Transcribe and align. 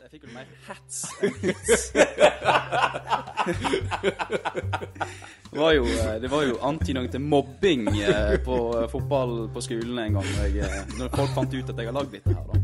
Jeg 0.00 0.08
fikk 0.10 0.22
jo 0.24 0.30
mer 0.32 0.46
hats 0.66 1.02
enn 1.26 1.34
hits. 1.42 1.92
det 5.52 5.58
var 5.60 5.72
jo, 5.76 5.84
eh, 5.84 6.14
det 6.22 6.30
var 6.32 6.46
jo 6.48 6.56
antydning 6.64 7.10
til 7.12 7.20
mobbing 7.20 7.88
eh, 8.00 8.36
på 8.46 8.56
fotball 8.92 9.34
på 9.52 9.60
skolen 9.64 9.98
en 10.06 10.16
gang. 10.18 10.30
Jeg, 10.40 10.64
eh, 10.64 10.96
når 10.98 11.12
folk 11.16 11.34
fant 11.36 11.54
ut 11.58 11.72
at 11.74 11.82
jeg 11.82 11.90
har 11.90 11.96
lagd 11.98 12.14
dette 12.16 12.32
her, 12.32 12.44
da. 12.48 12.60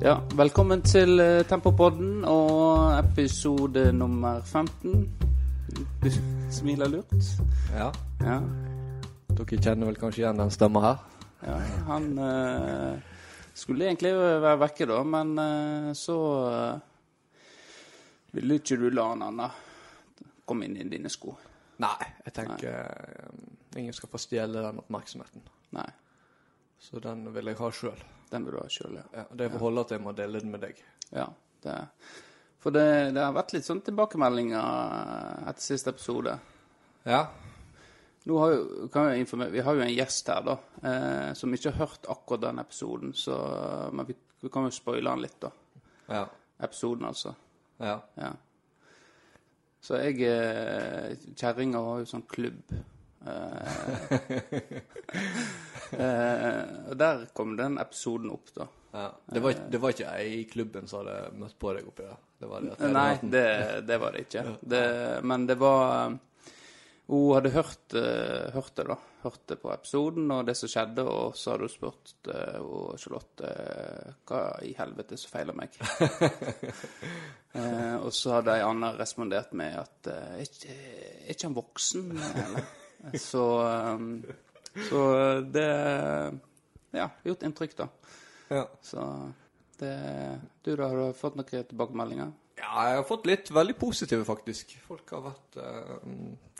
Ja, 0.00 0.14
velkommen 0.32 0.80
til 0.82 1.20
Tempopodden 1.48 2.24
og 2.24 2.94
episode 3.02 3.90
nummer 3.92 4.40
15. 4.44 5.08
Du 6.00 6.10
smiler 6.50 6.88
lurt. 6.88 7.14
Ja, 7.74 7.90
Ja. 8.24 8.38
Dere 9.44 9.62
kjenner 9.64 9.90
vel 9.90 9.98
kanskje 10.00 10.22
igjen 10.24 10.40
den 10.40 10.52
stemma 10.54 10.82
her? 10.84 11.02
Ja, 11.40 11.56
han 11.88 12.06
eh, 12.20 13.00
skulle 13.56 13.88
egentlig 13.88 14.12
være 14.16 14.58
vekke 14.60 14.88
da, 14.90 14.98
men 15.16 15.32
eh, 15.40 15.90
så 15.96 16.16
eh, 16.50 17.44
ville 18.36 18.60
ikke 18.60 18.78
du 18.80 18.88
la 18.92 19.08
han 19.14 19.40
komme 20.46 20.66
inn 20.66 20.76
i 20.82 20.88
dine 20.90 21.10
sko. 21.12 21.36
Nei, 21.80 22.06
jeg 22.26 22.34
tenker 22.36 22.74
eh, 22.84 23.28
ingen 23.80 23.94
skal 23.96 24.10
få 24.12 24.20
stjele 24.20 24.64
den 24.66 24.80
oppmerksomheten. 24.82 25.44
Nei, 25.76 25.88
Så 26.80 27.00
den 27.00 27.28
vil 27.32 27.46
jeg 27.52 27.58
ha 27.60 27.70
sjøl. 27.70 28.00
den 28.30 28.44
vil 28.46 28.54
du 28.56 28.60
ha 28.60 28.68
sjøl, 28.70 28.98
ja. 29.00 29.06
Ja, 29.14 29.24
det 29.36 29.50
får 29.52 29.62
holde 29.64 29.84
at 29.86 29.94
jeg 29.94 30.02
må 30.04 30.12
dele 30.16 30.40
den 30.42 30.50
med 30.52 30.60
deg. 30.66 30.82
ja 31.14 31.28
det, 31.62 31.76
for 32.60 32.72
det, 32.72 33.12
det 33.16 33.20
har 33.20 33.32
vært 33.36 33.52
litt 33.52 33.64
sånn 33.66 33.80
tilbakemeldinger 33.84 35.48
etter 35.48 35.60
siste 35.64 35.92
episode. 35.92 36.38
Ja. 37.08 37.26
Har 38.28 38.50
jo, 38.52 38.88
kan 38.92 39.08
jeg 39.14 39.26
Vi 39.52 39.62
har 39.64 39.74
jo 39.74 39.80
en 39.80 39.94
gjest 39.94 40.28
her 40.28 40.42
da, 40.44 40.56
eh, 40.84 41.30
som 41.34 41.54
ikke 41.54 41.72
har 41.72 41.86
hørt 41.86 42.08
akkurat 42.12 42.42
den 42.42 42.58
episoden, 42.60 43.14
så, 43.16 43.38
men 43.92 44.06
vi, 44.06 44.16
vi 44.40 44.52
kan 44.52 44.68
jo 44.68 44.74
spoile 44.74 45.10
han 45.10 45.22
litt, 45.24 45.40
da. 45.40 45.50
Ja. 46.10 46.26
Episoden, 46.60 47.08
altså. 47.08 47.34
Ja. 47.80 47.96
Ja. 48.20 48.32
Så 49.80 49.96
jeg 50.02 50.20
eh, 50.28 51.16
Kjerringa 51.32 51.80
har 51.80 52.02
jo 52.02 52.08
sånn 52.08 52.26
klubb. 52.28 52.74
Eh, 53.24 54.10
eh, 55.96 56.64
og 56.90 56.96
der 57.00 57.24
kom 57.36 57.56
den 57.56 57.80
episoden 57.80 58.32
opp, 58.34 58.52
da. 58.56 58.68
ja. 58.92 59.06
Det, 59.24 59.40
var, 59.44 59.62
det 59.72 59.80
var 59.80 59.96
ikke 59.96 60.16
ei 60.18 60.42
i 60.42 60.48
klubben 60.50 60.90
som 60.90 61.00
hadde 61.00 61.38
møtt 61.40 61.56
på 61.60 61.72
deg 61.76 61.88
oppi 61.88 62.04
der? 62.04 62.18
Det 62.40 62.48
var 62.48 62.64
det 62.64 62.88
Nei, 62.92 63.10
det, 63.32 63.46
det 63.88 63.98
var 64.00 64.16
det 64.16 64.26
ikke. 64.28 64.44
Det, 64.60 64.84
men 65.28 65.48
det 65.48 65.56
var 65.60 66.18
Hun 67.10 67.32
hadde 67.34 67.50
hørt, 67.50 67.94
eh, 67.98 68.52
hørt 68.54 68.76
det, 68.76 68.84
da. 68.86 68.96
Hørt 69.24 69.40
det 69.50 69.56
på 69.60 69.72
episoden 69.74 70.30
og 70.30 70.44
det 70.46 70.54
som 70.56 70.70
skjedde, 70.70 71.02
og 71.02 71.34
så 71.36 71.52
hadde 71.52 71.66
hun 71.66 71.72
spurt 71.72 72.12
uh, 72.30 72.94
Charlotte 72.96 73.48
eh, 73.50 74.12
hva 74.30 74.42
i 74.64 74.70
helvete 74.78 75.18
som 75.18 75.32
feiler 75.32 75.56
meg. 75.58 75.74
uh, 77.56 77.96
og 78.04 78.12
så 78.14 78.36
hadde 78.36 78.54
ei 78.54 78.62
anna 78.64 78.92
respondert 78.96 79.50
med 79.58 79.74
at 79.82 80.12
uh, 80.12 80.36
er 80.38 80.44
ikke, 80.46 80.76
er 81.26 81.34
ikke 81.34 81.48
han 81.50 81.58
voksen, 81.58 82.06
eller? 82.44 82.70
Så, 83.16 83.42
um, 83.96 84.22
så 84.88 85.02
det 85.48 85.68
Ja, 86.92 87.06
gjort 87.24 87.42
inntrykk, 87.48 87.74
da. 87.78 87.86
Ja. 88.52 88.66
Så 88.84 89.02
det 89.80 89.96
Du, 90.62 90.76
da, 90.76 90.86
har 90.86 90.96
du 90.96 91.16
fått 91.16 91.38
noen 91.40 91.66
tilbakemeldinger? 91.72 92.32
ja, 92.60 92.86
jeg 92.90 92.98
har 93.00 93.06
fått 93.08 93.28
litt 93.28 93.50
veldig 93.54 93.76
positive, 93.80 94.24
faktisk. 94.28 94.74
Folk 94.84 95.12
har 95.14 95.24
vært 95.24 95.58
eh, 95.62 95.92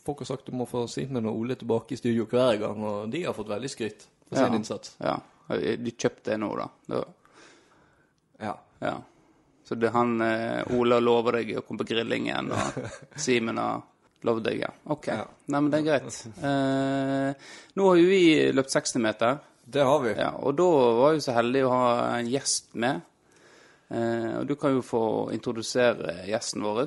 Folk 0.04 0.22
har 0.22 0.30
sagt 0.30 0.46
du 0.48 0.54
må 0.56 0.66
få 0.68 0.86
Simen 0.88 1.28
og 1.28 1.36
Ole 1.42 1.56
tilbake 1.60 1.94
i 1.94 2.00
studio 2.00 2.24
hver 2.30 2.56
gang, 2.62 2.84
og 2.84 3.10
de 3.12 3.24
har 3.26 3.36
fått 3.36 3.50
veldig 3.52 3.70
skryt 3.72 4.06
for 4.28 4.38
sin 4.40 4.56
innsats. 4.60 4.94
Ja. 5.02 5.18
De 5.50 5.92
kjøpte 5.92 6.32
det 6.32 6.38
nå, 6.40 6.50
da. 6.56 6.68
da 6.88 7.00
Ja. 8.40 8.54
ja. 8.80 8.94
Så 9.66 9.76
det 9.78 9.90
han 9.94 10.16
eh, 10.24 10.62
har 10.66 11.02
lover 11.04 11.40
deg 11.40 11.52
å 11.58 11.62
komme 11.66 11.82
på 11.82 11.90
grilling 11.92 12.30
igjen, 12.30 12.48
og 12.54 12.80
Simen 13.26 13.58
har 13.60 13.82
lovd 14.26 14.46
deg, 14.48 14.62
ja. 14.64 14.70
OK. 14.92 15.10
Ja. 15.12 15.26
Nei, 15.50 15.60
men 15.60 15.68
det 15.72 15.80
er 15.80 15.86
greit. 15.86 16.16
Eh, 16.40 17.52
nå 17.78 17.86
har 17.90 18.00
jo 18.00 18.08
vi 18.08 18.24
løpt 18.54 18.72
60-meter, 18.74 19.38
Det 19.70 19.84
har 19.86 20.00
vi. 20.02 20.14
ja, 20.18 20.32
og 20.40 20.56
da 20.58 20.66
var 20.98 21.14
jeg 21.14 21.22
så 21.26 21.36
heldig 21.36 21.62
å 21.66 21.70
ha 21.74 21.84
en 22.16 22.30
gjest 22.30 22.74
med. 22.74 23.04
Eh, 23.90 24.32
og 24.40 24.48
du 24.48 24.56
kan 24.58 24.74
jo 24.74 24.82
få 24.86 25.04
introdusere 25.34 26.20
gjesten 26.30 26.62
vår, 26.66 26.84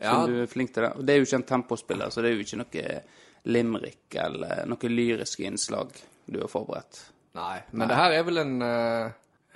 Ja. 0.00 0.12
som 0.14 0.30
du 0.32 0.40
er 0.42 0.46
flink 0.50 0.72
til 0.74 0.82
det. 0.86 0.92
Det 1.06 1.14
er 1.14 1.18
jo 1.20 1.26
ikke 1.28 1.38
en 1.40 1.48
tempospiller, 1.50 2.10
så 2.10 2.22
det 2.22 2.30
er 2.30 2.34
jo 2.38 2.44
ikke 2.46 2.58
noe 2.62 3.02
limerick 3.44 4.14
eller 4.22 4.64
noe 4.70 4.88
lyriske 4.90 5.44
innslag 5.46 5.90
du 6.26 6.40
har 6.40 6.48
forberedt. 6.50 7.00
Nei, 7.34 7.60
men 7.72 7.88
det 7.88 7.96
her 7.96 8.12
er 8.18 8.24
vel 8.26 8.38
en, 8.42 8.54
eh, 8.62 9.12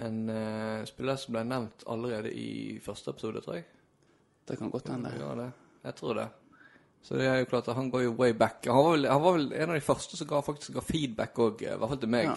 en 0.07 0.21
eh, 0.31 0.85
spiller 0.89 1.17
som 1.21 1.35
ble 1.35 1.43
nevnt 1.45 1.85
allerede 1.93 2.31
i 2.33 2.79
første 2.85 3.11
episode, 3.13 3.43
tror 3.45 3.59
jeg. 3.59 3.67
Det 4.47 4.59
kan 4.59 4.71
godt 4.71 4.89
hende. 4.93 5.13
Ja, 5.19 5.35
det. 5.35 5.49
Jeg 5.85 5.95
tror 5.99 6.15
det. 6.15 6.29
Så 7.03 7.15
det 7.19 7.27
er 7.31 7.39
jo 7.39 7.47
klart 7.51 7.69
at 7.69 7.77
han 7.79 7.91
går 7.91 8.03
jo 8.07 8.15
way 8.19 8.33
back. 8.33 8.65
Han 8.67 8.75
var 8.83 8.93
vel, 8.97 9.07
han 9.07 9.23
var 9.23 9.33
vel 9.37 9.53
en 9.53 9.71
av 9.71 9.77
de 9.77 9.85
første 9.85 10.17
som 10.19 10.27
ga, 10.31 10.41
faktisk 10.43 10.73
ga 10.75 10.83
feedback 10.83 11.39
òg, 11.39 11.63
i 11.63 11.71
hvert 11.77 11.89
fall 11.93 12.01
til 12.03 12.09
meg, 12.11 12.25
Ja. 12.27 12.37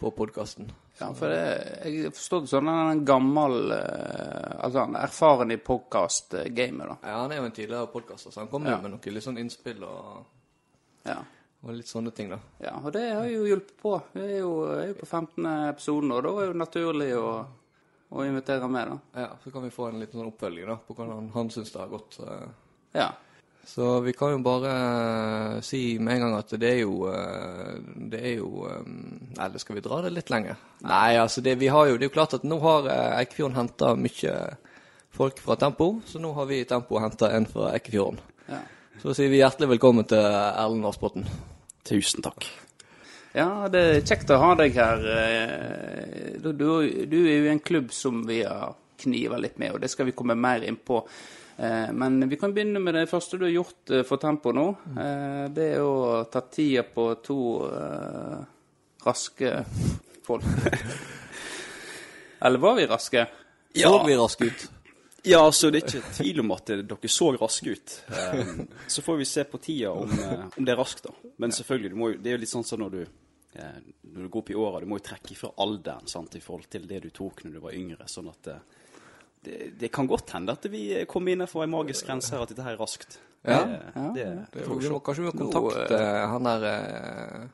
på 0.00 0.10
podkasten. 0.16 0.70
Ja, 1.00 1.06
for 1.16 1.32
det, 1.32 1.40
jeg 1.86 2.04
har 2.04 2.10
forstått 2.12 2.42
det 2.44 2.50
sånn 2.52 2.68
han 2.68 2.78
er 2.86 2.90
en 2.92 3.04
gammel 3.08 3.72
eh, 3.72 4.56
Altså 4.60 4.82
han 4.84 4.96
er 4.98 5.06
erfaren 5.06 5.50
i 5.54 5.56
podkast-gamet, 5.56 6.90
da. 6.90 6.96
Ja, 7.08 7.20
han 7.22 7.32
er 7.32 7.40
jo 7.40 7.44
en 7.48 7.54
tidligere 7.56 7.86
podkaster, 7.92 8.30
så 8.34 8.40
han 8.42 8.48
kommer 8.52 8.70
Ja. 8.74 8.80
med 8.82 8.90
noe 8.92 9.14
litt 9.14 9.24
sånn 9.24 9.38
innspill 9.40 9.82
og, 9.84 10.26
Ja. 11.08 11.16
og 11.64 11.72
litt 11.74 11.88
sånne 11.88 12.12
ting, 12.14 12.28
da. 12.30 12.38
ja, 12.60 12.74
og 12.84 12.92
det 12.92 13.06
har 13.14 13.24
jo 13.28 13.46
hjulpet 13.48 13.76
på. 13.80 13.94
Vi 14.12 14.20
er 14.20 14.38
jo, 14.40 14.52
er 14.76 14.86
jo 14.88 14.94
på 15.00 15.06
15. 15.08 15.46
episoden, 15.70 16.12
og 16.12 16.22
da 16.22 16.28
er 16.28 16.40
det 16.46 16.52
jo 16.52 16.58
naturlig 16.60 17.10
å, 17.16 17.46
å 18.12 18.24
invitere 18.26 18.68
med, 18.68 18.88
da. 18.88 19.22
Ja, 19.22 19.28
Så 19.44 19.50
kan 19.52 19.62
vi 19.62 19.70
få 19.70 19.88
en 19.88 20.00
liten 20.00 20.20
sånn 20.20 20.32
oppfølging 20.32 20.66
da, 20.66 20.76
på 20.76 20.94
hvordan 20.94 21.14
han, 21.14 21.30
han 21.34 21.48
syns 21.50 21.72
det 21.72 21.80
har 21.80 21.88
gått. 21.88 22.20
eh. 22.20 22.48
Ja. 22.94 23.10
Så 23.66 24.00
vi 24.02 24.12
kan 24.16 24.32
jo 24.32 24.38
bare 24.42 24.70
eh, 24.72 25.60
si 25.62 25.98
med 26.02 26.16
en 26.16 26.22
gang 26.24 26.34
at 26.40 26.54
det 26.58 26.70
er 26.72 26.78
jo 26.80 27.04
eh, 27.12 27.76
Det 28.10 28.20
er 28.32 28.32
jo 28.40 28.64
eh, 28.66 28.88
Eller 29.44 29.62
skal 29.62 29.76
vi 29.76 29.82
dra 29.84 30.00
det 30.02 30.10
litt 30.16 30.32
lenger? 30.32 30.56
Nei, 30.88 31.12
altså 31.20 31.42
det, 31.44 31.54
vi 31.60 31.68
har 31.70 31.86
jo, 31.90 31.98
det 32.00 32.08
er 32.08 32.10
jo 32.10 32.14
klart 32.16 32.34
at 32.38 32.46
nå 32.48 32.58
har 32.64 32.88
Eikefjorden 33.20 33.58
henta 33.60 33.92
mye 34.00 34.34
folk 35.14 35.38
fra 35.44 35.56
Tempo, 35.60 36.00
så 36.06 36.18
nå 36.22 36.32
har 36.36 36.46
vi 36.48 36.60
i 36.62 36.66
Tempo 36.70 36.98
henta 37.02 37.30
en 37.36 37.46
fra 37.50 37.72
Eikefjorden. 37.76 38.20
ja. 38.48 38.60
Så 39.00 39.14
sier 39.16 39.30
vi 39.32 39.38
hjertelig 39.40 39.70
velkommen 39.74 40.04
til 40.04 40.20
Erlend 40.20 40.84
Aspåten. 40.84 41.24
Tusen 41.88 42.20
takk. 42.24 42.44
Ja, 43.32 43.68
det 43.72 43.80
er 43.80 44.02
kjekt 44.04 44.32
å 44.34 44.36
ha 44.42 44.50
deg 44.58 44.74
her. 44.76 45.04
eh, 45.14 46.34
Du, 46.42 46.50
du, 46.52 46.66
du 47.08 47.16
er 47.22 47.36
jo 47.38 47.46
i 47.46 47.52
en 47.54 47.62
klubb 47.64 47.92
som 47.96 48.24
vi 48.28 48.42
har 48.44 48.74
kniva 49.00 49.38
litt 49.40 49.56
med, 49.60 49.72
og 49.72 49.80
det 49.80 49.88
skal 49.92 50.08
vi 50.10 50.12
komme 50.16 50.36
mer 50.36 50.64
inn 50.68 50.76
på. 50.76 51.00
Eh, 51.60 51.90
Men 51.92 52.22
vi 52.30 52.36
kan 52.40 52.54
begynne 52.56 52.80
med 52.80 52.94
det 52.96 53.06
første 53.10 53.36
du 53.36 53.44
har 53.44 53.52
gjort 53.52 53.90
eh, 53.92 54.02
for 54.08 54.16
Tempo 54.22 54.52
nå. 54.56 54.66
Eh, 54.96 55.44
Det 55.52 55.66
er 55.74 55.82
å 55.84 56.24
ta 56.32 56.40
tida 56.48 56.86
på 56.88 57.10
to 57.24 57.38
eh, 57.68 58.38
raske 59.04 59.52
folk. 60.24 60.44
Eller 62.40 62.58
var 62.58 62.74
vi 62.74 62.86
raske? 62.86 63.26
Så 63.74 64.06
vi 64.06 64.16
raske 64.16 64.44
ut. 64.44 64.68
Ja, 65.22 65.42
så 65.52 65.68
det 65.70 65.82
er 65.82 65.88
ikke 65.98 66.12
tvil 66.16 66.40
om 66.40 66.52
at 66.56 66.70
dere 66.72 67.08
så 67.12 67.26
raske 67.36 67.74
ut. 67.76 67.96
Så 68.88 69.02
får 69.04 69.18
vi 69.20 69.26
se 69.28 69.44
på 69.44 69.58
tida 69.60 69.90
om, 69.92 70.08
om 70.56 70.64
det 70.64 70.72
er 70.72 70.78
raskt, 70.80 71.04
da. 71.04 71.12
Men 71.36 71.52
selvfølgelig, 71.52 71.90
du 71.92 71.98
må, 72.00 72.08
jo- 72.14 72.20
det 72.24 72.30
er 72.32 72.38
jo 72.38 72.40
litt 72.46 72.52
sånn 72.54 72.64
som 72.64 72.80
når 72.80 72.94
du, 72.94 73.02
eh, 73.60 73.76
når 74.14 74.22
du 74.24 74.28
går 74.32 74.40
opp 74.40 74.50
i 74.54 74.56
åra, 74.56 74.80
du 74.80 74.88
må 74.88 74.96
jo 74.96 75.04
trekke 75.10 75.34
ifra 75.36 75.52
alderen 75.60 76.08
sant, 76.08 76.38
i 76.40 76.40
forhold 76.40 76.70
til 76.72 76.88
det 76.88 77.02
du 77.04 77.10
tok 77.12 77.44
når 77.44 77.52
du 77.52 77.60
var 77.66 77.76
yngre. 77.76 78.08
Sånn 78.08 78.32
at 78.32 78.48
det, 79.44 79.78
det 79.80 79.88
kan 79.92 80.06
godt 80.10 80.30
hende 80.36 80.52
at 80.52 80.66
vi 80.72 81.04
kommer 81.08 81.32
innenfor 81.32 81.64
en 81.64 81.70
magisk 81.72 82.06
grense 82.06 82.34
her, 82.34 82.42
at 82.44 82.52
dette 82.52 82.64
her 82.66 82.76
er 82.76 82.80
raskt. 82.82 83.18
Ja, 83.46 83.62
det, 83.64 83.86
det, 84.14 84.24
Det, 84.52 84.64
får 84.66 84.80
vi 84.82 84.90
må, 84.92 84.98
kanskje 85.00 85.22
vi 85.24 85.30
må 85.30 85.32
Nå, 85.32 85.46
kontakte 85.48 86.00
han 86.28 86.44
der 86.44 86.66
eh, 86.68 87.46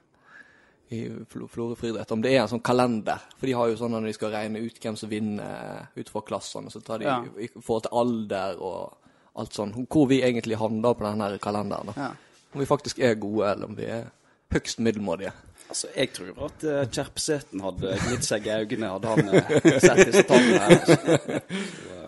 i 0.96 1.00
Flore 1.30 1.48
Florø 1.50 1.76
friidrett, 1.78 2.10
om 2.14 2.22
det 2.22 2.32
er 2.34 2.42
en 2.44 2.50
sånn 2.50 2.62
kalender. 2.66 3.22
For 3.38 3.46
de 3.46 3.54
har 3.58 3.70
jo 3.70 3.78
sånn 3.78 3.94
når 3.94 4.08
de 4.10 4.14
skal 4.18 4.34
regne 4.34 4.62
ut 4.66 4.80
hvem 4.82 4.98
som 4.98 5.10
vinner 5.10 5.46
eh, 5.46 6.02
ut 6.02 6.10
fra 6.10 6.22
klassene, 6.26 6.70
så 6.74 6.82
tar 6.82 7.02
de 7.02 7.08
Ja. 7.08 7.20
i 7.38 7.46
i 7.46 7.50
forhold 7.60 7.86
til 7.86 7.98
alder 8.02 8.60
og 8.62 8.96
alt 9.42 9.52
sånn. 9.54 9.74
Hvor 9.86 10.06
vi 10.10 10.20
egentlig 10.26 10.58
havner 10.58 10.94
på 10.94 11.04
den 11.06 11.20
her 11.22 11.38
kalenderen. 11.38 11.90
da. 11.90 11.94
Ja. 12.08 12.10
Om 12.54 12.60
vi 12.62 12.66
faktisk 12.70 12.98
er 12.98 13.14
gode, 13.20 13.50
eller 13.52 13.66
om 13.70 13.76
vi 13.76 13.84
er 13.84 14.06
høgst 14.52 14.80
middelmådige. 14.80 15.32
Altså, 15.68 15.88
jeg 15.96 16.12
tror 16.14 16.44
at 16.46 16.64
uh, 16.64 16.84
Kjerpseten 16.86 17.62
hadde 17.64 17.96
gnidd 18.04 18.24
seg 18.26 18.46
i 18.46 18.54
øynene, 18.54 18.92
hadde 18.94 19.14
han 19.14 19.30
eh, 19.34 19.66
sett 19.82 20.02
disse 20.04 20.22
tallene 20.28 20.60
her. 20.62 20.74
Altså. 20.76 20.96
Så, 21.80 22.02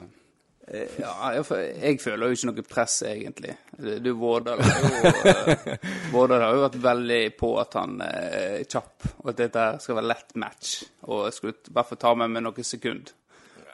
eh, 0.69 0.99
ja, 1.01 1.15
jeg, 1.35 1.47
jeg 1.83 2.01
føler 2.05 2.23
jo 2.31 2.37
ikke 2.39 2.51
noe 2.53 2.67
press, 2.71 2.97
egentlig. 3.09 3.57
Du, 3.79 4.13
Vårdal 4.21 4.63
har 4.63 4.85
jo 4.85 5.79
Vårdal 6.15 6.45
har 6.45 6.55
jo 6.55 6.67
vært 6.69 6.77
veldig 6.85 7.23
på 7.39 7.51
at 7.59 7.75
han 7.81 7.97
er 8.07 8.61
kjapp, 8.71 9.09
og 9.25 9.33
at 9.33 9.41
dette 9.41 9.65
skal 9.83 9.99
være 9.99 10.11
lett 10.13 10.37
match. 10.39 10.77
Og 11.09 11.25
jeg 11.27 11.39
skulle 11.39 11.57
i 11.59 11.75
hvert 11.75 11.91
fall 11.91 12.01
ta 12.05 12.13
med 12.21 12.37
meg 12.37 12.47
noen 12.47 12.69
sekund. 12.69 13.11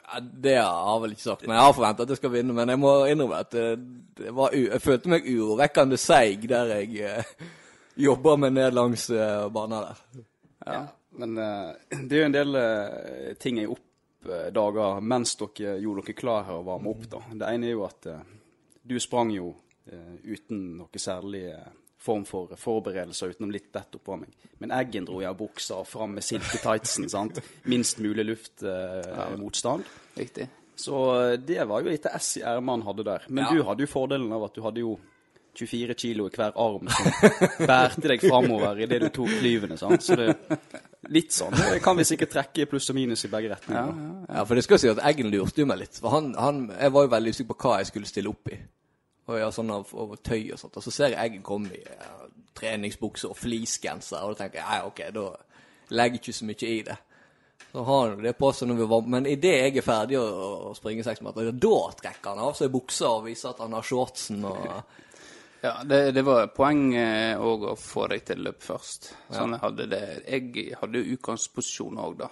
Ja, 0.05 0.21
det 0.21 0.55
har 0.57 0.95
jeg 0.95 1.03
vel 1.03 1.13
ikke 1.13 1.27
sagt, 1.27 1.45
men 1.45 1.59
jeg 1.59 1.67
har 1.67 1.77
forventet 1.77 2.07
at 2.07 2.15
jeg 2.15 2.21
skal 2.23 2.33
vinne. 2.33 2.57
Men 2.57 2.73
jeg 2.73 2.81
må 2.81 2.95
innrømme 3.11 3.43
at 3.45 3.53
det, 3.53 3.69
det 4.17 4.33
var 4.33 4.57
jeg 4.57 4.81
følte 4.81 5.13
meg 5.13 5.29
urovekkende 5.29 6.01
seig 6.01 6.49
der 6.49 6.73
jeg 6.79 7.21
jobber 7.95 8.37
meg 8.37 8.53
ned 8.53 8.73
langs 8.75 9.09
uh, 9.09 9.47
banen 9.53 9.85
der. 9.85 10.23
Ja, 10.65 10.81
men 11.15 11.37
eh, 11.37 11.73
det 12.07 12.11
er 12.17 12.19
jo 12.21 12.25
en 12.25 12.33
del 12.35 12.55
eh, 12.59 13.33
ting 13.39 13.57
jeg 13.61 13.69
oppdaga 13.71 14.99
mens 15.05 15.35
dere 15.39 15.77
gjorde 15.79 16.03
dere 16.07 16.15
klar 16.17 16.43
her 16.47 16.57
og 16.59 16.65
varme 16.67 16.91
opp. 16.91 17.05
da. 17.11 17.21
Det 17.31 17.51
ene 17.53 17.69
er 17.69 17.75
jo 17.77 17.85
at 17.87 18.07
eh, 18.11 18.23
du 18.83 18.97
sprang 18.99 19.31
jo 19.31 19.53
eh, 19.87 20.15
uten 20.25 20.63
noe 20.81 20.99
særlig 20.99 21.45
eh, 21.53 21.69
form 22.05 22.25
for 22.27 22.51
forberedelser 22.59 23.31
utenom 23.33 23.53
litt 23.53 23.71
bett 23.73 23.95
oppå 23.97 24.17
meg. 24.19 24.33
Men 24.59 24.73
Eggen 24.75 25.07
dro 25.07 25.21
jeg 25.23 25.29
av 25.31 25.37
buksa 25.39 25.79
og 25.81 25.87
fram 25.89 26.17
med 26.17 26.25
silketightsen. 26.27 27.07
sant? 27.09 27.39
Minst 27.69 27.97
mulig 28.03 28.25
luftmotstand. 28.27 29.83
Riktig. 30.19 30.49
Så 30.75 30.99
eh, 31.31 31.37
det 31.39 31.63
var 31.69 31.81
jo 31.85 31.93
litt 31.93 32.05
ess 32.11 32.33
i 32.41 32.43
ermet 32.43 32.75
han 32.79 32.87
hadde 32.89 33.03
der. 33.07 33.25
Men 33.29 33.45
Ja. 33.47 33.53
du 33.55 33.63
hadde 33.69 33.85
jo 33.87 33.93
fordelen 33.93 34.31
av 34.35 34.43
at 34.49 34.55
du 34.57 34.61
hadde 34.65 34.83
jo 34.83 34.97
24 35.55 35.95
kilo 35.99 36.27
i 36.27 36.35
hver 36.35 36.57
arm 36.61 36.89
som 36.91 37.07
bærte 37.69 38.09
deg 38.11 38.23
framover 38.25 38.83
idet 38.85 39.01
du 39.05 39.09
tok 39.15 39.31
klyvene. 39.39 39.77
sant? 39.79 40.03
Så 40.03 40.17
det 40.19 40.33
litt 41.13 41.33
sånn. 41.35 41.53
Det 41.55 41.81
kan 41.83 41.97
vi 41.97 42.05
sikkert 42.07 42.33
trekke 42.33 42.67
pluss 42.69 42.89
og 42.89 42.97
minus 42.97 43.25
i 43.27 43.31
begge 43.31 43.51
retninger. 43.53 43.91
Ja, 43.91 44.35
Ja, 44.35 44.45
for 44.45 44.57
det 44.57 44.65
skal 44.65 44.81
si 44.81 44.89
at 44.89 45.01
Eggen 45.05 45.29
lurte 45.33 45.61
jo 45.61 45.67
meg 45.69 45.83
litt. 45.83 45.99
For 46.01 46.13
han, 46.15 46.33
han, 46.39 46.65
jeg 46.73 46.93
var 46.95 47.05
jo 47.05 47.13
veldig 47.13 47.33
usikker 47.35 47.51
på 47.53 47.59
hva 47.61 47.79
jeg 47.79 47.91
skulle 47.91 48.09
stille 48.09 48.31
opp 48.31 48.51
i. 48.51 48.59
Og 49.25 49.39
ja, 49.39 49.49
sånn 49.53 49.73
av, 49.73 49.89
av 49.89 50.15
tøy 50.21 50.53
og 50.53 50.61
sånt. 50.61 50.77
Og 50.77 50.85
så 50.85 50.93
ser 50.93 51.13
jeg 51.13 51.21
Eggen 51.21 51.45
komme 51.45 51.73
i 51.73 51.81
ja, 51.81 52.13
treningsbukser 52.57 53.33
og 53.33 53.39
fleecegenser, 53.39 54.23
og 54.23 54.33
da 54.33 54.43
tenker 54.45 54.61
jeg 54.61 54.79
ja, 54.79 54.87
ok, 54.89 55.03
da 55.15 55.95
legger 55.95 56.19
jeg 56.19 56.23
ikke 56.23 56.39
så 56.39 56.49
mye 56.49 56.71
i 56.71 56.79
det. 56.89 56.97
Så 57.71 57.83
har 57.83 58.09
han 58.09 58.21
det 58.23 58.35
på 58.39 58.49
seg 58.55 58.69
når 58.69 58.77
vi 58.79 58.85
var 58.87 59.07
Men 59.11 59.25
idet 59.27 59.51
jeg 59.51 59.79
er 59.79 59.83
ferdig 59.83 60.15
å 60.19 60.71
springe 60.77 61.03
seks 61.03 61.23
meter, 61.23 61.49
da 61.51 61.79
trekker 61.99 62.31
han 62.31 62.43
av 62.45 62.53
seg 62.55 62.71
buksa 62.71 63.17
og 63.17 63.25
viser 63.27 63.51
at 63.51 63.59
han 63.65 63.75
har 63.75 63.83
shortsen 63.85 64.45
og 64.47 65.01
Ja, 65.65 65.75
det, 65.87 65.99
det 66.13 66.21
var 66.27 66.49
poenget 66.53 67.41
òg 67.41 67.63
å 67.71 67.75
få 67.79 68.05
deg 68.11 68.25
til 68.27 68.43
løp 68.45 68.61
først. 68.61 69.11
Sånn 69.33 69.55
jeg 69.55 69.63
hadde 69.63 69.87
det. 69.89 70.01
Jeg 70.27 70.75
hadde 70.81 71.01
jo 71.01 71.15
utgangsposisjon 71.17 72.01
òg, 72.05 72.19
da. 72.21 72.31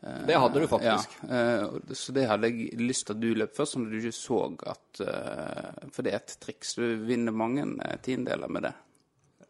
Det 0.00 0.34
hadde 0.38 0.60
du 0.62 0.66
faktisk. 0.70 1.16
Ja, 1.26 1.60
eh, 1.60 1.94
så 1.98 2.12
det 2.14 2.28
hadde 2.30 2.48
jeg 2.48 2.78
lyst 2.78 3.08
til 3.08 3.16
at 3.16 3.22
du 3.22 3.32
løp 3.34 3.56
først, 3.56 3.74
sånn 3.74 3.88
at 3.88 3.94
du 3.94 3.98
ikke 3.98 4.14
så 4.14 4.42
at 4.70 5.00
eh, 5.02 5.88
For 5.90 6.06
det 6.06 6.12
er 6.12 6.20
et 6.20 6.36
triks. 6.40 6.76
Du 6.78 6.84
vinner 7.08 7.34
mange 7.34 7.64
tiendeler 7.66 8.04
tiendedeler 8.06 8.54
med 8.54 8.68
det. 8.68 8.74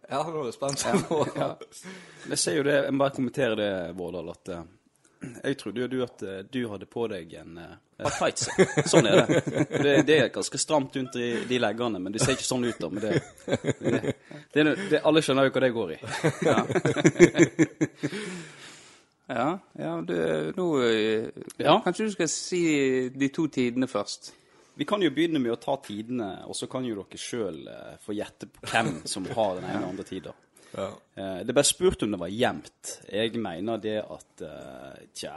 Ja, 0.09 0.23
nå 0.25 0.41
er 0.41 0.49
jeg 0.49 0.56
spent. 0.56 0.87
Ja. 1.43 1.50
Jeg 2.33 2.41
ser 2.41 2.56
jo 2.56 2.65
det, 2.67 2.79
jeg 2.87 2.97
må 2.97 3.05
bare 3.05 3.17
kommentere 3.19 3.59
det, 3.61 3.71
Vårdal, 3.99 4.33
at 4.33 4.53
eh, 4.55 4.65
jeg 5.20 5.59
trodde 5.59 5.81
jo 5.82 5.88
du 5.91 5.99
at 6.05 6.23
eh, 6.23 6.38
du 6.47 6.61
hadde 6.70 6.87
på 6.91 7.06
deg 7.11 7.32
en 7.41 7.59
uh, 7.59 8.11
tights. 8.19 8.49
Sånn 8.91 9.09
er 9.11 9.25
det. 9.26 9.41
det. 9.82 9.94
Det 10.06 10.19
er 10.19 10.31
ganske 10.35 10.61
stramt 10.61 10.94
rundt 10.97 11.19
i 11.19 11.31
de 11.49 11.59
leggene, 11.59 12.00
men 12.03 12.15
det 12.15 12.23
ser 12.23 12.37
ikke 12.37 12.47
sånn 12.47 12.69
ut, 12.69 12.79
da. 12.79 12.91
Men 12.93 13.03
det, 13.03 13.12
det, 13.81 14.15
det, 14.55 14.65
det, 14.93 15.03
alle 15.03 15.23
skjønner 15.25 15.49
jo 15.49 15.55
hva 15.56 15.65
det 15.65 15.73
går 15.75 15.94
i. 15.97 16.00
Ja, 16.47 16.56
ja, 19.41 19.49
ja 19.82 19.94
du, 20.06 20.17
nå 20.56 20.69
eh, 20.87 21.31
Ja. 21.59 21.79
Kanskje 21.85 22.09
du 22.09 22.14
skal 22.14 22.31
si 22.32 22.64
de 23.14 23.31
to 23.35 23.49
tidene 23.53 23.91
først? 23.91 24.32
Vi 24.79 24.87
kan 24.87 25.03
jo 25.03 25.11
begynne 25.11 25.43
med 25.43 25.56
å 25.56 25.59
ta 25.59 25.75
tidene, 25.82 26.44
og 26.47 26.55
så 26.55 26.71
kan 26.71 26.87
jo 26.87 27.00
dere 27.00 27.19
sjøl 27.19 27.64
få 28.05 28.14
gjette 28.14 28.47
på 28.47 28.69
hvem 28.71 29.00
som 29.11 29.26
har 29.35 29.59
den 29.59 29.67
ene 29.67 29.82
og 29.82 29.97
andre 29.97 30.06
tida. 30.06 30.35
Ja. 30.76 30.88
Eh, 31.17 31.38
Det 31.47 31.55
ble 31.56 31.65
spurt 31.65 32.03
om 32.05 32.11
det 32.12 32.20
var 32.20 32.29
jevnt. 32.32 32.91
Jeg 33.12 33.32
mener 33.41 33.79
det 33.81 33.97
at 34.05 34.43
eh, 34.44 35.06
Tja, 35.15 35.37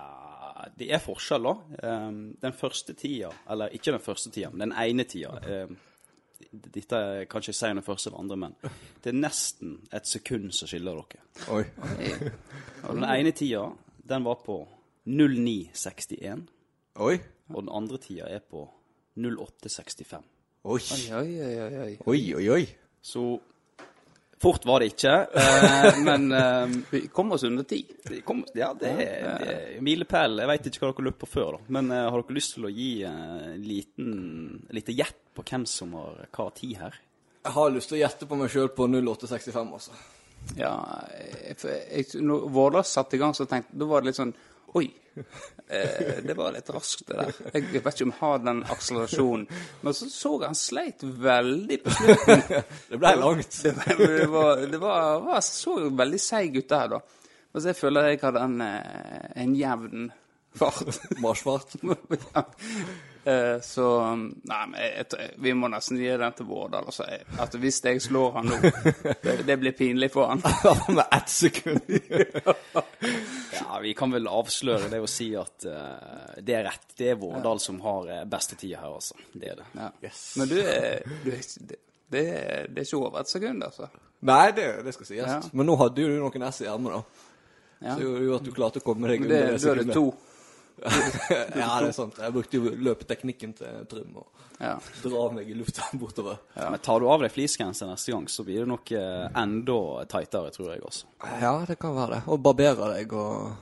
det 0.77 0.89
er 0.91 0.99
forskjell, 1.03 1.43
da. 1.47 1.53
Eh, 1.83 2.09
Den 2.41 2.53
første 2.57 2.93
tida, 2.99 3.29
eller 3.49 3.71
ikke 3.73 3.91
den 3.95 4.03
første 4.03 4.29
tida, 4.31 4.49
men 4.51 4.69
den 4.69 4.77
ene 4.77 5.03
tida 5.07 5.37
Dette 6.51 6.97
kan 7.29 7.39
ikke 7.43 7.53
jeg 7.53 7.71
om 7.71 7.77
den 7.77 7.85
første 7.85 8.09
eller 8.09 8.19
andre, 8.19 8.35
men 8.37 8.55
det 9.03 9.11
er 9.11 9.17
nesten 9.21 9.75
et 9.93 10.07
sekund 10.09 10.49
som 10.57 10.67
skiller 10.67 10.97
dere. 10.97 11.21
Oi. 11.53 11.63
Og 12.89 12.95
den 12.97 13.05
ene 13.05 13.31
tida, 13.31 13.67
den 14.09 14.25
var 14.25 14.39
på 14.43 14.55
0961, 15.05 16.47
Oi. 16.99 17.19
og 17.53 17.61
den 17.61 17.69
andre 17.71 17.97
tida 18.01 18.25
er 18.27 18.41
på 18.41 18.65
0865. 19.21 20.25
Oi. 20.65 20.79
Oi, 20.79 21.05
oi, 21.13 21.29
oi, 21.45 21.77
oi. 21.85 21.93
Oi, 22.09 22.19
oi, 22.35 22.49
oi. 22.57 22.65
Så 23.01 23.23
fort 24.41 24.65
var 24.65 24.81
det 24.81 24.91
ikke, 24.93 25.13
eh, 25.33 25.99
men 26.07 26.31
eh, 26.31 26.77
Vi 26.89 27.01
kom 27.13 27.31
oss 27.31 27.43
under 27.43 27.63
ti. 27.67 27.83
Kom, 28.25 28.43
ja, 28.57 28.71
det 28.77 28.91
er, 29.05 29.77
milepæl. 29.83 30.39
Jeg 30.41 30.51
veit 30.51 30.69
ikke 30.71 30.85
hva 30.85 30.91
dere 30.91 31.07
løp 31.09 31.19
på 31.21 31.29
før, 31.29 31.57
da. 31.57 31.73
Men 31.77 31.91
eh, 31.93 32.07
har 32.07 32.23
dere 32.23 32.37
lyst 32.37 32.55
til 32.57 32.67
å 32.67 32.73
gi 32.73 32.91
en 33.07 33.61
liten, 33.65 34.15
et 34.67 34.79
lite 34.81 34.97
gjett 34.97 35.21
på 35.37 35.45
hvem 35.47 35.67
som 35.69 35.93
har 35.99 36.23
hva 36.29 36.49
tid 36.57 36.79
her? 36.81 36.97
Jeg 37.41 37.55
har 37.57 37.71
lyst 37.73 37.89
til 37.89 37.97
å 37.97 38.01
gjette 38.03 38.27
på 38.29 38.37
meg 38.37 38.51
sjøl 38.53 38.73
på 38.77 38.85
0865, 38.89 39.71
altså. 39.77 40.01
Ja, 40.57 40.73
jeg, 41.45 41.57
jeg, 41.61 42.21
når 42.25 42.47
Vårdal 42.53 42.85
satte 42.87 43.17
i 43.17 43.21
gang, 43.21 43.35
så 43.37 43.45
tenkte 43.45 43.77
Da 43.77 43.85
var 43.85 44.01
det 44.01 44.09
litt 44.09 44.17
sånn 44.17 44.31
Oi. 44.73 44.87
Eh, 45.67 46.23
det 46.23 46.33
var 46.37 46.51
litt 46.51 46.69
raskt, 46.69 47.07
det 47.07 47.17
der. 47.19 47.33
Jeg 47.53 47.81
vet 47.83 47.93
ikke 47.95 48.07
om 48.07 48.13
jeg 48.13 48.19
har 48.19 48.41
den 48.45 48.61
akselerasjonen. 48.71 49.45
Men 49.81 49.95
så 49.95 50.07
så 50.11 50.31
han 50.45 50.57
sleit 50.57 51.03
veldig 51.03 51.77
på 51.83 51.95
slutten. 51.95 52.43
Det 52.91 52.99
ble 52.99 53.13
langt. 53.19 53.59
Det 53.63 53.73
var, 53.77 54.01
det 54.01 54.29
var, 54.31 54.65
det 54.71 54.81
var, 54.81 55.19
var 55.25 55.43
så 55.45 55.77
veldig 55.89 56.19
seig 56.19 56.57
ut 56.59 56.69
der, 56.69 56.95
da. 56.95 57.01
Mens 57.51 57.67
jeg 57.67 57.75
føler 57.75 58.11
jeg 58.11 58.21
hadde 58.23 58.43
en, 58.47 58.59
eh, 58.63 59.31
en 59.43 59.55
jevn 59.59 60.11
fart. 60.55 61.01
Marsjfart. 61.23 61.75
Eh, 63.23 63.59
Så 63.61 63.85
Nei, 64.17 64.61
men 64.71 65.05
vi 65.37 65.53
må 65.53 65.67
nesten 65.69 65.97
gi 66.01 66.09
den 66.17 66.33
til 66.33 66.45
Vårdal. 66.49 66.85
Altså. 66.89 67.05
Jeg- 67.09 67.25
At 67.39 67.53
hvis 67.61 67.81
jeg 67.85 68.01
slår 68.01 68.31
han 68.39 68.45
nå, 68.49 68.57
det, 69.23 69.35
det 69.45 69.59
blir 69.61 69.71
pinlig 69.77 70.11
for 70.11 70.27
han. 70.31 70.41
Med 70.95 71.05
ett 71.11 71.29
sekund. 71.29 71.81
Ja, 73.61 73.79
Vi 73.81 73.93
kan 73.93 74.11
vel 74.11 74.27
avsløre 74.27 74.89
det 74.91 74.99
å 75.01 75.07
si 75.09 75.29
at 75.37 75.65
uh, 75.65 76.35
det 76.43 76.55
er 76.57 76.63
rett. 76.67 76.87
Det 76.97 77.11
er 77.13 77.15
Vårdal 77.19 77.59
som 77.61 77.79
har 77.83 78.07
uh, 78.09 78.23
beste 78.29 78.55
tida 78.59 78.81
her, 78.81 78.93
altså. 78.97 79.15
Det 79.33 79.51
er 79.53 79.55
det. 79.61 79.67
Ja. 79.77 79.89
Yes. 80.03 80.21
Men 80.39 80.49
du 80.51 80.55
du 80.55 81.31
det, 81.31 81.77
det, 82.11 82.23
er, 82.25 82.67
det 82.67 82.83
er 82.83 82.87
ikke 82.87 82.99
over 83.01 83.21
et 83.23 83.31
sekund, 83.31 83.63
altså. 83.63 83.87
Nei, 84.27 84.51
det, 84.57 84.65
det 84.85 84.93
skal 84.93 85.07
sies. 85.09 85.23
Ja. 85.27 85.39
Men 85.53 85.69
nå 85.69 85.77
hadde 85.81 86.03
jo 86.03 86.11
du 86.11 86.17
noen 86.21 86.47
S 86.49 86.61
i 86.65 86.67
ermet, 86.69 86.97
da. 86.97 87.29
Ja. 87.81 87.95
Så 87.95 88.03
gjorde 88.05 88.25
jo 88.27 88.35
at 88.37 88.45
du 88.45 88.51
klarte 88.53 88.81
å 88.81 88.85
komme 88.85 89.09
deg 89.09 89.23
under 89.23 89.31
det, 89.31 89.41
under 89.41 89.57
det 89.57 89.61
du 89.63 89.69
hadde 89.69 89.85
sekundet. 89.87 89.95
to. 89.97 90.30
Ja, 90.81 91.79
det 91.81 91.87
er 91.87 91.91
sant. 91.95 92.17
Jeg 92.17 92.33
brukte 92.33 92.57
jo 92.57 92.71
løpeteknikken 92.87 93.53
til 93.57 93.83
Trym 93.91 94.15
og 94.21 94.27
Ja. 94.61 94.75
dra 95.01 95.23
meg 95.33 95.49
i 95.49 95.55
lufta 95.57 95.81
bortover. 95.97 96.37
Men 96.57 96.79
tar 96.85 96.99
du 97.01 97.07
av 97.09 97.21
deg 97.23 97.31
fleecegenser 97.33 97.87
neste 97.89 98.11
gang, 98.13 98.27
så 98.29 98.43
blir 98.45 98.59
det 98.63 98.69
nok 98.69 98.91
eh, 98.97 99.27
enda 99.41 99.77
tightere, 100.11 100.51
tror 100.53 100.71
jeg 100.75 100.83
også. 100.85 101.05
Ja, 101.41 101.53
det 101.67 101.79
kan 101.81 101.95
være 101.97 102.15
det. 102.17 102.21
Og 102.29 102.41
barbere 102.45 102.91
deg 102.95 103.13
og 103.17 103.55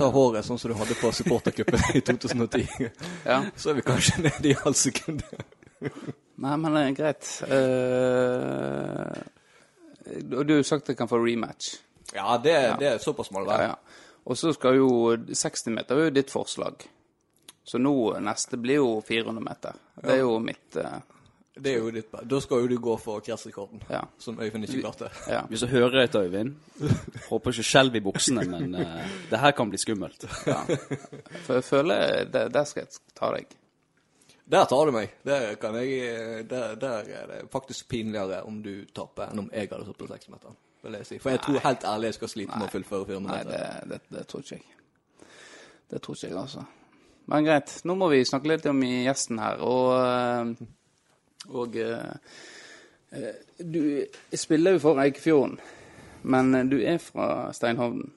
ta 0.00 0.08
håret 0.14 0.44
sånn 0.46 0.56
som 0.60 0.72
du 0.72 0.76
hadde 0.78 0.96
på 0.96 1.10
supportercupen 1.12 1.80
i 1.98 2.00
2010. 2.00 2.88
Ja. 3.28 3.42
Så 3.56 3.70
er 3.74 3.80
vi 3.80 3.84
kanskje 3.84 4.22
nede 4.24 4.48
i 4.48 4.56
halv 4.62 4.76
sekund. 4.80 5.20
Nei, 6.40 6.54
men 6.56 6.72
det 6.76 6.86
er 6.86 6.96
greit. 6.96 7.24
Eh, 7.52 9.20
og 10.36 10.46
du 10.48 10.54
har 10.56 10.64
sagt 10.66 10.86
at 10.88 10.94
jeg 10.94 10.98
kan 11.02 11.10
få 11.10 11.20
rematch. 11.20 11.74
Ja, 12.14 12.34
det, 12.42 12.54
det 12.80 12.88
er 12.94 12.98
såpass 13.02 13.28
må 13.30 13.44
det 13.44 13.52
Ja, 13.52 13.56
være. 13.56 13.68
ja. 13.68 13.76
Og 14.24 14.36
så 14.38 14.52
skal 14.52 14.76
jo 14.76 14.90
60 15.32 15.70
meter 15.74 15.96
er 15.96 16.10
jo 16.10 16.16
ditt 16.18 16.30
forslag. 16.30 16.84
Så 17.64 17.78
nå 17.78 17.94
neste 18.24 18.58
blir 18.60 18.80
jo 18.80 18.90
400 19.06 19.42
meter. 19.44 19.78
Det 20.02 20.16
er 20.16 20.22
jo 20.24 20.38
mitt 20.42 20.76
uh, 20.80 20.98
Det 21.60 21.74
er 21.74 21.78
jo 21.82 21.90
ditt 21.92 22.14
Da 22.24 22.40
skal 22.40 22.62
jo 22.64 22.70
du 22.70 22.78
gå 22.82 22.96
for 22.98 23.20
kretsrekorden, 23.20 23.82
Ja. 23.90 24.00
som 24.18 24.38
Øyvind 24.40 24.64
ikke 24.64 24.80
klarte. 24.80 25.10
Ja. 25.28 25.42
Hvis 25.48 25.60
du 25.60 25.66
hører 25.72 26.02
etter, 26.04 26.24
Øyvind 26.24 26.54
Håper 27.28 27.52
ikke 27.52 27.66
skjelv 27.68 27.96
i 27.96 28.00
buksene, 28.04 28.44
men 28.48 28.74
uh, 28.74 29.02
det 29.30 29.40
her 29.40 29.52
kan 29.56 29.70
bli 29.70 29.78
skummelt. 29.78 30.24
ja. 30.46 30.62
For 31.44 31.54
jeg 31.60 31.64
føler 31.64 32.24
det, 32.32 32.46
Der 32.54 32.64
skal 32.64 32.86
jeg 32.86 33.00
ta 33.14 33.32
deg. 33.36 33.56
Der 34.50 34.64
tar 34.66 34.86
du 34.88 34.90
meg. 34.92 35.12
Der, 35.24 35.54
kan 35.62 35.76
jeg, 35.78 36.48
der, 36.50 36.74
der 36.74 37.06
er 37.20 37.26
det 37.30 37.44
faktisk 37.52 37.88
pinligere 37.88 38.42
om 38.42 38.62
du 38.64 38.84
taper 38.90 39.30
enn 39.30 39.44
om 39.44 39.50
jeg 39.54 39.68
hadde 39.70 39.84
stått 39.86 40.00
på 40.00 40.08
seksmeteren. 40.10 40.56
Vil 40.82 40.96
jeg 40.96 41.06
si. 41.06 41.18
For 41.20 41.34
jeg 41.34 41.42
tror 41.44 41.62
helt 41.64 41.84
ærlig 41.84 42.10
jeg 42.10 42.16
skal 42.16 42.32
slite 42.32 42.58
med 42.58 42.66
å 42.68 42.72
fullføre 42.72 43.08
400 43.10 43.30
Nei, 43.30 43.40
meter. 43.44 43.80
det, 43.84 43.88
det, 43.90 44.18
det 44.18 44.26
tror 44.30 44.44
ikke 44.44 44.56
jeg. 44.56 45.26
Det 45.90 46.00
tror 46.02 46.16
ikke 46.16 46.28
jeg, 46.30 46.38
altså. 46.40 46.64
Men 47.30 47.44
greit. 47.46 47.74
Nå 47.86 47.94
må 47.98 48.08
vi 48.10 48.24
snakke 48.26 48.50
litt 48.50 48.66
om 48.70 48.80
gjesten 48.82 49.38
her. 49.42 49.60
Og, 49.66 49.90
eh, 50.00 51.52
og 51.52 51.76
eh, 51.78 52.40
eh, 53.14 53.44
Du 53.60 53.82
spiller 54.34 54.76
jo 54.76 54.82
for 54.86 55.02
Eikefjorden, 55.02 55.58
men 56.22 56.70
du 56.70 56.78
er 56.80 56.98
fra 57.02 57.50
Steinhovden. 57.56 58.08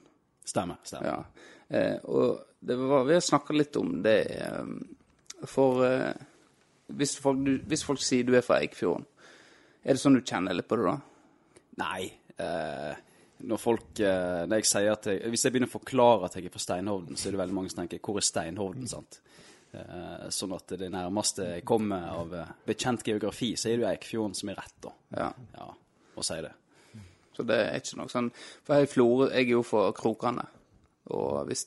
Stemmer. 0.44 0.80
stemmer. 0.84 1.08
Ja. 1.08 1.46
Eh, 1.68 1.96
og 2.04 2.42
det 2.64 2.76
var, 2.80 3.04
vi 3.08 3.16
har 3.16 3.24
snakka 3.24 3.54
litt 3.56 3.76
om 3.76 4.02
det 4.04 4.18
For 5.48 5.80
hvis, 6.86 7.14
folk, 7.20 7.40
du, 7.44 7.58
hvis 7.68 7.84
folk 7.84 8.00
sier 8.00 8.24
du 8.24 8.34
er 8.36 8.44
fra 8.44 8.58
Eikefjorden, 8.64 9.04
er 9.84 9.96
det 9.96 10.00
sånn 10.00 10.16
du 10.16 10.24
kjenner 10.24 10.56
litt 10.56 10.68
på 10.68 10.78
det 10.80 10.86
da? 10.88 10.94
Nei. 11.82 12.06
Eh, 12.38 12.94
når 13.44 13.60
folk 13.60 14.00
eh, 14.02 14.42
når 14.48 14.62
jeg 14.62 14.66
sier 14.66 14.88
at 14.90 15.06
jeg, 15.06 15.20
Hvis 15.30 15.44
jeg 15.44 15.54
begynner 15.54 15.70
å 15.70 15.74
forklare 15.76 16.26
at 16.26 16.34
jeg 16.38 16.48
er 16.48 16.54
fra 16.54 16.62
Steinhovden, 16.62 17.18
så 17.18 17.28
er 17.28 17.36
det 17.36 17.42
veldig 17.44 17.54
mange 17.54 17.70
som 17.70 17.82
tenker 17.82 18.00
'Hvor 18.02 18.18
er 18.18 18.26
Steinhovden?' 18.26 18.88
sant? 18.90 19.20
Eh, 19.74 20.26
sånn 20.30 20.54
at 20.54 20.74
det 20.78 20.90
nærmeste 20.90 21.46
jeg 21.54 21.64
kommer 21.64 22.08
av 22.10 22.34
bekjent 22.66 23.02
geografi, 23.02 23.54
så 23.56 23.68
er 23.68 23.76
det 23.76 23.82
jo 23.82 23.90
Eikfjorden 23.90 24.34
som 24.34 24.48
er 24.48 24.54
rett, 24.54 24.76
da. 24.80 24.92
Ja. 25.10 25.32
Ja, 25.54 25.70
å 26.16 26.22
si 26.22 26.40
det. 26.40 26.52
Så 27.34 27.42
det 27.42 27.56
er 27.58 27.80
ikke 27.80 27.96
noe 27.98 28.08
sånn 28.08 28.30
For 28.62 28.76
jeg, 28.76 28.86
i 28.86 28.92
Florø, 28.92 29.30
jeg 29.30 29.46
er 29.48 29.50
jo 29.50 29.62
for 29.62 29.92
Krokane. 29.92 30.46
Og 31.10 31.46
hvis 31.46 31.66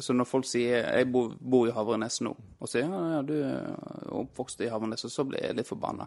så 0.00 0.14
når 0.14 0.24
folk 0.24 0.46
sier 0.46 0.86
Jeg 0.96 1.12
bor, 1.12 1.34
bor 1.36 1.66
i 1.68 1.72
Havrenes 1.72 2.20
nå, 2.22 2.36
og 2.60 2.68
sier 2.68 2.86
ja, 2.86 3.00
ja, 3.16 3.22
du 3.22 3.34
er 3.42 3.74
oppvokst 4.08 4.60
i 4.60 4.70
Havrenes, 4.70 5.04
og 5.04 5.10
så 5.10 5.24
blir 5.24 5.42
jeg 5.42 5.56
litt 5.56 5.68
forbanna. 5.68 6.06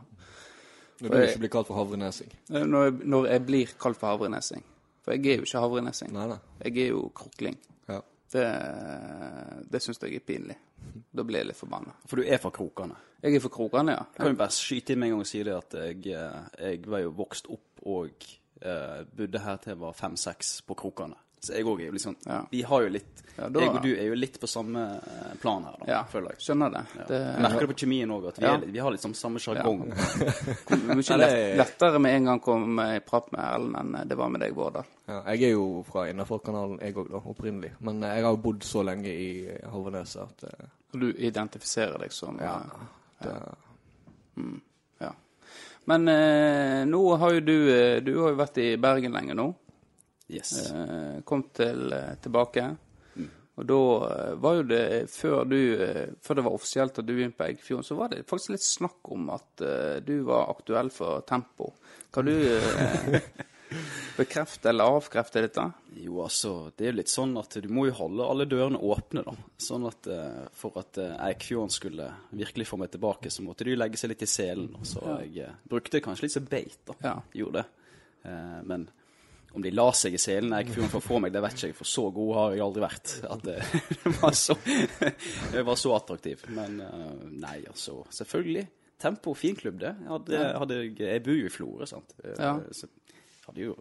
Når 1.02 1.10
du 1.10 1.18
ikke 1.28 1.40
blir 1.40 1.50
kalt 1.50 1.68
for 1.68 1.76
havrenesing. 1.76 2.32
Når, 2.50 2.84
jeg- 2.84 3.08
når 3.08 3.28
jeg 3.32 3.46
blir 3.46 3.74
kalt 3.80 3.98
for 3.98 4.08
havrenesing. 4.08 4.64
For 5.04 5.12
jeg 5.12 5.26
er 5.34 5.36
jo 5.42 5.48
ikke 5.48 5.60
havrenesing. 5.60 6.12
Nei, 6.14 6.28
nei. 6.28 6.38
Jeg 6.64 6.78
er 6.78 6.88
jo 6.94 7.10
krokling. 7.16 7.58
Ja. 7.90 8.00
Det, 8.32 8.46
det 9.72 9.82
syns 9.84 10.00
jeg 10.02 10.16
er 10.16 10.20
pinlig. 10.28 10.56
Da 11.14 11.24
blir 11.26 11.40
jeg 11.42 11.48
litt 11.52 11.58
forbanna. 11.60 11.94
For 12.10 12.20
du 12.20 12.24
er 12.28 12.38
fra 12.42 12.50
Krokane. 12.54 12.96
Jeg 13.24 13.36
er 13.38 13.40
for 13.44 13.50
Krokane, 13.54 13.92
ja. 13.96 14.04
Jeg 14.14 14.20
kan 14.20 14.34
jo 14.34 14.40
bare 14.40 14.52
skyte 14.56 14.94
inn 14.94 15.00
med 15.00 15.08
en 15.10 15.14
gang 15.16 15.22
og 15.24 15.30
si 15.30 15.44
det 15.48 15.54
at 15.56 15.76
jeg, 15.80 16.08
eh, 16.12 16.72
jeg 16.74 16.82
var 16.92 17.00
jo 17.06 17.12
vokst 17.18 17.48
opp 17.54 17.84
og 17.88 18.26
eh, 18.62 19.04
bodde 19.16 19.40
her 19.40 19.58
til 19.64 19.72
jeg 19.74 19.80
var 19.80 19.94
fem-seks 19.98 20.62
på 20.68 20.76
Krokane. 20.76 21.16
Så 21.44 21.52
jeg 21.58 21.66
òg 21.68 21.82
er 21.82 21.90
jo 21.90 21.92
litt 21.98 22.02
sånn 22.06 22.16
Ja. 22.26 22.42
Vi 22.52 22.62
har 22.64 22.82
jo 22.86 22.90
litt 22.94 23.20
Ja, 23.36 23.48
da- 23.50 23.60
Jeg 23.64 23.70
og 23.74 23.82
du 23.82 23.90
er 23.98 24.06
jo 24.12 24.14
litt 24.16 24.36
på 24.40 24.46
samme 24.48 24.82
eh, 25.02 25.32
plan 25.42 25.64
her, 25.66 25.74
da, 25.82 25.86
Ja, 25.90 26.04
føler 26.06 26.36
jeg. 26.36 26.38
skjønner 26.46 26.70
det. 26.72 26.84
det 27.10 27.20
merker 27.42 27.66
det 27.66 27.70
på 27.72 27.78
kjemien 27.82 28.12
òg, 28.14 28.28
at 28.30 28.38
vi, 28.38 28.46
Ja. 28.46 28.54
er, 28.54 28.66
vi 28.76 28.78
har 28.80 28.92
liksom 28.94 29.16
samme 29.18 29.40
sjargong. 29.42 29.80
mye 30.70 31.18
lett, 31.18 31.58
lettere 31.58 32.00
med 32.00 32.16
en 32.16 32.26
gang 32.30 32.40
kom 32.40 32.80
i 32.80 33.00
prat 33.00 33.32
med 33.34 33.42
Ellen 33.56 33.76
enn 33.76 34.08
det 34.08 34.16
var 34.20 34.30
med 34.30 34.42
deg, 34.46 34.54
Vårdal. 34.54 34.86
Ja, 35.08 35.24
jeg 35.34 35.44
er 35.50 35.52
jo 35.56 35.84
fra 35.88 36.06
Innafor-kanalen, 36.12 36.78
jeg 36.80 36.94
òg, 36.96 37.10
da, 37.10 37.24
opprinnelig. 37.34 37.72
Men 37.82 38.04
eh, 38.04 38.14
jeg 38.20 38.24
har 38.28 38.36
jo 38.38 38.42
bodd 38.46 38.62
så 38.70 38.86
lenge 38.86 39.10
i 39.10 39.58
Havreneset 39.66 40.22
at 40.22 40.44
uh, 40.62 40.70
du 40.94 41.10
identifiserer 41.18 41.98
deg 42.06 42.12
som 42.14 42.38
Ja. 42.40 42.60
eh, 43.20 43.26
det, 43.26 44.54
ja. 45.02 45.12
Men 45.88 46.08
eh, 46.08 46.86
nå 46.86 47.02
har 47.18 47.34
jo 47.34 47.40
du 47.42 47.56
eh, 47.74 48.00
Du 48.00 48.14
har 48.22 48.30
jo 48.32 48.38
vært 48.40 48.58
i 48.62 48.76
Bergen 48.78 49.12
lenge 49.12 49.34
nå. 49.36 49.50
Yes. 50.34 50.72
Eh, 50.72 51.22
kom 51.22 51.44
til, 51.54 51.94
eh, 51.94 52.16
tilbake. 52.22 52.76
Mm. 53.16 53.30
Og 53.56 53.66
da 53.70 53.80
eh, 54.08 54.34
var 54.42 54.58
jo 54.58 54.66
det 54.68 54.84
før 55.14 55.46
du 55.46 55.58
Før 56.22 56.40
det 56.40 56.46
var 56.48 56.58
offisielt 56.58 57.00
at 57.00 57.06
du 57.06 57.14
begynte 57.14 57.38
på 57.38 57.48
Eggfjorden, 57.52 57.86
så 57.86 57.98
var 58.00 58.14
det 58.14 58.26
faktisk 58.30 58.56
litt 58.56 58.66
snakk 58.66 59.14
om 59.14 59.30
at 59.34 59.66
du 60.06 60.16
var 60.28 60.50
aktuell 60.54 60.90
for 60.94 61.22
Tempo. 61.28 61.74
Kan 62.14 62.26
du 62.26 62.34
bekrefte 64.18 64.70
eller 64.70 64.98
avkrefte 64.98 65.42
dette? 65.42 65.66
Jo, 65.98 66.24
altså, 66.26 66.72
det 66.78 66.86
er 66.86 66.92
jo 66.92 66.98
litt 67.00 67.14
sånn 67.14 67.34
at 67.42 67.58
du 67.62 67.70
må 67.74 67.88
jo 67.90 67.96
holde 67.98 68.28
alle 68.30 68.48
dørene 68.50 68.82
åpne, 68.82 69.24
da. 69.26 69.34
Sånn 69.62 69.88
at 69.90 70.10
for 70.58 70.78
at 70.82 71.00
Eikfjorden 71.02 71.74
skulle 71.74 72.10
virkelig 72.30 72.68
få 72.70 72.78
meg 72.82 72.94
tilbake, 72.94 73.34
så 73.34 73.46
måtte 73.46 73.66
de 73.66 73.78
legge 73.78 74.02
seg 74.02 74.14
litt 74.14 74.26
i 74.26 74.30
selen. 74.30 74.70
Så 74.82 75.02
Så 75.02 75.20
jeg 75.26 75.54
brukte 75.70 76.04
kanskje 76.06 76.28
litt 76.28 76.38
som 76.38 76.50
beit, 76.50 76.80
da. 76.90 76.98
Ja. 77.02 77.16
Gjorde 77.42 77.64
det. 77.64 78.30
Men 78.70 78.88
om 79.54 79.62
de 79.62 79.72
la 79.72 79.86
seg 79.94 80.16
i 80.18 80.22
selen 80.22 80.54
Eikfjorden 80.58 80.90
for 80.90 80.98
å 81.02 81.06
få 81.06 81.20
meg, 81.22 81.34
det 81.36 81.42
vet 81.46 81.54
ikke 81.58 81.68
jeg, 81.72 81.76
for 81.78 81.90
så 81.90 82.08
god 82.16 82.32
har 82.40 82.54
jeg 82.56 82.64
aldri 82.66 82.82
vært. 82.84 83.12
At 83.30 83.44
det, 83.46 83.58
det 84.04 84.14
var 84.22 84.34
så 84.38 84.56
Jeg 85.54 85.66
var 85.68 85.76
så 85.78 85.92
attraktiv. 85.98 86.46
Men 86.58 86.80
eh, 86.82 87.12
nei, 87.44 87.60
altså. 87.70 88.00
Selvfølgelig. 88.10 88.66
Tempo, 89.04 89.34
fin 89.36 89.56
klubb, 89.60 89.78
det. 89.84 89.94
Hadde, 90.08 90.42
hadde, 90.64 90.78
jeg- 90.86 90.98
jeg 91.06 91.24
bor 91.26 91.38
jo 91.38 91.46
i 91.50 91.54
Florø, 91.54 91.86
sant. 91.90 92.14
Eh, 92.24 92.34
Ja. 92.40 92.56
Så 92.72 92.88
hadde 93.48 93.66
jo 93.68 93.78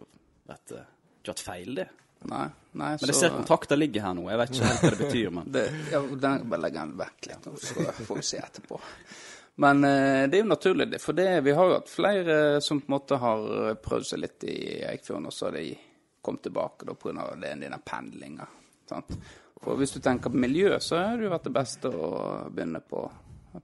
vært 0.49 0.73
eh, 0.77 0.87
ikke 1.23 1.33
hatt 1.35 1.45
feil, 1.49 1.75
det. 1.81 1.87
Nei. 2.23 2.45
nei 2.79 2.89
Men 3.01 3.09
jeg 3.11 3.15
ser 3.19 3.33
kontakter 3.35 3.75
ligger 3.79 4.05
her 4.05 4.13
nå. 4.15 4.29
Jeg 4.31 4.39
vet 4.39 4.51
ikke 4.53 4.67
helt 4.69 4.83
hva 4.85 4.91
det 4.93 4.99
betyr, 5.07 5.31
men 5.35 5.49
det, 5.55 5.63
ja, 5.91 5.99
den, 6.27 6.45
Bare 6.53 6.61
legg 6.67 6.77
den 6.77 6.93
vekk 7.01 7.27
litt, 7.33 7.49
så 7.65 7.87
får 8.07 8.19
vi 8.21 8.27
se 8.29 8.39
etterpå. 8.45 8.79
Men 9.55 9.83
eh, 9.83 10.23
det 10.29 10.37
er 10.37 10.41
jo 10.43 10.49
naturlig, 10.49 10.87
det. 10.91 10.99
For 11.01 11.13
det, 11.13 11.29
vi 11.45 11.51
har 11.53 11.69
jo 11.69 11.77
hatt 11.77 11.89
flere 11.91 12.37
som 12.61 12.81
på 12.81 12.89
en 12.89 12.95
måte 12.95 13.19
har 13.21 13.75
prøvd 13.83 14.07
seg 14.09 14.23
litt 14.23 14.45
i 14.49 14.57
Eikfjorden, 14.89 15.29
og 15.29 15.33
så 15.35 15.49
har 15.49 15.57
de 15.59 15.67
kommet 16.23 16.43
tilbake 16.47 16.87
da 16.87 16.95
pga. 16.97 17.27
denne 17.37 17.79
pendlinga. 17.85 18.47
For 19.63 19.79
hvis 19.79 19.93
du 19.95 19.99
tenker 20.03 20.29
på 20.29 20.41
miljø, 20.41 20.79
så 20.79 20.97
har 20.97 21.17
det 21.17 21.27
jo 21.27 21.33
vært 21.33 21.49
det 21.49 21.55
beste 21.55 21.91
å 21.91 22.07
begynne 22.49 22.81
på, 22.81 23.03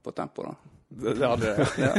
på 0.02 0.12
tempo, 0.16 0.46
da. 0.46 0.54
det 0.88 1.26
hadde 1.26 1.54
Ja. 1.86 1.92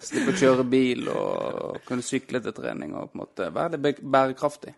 Slippe 0.00 0.34
å 0.34 0.38
kjøre 0.40 0.66
bil 0.68 1.08
og 1.12 1.82
kunne 1.86 2.04
sykle 2.06 2.40
til 2.44 2.56
trening 2.56 2.96
og 2.96 3.12
på 3.12 3.18
en 3.18 3.22
måte 3.24 3.50
være 3.54 3.80
litt 3.82 4.02
bærekraftig. 4.02 4.74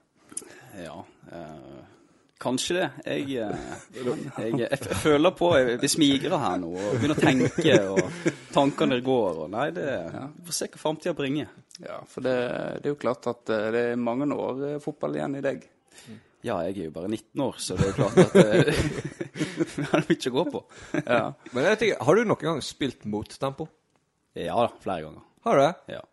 Ja. 0.83 0.99
eh, 1.33 1.96
kanskje 2.43 2.77
det. 2.77 2.89
Jeg, 3.05 3.39
eh, 3.41 3.69
jeg, 3.97 4.59
jeg, 4.61 4.71
jeg 4.71 4.99
føler 5.01 5.33
på 5.37 5.51
Jeg 5.57 5.79
blir 5.81 5.93
smigra 5.93 6.41
her 6.43 6.59
nå 6.63 6.73
og 6.73 6.99
begynner 6.99 7.17
å 7.17 7.23
tenke, 7.23 7.79
og 7.93 8.29
tankene 8.55 9.01
går, 9.05 9.41
og 9.45 9.53
Nei, 9.55 9.71
det 9.77 9.87
Vi 10.13 10.49
får 10.49 10.59
se 10.59 10.69
hva 10.73 10.83
framtida 10.83 11.17
bringer. 11.17 11.53
Ja, 11.83 12.01
for 12.09 12.25
det, 12.25 12.37
det 12.81 12.89
er 12.89 12.95
jo 12.95 13.01
klart 13.01 13.27
at 13.31 13.53
eh, 13.53 13.71
det 13.75 13.85
er 13.93 14.01
mange 14.01 14.29
år 14.33 14.63
eh, 14.71 14.79
fotball 14.83 15.19
igjen 15.19 15.39
i 15.41 15.45
deg. 15.45 15.65
Ja, 16.47 16.61
jeg 16.69 16.77
er 16.77 16.85
jo 16.87 16.95
bare 16.95 17.09
19 17.11 17.43
år, 17.43 17.57
så 17.59 17.77
det 17.77 17.87
er 17.87 17.91
jo 17.91 17.97
klart 17.97 18.19
at 18.23 18.35
vi 19.77 19.87
har 19.91 20.05
mye 20.07 20.31
å 20.31 20.35
gå 20.37 20.45
på. 20.53 20.61
Ja. 21.01 21.23
Men 21.51 21.71
jeg 21.73 21.81
tenker, 21.81 22.05
har 22.07 22.19
du 22.19 22.29
noen 22.29 22.45
gang 22.45 22.61
spilt 22.63 23.09
mot 23.09 23.33
tempo? 23.41 23.67
Ja 24.37 24.61
da, 24.61 24.69
flere 24.85 25.09
ganger. 25.09 25.25
Har 25.47 25.59
du 25.59 25.63
det? 25.65 25.97
Ja. 25.97 26.05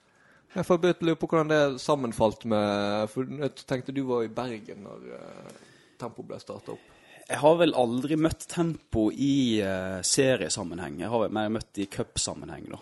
Jeg 0.54 0.68
får 0.68 0.84
lurer 1.02 1.18
på 1.18 1.28
hvordan 1.28 1.50
det 1.50 1.82
sammenfalt 1.82 2.44
med 2.46 3.08
For 3.10 3.26
jeg 3.26 3.64
tenkte 3.66 3.96
du 3.96 4.04
var 4.06 4.22
i 4.22 4.30
Bergen 4.30 4.84
når 4.86 5.08
Tempo 6.00 6.26
ble 6.28 6.40
starta 6.42 6.76
opp. 6.76 6.92
Jeg 7.24 7.40
har 7.40 7.60
vel 7.60 7.76
aldri 7.80 8.18
møtt 8.20 8.48
Tempo 8.52 9.08
i 9.12 9.62
uh, 9.64 10.02
seriesammenheng. 10.04 11.00
Jeg 11.04 11.12
har 11.14 11.22
vel 11.24 11.36
mer 11.36 11.52
møtt 11.56 11.80
i 11.80 11.88
cupsammenheng, 11.92 12.68
da. 12.74 12.80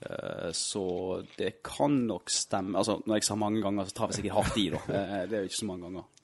Uh, 0.00 0.50
så 0.56 0.84
det 1.36 1.58
kan 1.64 1.92
nok 2.08 2.30
stemme 2.32 2.78
Altså, 2.80 2.94
når 3.04 3.18
jeg 3.18 3.26
sa 3.26 3.34
mange 3.36 3.60
ganger, 3.60 3.84
så 3.88 3.96
tar 3.98 4.08
vi 4.08 4.16
sikkert 4.18 4.36
hardt 4.38 4.60
i, 4.60 4.66
da. 4.72 4.80
Uh, 4.84 5.16
det 5.28 5.38
er 5.38 5.44
jo 5.44 5.52
ikke 5.52 5.62
så 5.62 5.70
mange 5.72 5.88
ganger. 5.88 6.16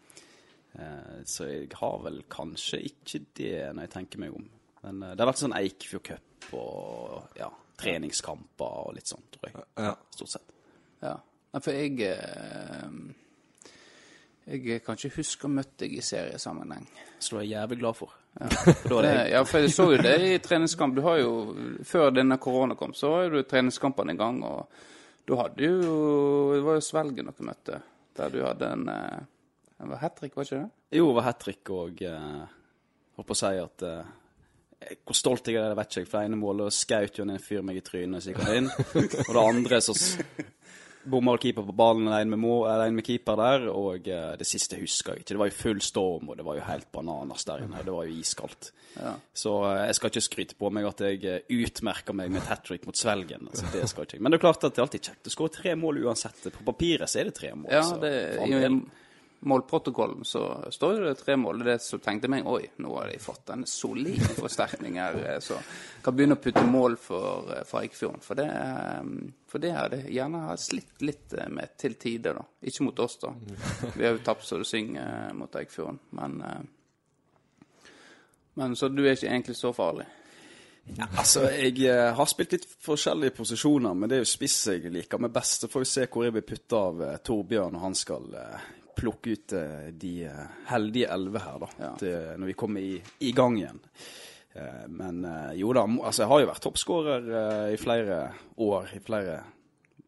Så 1.24 1.46
jeg 1.48 1.70
har 1.72 1.94
vel 2.04 2.18
kanskje 2.28 2.82
ikke 2.84 3.22
det, 3.38 3.52
når 3.72 3.86
jeg 3.86 3.90
tenker 3.94 4.20
meg 4.20 4.34
om. 4.36 4.42
Men 4.82 4.98
det 5.06 5.22
har 5.22 5.30
vært 5.30 5.40
sånn 5.40 5.54
Eikfjord 5.56 6.02
Cup 6.04 6.50
og 6.58 7.38
ja, 7.40 7.48
treningskamper 7.80 8.74
og 8.82 8.92
litt 8.98 9.08
sånn, 9.08 9.24
tror 9.32 9.48
jeg. 9.48 9.64
Ja. 9.86 9.94
Stort 10.12 10.34
sett. 10.34 10.52
ja. 11.00 11.14
For 11.56 11.72
jeg 11.72 11.96
Jeg 14.46 14.82
kan 14.86 14.94
ikke 14.94 15.16
huske 15.18 15.46
å 15.46 15.50
ha 15.50 15.56
møtt 15.58 15.72
deg 15.82 15.96
i 15.96 16.02
seriesammenheng. 16.04 16.84
Så 17.18 17.34
du 17.34 17.40
er 17.40 17.48
jævlig 17.50 17.80
glad 17.80 17.98
for. 17.98 18.12
Ja. 18.38 18.50
Det 19.02 19.14
ja, 19.32 19.40
for 19.48 19.64
jeg 19.64 19.72
så 19.72 19.86
jo 19.94 20.02
det 20.02 20.16
i 20.22 20.36
treningskamp. 20.44 20.94
Du 20.94 21.00
har 21.06 21.18
jo, 21.18 21.30
Før 21.88 22.12
denne 22.14 22.36
korona 22.38 22.76
kom, 22.78 22.92
så 22.94 23.10
var 23.10 23.32
jo 23.32 23.42
treningskampene 23.48 24.14
i 24.14 24.20
gang. 24.20 24.42
Og 24.46 25.24
da 25.26 25.38
hadde 25.40 25.70
jo 25.70 25.96
Det 26.52 26.60
var 26.66 26.76
jo 26.78 26.84
Svelgen 26.84 27.30
dere 27.30 27.48
møtte, 27.48 27.80
der 28.16 28.34
du 28.34 28.42
hadde 28.44 28.68
en 28.76 28.84
Det 28.86 29.88
var 29.90 30.04
hat 30.04 30.20
trick, 30.20 30.36
var 30.36 30.46
ikke 30.46 30.60
det? 30.60 30.70
Jo, 31.00 31.08
det 31.08 31.16
var 31.18 31.26
hat 31.30 31.40
trick 31.42 31.72
og 31.74 32.04
jeg 32.04 32.46
Holdt 33.16 33.30
på 33.30 33.34
å 33.34 33.40
si 33.40 33.52
at 33.56 33.84
eh, 33.88 34.96
Hvor 35.08 35.16
stolt 35.16 35.48
jeg 35.48 35.56
er, 35.56 35.70
det 35.72 35.78
vet 35.78 35.90
ikke 35.90 36.02
jeg. 36.04 36.10
For 36.10 36.20
det 36.20 36.28
ene 36.28 36.38
målet 36.40 36.76
skjøt 36.76 37.18
jo 37.18 37.24
en 37.26 37.38
fyr 37.40 37.64
meg 37.64 37.80
i 37.80 37.84
trynet, 37.84 38.22
så 38.22 38.30
jeg 38.30 38.36
kom 38.36 38.52
inn. 38.52 38.68
Og 39.26 39.32
det 39.32 39.42
andre 39.42 39.80
så 39.80 39.96
s- 41.06 41.10
bomma 41.10 41.36
keeper 41.38 41.62
på 41.68 41.74
ballen, 41.76 42.08
alene 42.10 42.34
med, 42.34 42.42
må, 42.42 42.56
med 42.92 43.06
keeper 43.06 43.38
der. 43.40 43.68
Og 43.72 44.10
uh, 44.10 44.34
det 44.40 44.46
siste 44.50 44.76
husker 44.80 45.14
jeg 45.14 45.24
ikke. 45.24 45.32
Det 45.34 45.40
var 45.44 45.50
jo 45.52 45.56
full 45.62 45.80
storm, 45.84 46.28
og 46.32 46.36
det 46.40 46.44
var 46.46 46.58
jo 46.58 46.66
helt 46.66 46.90
bananas 46.92 47.46
der 47.48 47.64
inne. 47.64 47.84
Det 47.86 47.94
var 47.94 48.04
jo 48.10 48.18
iskaldt. 48.20 48.72
Ja. 48.96 49.14
Så 49.36 49.54
uh, 49.64 49.72
jeg 49.86 49.94
skal 50.00 50.12
ikke 50.12 50.24
skryte 50.26 50.58
på 50.60 50.70
meg 50.72 50.86
at 50.88 51.00
jeg 51.06 51.24
eh, 51.28 51.40
utmerker 51.62 52.16
meg 52.16 52.30
med 52.32 52.42
et 52.42 52.50
hat 52.52 52.64
trick 52.66 52.84
mot 52.88 52.96
Svelgen. 52.96 53.48
Altså, 53.50 53.70
det 53.72 53.86
skal 53.92 54.08
ikke. 54.08 54.20
Men 54.20 54.32
det 54.34 54.40
er 54.40 54.46
klart 54.48 54.64
at 54.64 54.72
det 54.74 54.82
er 54.82 54.86
alltid 54.88 55.10
kjekt 55.12 55.32
å 55.32 55.34
skåre 55.38 55.56
tre 55.60 55.74
mål 55.78 56.02
uansett. 56.06 56.46
På 56.58 56.68
papiret 56.72 57.08
så 57.12 57.20
er 57.22 57.30
det 57.30 57.36
tre 57.40 57.54
mål. 57.54 57.70
Ja, 57.72 57.82
så 57.86 57.98
det, 58.02 58.14
for 58.36 58.46
all 58.46 58.56
i 58.66 58.76
målprotokollen 59.46 60.24
så 60.24 60.40
står 60.72 60.94
jo 60.96 61.04
det 61.10 61.18
tre 61.20 61.36
mål. 61.38 61.60
Det 61.60 61.66
er 61.66 61.76
det 61.76 61.84
som 61.84 62.00
tenkte 62.02 62.30
meg 62.32 62.46
Oi, 62.48 62.64
nå 62.82 62.94
har 62.96 63.10
de 63.12 63.18
fått 63.22 63.52
en 63.52 63.66
solid 63.68 64.22
forsterkning 64.40 64.96
her. 64.98 65.18
Så 65.44 65.58
kan 66.02 66.16
begynne 66.16 66.38
å 66.38 66.42
putte 66.42 66.64
mål 66.66 66.96
for, 66.98 67.52
for 67.68 67.84
Eikfjorden. 67.84 68.24
For 68.24 68.38
det, 68.40 68.46
eh, 68.48 69.02
for 69.56 69.60
det 69.60 69.70
har 69.70 69.88
det 69.88 70.02
gjerne 70.12 70.38
har 70.38 70.56
slitt 70.60 71.00
litt 71.00 71.32
eh, 71.32 71.48
med 71.48 71.78
til 71.80 71.94
tider, 71.96 72.36
da. 72.36 72.42
Ikke 72.68 72.84
mot 72.84 72.98
oss, 73.00 73.14
da. 73.22 73.30
Vi 73.94 74.04
har 74.04 74.10
jo 74.12 74.18
tapt 74.20 74.44
så 74.44 74.58
det 74.60 74.66
synger 74.68 75.06
eh, 75.30 75.30
mot 75.32 75.56
Eikfjorden. 75.56 75.96
Men, 76.18 76.34
eh, 76.44 77.88
men 78.60 78.76
så 78.76 78.90
du 78.92 79.00
er 79.00 79.14
ikke 79.16 79.30
egentlig 79.30 79.56
så 79.56 79.72
farlig. 79.72 80.04
Ja, 80.98 81.08
altså, 81.08 81.46
jeg 81.48 81.88
har 82.18 82.28
spilt 82.28 82.52
litt 82.52 82.68
forskjellige 82.84 83.38
posisjoner, 83.38 83.96
men 83.96 84.12
det 84.12 84.18
er 84.18 84.22
jo 84.26 84.28
spiss 84.28 84.58
jeg 84.74 84.92
liker 84.92 85.24
meg 85.24 85.32
best. 85.32 85.64
Så 85.64 85.72
får 85.72 85.86
vi 85.86 85.90
se 85.94 86.04
hvor 86.12 86.28
jeg 86.28 86.36
blir 86.36 86.46
putta 86.52 86.84
av 86.90 87.02
Torbjørn 87.24 87.72
når 87.78 87.86
han 87.86 87.96
skal 87.96 88.28
plukke 89.00 89.38
ut 89.38 89.56
de 90.04 90.14
heldige 90.68 91.08
elleve 91.16 91.46
her, 91.48 91.64
da. 91.64 91.72
Ja. 91.80 91.94
Til, 92.04 92.30
når 92.36 92.52
vi 92.52 92.60
kommer 92.60 92.84
i, 92.84 93.00
i 93.24 93.32
gang 93.32 93.56
igjen. 93.56 93.80
Eh, 94.56 94.86
men 94.88 95.24
eh, 95.24 95.52
jo 95.60 95.72
da, 95.76 95.82
altså 95.84 96.24
jeg 96.24 96.30
har 96.32 96.40
jo 96.42 96.48
vært 96.48 96.64
toppskårer 96.64 97.26
eh, 97.40 97.66
i 97.74 97.80
flere 97.80 98.20
år, 98.64 98.92
i 98.96 99.00
flere, 99.04 99.34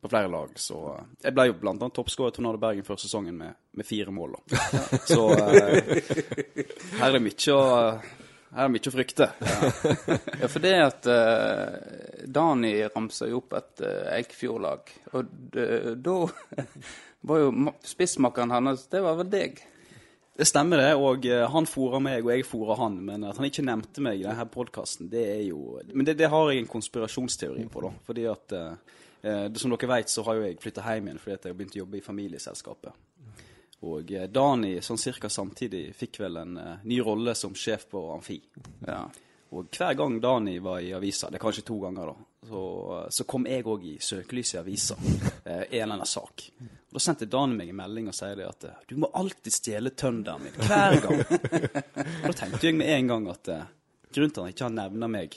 på 0.00 0.10
flere 0.12 0.30
lag. 0.32 0.54
Så 0.60 0.78
jeg 1.24 1.34
ble 1.36 1.48
jo 1.50 1.58
annet 1.68 1.94
toppskårer 1.98 2.32
i 2.32 2.36
Tornado 2.38 2.60
Bergen 2.62 2.86
før 2.86 3.00
sesongen 3.02 3.36
med, 3.42 3.58
med 3.76 3.88
fire 3.88 4.14
mål. 4.14 4.38
Da. 4.48 4.62
Så 5.10 5.26
her 6.98 7.10
er 7.10 7.18
det 7.18 7.24
mye 7.26 7.54
å 7.58 7.66
Her 8.48 8.64
er 8.64 8.70
mye 8.72 8.88
å 8.88 8.94
frykte. 8.94 9.26
Ja, 9.44 10.48
for 10.48 10.64
det 10.64 10.70
at 10.80 11.04
uh, 11.12 11.74
Dani 12.24 12.70
ramsa 12.88 13.28
jo 13.28 13.42
opp 13.42 13.52
et 13.58 13.82
uh, 13.84 14.06
Eikfjord-lag, 14.16 14.88
og 15.12 15.28
da 15.52 16.14
var 17.28 17.42
jo 17.42 17.50
ma- 17.52 17.74
spissmakeren 17.84 18.54
hans 18.56 18.86
Det 18.88 19.02
var 19.04 19.18
vel 19.20 19.28
deg? 19.34 19.60
Det 20.38 20.46
stemmer 20.46 20.78
det, 20.78 20.92
og 20.94 21.24
eh, 21.26 21.44
han 21.50 21.66
fôrer 21.66 22.02
meg, 22.04 22.22
og 22.22 22.30
jeg 22.30 22.44
fôrer 22.46 22.78
han. 22.78 23.00
Men 23.08 23.26
at 23.26 23.40
han 23.40 23.48
ikke 23.48 23.64
nevnte 23.66 24.04
meg 24.06 24.20
i 24.20 24.26
denne 24.26 24.44
podkasten, 24.46 25.08
det 25.10 25.24
er 25.32 25.42
jo 25.48 25.80
Men 25.90 26.06
det, 26.06 26.14
det 26.20 26.30
har 26.30 26.52
jeg 26.52 26.62
en 26.62 26.70
konspirasjonsteori 26.70 27.66
på, 27.72 27.82
da. 27.82 27.90
Fordi 28.06 28.26
at 28.30 28.54
eh, 28.54 28.96
eh, 29.26 29.44
Som 29.58 29.74
dere 29.74 29.90
vet, 29.90 30.12
så 30.14 30.22
har 30.28 30.38
jo 30.38 30.46
jeg 30.46 30.60
flytta 30.62 30.84
hjem 30.86 31.10
igjen 31.10 31.18
fordi 31.24 31.34
at 31.34 31.48
jeg 31.48 31.54
har 31.54 31.58
begynt 31.58 31.74
å 31.74 31.82
jobbe 31.82 31.98
i 31.98 32.06
familieselskapet. 32.06 33.04
Og 33.90 34.12
eh, 34.14 34.28
Dani 34.30 34.76
sånn 34.82 35.02
cirka 35.02 35.30
samtidig 35.30 35.88
fikk 35.98 36.20
vel 36.22 36.38
en 36.40 36.56
eh, 36.62 36.86
ny 36.86 37.00
rolle 37.02 37.34
som 37.38 37.58
sjef 37.58 37.88
på 37.90 38.04
Amfi. 38.14 38.38
Ja. 38.86 39.02
Og 39.58 39.74
hver 39.74 39.98
gang 39.98 40.20
Dani 40.22 40.58
var 40.62 40.82
i 40.84 40.94
avisa, 40.94 41.30
det 41.30 41.38
er 41.38 41.46
kanskje 41.48 41.66
to 41.66 41.78
ganger, 41.82 42.12
da, 42.12 42.27
så, 42.46 43.06
så 43.10 43.24
kom 43.26 43.46
jeg 43.50 43.64
òg 43.66 43.84
i 43.88 43.96
søkelyset 44.02 44.54
i 44.54 44.60
avisa. 44.60 44.96
Eh, 45.44 45.64
en 45.64 45.82
eller 45.82 45.96
annen 45.98 46.06
sak. 46.06 46.44
Og 46.60 46.94
Da 46.94 47.02
sendte 47.02 47.26
Dani 47.28 47.56
meg 47.58 47.72
en 47.72 47.80
melding 47.80 48.08
og 48.12 48.16
sier 48.16 48.44
at 48.46 48.64
eh, 48.68 48.76
du 48.88 48.96
må 49.02 49.10
alltid 49.18 49.52
stjele 49.52 49.90
tønderen 49.98 50.44
min. 50.46 50.54
Hver 50.68 51.00
gang. 51.04 51.22
og 51.24 52.28
da 52.30 52.34
tenkte 52.38 52.62
jeg 52.70 52.78
med 52.78 52.92
en 52.94 53.10
gang 53.12 53.28
at 53.34 53.52
eh, 53.54 53.66
grunnen 54.14 54.34
til 54.34 54.40
at 54.40 54.44
han 54.46 54.54
ikke 54.54 54.68
har 54.68 54.76
nevna 54.76 55.10
meg 55.10 55.34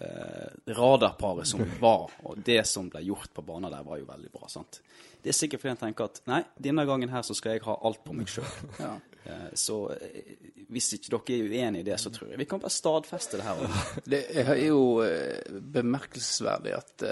eh, 0.00 0.74
Radarparet 0.80 1.46
som 1.50 1.62
var, 1.82 2.08
og 2.24 2.40
det 2.46 2.62
som 2.68 2.88
ble 2.90 3.04
gjort 3.06 3.34
på 3.36 3.44
banen 3.46 3.70
der, 3.70 3.84
var 3.86 4.00
jo 4.00 4.08
veldig 4.08 4.32
bra. 4.34 4.48
sant? 4.50 4.80
Det 5.20 5.34
er 5.34 5.36
sikkert 5.36 5.60
fordi 5.62 5.74
han 5.74 5.82
tenker 5.84 6.08
at 6.08 6.22
nei, 6.30 6.40
denne 6.56 6.86
gangen 6.88 7.12
her 7.12 7.22
så 7.26 7.36
skal 7.36 7.58
jeg 7.58 7.66
ha 7.68 7.76
alt 7.84 8.00
på 8.06 8.16
meg 8.16 8.30
sjøl. 8.32 8.48
Ja. 8.80 8.96
Eh, 9.24 9.50
Så 9.54 9.76
eh, 9.92 10.36
hvis 10.70 10.92
ikke 10.96 11.10
dere 11.16 11.36
er 11.36 11.48
uenig 11.50 11.80
i 11.80 11.86
det, 11.90 11.98
så 12.00 12.10
tror 12.14 12.30
jeg 12.30 12.38
vi 12.38 12.46
kan 12.48 12.60
bare 12.62 12.70
stadfeste 12.72 13.36
det 13.40 13.46
her. 13.46 13.60
også. 13.64 14.02
Det 14.14 14.20
er 14.44 14.54
jo 14.64 14.80
eh, 15.04 15.50
bemerkelsesverdig 15.60 16.74
at 16.76 17.04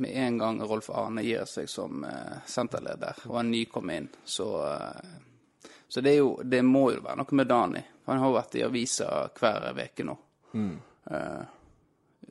med 0.00 0.10
en 0.16 0.38
gang 0.38 0.60
Rolf 0.62 0.90
Arne 0.90 1.22
gir 1.26 1.44
seg 1.48 1.68
som 1.68 2.04
senterleder, 2.48 3.18
og 3.28 3.40
en 3.40 3.50
ny 3.50 3.64
kommer 3.72 3.98
inn, 4.00 4.08
så 4.24 4.46
Så 5.90 6.00
det, 6.00 6.10
er 6.10 6.20
jo, 6.22 6.36
det 6.44 6.62
må 6.62 6.92
jo 6.94 7.00
være 7.02 7.18
noe 7.18 7.34
med 7.34 7.48
Dani. 7.50 7.80
Han 8.06 8.18
har 8.22 8.28
jo 8.30 8.36
vært 8.36 8.54
i 8.54 8.62
avisa 8.62 9.08
hver 9.34 9.72
uke 9.74 10.04
nå. 10.06 10.14
Eh, 11.10 11.40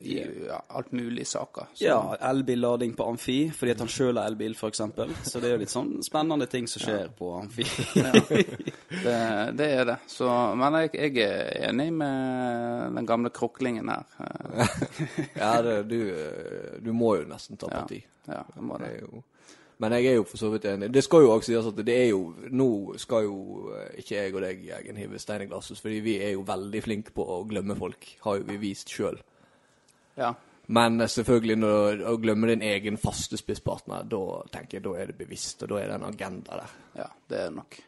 I 0.00 0.14
ja, 0.46 0.62
alt 0.68 0.92
mulig 0.96 1.26
saker. 1.28 1.66
Så, 1.74 1.84
Ja, 1.84 1.98
elbillading 2.30 2.94
på 2.96 3.04
Amfi, 3.10 3.38
fordi 3.52 3.72
at 3.74 3.82
han 3.84 3.88
sjøl 3.92 4.16
har 4.20 4.30
elbil, 4.30 4.54
f.eks. 4.56 4.80
Så 5.28 5.40
det 5.42 5.50
er 5.50 5.56
jo 5.56 5.60
litt 5.60 5.72
sånn 5.74 5.90
spennende 6.06 6.46
ting 6.48 6.68
som 6.70 6.80
skjer 6.84 7.10
på 7.18 7.34
Amfi. 7.40 7.66
det, 9.04 9.52
det 9.58 9.68
er 9.80 9.84
det. 9.92 9.98
Så, 10.10 10.28
men 10.56 10.78
jeg, 10.84 10.94
jeg 10.94 11.26
er 11.26 11.68
enig 11.70 11.90
med 11.92 12.96
den 12.96 13.06
gamle 13.08 13.32
kroklingen 13.34 13.88
her. 13.92 14.06
Ja, 15.40 15.60
det, 15.64 15.76
du, 15.88 15.98
du 16.84 16.92
må 16.96 17.14
jo 17.20 17.26
nesten 17.30 17.58
ta 17.60 17.68
Ja, 17.70 17.82
parti. 17.82 18.00
ja, 18.28 18.42
jeg 18.56 18.64
må 18.64 18.78
Det 18.80 18.86
det. 18.88 18.94
er 18.96 19.04
jo 19.08 19.22
men 19.80 19.94
jeg 19.96 20.10
er 20.10 20.16
jo 20.18 20.24
for 20.28 20.36
så 20.36 20.50
vidt 20.52 20.66
enig. 20.68 20.90
Det 20.92 21.00
skal 21.06 21.22
jo 21.24 21.30
også 21.32 21.54
sies 21.54 21.64
at 21.70 21.78
det 21.88 21.94
er 21.96 22.10
jo 22.10 22.34
Nå 22.52 22.66
skal 23.00 23.22
jo 23.24 23.70
eh, 23.72 23.94
ikke 24.02 24.18
jeg 24.18 24.34
og 24.36 24.42
deg, 24.44 24.58
Jørgen, 24.66 24.98
hive 25.00 25.20
stein 25.22 25.40
i 25.40 25.46
glasshus, 25.48 25.80
fordi 25.80 26.02
vi 26.04 26.18
er 26.20 26.34
jo 26.34 26.42
veldig 26.44 26.82
flinke 26.84 27.14
på 27.16 27.24
å 27.24 27.38
glemme 27.48 27.72
folk. 27.80 28.04
Har 28.26 28.42
jo 28.42 28.44
vi 28.50 28.58
vist 28.60 28.92
sjøl. 28.92 29.16
Ja. 30.18 30.34
Men 30.70 31.08
selvfølgelig, 31.08 31.56
når, 31.58 31.96
du 31.96 32.18
glemmer 32.22 32.52
din 32.52 32.62
egen 32.62 32.98
faste 33.00 33.38
spisspartner, 33.40 34.04
da 34.06 34.20
tenker 34.54 34.78
jeg 34.78 34.84
da 34.84 34.92
er 35.00 35.08
det 35.10 35.16
bevisst, 35.18 35.64
og 35.64 35.72
da 35.72 35.80
er 35.80 35.88
det 35.90 35.96
en 35.98 36.04
agenda 36.06 36.60
der. 36.60 36.76
Ja, 37.00 37.08
det 37.26 37.40
er 37.40 37.48
det 37.48 37.56
nok. 37.56 37.80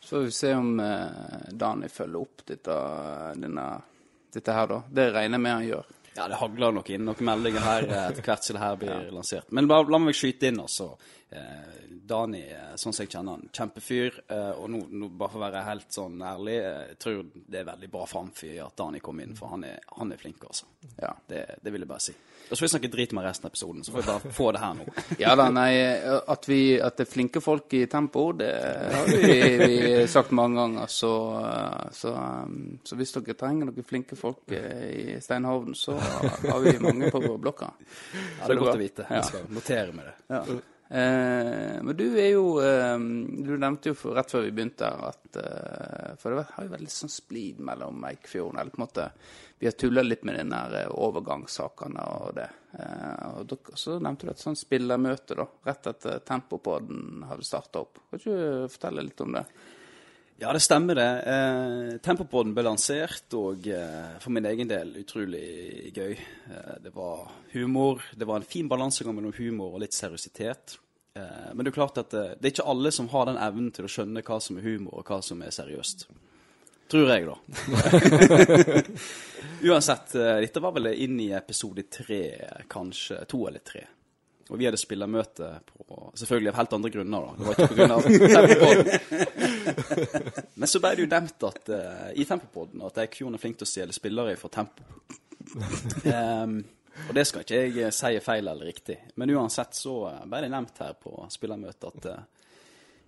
Så 0.00 0.16
får 0.16 0.26
vi 0.26 0.34
se 0.36 0.50
om 0.56 0.80
eh, 0.80 1.46
Dani 1.52 1.88
følger 1.88 2.20
opp 2.20 2.44
dette, 2.48 2.76
denne, 3.40 3.64
dette 4.32 4.56
her, 4.56 4.68
da. 4.68 4.82
Det 4.88 5.06
regner 5.14 5.36
jeg 5.38 5.44
med 5.46 5.54
han 5.54 5.66
gjør. 5.68 5.88
Ja, 6.16 6.26
det 6.28 6.40
hagler 6.40 6.76
nok 6.76 6.88
inn 6.90 7.04
noen 7.06 7.26
meldinger 7.28 7.64
her 7.64 7.88
eh, 7.88 8.06
etter 8.10 8.24
hvert 8.26 8.44
som 8.44 8.58
det 8.58 8.64
her 8.64 8.78
blir 8.80 9.10
lansert. 9.14 9.48
Men 9.56 9.68
bare, 9.70 9.88
la 9.92 10.00
meg 10.02 10.16
skyte 10.16 10.50
inn, 10.50 10.60
altså. 10.60 10.90
Eh, 11.30 11.90
Dani, 12.10 12.42
sånn 12.74 12.90
som 12.90 13.04
jeg 13.04 13.12
kjenner 13.12 13.36
han, 13.36 13.50
kjempefyr. 13.54 14.16
Eh, 14.34 14.48
og 14.58 14.70
nå, 14.72 14.80
nå, 14.90 15.10
bare 15.14 15.30
for 15.30 15.38
å 15.38 15.44
være 15.44 15.62
helt 15.68 15.94
sånn 15.94 16.16
ærlig, 16.26 16.56
eh, 16.58 16.80
jeg 16.88 16.96
tror 17.04 17.20
det 17.30 17.60
er 17.60 17.68
veldig 17.68 17.90
bra 17.92 18.06
framfyr 18.10 18.56
at 18.64 18.74
Dani 18.80 18.98
kom 19.04 19.20
inn, 19.22 19.36
for 19.38 19.54
han 19.54 19.62
er, 19.68 19.78
han 19.94 20.10
er 20.10 20.18
flink, 20.18 20.42
altså. 20.48 20.66
Ja. 20.96 21.12
Det, 21.28 21.44
det 21.62 21.70
vil 21.70 21.86
jeg 21.86 21.90
bare 21.92 22.02
si. 22.02 22.16
Og 22.50 22.56
så 22.56 22.64
får 22.64 22.64
vi 22.64 22.70
snakke 22.72 22.90
drit 22.90 23.12
med 23.14 23.22
resten 23.28 23.46
av 23.46 23.52
episoden, 23.52 23.84
så 23.86 23.94
får 23.94 24.02
vi 24.02 24.08
bare 24.08 24.32
få 24.40 24.48
det 24.56 24.62
her 24.64 24.74
nå. 24.80 24.86
Ja 25.20 25.36
da, 25.38 25.46
nei, 25.54 25.70
at, 26.34 26.48
vi, 26.50 26.58
at 26.82 26.98
det 26.98 27.06
er 27.06 27.12
flinke 27.12 27.44
folk 27.44 27.78
i 27.78 27.84
tempo, 27.92 28.24
det 28.40 28.50
har 28.96 29.12
vi, 29.12 29.38
vi 29.62 29.78
sagt 30.10 30.34
mange 30.34 30.58
ganger. 30.58 30.90
Så, 30.90 31.12
så, 31.94 32.16
så 32.82 32.98
hvis 32.98 33.14
dere 33.20 33.38
trenger 33.38 33.70
noen 33.70 33.86
flinke 33.86 34.18
folk 34.18 34.50
i 34.50 35.14
Steinhovden, 35.22 35.78
så 35.78 35.94
har 35.94 36.58
vi 36.66 36.74
mange 36.82 37.14
på 37.14 37.22
blokka. 37.38 37.70
Ja, 37.70 38.50
det 38.50 38.58
er 38.58 38.62
godt 38.64 38.74
å 38.74 38.82
vite. 38.82 39.06
Jeg 39.14 39.30
skal 39.30 39.48
notere 39.54 39.94
med 39.94 40.10
det. 40.10 40.18
Ja. 40.34 40.42
Eh, 40.92 41.82
men 41.82 41.96
du 41.96 42.06
er 42.18 42.32
jo 42.32 42.56
eh, 42.58 42.96
Du 43.46 43.52
nevnte 43.54 43.92
jo 43.92 44.10
rett 44.10 44.32
før 44.32 44.42
vi 44.42 44.50
begynte 44.50 44.88
at 44.90 45.36
eh, 45.38 46.16
For 46.18 46.34
det 46.34 46.48
har 46.48 46.66
jo 46.66 46.72
vært 46.72 46.82
litt 46.82 46.94
sånn 46.96 47.12
splid 47.14 47.60
mellom 47.62 48.02
Eikfjorden 48.08 48.58
Eller 48.58 48.74
på 48.74 48.80
en 48.80 48.84
måte 48.88 49.04
Vi 49.62 49.68
har 49.68 49.76
tulla 49.78 50.02
litt 50.02 50.26
med 50.26 50.40
den 50.40 50.50
der 50.50 50.90
overgangssakene 50.90 52.08
og 52.16 52.34
det. 52.40 52.48
Og 53.36 53.70
så 53.78 53.98
nevnte 54.00 54.26
du 54.26 54.32
et 54.32 54.40
sånt 54.40 54.58
spillermøte 54.58 55.36
da, 55.36 55.44
rett 55.68 55.88
etter 55.90 56.22
Tempopodden 56.24 57.26
hadde 57.28 57.44
starta 57.44 57.82
opp. 57.84 58.00
Kan 58.08 58.22
ikke 58.22 58.38
du 58.38 58.72
fortelle 58.72 59.04
litt 59.04 59.20
om 59.20 59.36
det? 59.36 59.42
Ja, 60.40 60.52
det 60.52 60.60
stemmer 60.64 60.94
det. 60.96 61.22
Eh, 61.28 61.96
Tempopodden 62.00 62.54
ble 62.56 62.62
lansert, 62.64 63.26
og 63.36 63.66
eh, 63.68 64.14
for 64.22 64.32
min 64.32 64.46
egen 64.48 64.70
del 64.70 64.94
utrolig 65.02 65.90
gøy. 65.92 66.14
Eh, 66.16 66.76
det 66.80 66.94
var 66.94 67.26
humor. 67.52 68.00
Det 68.16 68.24
var 68.24 68.40
en 68.40 68.48
fin 68.48 68.68
balansegang 68.70 69.18
mellom 69.18 69.34
humor 69.36 69.74
og 69.76 69.82
litt 69.84 69.92
seriøsitet. 69.92 70.78
Eh, 71.12 71.50
men 71.52 71.60
det 71.60 71.74
er 71.74 71.76
klart 71.76 72.00
at 72.00 72.16
eh, 72.16 72.32
det 72.40 72.48
er 72.48 72.54
ikke 72.54 72.68
alle 72.72 72.92
som 72.96 73.10
har 73.12 73.28
den 73.28 73.36
evnen 73.36 73.68
til 73.76 73.84
å 73.84 73.92
skjønne 73.92 74.24
hva 74.24 74.40
som 74.40 74.56
er 74.56 74.64
humor, 74.64 75.02
og 75.02 75.12
hva 75.12 75.20
som 75.28 75.44
er 75.44 75.52
seriøst. 75.52 76.06
Tror 76.90 77.12
jeg, 77.12 77.28
da. 77.28 77.36
Uansett, 79.68 80.16
eh, 80.16 80.40
dette 80.46 80.64
var 80.64 80.72
vel 80.80 80.94
inn 80.94 81.20
i 81.20 81.34
episode 81.36 81.84
tre, 81.92 82.22
kanskje. 82.72 83.20
To 83.28 83.44
eller 83.50 83.60
tre. 83.60 83.84
Og 84.50 84.58
vi 84.58 84.66
hadde 84.66 84.80
spillermøte 84.80 85.48
på 85.70 85.98
Selvfølgelig 86.18 86.50
av 86.50 86.56
helt 86.58 86.72
andre 86.74 86.90
grunner, 86.90 87.20
da. 87.20 87.30
Det 87.38 87.44
var 87.46 87.52
ikke 87.54 87.68
på 87.70 87.76
grunn 87.78 87.94
av 87.94 88.00
Tempopodden. 88.34 88.86
Men 90.60 90.70
så 90.70 90.80
ble 90.82 90.90
det 90.96 91.04
jo 91.04 91.10
nevnt 91.12 91.46
at 91.46 91.70
uh, 91.70 92.08
i 92.18 92.26
Tempopodden 92.26 92.82
at 92.88 92.98
Eikfjorden 93.04 93.38
er 93.38 93.42
flink 93.42 93.60
til 93.60 93.68
å 93.68 93.70
stjele 93.70 93.94
spillere 93.94 94.34
fra 94.40 94.50
Tempo. 94.52 94.82
Um, 96.04 96.56
og 97.06 97.12
det 97.16 97.24
skal 97.30 97.46
ikke 97.46 97.60
jeg 97.78 97.94
si 97.94 98.10
er 98.18 98.26
feil 98.26 98.50
eller 98.50 98.66
riktig. 98.66 98.98
Men 99.22 99.32
uansett 99.36 99.78
så 99.78 99.94
eh, 100.10 100.26
ble 100.26 100.42
det 100.44 100.50
nevnt 100.52 100.82
her 100.82 100.98
på 100.98 101.14
spillermøtet 101.30 101.88
at 101.92 102.10
uh, 102.10 102.18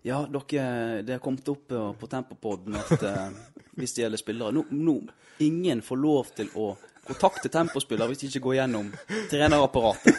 ja, 0.07 0.23
dere, 0.27 1.03
det 1.03 1.19
har 1.19 1.25
kommet 1.27 1.51
opp 1.51 1.75
uh, 1.75 1.91
på 1.99 2.11
Tempopodden 2.11 2.79
at 2.79 3.03
uh, 3.03 3.29
det 3.75 3.91
gjelder 3.91 4.21
spillere 4.21 4.55
nå, 4.55 4.67
nå, 4.71 4.97
Ingen 5.43 5.83
får 5.83 5.99
lov 5.99 6.33
til 6.37 6.51
å 6.55 6.73
kontakte 7.07 7.49
tempospiller 7.49 8.07
hvis 8.11 8.19
de 8.23 8.27
ikke 8.31 8.45
går 8.47 8.55
gjennom 8.61 8.93
trenerapparatet. 9.31 10.15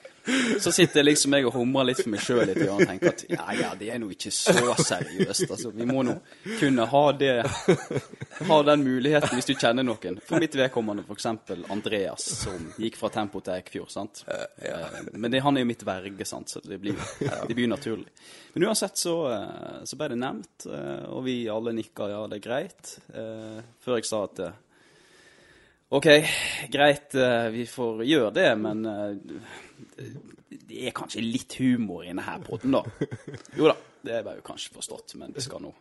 Så 0.63 0.71
sitter 0.71 1.01
jeg 1.01 1.05
liksom 1.09 1.33
jeg 1.35 1.45
og 1.49 1.55
humrer 1.57 1.89
litt 1.89 1.99
for 1.99 2.11
meg 2.13 2.21
sjøl 2.23 2.45
litt 2.47 2.61
og 2.71 2.79
tenker 2.87 3.09
at 3.11 3.23
ja, 3.27 3.47
ja, 3.59 3.71
det 3.75 3.89
er 3.91 3.99
nå 3.99 4.07
ikke 4.13 4.31
så 4.31 4.53
seriøst. 4.79 5.49
Altså, 5.51 5.71
vi 5.75 5.87
må 5.89 6.03
nå 6.07 6.13
kunne 6.61 6.85
ha 6.87 7.01
det 7.19 7.33
Ha 7.43 8.59
den 8.69 8.85
muligheten 8.85 9.35
hvis 9.35 9.49
du 9.49 9.53
kjenner 9.59 9.83
noen. 9.83 10.15
For 10.23 10.39
mitt 10.41 10.55
vedkommende 10.55 11.03
f.eks. 11.03 11.27
Andreas, 11.73 12.23
som 12.43 12.69
gikk 12.79 12.95
fra 13.01 13.11
Tempo 13.13 13.41
til 13.43 13.57
Eikfjord. 13.57 13.91
sant? 13.91 14.23
Eh, 14.31 14.97
Men 15.11 15.31
det, 15.33 15.43
han 15.43 15.57
er 15.59 15.65
jo 15.65 15.69
mitt 15.73 15.83
verge, 15.87 16.25
sant? 16.25 16.49
så 16.55 16.63
det 16.63 16.79
blir, 16.81 16.95
det 17.19 17.53
blir 17.57 17.67
naturlig. 17.69 18.07
Men 18.55 18.69
uansett 18.69 18.97
så, 18.97 19.17
eh, 19.33 19.83
så 19.85 19.99
ble 19.99 20.13
det 20.13 20.21
nevnt, 20.23 20.67
eh, 20.71 21.03
og 21.11 21.23
vi 21.27 21.41
alle 21.51 21.75
nikka 21.75 22.07
ja, 22.13 22.23
det 22.31 22.39
er 22.39 22.47
greit. 22.47 22.95
Før 23.83 23.99
jeg 23.99 24.07
sa 24.07 24.23
at 24.29 24.45
OK, 25.93 26.07
greit, 26.73 27.13
vi 27.53 27.67
får 27.69 27.99
gjøre 28.07 28.31
det, 28.33 28.47
men 28.57 28.79
det 30.49 30.83
er 30.87 30.95
kanskje 30.95 31.23
litt 31.23 31.55
humor 31.59 32.05
inne 32.07 32.25
her 32.25 32.43
podden, 32.45 32.75
da. 32.77 32.83
Jo 33.57 33.71
da, 33.71 33.77
det 34.03 34.21
var 34.25 34.37
jo 34.37 34.45
kanskje 34.45 34.75
forstått, 34.75 35.15
men 35.21 35.33
det 35.35 35.43
skal 35.45 35.63
nå 35.63 35.73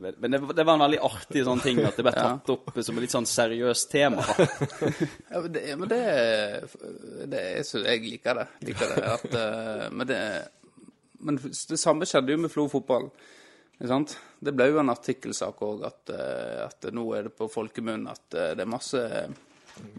Men 0.00 0.32
det, 0.32 0.40
det 0.56 0.64
var 0.64 0.74
en 0.74 0.84
veldig 0.86 1.00
artig 1.06 1.44
sånn 1.46 1.60
ting 1.62 1.78
at 1.84 1.98
det 1.98 2.06
ble 2.06 2.14
tatt 2.16 2.50
opp 2.54 2.70
som 2.80 2.96
et 2.98 3.04
litt 3.04 3.14
sånn 3.14 3.28
seriøst 3.28 3.90
tema. 3.92 4.24
Ja, 5.30 5.40
men 5.40 5.52
det, 5.52 5.62
men 5.78 5.88
det, 5.90 6.02
det 7.30 7.42
er 7.58 7.66
så 7.66 7.82
jeg 7.84 8.02
liker 8.06 8.40
det. 8.40 8.46
Liker 8.70 8.94
det 8.94 9.06
at, 9.12 9.26
eh, 9.38 9.86
men, 9.92 10.06
det 10.08 10.20
men 11.24 11.38
det 11.40 11.80
samme 11.80 12.08
skjedde 12.08 12.34
jo 12.34 12.42
med 12.44 12.52
Flo 12.52 12.66
fotball. 12.72 13.08
Sant? 13.82 14.16
Det 14.38 14.52
ble 14.54 14.68
jo 14.70 14.80
en 14.80 14.92
artikkelsak 14.92 15.62
òg 15.66 15.84
at, 15.88 16.12
eh, 16.14 16.60
at 16.64 16.88
nå 16.94 17.04
er 17.16 17.28
det 17.28 17.34
på 17.36 17.48
folkemunn 17.50 18.06
at 18.10 18.36
eh, 18.36 18.52
det 18.56 18.64
er 18.64 18.70
masse, 18.70 19.02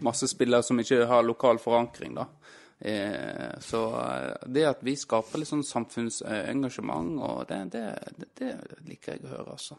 masse 0.04 0.28
spillere 0.30 0.64
som 0.66 0.80
ikke 0.80 1.04
har 1.10 1.26
lokal 1.26 1.60
forankring. 1.62 2.16
da. 2.16 2.26
Eh, 2.78 3.58
Så 3.60 4.00
eh, 4.00 4.48
det 4.52 4.64
at 4.68 4.82
vi 4.84 4.96
skaper 4.96 5.40
litt 5.40 5.48
sånn 5.48 5.64
samfunnsengasjement, 5.64 7.18
og 7.24 7.44
det, 7.48 7.60
det, 7.72 7.84
det, 8.36 8.50
liker 8.84 9.16
jeg 9.16 9.24
å 9.24 9.32
høre, 9.32 9.56
altså. 9.56 9.78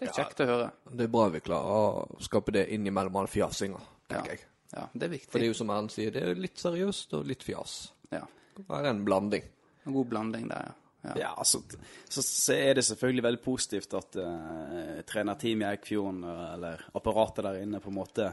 Det 0.00 0.08
er 0.08 0.16
kjekt 0.16 0.40
å 0.40 0.48
høre. 0.48 0.68
Det 0.88 1.04
er 1.04 1.12
bra 1.12 1.26
vi 1.28 1.42
klarer 1.44 1.74
å 1.76 2.20
skape 2.24 2.54
det 2.56 2.66
innimellom 2.72 3.20
all 3.20 3.28
fjasinga, 3.28 3.80
Ja. 4.10 4.22
jeg. 4.26 4.40
ja, 4.72 4.86
det 4.94 5.06
er 5.06 5.12
viktig. 5.12 5.30
For 5.30 5.38
det 5.38 5.50
er 5.50 5.52
jo 5.52 5.58
som 5.60 5.70
Erlend 5.70 5.92
sier, 5.92 6.14
det 6.14 6.22
er 6.24 6.40
litt 6.40 6.56
seriøst 6.58 7.12
og 7.18 7.26
litt 7.28 7.44
fjas. 7.44 7.80
Ja, 8.10 8.24
Det 8.56 8.64
er 8.68 8.88
en 8.88 9.04
blanding. 9.04 9.44
En 9.84 9.92
god 9.92 10.08
blanding 10.08 10.48
der, 10.48 10.70
ja. 10.70 10.72
ja. 11.04 11.18
Ja, 11.20 11.34
altså, 11.36 11.60
så, 12.08 12.22
så 12.24 12.56
er 12.56 12.74
det 12.80 12.86
selvfølgelig 12.88 13.26
veldig 13.28 13.42
positivt 13.44 13.94
at 14.00 14.16
uh, 14.16 14.98
trenerteamet 15.08 15.66
i 15.66 15.70
Eikfjorden, 15.74 16.24
eller 16.24 16.82
apparatet 16.96 17.44
der 17.44 17.60
inne, 17.60 17.80
på 17.80 17.92
en 17.92 18.00
måte 18.00 18.32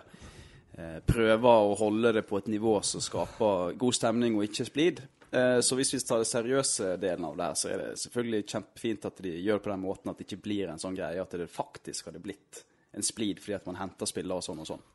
prøver 1.05 1.43
å 1.67 1.75
holde 1.79 2.11
det 2.13 2.25
på 2.29 2.37
et 2.37 2.47
nivå 2.53 2.75
som 2.85 3.01
skaper 3.01 3.77
god 3.81 3.93
stemning 3.97 4.35
og 4.37 4.43
ikke 4.45 4.65
splid. 4.67 5.01
Eh, 5.31 5.59
så 5.65 5.75
hvis 5.75 5.93
vi 5.93 5.99
tar 5.99 6.21
det 6.23 6.27
seriøse 6.29 6.93
delen 7.01 7.25
av 7.27 7.35
det 7.37 7.43
her, 7.49 7.55
så 7.59 7.69
er 7.73 7.77
det 7.81 7.87
selvfølgelig 7.99 8.45
kjempefint 8.47 9.05
at 9.09 9.17
de 9.25 9.33
gjør 9.43 9.57
det 9.59 9.63
på 9.65 9.71
den 9.73 9.81
måten 9.83 10.11
at 10.13 10.17
det 10.21 10.27
ikke 10.29 10.43
blir 10.45 10.69
en 10.71 10.79
sånn 10.79 10.95
greie 10.95 11.19
at 11.21 11.33
det 11.35 11.49
faktisk 11.51 12.05
hadde 12.11 12.21
blitt 12.23 12.61
en 12.95 13.03
splid 13.03 13.41
fordi 13.43 13.57
at 13.57 13.65
man 13.67 13.75
henter 13.81 14.07
spillere 14.09 14.37
og 14.39 14.45
sånn 14.45 14.61
og 14.63 14.69
sånn. 14.69 14.85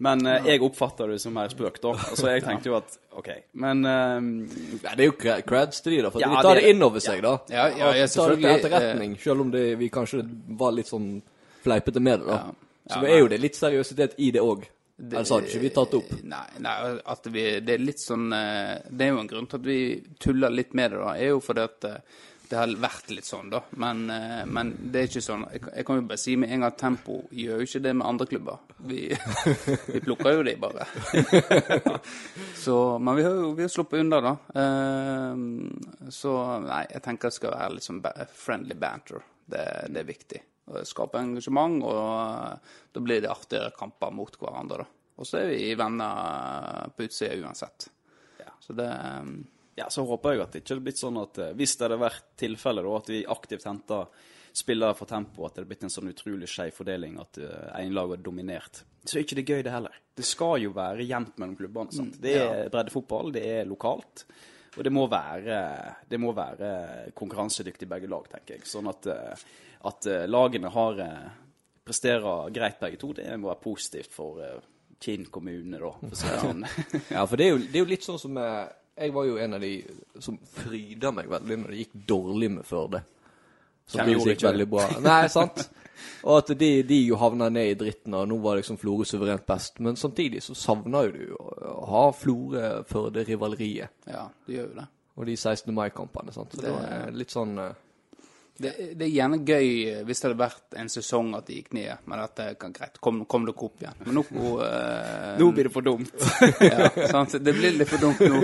Men 0.00 0.22
eh, 0.26 0.46
jeg 0.52 0.62
oppfatter 0.64 1.10
det 1.12 1.18
som 1.20 1.34
mer 1.36 1.50
spøk, 1.52 1.80
da. 1.82 1.90
Altså, 2.08 2.28
jeg 2.30 2.44
tenkte 2.46 2.70
jo 2.70 2.76
at 2.78 2.94
OK. 3.20 3.28
Men 3.60 3.82
eh, 3.84 4.54
Ja, 4.86 4.94
det 4.96 5.04
er 5.04 5.10
jo 5.10 5.16
cre- 5.18 5.42
creds 5.44 5.82
til 5.84 5.96
de, 5.96 6.02
da. 6.06 6.12
For 6.14 6.22
Ja, 6.22 6.30
de 6.30 6.42
tar 6.46 6.54
det- 6.56 6.62
det 6.64 6.70
inn 6.76 6.82
over 6.86 7.00
seg, 7.04 7.20
da. 7.26 7.34
Ja, 7.52 7.66
ja, 7.68 7.90
ja, 7.98 8.06
selvfølgelig. 8.06 8.14
tar 8.14 8.30
det 8.30 8.36
til 8.36 8.46
selvfølgelig, 8.46 8.64
etterretning, 8.64 9.16
selv 9.26 9.40
om 9.44 9.50
det, 9.50 9.64
vi 9.82 9.88
kanskje 9.92 10.22
var 10.62 10.72
litt 10.72 10.88
sånn 10.88 11.10
fleipete 11.64 12.00
med 12.00 12.20
det, 12.22 12.26
da. 12.30 12.36
Ja. 12.44 12.52
Så 12.90 12.94
Ja, 12.96 13.00
det 13.02 13.10
er 13.10 13.18
jo 13.20 13.28
det 13.28 13.40
litt 13.40 13.54
seriøsitet 13.58 14.14
i 14.18 14.30
det 14.30 14.40
òg. 14.40 14.64
Ellers 15.00 15.30
hadde 15.32 15.48
ikke 15.48 15.62
vi 15.62 15.70
tatt 15.76 15.94
opp. 15.96 16.10
Nei, 16.28 16.46
nei 16.60 16.74
at 17.08 17.28
vi, 17.32 17.44
det 17.64 17.76
er 17.78 17.84
litt 17.84 18.02
sånn 18.02 18.26
eh, 18.36 18.74
Det 18.90 19.06
er 19.06 19.14
jo 19.14 19.20
en 19.22 19.30
grunn 19.30 19.46
til 19.48 19.60
at 19.62 19.64
vi 19.70 19.78
tuller 20.20 20.52
litt 20.52 20.74
med 20.76 20.92
det, 20.92 20.98
da. 21.00 21.14
er 21.16 21.30
jo 21.32 21.40
fordi 21.40 21.64
at 21.64 21.86
eh, 21.88 22.18
det 22.50 22.58
har 22.58 22.72
vært 22.82 23.12
litt 23.14 23.24
sånn, 23.28 23.46
da. 23.52 23.60
Men, 23.78 24.00
eh, 24.10 24.40
men 24.50 24.72
det 24.90 25.00
er 25.04 25.06
ikke 25.06 25.22
sånn 25.22 25.44
jeg, 25.52 25.60
kan- 25.62 25.74
jeg 25.78 25.86
kan 25.86 26.00
jo 26.00 26.06
bare 26.10 26.18
si 26.18 26.32
med 26.42 26.50
en 26.50 26.64
gang 26.66 26.72
Tempo 26.80 27.20
gjør 27.30 27.60
jo 27.62 27.68
ikke 27.68 27.82
det 27.84 27.92
med 27.94 28.06
andre 28.10 28.26
klubber. 28.26 28.58
Vi, 28.90 29.00
vi 29.94 30.00
plukker 30.02 30.34
jo 30.34 30.42
de 30.50 30.56
bare. 30.58 30.88
så, 32.64 32.76
men 32.98 33.16
vi 33.16 33.22
har 33.28 33.38
jo 33.38 33.52
vi 33.54 33.62
har 33.62 33.70
sluppet 33.72 34.00
unna, 34.02 34.20
da. 34.20 34.34
Så 36.10 36.34
nei, 36.66 36.82
jeg 36.90 37.02
tenker 37.06 37.30
det 37.30 37.38
skal 37.38 37.54
være 37.54 37.76
litt 37.78 37.86
sånn 37.86 38.02
friendly 38.34 38.74
banter. 38.82 39.22
Det, 39.50 39.64
det 39.94 40.02
er 40.02 40.10
viktig. 40.10 40.40
Skape 40.88 41.20
engasjement, 41.20 41.82
og 41.86 42.00
eh, 42.00 42.74
da 42.94 43.04
blir 43.04 43.22
det 43.24 43.30
artigere 43.32 43.74
kamper 43.76 44.12
mot 44.14 44.36
hverandre. 44.40 44.86
Og 45.20 45.28
så 45.28 45.42
er 45.42 45.50
vi 45.52 45.72
venner 45.76 46.92
på 46.96 47.08
utsida 47.08 47.36
uansett. 47.40 47.90
Så 48.60 48.76
det 48.76 48.90
eh, 48.90 49.32
Ja, 49.80 49.86
så 49.88 50.04
håper 50.04 50.34
jeg 50.34 50.42
at 50.44 50.52
det 50.52 50.60
ikke 50.60 50.74
hadde 50.74 50.84
blitt 50.88 51.00
sånn 51.00 51.18
at 51.20 51.38
eh, 51.40 51.54
hvis 51.56 51.76
det 51.78 51.86
hadde 51.86 52.02
vært 52.02 52.28
tilfellet 52.40 52.90
at 52.98 53.10
vi 53.12 53.24
aktivt 53.36 53.66
henter 53.68 54.28
spillere 54.52 54.96
for 54.98 55.06
tempo, 55.06 55.46
at 55.46 55.54
det 55.54 55.62
hadde 55.62 55.70
blitt 55.70 55.84
en 55.86 55.92
sånn 55.94 56.10
utrolig 56.10 56.48
skeiv 56.50 56.74
fordeling, 56.74 57.20
at 57.22 57.38
uh, 57.38 57.68
én 57.78 57.94
lag 57.94 58.10
hadde 58.10 58.26
dominert, 58.26 58.80
så 59.06 59.20
er 59.20 59.22
ikke 59.22 59.36
det 59.38 59.44
gøy, 59.46 59.60
det 59.62 59.70
heller. 59.70 60.00
Det 60.18 60.26
skal 60.26 60.56
jo 60.64 60.72
være 60.74 61.06
jevnt 61.06 61.38
mellom 61.38 61.54
klubbene. 61.56 61.94
sant? 61.94 62.18
Det 62.20 62.34
er 62.42 62.72
breddefotball, 62.72 63.30
det 63.36 63.44
er 63.46 63.68
lokalt. 63.70 64.24
Og 64.76 64.84
det 64.86 64.92
må 64.94 65.06
være, 65.10 65.60
det 66.08 66.18
må 66.22 66.32
være 66.36 67.10
konkurransedyktig 67.18 67.88
begge 67.90 68.10
lag, 68.10 68.26
tenker 68.30 68.56
jeg. 68.56 68.66
Sånn 68.70 68.90
at, 68.90 69.08
eh, 69.10 69.46
at 69.90 70.10
eh, 70.10 70.26
lagene 70.30 70.70
har 70.70 71.00
eh, 71.02 71.30
presterer 71.86 72.52
greit 72.54 72.78
begge 72.82 73.00
to, 73.00 73.12
det 73.18 73.26
må 73.40 73.50
være 73.50 73.64
positivt 73.64 74.14
for 74.14 74.42
Kinn 75.00 75.24
kommune, 75.32 75.80
da. 75.80 75.94
For 76.12 76.42
sånn. 76.44 76.66
Ja, 77.14 77.24
for 77.24 77.40
det 77.40 77.48
er, 77.48 77.54
jo, 77.54 77.62
det 77.64 77.80
er 77.80 77.82
jo 77.82 77.90
litt 77.90 78.06
sånn 78.06 78.20
som 78.20 78.36
Jeg 78.36 79.14
var 79.16 79.26
jo 79.26 79.38
en 79.40 79.56
av 79.56 79.64
de 79.64 79.72
som 80.20 80.36
fryda 80.54 81.10
meg 81.16 81.30
veldig 81.32 81.62
når 81.62 81.74
det 81.74 81.82
gikk 81.84 81.98
dårlig 82.14 82.50
med 82.58 82.68
Førde. 82.68 83.02
Så 83.90 84.04
gjorde 84.04 84.28
det 84.28 84.36
gikk 84.36 84.46
veldig 84.46 84.68
bra. 84.70 84.88
Nei, 85.02 85.22
sant? 85.32 85.64
Og 86.24 86.38
at 86.38 86.52
de, 86.60 86.70
de 86.86 87.00
jo 87.06 87.18
havna 87.20 87.48
ned 87.52 87.72
i 87.72 87.76
dritten, 87.78 88.14
og 88.16 88.28
nå 88.30 88.38
var 88.44 88.60
liksom 88.60 88.78
Florø 88.80 89.06
suverent 89.08 89.46
best. 89.48 89.80
Men 89.84 89.98
samtidig 90.00 90.42
så 90.44 90.56
savna 90.58 91.04
jo 91.08 91.12
du 91.16 91.36
å 91.36 91.76
ha 91.90 92.06
Florø-Førde-rivaleriet. 92.16 94.00
Ja, 94.10 94.26
det 94.46 94.58
gjør 94.58 94.68
jo 94.68 94.80
det. 94.80 94.88
Og 95.20 95.28
de 95.28 95.36
16. 95.36 95.72
mai-kampene. 95.76 96.32
sant? 96.32 96.54
Så 96.54 96.64
det 96.64 96.72
var 96.72 97.14
litt 97.16 97.32
sånn 97.34 97.58
eh, 97.60 97.72
Det, 98.60 98.74
det 98.94 99.06
er 99.06 99.12
gjerne 99.14 99.38
gøy 99.40 99.68
eh, 99.88 100.00
hvis 100.04 100.20
det 100.20 100.26
hadde 100.26 100.40
vært 100.42 100.74
en 100.76 100.90
sesong 100.92 101.30
at 101.38 101.46
de 101.48 101.54
gikk 101.56 101.70
ned, 101.78 102.02
men 102.10 102.20
at 102.20 102.34
det 102.36 102.48
kan 102.60 102.74
greit, 102.76 102.98
kom, 103.00 103.22
kom 103.24 103.46
dere 103.48 103.64
opp 103.64 103.80
igjen. 103.80 104.02
Men 104.04 104.18
nå 104.18 104.24
uh, 104.28 105.38
Nå 105.40 105.46
blir 105.56 105.70
det 105.70 105.72
for 105.72 105.86
dumt. 105.86 106.12
ja, 106.66 106.90
sant? 107.08 107.38
Det 107.40 107.54
blir 107.56 107.78
litt 107.78 107.88
for 107.88 108.04
dumt 108.04 108.20
nå. 108.20 108.42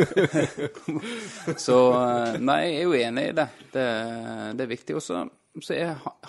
så 1.66 1.78
eh, 1.98 2.40
nei, 2.40 2.62
jeg 2.64 2.78
er 2.78 2.86
jo 2.86 2.96
enig 3.02 3.26
i 3.28 3.36
det. 3.36 3.46
Det, 3.76 3.86
det 4.56 4.64
er 4.64 4.72
viktig. 4.72 4.96
Og 4.96 5.04
så 5.04 5.20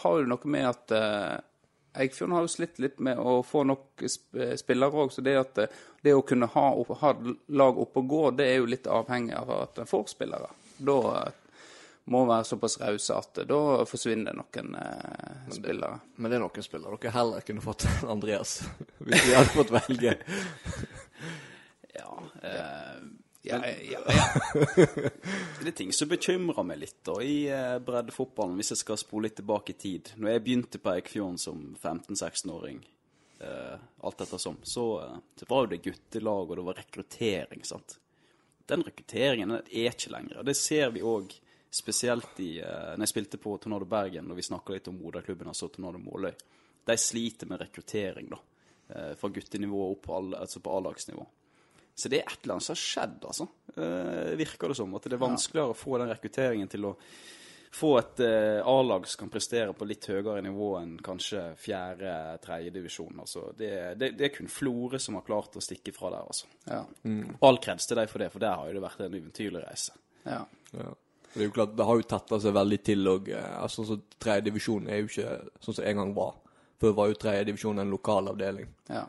har 0.04 0.19
jo 0.19 0.28
noe 0.34 0.52
med 0.58 0.67
at 0.67 0.95
uh, 0.97 1.39
Eikfjorden 2.04 2.36
har 2.36 2.43
jo 2.43 2.54
slitt 2.58 2.84
litt 2.84 3.00
med 3.00 3.23
å 3.23 3.39
få 3.47 3.63
nok 3.71 4.04
sp 4.04 4.52
spillere 4.60 5.08
òg. 5.08 5.15
Så 5.15 5.23
det 5.23 5.39
at 5.39 5.63
det 6.04 6.12
å 6.12 6.28
kunne 6.28 6.52
ha, 6.52 6.67
ha 6.76 7.15
lag 7.56 7.84
oppe 7.88 8.04
og 8.04 8.12
gå, 8.12 8.23
det 8.36 8.52
er 8.52 8.60
jo 8.60 8.71
litt 8.76 8.91
avhengig 8.91 9.39
av 9.39 9.56
at 9.62 9.80
en 9.80 9.95
får 9.95 10.10
spillere. 10.12 10.52
Da 10.78 11.00
må 12.07 12.23
være 12.27 12.47
såpass 12.47 12.77
rause 12.81 13.15
at 13.19 13.41
da 13.49 13.59
forsvinner 13.89 14.31
det 14.31 14.39
noen 14.39 14.75
eh, 14.79 15.51
spillere. 15.53 15.99
Men 16.15 16.31
det 16.31 16.39
er 16.39 16.43
noen 16.45 16.65
spillere 16.65 16.99
dere 17.01 17.15
heller 17.17 17.45
kunne 17.47 17.63
fått 17.65 17.87
enn 17.89 18.11
Andreas. 18.15 18.61
Hvis 19.03 19.25
vi 19.27 19.35
hadde 19.35 19.53
fått 19.55 19.73
velge. 19.75 20.17
Ja, 21.97 22.11
eh, 22.41 22.99
Ja, 23.47 23.61
ja, 23.63 23.99
ja. 24.11 24.25
Det 25.61 25.69
er 25.69 25.75
ting 25.75 25.93
som 25.95 26.09
bekymrer 26.11 26.65
meg 26.67 26.81
litt 26.81 26.97
da, 27.07 27.13
i 27.23 27.45
eh, 27.47 27.77
breddefotballen, 27.79 28.57
hvis 28.59 28.73
jeg 28.73 28.81
skal 28.81 28.99
spole 28.99 29.29
litt 29.29 29.37
tilbake 29.39 29.71
i 29.71 29.77
tid. 29.79 30.11
Når 30.19 30.33
jeg 30.33 30.43
begynte 30.43 30.81
på 30.83 30.91
Eikfjorden 30.91 31.37
som 31.39 31.61
15-16-åring, 31.79 32.81
eh, 33.39 33.77
alt 34.03 34.25
etter 34.25 34.41
som, 34.41 34.57
så 34.67 34.85
eh, 35.05 35.15
det 35.39 35.47
var 35.47 35.69
det 35.71 35.79
guttelag, 35.85 36.51
og 36.51 36.59
det 36.59 36.65
var 36.67 36.79
rekruttering, 36.81 37.63
sant. 37.63 37.99
Den 38.67 38.83
rekrutteringen 38.83 39.55
den 39.55 39.63
er 39.71 39.93
ikke 39.95 40.11
lenger. 40.11 40.43
Det 40.43 40.57
ser 40.59 40.91
vi 40.97 41.05
òg 41.07 41.31
spesielt 41.77 42.39
i 42.43 42.51
eh, 42.59 42.93
Når 42.97 43.05
jeg 43.05 43.13
spilte 43.13 43.39
på 43.41 43.55
Tornado 43.61 43.85
Bergen, 43.89 44.29
og 44.31 44.37
vi 44.39 44.45
snakka 44.45 44.73
litt 44.75 44.87
om 44.91 44.97
moderklubben, 44.99 45.47
altså 45.53 45.69
Tornado 45.73 46.01
Måløy. 46.01 46.33
De 46.87 46.95
sliter 46.97 47.49
med 47.51 47.61
rekruttering, 47.61 48.29
da. 48.33 48.39
eh, 48.89 49.15
Fra 49.19 49.29
guttenivå 49.29 49.91
opp 49.91 50.01
på, 50.07 50.15
alle- 50.17 50.39
altså 50.45 50.59
på 50.63 50.75
A-lagsnivå. 50.77 51.25
Så 51.97 52.09
det 52.13 52.19
er 52.21 52.27
et 52.29 52.43
eller 52.43 52.53
annet 52.59 52.63
som 52.67 52.75
har 52.75 52.83
skjedd, 52.83 53.23
altså. 53.25 53.47
Eh, 53.75 54.35
virker 54.37 54.69
det 54.69 54.75
som. 54.77 54.93
At 54.95 55.07
det 55.09 55.13
er 55.17 55.23
vanskeligere 55.25 55.73
å 55.73 55.77
få 55.77 55.97
den 55.97 56.11
rekrutteringen 56.13 56.69
til 56.69 56.85
å 56.85 56.95
få 57.77 57.89
et 57.99 58.19
A-lag 58.63 59.05
som 59.09 59.19
kan 59.25 59.29
prestere 59.33 59.73
på 59.75 59.85
litt 59.85 60.05
høyere 60.07 60.41
nivå 60.45 60.69
enn 60.79 60.93
kanskje 61.03 61.41
fjerde, 61.59 62.13
tredje 62.41 62.71
divisjon. 62.73 63.17
Altså, 63.19 63.49
det, 63.57 63.71
det, 63.99 64.11
det 64.17 64.29
er 64.29 64.35
kun 64.37 64.47
Florø 64.47 64.97
som 65.03 65.17
har 65.19 65.25
klart 65.27 65.57
å 65.59 65.61
stikke 65.61 65.91
fra 65.93 66.09
der, 66.13 66.23
altså. 66.29 66.47
ja, 66.69 66.85
All 67.43 67.57
kreds 67.61 67.85
til 67.89 67.97
deg 67.99 68.09
for 68.09 68.23
det, 68.23 68.29
for 68.31 68.39
der 68.45 68.55
har 68.55 68.69
jo 68.71 68.77
det 68.77 68.85
vært 68.85 69.03
en 69.05 69.17
eventyrlig 69.19 69.65
reise. 69.65 69.97
ja. 70.25 70.45
Ja. 70.77 70.93
Det 71.38 71.43
er 71.43 71.52
jo 71.52 71.54
klart, 71.54 71.76
det 71.78 71.86
har 71.86 72.00
jo 72.00 72.06
tetta 72.10 72.39
seg 72.41 72.56
veldig 72.58 72.78
til 72.82 73.10
og 73.12 73.28
altså, 73.30 73.86
så 73.86 74.00
Tredjedivisjon 74.17 74.88
er 74.89 75.04
jo 75.04 75.10
ikke 75.12 75.36
sånn 75.62 75.78
som 75.78 75.86
en 75.86 76.02
gang 76.02 76.13
var. 76.17 76.34
Før 76.82 76.95
var 76.97 77.12
jo 77.12 77.17
tredjedivisjon 77.21 77.82
en 77.82 77.93
lokal 77.93 78.34
avdeling. 78.34 78.73
ja. 78.89 79.06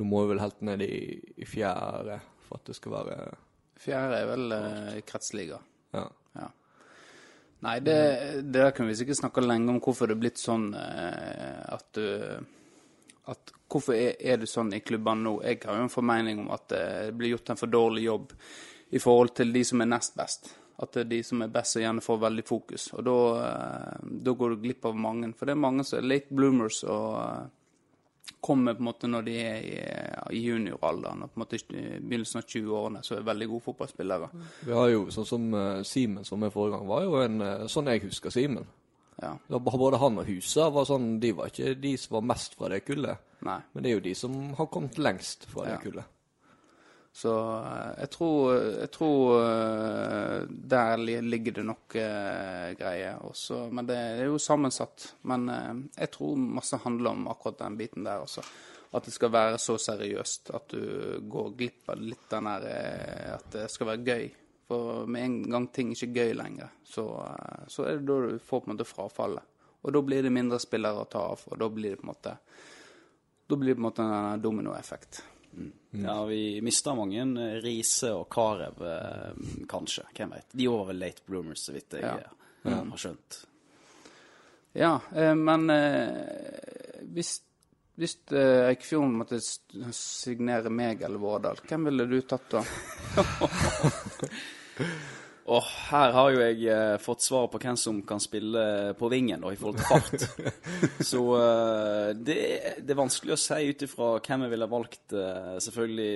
Nå 0.00 0.06
må 0.08 0.22
vi 0.22 0.30
vel 0.30 0.40
helt 0.40 0.62
ned 0.64 0.82
i, 0.86 1.18
i 1.36 1.44
fjerde 1.44 2.14
for 2.46 2.60
at 2.60 2.70
det 2.70 2.78
skal 2.78 2.94
være 2.94 3.16
Fjerde 3.82 4.20
er 4.22 4.28
vel 4.30 4.54
eh, 4.56 4.98
kretsliga. 5.04 5.58
Ja. 5.92 6.06
Ja. 6.38 6.46
Nei, 7.66 7.74
det, 7.84 7.96
det 8.46 8.54
der 8.54 8.72
kan 8.76 8.86
vi 8.88 8.94
sikkert 8.96 9.18
snakke 9.18 9.44
lenge 9.44 9.68
om 9.72 9.80
hvorfor 9.82 10.08
det 10.08 10.16
er 10.16 10.22
blitt 10.22 10.40
sånn 10.40 10.70
eh, 10.78 11.58
at 11.66 11.88
du 11.98 12.06
at 13.32 13.52
Hvorfor 13.72 13.96
er, 13.96 14.18
er 14.20 14.36
det 14.36 14.50
sånn 14.50 14.74
i 14.76 14.82
klubbene 14.84 15.24
nå? 15.24 15.30
Jeg 15.46 15.62
har 15.64 15.78
jo 15.78 15.86
en 15.86 15.92
formening 15.92 16.42
om 16.42 16.50
at 16.52 16.66
det 16.68 17.14
blir 17.16 17.32
gjort 17.32 17.54
en 17.54 17.60
for 17.60 17.72
dårlig 17.72 18.02
jobb 18.04 18.34
i 18.92 19.00
forhold 19.00 19.32
til 19.38 19.54
de 19.54 19.62
som 19.64 19.80
er 19.80 19.88
nest 19.88 20.12
best. 20.18 20.50
At 20.80 20.92
det 20.92 21.00
er 21.04 21.10
de 21.10 21.22
som 21.22 21.42
er 21.44 21.48
best, 21.52 21.72
som 21.76 21.82
gjerne 21.82 22.00
får 22.02 22.18
veldig 22.22 22.44
fokus. 22.48 22.86
Og 22.96 23.04
da, 23.04 23.16
eh, 23.46 24.06
da 24.24 24.32
går 24.32 24.54
du 24.54 24.62
glipp 24.62 24.84
av 24.88 24.94
mange. 24.96 25.32
For 25.36 25.46
det 25.46 25.52
er 25.52 25.60
mange 25.60 25.84
som 25.84 25.98
er 25.98 26.06
late 26.08 26.32
bloomers 26.34 26.82
og 26.84 27.18
eh, 27.20 27.50
kommer 28.40 28.74
på 28.74 28.82
en 28.82 28.88
måte 28.88 29.06
når 29.10 29.22
de 29.26 29.34
er 29.38 29.62
i, 29.62 29.74
i 30.38 30.40
junioralderen 30.42 31.22
og 31.22 31.30
på 31.30 31.38
en 31.38 31.42
måte 31.44 31.58
begynnelsen 31.68 32.40
av 32.40 32.46
20-årene, 32.48 33.02
så 33.06 33.16
er 33.18 33.26
veldig 33.28 33.48
gode 33.52 33.64
fotballspillere. 33.68 34.28
Vi 34.66 34.72
har 34.74 34.88
jo 34.90 35.04
sånn 35.14 35.26
som 35.28 35.46
Simen, 35.86 36.24
som 36.26 36.42
er 36.42 36.50
forrige 36.54 36.78
gang, 36.78 36.88
var 36.90 37.04
jo 37.06 37.18
en 37.22 37.40
eh, 37.46 37.66
sånn 37.70 37.90
jeg 37.92 38.02
husker 38.08 38.34
Simen. 38.34 38.66
Ja. 39.22 39.36
Både 39.60 40.00
han 40.02 40.18
og 40.18 40.26
Husa 40.26 40.70
var 40.72 40.86
sånn, 40.88 41.20
de 41.22 41.30
var 41.36 41.52
ikke 41.52 41.76
de 41.78 41.92
som 42.00 42.16
var 42.16 42.24
mest 42.32 42.56
fra 42.58 42.70
det 42.72 42.80
kullet. 42.86 43.20
Nei. 43.46 43.58
Men 43.74 43.84
det 43.84 43.90
er 43.92 43.98
jo 43.98 44.04
de 44.08 44.14
som 44.18 44.34
har 44.58 44.66
kommet 44.72 44.98
lengst 44.98 45.44
fra 45.50 45.66
det 45.68 45.76
Ja. 45.76 45.82
kullet. 45.84 46.04
Så 47.12 47.32
eh, 47.58 48.00
jeg 48.00 48.10
tror, 48.10 48.54
jeg 48.56 48.90
tror 48.94 49.42
eh, 49.44 50.36
der 50.48 50.96
ligger 51.20 51.58
det 51.58 51.64
nok 51.68 51.96
eh, 52.00 52.72
greier 52.78 53.20
også. 53.28 53.66
Men 53.70 53.88
det 53.88 53.98
er 54.00 54.24
jo 54.30 54.40
sammensatt. 54.40 55.10
Men 55.28 55.48
eh, 55.52 55.72
jeg 55.98 56.12
tror 56.16 56.40
masse 56.40 56.80
handler 56.84 57.12
om 57.12 57.26
akkurat 57.28 57.60
den 57.66 57.76
biten 57.80 58.08
der 58.08 58.24
også. 58.24 58.44
At 58.92 59.04
det 59.08 59.12
skal 59.14 59.32
være 59.32 59.58
så 59.60 59.78
seriøst 59.80 60.50
at 60.56 60.72
du 60.72 61.20
går 61.32 61.52
glipp 61.56 61.92
av 61.92 62.00
litt 62.00 62.24
den 62.32 62.48
der 62.48 62.66
eh, 62.70 63.28
At 63.36 63.50
det 63.52 63.68
skal 63.72 63.92
være 63.92 64.06
gøy. 64.08 64.30
For 64.68 65.06
med 65.06 65.24
en 65.24 65.36
gang 65.52 65.68
ting 65.68 65.92
ikke 65.92 66.08
er 66.08 66.16
gøy 66.16 66.36
lenger, 66.38 66.72
så, 66.86 67.06
eh, 67.28 67.64
så 67.68 67.84
er 67.88 68.00
det 68.00 68.08
da 68.08 68.20
du 68.24 68.38
får 68.40 68.62
på 68.62 68.70
en 68.70 68.76
måte 68.76 68.88
frafallet. 68.88 69.48
Og 69.82 69.92
da 69.92 70.00
blir 70.06 70.24
det 70.24 70.32
mindre 70.32 70.60
spillere 70.62 71.02
å 71.02 71.08
ta 71.10 71.26
av, 71.32 71.42
og 71.50 71.58
da 71.58 71.68
blir 71.68 71.96
det 71.96 72.00
på 72.00 72.06
en 72.06 72.14
måte 72.14 72.36
Da 73.50 73.56
blir 73.58 73.74
det 73.74 73.76
på 73.76 73.82
en 73.82 73.88
måte 73.90 74.04
en 74.06 74.40
dominoeffekt. 74.40 75.18
Ja, 76.02 76.24
vi 76.24 76.60
mista 76.64 76.94
mange. 76.96 77.24
Riise 77.60 78.12
og 78.16 78.28
Carew, 78.32 78.80
eh, 78.88 79.32
kanskje. 79.68 80.04
Hvem 80.16 80.30
vet. 80.32 80.46
De 80.56 80.68
var 80.72 80.86
vel 80.88 80.98
late 81.02 81.22
bloomers, 81.26 81.66
så 81.66 81.72
vidt 81.76 81.92
jeg 81.98 82.02
Ja. 82.02 82.16
eh, 82.64 82.78
har 82.90 82.96
skjønt. 83.02 83.40
Ja, 84.72 84.94
eh, 85.14 85.34
men 85.36 85.66
hvis, 87.12 87.34
hvis 88.00 88.16
eh, 88.32 88.70
Eikfjorden 88.70 89.18
måtte 89.20 89.40
signere 89.92 90.70
meg 90.72 91.02
eller 91.04 91.18
Vårdal, 91.20 91.60
hvem 91.68 91.84
ville 91.90 92.06
du 92.08 92.20
tatt 92.22 92.48
da? 92.50 92.64
Og 95.50 95.64
her 95.90 96.12
har 96.14 96.28
jo 96.30 96.38
jeg 96.44 96.60
eh, 96.70 96.96
fått 97.02 97.24
svar 97.24 97.48
på 97.50 97.58
hvem 97.58 97.74
som 97.80 97.96
kan 98.06 98.20
spille 98.22 98.60
på 98.94 99.08
vingen 99.10 99.40
da, 99.42 99.50
i 99.50 99.56
forhold 99.58 99.80
til 99.80 99.88
fart. 99.90 100.52
Så 101.10 101.22
eh, 101.34 102.10
det, 102.14 102.36
er- 102.60 102.76
det 102.78 102.94
er 102.94 103.00
vanskelig 103.00 103.34
å 103.34 103.40
si 103.42 103.58
ut 103.72 103.82
ifra 103.88 104.10
hvem 104.22 104.44
jeg 104.46 104.52
ville 104.54 104.68
valgt. 104.70 105.16
eh, 105.18 105.56
selvfølgelig 105.66 106.12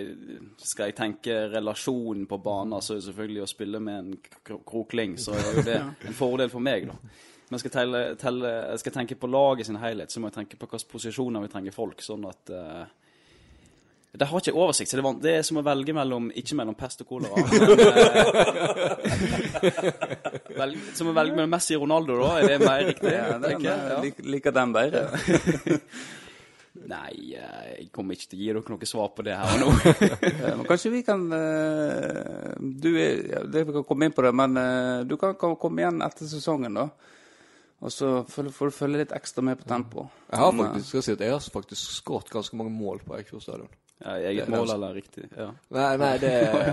skal 0.63 0.93
jeg 0.93 0.99
tenke 1.01 1.39
relasjonen 1.57 2.29
på 2.31 2.39
banen, 2.45 2.79
så 2.81 2.95
er 2.95 3.01
det 3.01 3.09
selvfølgelig 3.09 3.43
å 3.43 3.51
spille 3.51 3.81
med 3.83 3.99
en 3.99 4.13
kro- 4.47 4.61
krokling, 4.69 5.17
så 5.19 5.35
er 5.35 5.49
jo 5.59 5.67
det 5.73 5.81
en 6.13 6.17
fordel 6.21 6.53
for 6.53 6.63
meg, 6.63 6.87
da. 6.93 6.99
Men 7.51 7.61
skal, 7.63 7.71
telle, 7.71 7.99
telle, 8.19 8.49
skal 8.79 8.91
jeg 8.91 8.97
tenke 9.01 9.19
på 9.23 9.29
laget 9.31 9.69
sin 9.69 9.77
helhet, 9.79 10.11
så 10.11 10.19
må 10.23 10.31
jeg 10.31 10.39
tenke 10.41 10.57
på 10.59 10.67
hvilke 10.71 10.89
posisjoner 10.91 11.45
vi 11.45 11.51
trenger 11.53 11.75
folk, 11.75 12.01
sånn 12.03 12.25
at 12.31 12.51
eh, 12.55 12.87
det 14.21 14.27
har 14.31 14.41
ikke 14.43 14.55
oversikt, 14.57 14.91
så 14.91 14.99
det 14.99 15.05
er, 15.05 15.17
det 15.23 15.33
er 15.39 15.43
som 15.47 15.59
å 15.61 15.65
velge 15.67 15.93
mellom 15.97 16.29
Ikke 16.39 16.57
mellom 16.59 16.77
pest 16.79 17.03
og 17.05 17.09
kolera. 17.11 17.37
Men, 20.57 20.71
eh, 20.75 20.93
som 20.97 21.11
å 21.11 21.17
velge 21.17 21.37
mellom 21.37 21.51
Messi 21.53 21.77
og 21.77 21.83
Ronaldo, 21.87 22.17
da? 22.23 22.31
Er 22.41 22.53
det 22.55 22.61
mer 22.65 22.85
riktig? 22.91 23.13
Ja, 23.13 23.27
jeg? 23.41 23.59
eh, 23.65 23.91
Ja. 23.91 23.99
lik, 24.05 24.21
liker 24.25 24.55
den 24.57 24.73
bedre. 24.77 25.03
Nei, 26.87 27.33
eh, 27.35 27.69
jeg 27.81 27.89
kommer 27.95 28.15
ikke 28.17 28.29
til 28.31 28.39
å 28.39 28.43
gi 28.45 28.49
dere 28.53 28.75
noe 28.77 28.87
svar 28.89 29.09
på 29.17 29.25
det 29.27 29.37
her 29.37 29.55
og 29.57 29.63
nå. 29.65 29.69
Men 30.61 30.67
kanskje 30.69 30.93
vi 30.93 31.01
kan 31.07 31.25
eh, 31.33 32.53
Du 32.61 32.91
er 33.01 33.23
ja, 33.33 33.41
Vi 33.49 33.65
kan 33.79 33.87
komme 33.89 34.07
inn 34.09 34.15
på 34.17 34.23
det, 34.27 34.33
men 34.37 34.59
du 35.09 35.17
kan, 35.21 35.35
komme 35.41 35.83
igjen 35.83 36.03
etter 36.05 36.29
sesongen, 36.31 36.77
da. 36.77 36.89
Og 37.85 37.93
så 37.93 38.11
får 38.29 38.47
du 38.49 38.71
følge 38.73 39.03
litt 39.03 39.13
ekstra 39.13 39.43
med 39.45 39.59
på 39.61 39.67
tempo. 39.69 40.07
Jeg 40.31 40.41
har 40.41 40.53
faktisk, 40.57 40.87
skal 40.89 41.03
si 41.05 41.13
at 41.17 41.25
jeg 41.27 41.33
har 41.35 41.49
faktisk 41.53 41.91
skåret 41.99 42.31
ganske 42.33 42.57
mange 42.57 42.73
mål 42.73 43.03
på 43.05 43.19
Eikfjord 43.19 43.45
stadion. 43.45 43.73
Ja, 44.05 44.17
eget 44.29 44.49
mål, 44.53 44.71
eller 44.75 44.95
riktig? 44.95 45.25
Ja. 45.33 45.47
Nei, 45.73 45.91
nei, 46.01 46.13
det, 46.21 46.33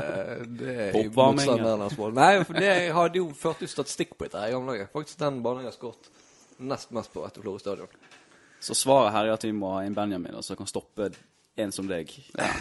det 0.60 0.74
er 0.90 0.98
jo 0.98 1.12
motstandernes 1.16 1.96
mål. 1.98 2.16
Nei, 2.18 2.32
for 2.44 2.60
det, 2.60 2.68
jeg 2.68 2.96
hadde 2.98 3.22
jo 3.22 3.30
ført 3.38 3.64
ut 3.64 3.72
statistikk 3.72 4.18
på 4.18 4.28
dette 4.28 4.44
i 4.44 4.52
gamle 4.52 4.76
dager. 4.76 4.90
Faktisk 4.92 5.22
den 5.24 5.40
banen 5.46 5.64
jeg 5.64 5.72
har 5.72 5.78
skåret 5.78 6.12
nest 6.64 6.92
mest 6.96 7.14
på 7.14 7.24
etter 7.28 7.44
Florø 7.44 7.62
stadion. 7.62 8.02
Så 8.64 8.76
svaret 8.78 9.16
her 9.16 9.28
er 9.28 9.38
at 9.38 9.44
vi 9.44 9.54
må 9.56 9.72
ha 9.76 9.84
en 9.84 9.96
Benjamin 9.96 10.36
som 10.44 10.60
kan 10.60 10.68
stoppe 10.70 11.10
en 11.56 11.72
som 11.72 11.88
deg. 11.88 12.10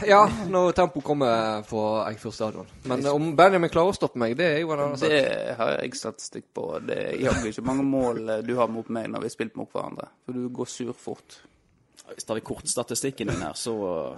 Ja, 0.07 0.27
når 0.48 0.72
tempo 0.77 1.01
kommer 1.01 1.62
på 1.64 1.83
Eikfjord 2.05 2.35
stadion. 2.35 2.72
Men 2.85 3.07
om 3.09 3.31
Benjamin 3.37 3.70
klarer 3.72 3.94
å 3.94 3.96
stoppe 3.96 4.20
meg, 4.20 4.35
det 4.37 4.51
er 4.51 4.59
jo 4.61 4.75
en 4.75 4.83
annen 4.85 5.01
sak. 5.01 5.09
Det 5.14 5.55
har 5.59 5.77
jeg 5.79 5.96
statistikk 5.96 6.51
på. 6.55 6.66
Det 6.85 6.98
er 6.98 7.22
jaggu 7.22 7.48
ikke 7.48 7.64
mange 7.64 7.87
mål 7.88 8.20
eh, 8.29 8.42
du 8.44 8.53
har 8.59 8.68
mot 8.72 8.90
meg 8.92 9.09
når 9.12 9.25
vi 9.25 9.31
har 9.31 9.37
spilt 9.37 9.57
mot 9.57 9.70
hverandre. 9.72 10.11
For 10.27 10.37
du 10.37 10.51
går 10.53 10.68
sur 10.68 10.92
fort. 10.92 11.38
Hvis 12.12 12.25
tar 12.25 12.35
vi 12.35 12.41
kortstatistikken 12.45 13.31
din 13.31 13.43
her, 13.43 13.53
så 13.57 13.75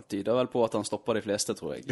tyder 0.08 0.34
vel 0.38 0.48
på 0.50 0.62
at 0.64 0.74
han 0.74 0.86
stopper 0.86 1.18
de 1.18 1.22
fleste, 1.22 1.54
tror 1.54 1.74
jeg. 1.76 1.84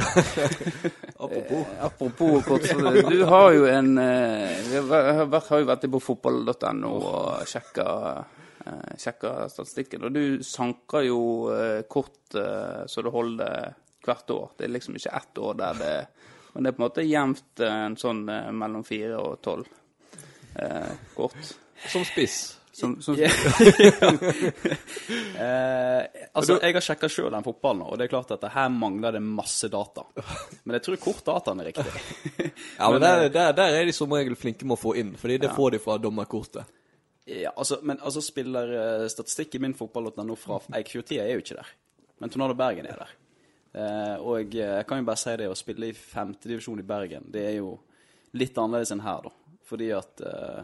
Apropos. 1.24 1.66
Apropos 1.88 2.46
kort, 2.46 2.66
du 3.10 3.24
har 3.28 3.52
jo 3.52 3.66
en 3.70 3.98
eh, 3.98 4.62
Vi 4.70 4.80
har, 4.80 5.60
jo 5.60 5.68
vært 5.68 5.86
på 5.92 6.00
fotball.no 6.02 6.94
og 6.96 7.44
sjekka, 7.48 7.86
eh, 8.64 8.96
sjekka 8.98 9.34
statistikken. 9.52 10.08
Og 10.08 10.16
du 10.16 10.24
sanker 10.46 11.06
jo 11.06 11.22
eh, 11.54 11.84
kort 11.88 12.18
så 12.32 13.02
det 13.04 13.12
holder 13.12 13.74
hvert 14.02 14.30
år. 14.32 14.50
Det 14.56 14.64
er 14.64 14.72
liksom 14.72 14.96
ikke 14.96 15.12
ett 15.18 15.38
år 15.38 15.58
der 15.60 15.78
det 15.78 15.94
Men 16.54 16.64
det 16.64 16.70
er 16.70 16.76
på 16.76 16.82
en 16.82 16.86
måte 16.86 17.04
jevnt 17.04 17.60
en 17.64 17.94
sånn 18.00 18.24
mellom 18.24 18.82
fire 18.84 19.20
og 19.20 19.38
tolv 19.44 19.68
eh, 20.56 20.92
kort. 21.14 21.54
Som 21.88 22.04
spiss. 22.04 22.61
Som, 22.72 23.02
som, 23.02 23.16
Eh, 25.42 26.02
altså, 26.32 26.58
Jeg 26.62 26.74
har 26.76 26.84
sjekka 26.84 27.08
sjøl 27.10 27.32
den 27.34 27.44
fotballen, 27.44 27.82
og 27.82 27.98
det 27.98 28.06
er 28.06 28.12
klart 28.12 28.30
at 28.36 28.44
her 28.54 28.68
mangler 28.72 29.16
det 29.16 29.22
masse 29.24 29.68
data. 29.72 30.04
Men 30.62 30.76
jeg 30.76 30.84
tror 30.86 31.00
kortdataen 31.02 31.62
er 31.62 31.70
riktig. 31.72 31.84
Ja, 32.78 32.90
men 32.90 33.00
der, 33.02 33.26
der, 33.32 33.52
der 33.56 33.76
er 33.78 33.88
de 33.88 33.94
som 33.96 34.12
regel 34.14 34.36
flinke 34.38 34.64
med 34.68 34.76
å 34.76 34.80
få 34.80 34.94
inn, 35.00 35.12
fordi 35.18 35.40
det 35.42 35.50
får 35.56 35.74
de 35.74 35.80
fra 35.82 35.98
dommerkortet. 36.00 36.70
Ja, 37.28 37.52
altså, 37.56 37.80
men 37.86 38.00
altså 38.02 38.22
spillerstatistikk 38.24 39.56
i 39.58 39.62
min 39.62 39.76
fotball.no 39.78 40.36
fra 40.38 40.60
Eikfjord-tida 40.78 41.26
er 41.26 41.36
jo 41.36 41.44
ikke 41.44 41.58
der. 41.58 41.72
Men 42.22 42.32
Tornado 42.32 42.56
Bergen 42.58 42.88
er 42.88 43.02
der. 43.02 43.16
Eh, 43.72 44.16
og 44.20 44.54
jeg 44.54 44.86
kan 44.88 45.00
jo 45.00 45.08
bare 45.08 45.20
si 45.20 45.34
det, 45.40 45.48
å 45.50 45.58
spille 45.58 45.90
i 45.90 45.96
femtedivisjon 45.96 46.82
i 46.82 46.86
Bergen, 46.86 47.28
det 47.32 47.44
er 47.50 47.56
jo 47.60 47.76
litt 48.38 48.58
annerledes 48.58 48.94
enn 48.94 49.04
her, 49.04 49.28
da. 49.28 49.58
Fordi 49.68 49.90
at 49.96 50.24
eh, 50.28 50.62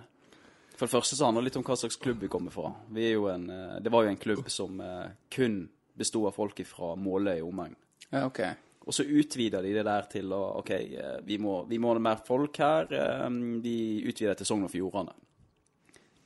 For 0.78 0.86
det 0.86 0.94
første 0.94 1.16
så 1.18 1.26
handler 1.26 1.42
det 1.42 1.50
litt 1.50 1.58
om 1.58 1.64
hva 1.66 1.74
slags 1.76 1.98
klubb 1.98 2.20
vi 2.22 2.30
kommer 2.30 2.54
fra. 2.54 2.70
Vi 2.94 3.10
en, 3.12 3.50
eh, 3.50 3.80
det 3.82 3.90
var 3.90 4.04
jo 4.04 4.12
en 4.12 4.16
klubb 4.20 4.50
som 4.50 4.80
eh, 4.80 5.10
kun 5.34 5.68
besto 5.98 6.22
av 6.28 6.36
folk 6.36 6.60
fra 6.66 6.94
Måløy 6.94 7.40
og 7.40 7.48
omegn. 7.50 7.76
ja, 8.10 8.26
okay. 8.26 8.54
Og 8.88 8.94
så 8.94 9.04
utvider 9.04 9.60
de 9.60 9.74
det 9.74 9.84
der 9.84 10.06
til 10.08 10.30
å 10.32 10.58
OK, 10.62 10.70
eh, 10.70 11.18
vi 11.26 11.36
må, 11.38 11.64
vi 11.68 11.78
må 11.78 11.90
ha 11.92 11.98
mer 12.00 12.22
folk 12.24 12.56
her. 12.56 12.86
De 12.88 13.60
Vi 13.60 14.04
utvider 14.08 14.34
til 14.34 14.46
Sogn 14.46 14.64
og 14.64 14.70
Fjordane. 14.70 15.12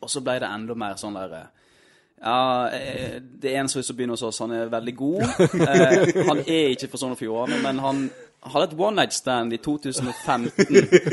Og 0.03 0.11
så 0.11 0.21
ble 0.21 0.39
det 0.39 0.47
enda 0.51 0.75
mer 0.75 0.95
sånn 1.01 1.17
der 1.17 1.35
Ja, 2.23 2.69
det 2.71 3.51
er 3.51 3.59
en 3.59 3.69
som 3.69 3.83
begynner 3.97 4.15
hos 4.15 4.23
oss, 4.23 4.39
han 4.45 4.53
er 4.53 4.71
veldig 4.71 4.95
god. 4.95 5.23
Han 6.29 6.39
er 6.47 6.71
ikke 6.71 6.89
fra 6.93 6.99
Sogn 7.01 7.17
og 7.17 7.19
Fjordane, 7.19 7.59
men 7.65 7.79
han 7.83 8.11
hadde 8.43 8.69
et 8.69 8.79
one 8.79 8.97
night 8.97 9.13
stand 9.15 9.53
i 9.53 9.59
2015 9.59 10.55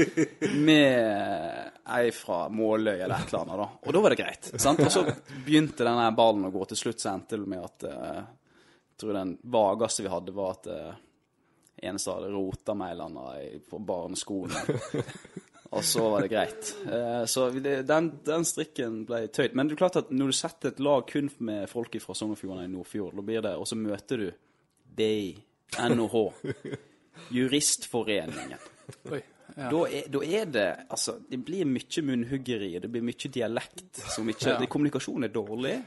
med 0.67 1.68
ei 1.97 2.11
fra 2.15 2.43
Måløy 2.53 2.95
eller 2.95 3.15
et 3.15 3.33
eller 3.33 3.43
annet. 3.43 3.61
da. 3.61 3.67
Og 3.85 3.95
da 3.95 4.01
var 4.05 4.15
det 4.15 4.21
greit. 4.21 4.49
sant? 4.61 4.81
Og 4.85 4.91
så 4.93 5.03
begynte 5.45 5.87
denne 5.87 6.09
ballen 6.17 6.47
å 6.49 6.53
gå. 6.53 6.65
Til 6.69 6.81
slutt 6.83 7.03
så 7.03 7.13
endte 7.13 7.39
det 7.39 7.49
med 7.49 7.65
at 7.65 7.85
eh, 7.89 8.23
jeg 8.89 9.03
tror 9.03 9.15
den 9.15 9.35
vageste 9.53 10.05
vi 10.05 10.13
hadde, 10.13 10.35
var 10.35 10.57
at 10.57 10.71
eh, 10.73 10.97
eneste 11.89 12.15
hadde 12.15 12.33
rota 12.33 12.75
annen 12.75 13.61
på 13.69 13.79
barneskolen. 13.79 14.73
Og 15.69 15.85
så 15.85 16.01
var 16.09 16.25
det 16.25 16.31
greit. 16.31 16.71
Eh, 16.91 17.25
så 17.29 17.49
det, 17.53 17.81
den, 17.85 18.09
den 18.25 18.45
strikken 18.47 19.03
ble 19.05 19.27
tøyd. 19.29 19.53
Men 19.53 19.69
det 19.69 19.75
er 19.75 19.83
klart 19.83 19.99
at 20.01 20.09
når 20.09 20.31
du 20.31 20.37
setter 20.37 20.73
et 20.73 20.81
lag 20.81 21.05
kun 21.09 21.29
med 21.45 21.69
folk 21.69 21.93
fra 22.01 22.15
Sogn 22.17 22.33
og 22.33 22.39
Fjordane 22.41 22.65
i 22.65 22.71
Nordfjord, 22.73 23.13
da 23.19 23.25
blir 23.25 23.43
det, 23.45 23.53
og 23.53 23.69
så 23.69 23.77
møter 23.77 24.23
du 24.23 24.31
BI, 24.97 25.35
NOH, 25.77 26.17
Juristforeningen. 27.37 28.65
Oi. 29.13 29.21
Ja. 29.55 29.69
Da 29.71 29.83
er, 29.87 30.09
da 30.13 30.19
er 30.25 30.49
det 30.49 30.67
Altså, 30.89 31.17
det 31.29 31.39
blir 31.45 31.67
mye 31.67 32.03
munnhuggeri, 32.05 32.73
det 32.79 32.91
blir 32.91 33.05
mye 33.05 33.31
dialekt 33.33 34.03
som 34.13 34.29
ikke 34.29 34.55
Ja. 34.55 34.67
Kommunikasjonen 34.69 35.29
er 35.29 35.33
dårlig. 35.33 35.77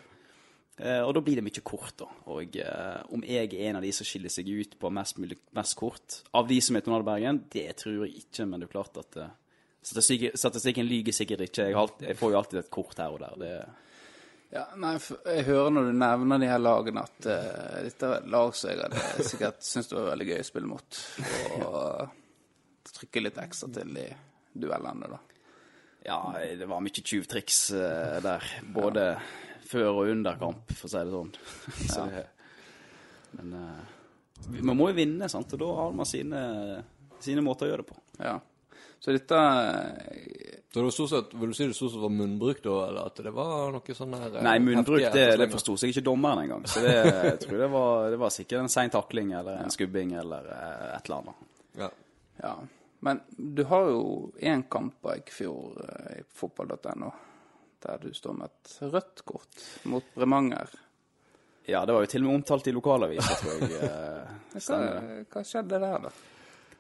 Eh, 0.81 1.03
og 1.05 1.13
da 1.15 1.21
blir 1.21 1.39
det 1.39 1.45
mye 1.45 1.63
kort, 1.63 1.95
da. 2.01 2.09
Og 2.33 2.57
eh, 2.57 3.03
om 3.13 3.23
jeg 3.29 3.53
er 3.53 3.69
en 3.69 3.79
av 3.79 3.85
de 3.85 3.93
som 3.93 4.09
skiller 4.09 4.33
seg 4.33 4.49
ut 4.49 4.79
på 4.81 4.91
mest 4.91 5.21
mest 5.21 5.77
kort 5.79 6.23
av 6.35 6.49
de 6.49 6.59
som 6.65 6.77
er 6.77 6.85
Tornado 6.87 7.07
Bergen, 7.07 7.45
det 7.53 7.69
tror 7.83 8.07
jeg 8.07 8.25
ikke, 8.25 8.47
men 8.49 8.63
det 8.63 8.71
er 8.71 8.73
klart 8.73 8.99
at 9.03 9.21
eh, 9.21 9.35
statistikk, 9.85 10.33
statistikken 10.39 10.89
lyver 10.89 11.15
sikkert 11.15 11.45
ikke. 11.47 11.69
Jeg, 11.69 11.79
alltid, 11.79 12.09
jeg 12.09 12.19
får 12.19 12.33
jo 12.33 12.41
alltid 12.41 12.63
et 12.63 12.73
kort 12.73 13.03
her 13.03 13.15
og 13.15 13.23
der. 13.23 13.39
Det, 13.43 13.55
Ja, 14.53 14.67
nei, 14.77 14.99
jeg 15.25 15.45
hører 15.47 15.71
når 15.73 15.87
du 15.89 15.93
nevner 15.97 16.41
de 16.43 16.49
her 16.51 16.59
lagene 16.61 17.01
at 17.07 17.25
uh, 17.25 17.77
dette 17.87 18.05
er 18.05 18.19
et 18.19 18.27
lag 18.35 18.51
som 18.53 18.69
jeg 18.69 18.83
hadde 18.83 19.25
sikkert 19.25 19.65
syntes 19.65 19.89
det 19.89 19.97
var 19.97 20.11
veldig 20.11 20.27
gøy 20.29 20.43
å 20.43 20.49
spille 20.51 20.69
mot. 20.69 20.99
Og 21.63 22.11
trykke 22.91 23.23
litt 23.23 23.39
ekstra 23.43 23.71
til 23.73 23.97
i 24.01 24.09
duellene, 24.53 25.09
da. 25.09 25.21
ja, 26.09 26.19
det 26.59 26.69
var 26.69 26.83
mye 26.85 27.05
tjuvtriks 27.05 27.65
uh, 27.77 28.19
der. 28.25 28.51
Både 28.75 29.07
før 29.73 30.03
og 30.03 30.13
under 30.13 30.39
kamp, 30.41 30.73
for 30.77 30.89
å 30.89 30.93
si 30.93 31.03
det 31.03 31.17
sånn. 31.17 31.35
Så 31.95 32.07
ja. 32.13 32.23
men 33.39 33.59
eh, 33.59 33.99
man 34.61 34.79
må 34.79 34.91
jo 34.91 34.99
vinne, 34.99 35.29
sant? 35.33 35.55
og 35.55 35.63
da 35.63 35.69
har 35.79 35.95
man 35.97 36.09
sine, 36.09 36.41
sine 37.23 37.45
måter 37.45 37.69
å 37.69 37.73
gjøre 37.73 37.85
det 37.85 37.93
på. 37.93 38.01
Ja. 38.21 38.39
Så 39.03 39.11
dette 39.11 39.35
eh, 39.35 40.59
Så 40.71 40.79
det 40.79 40.85
var 40.85 40.93
stort 40.95 41.11
sett, 41.11 41.33
Vil 41.35 41.51
du 41.51 41.57
si 41.59 41.67
det 41.67 41.75
stort 41.75 41.91
sett 41.91 42.03
var 42.05 42.13
munnbruk, 42.15 42.61
da, 42.63 42.77
eller 42.87 43.09
at 43.11 43.23
det 43.25 43.33
var 43.35 43.73
noe 43.75 43.97
sånn 43.99 44.15
her 44.15 44.37
Nei, 44.47 44.55
munnbruk, 44.63 45.09
det, 45.15 45.25
det 45.41 45.49
forsto 45.51 45.75
seg 45.81 45.91
ikke 45.91 46.05
dommeren 46.07 46.45
engang. 46.45 46.69
Så 46.71 46.85
det, 46.85 46.95
jeg 47.33 47.41
tror 47.47 47.65
det 47.65 47.71
var, 47.73 48.07
det 48.15 48.21
var 48.23 48.35
sikkert 48.35 48.63
en 48.63 48.73
sein 48.73 48.93
takling 48.95 49.35
eller 49.41 49.65
en 49.65 49.75
skubbing 49.75 50.15
eller 50.23 50.47
et 50.53 51.09
eller 51.09 51.19
annet. 51.19 51.49
Ja. 51.81 51.91
Ja. 52.43 52.57
Men 53.03 53.21
du 53.37 53.65
har 53.67 53.89
jo 53.91 54.03
én 54.39 54.63
kamp 54.71 54.95
på 55.03 55.11
Eikfjord 55.17 55.81
eh, 55.89 56.21
i 56.21 56.25
fotball.no 56.39 57.11
der 57.83 57.99
du 57.99 58.13
står 58.15 58.37
med 58.39 58.47
et 58.47 58.77
rødt 58.93 59.25
kort 59.27 59.63
mot 59.91 60.05
Bremanger. 60.15 60.69
Ja, 61.67 61.81
det 61.87 61.95
var 61.97 62.05
jo 62.05 62.11
til 62.13 62.23
og 62.23 62.29
med 62.29 62.37
omtalt 62.41 62.69
i 62.71 62.75
lokalavisa, 62.77 63.35
tror 63.41 63.57
jeg. 63.59 63.73
eh, 63.89 64.37
Hva, 64.55 64.79
hva 65.33 65.43
skjedde 65.47 65.81
der, 65.83 66.05
da? 66.07 66.13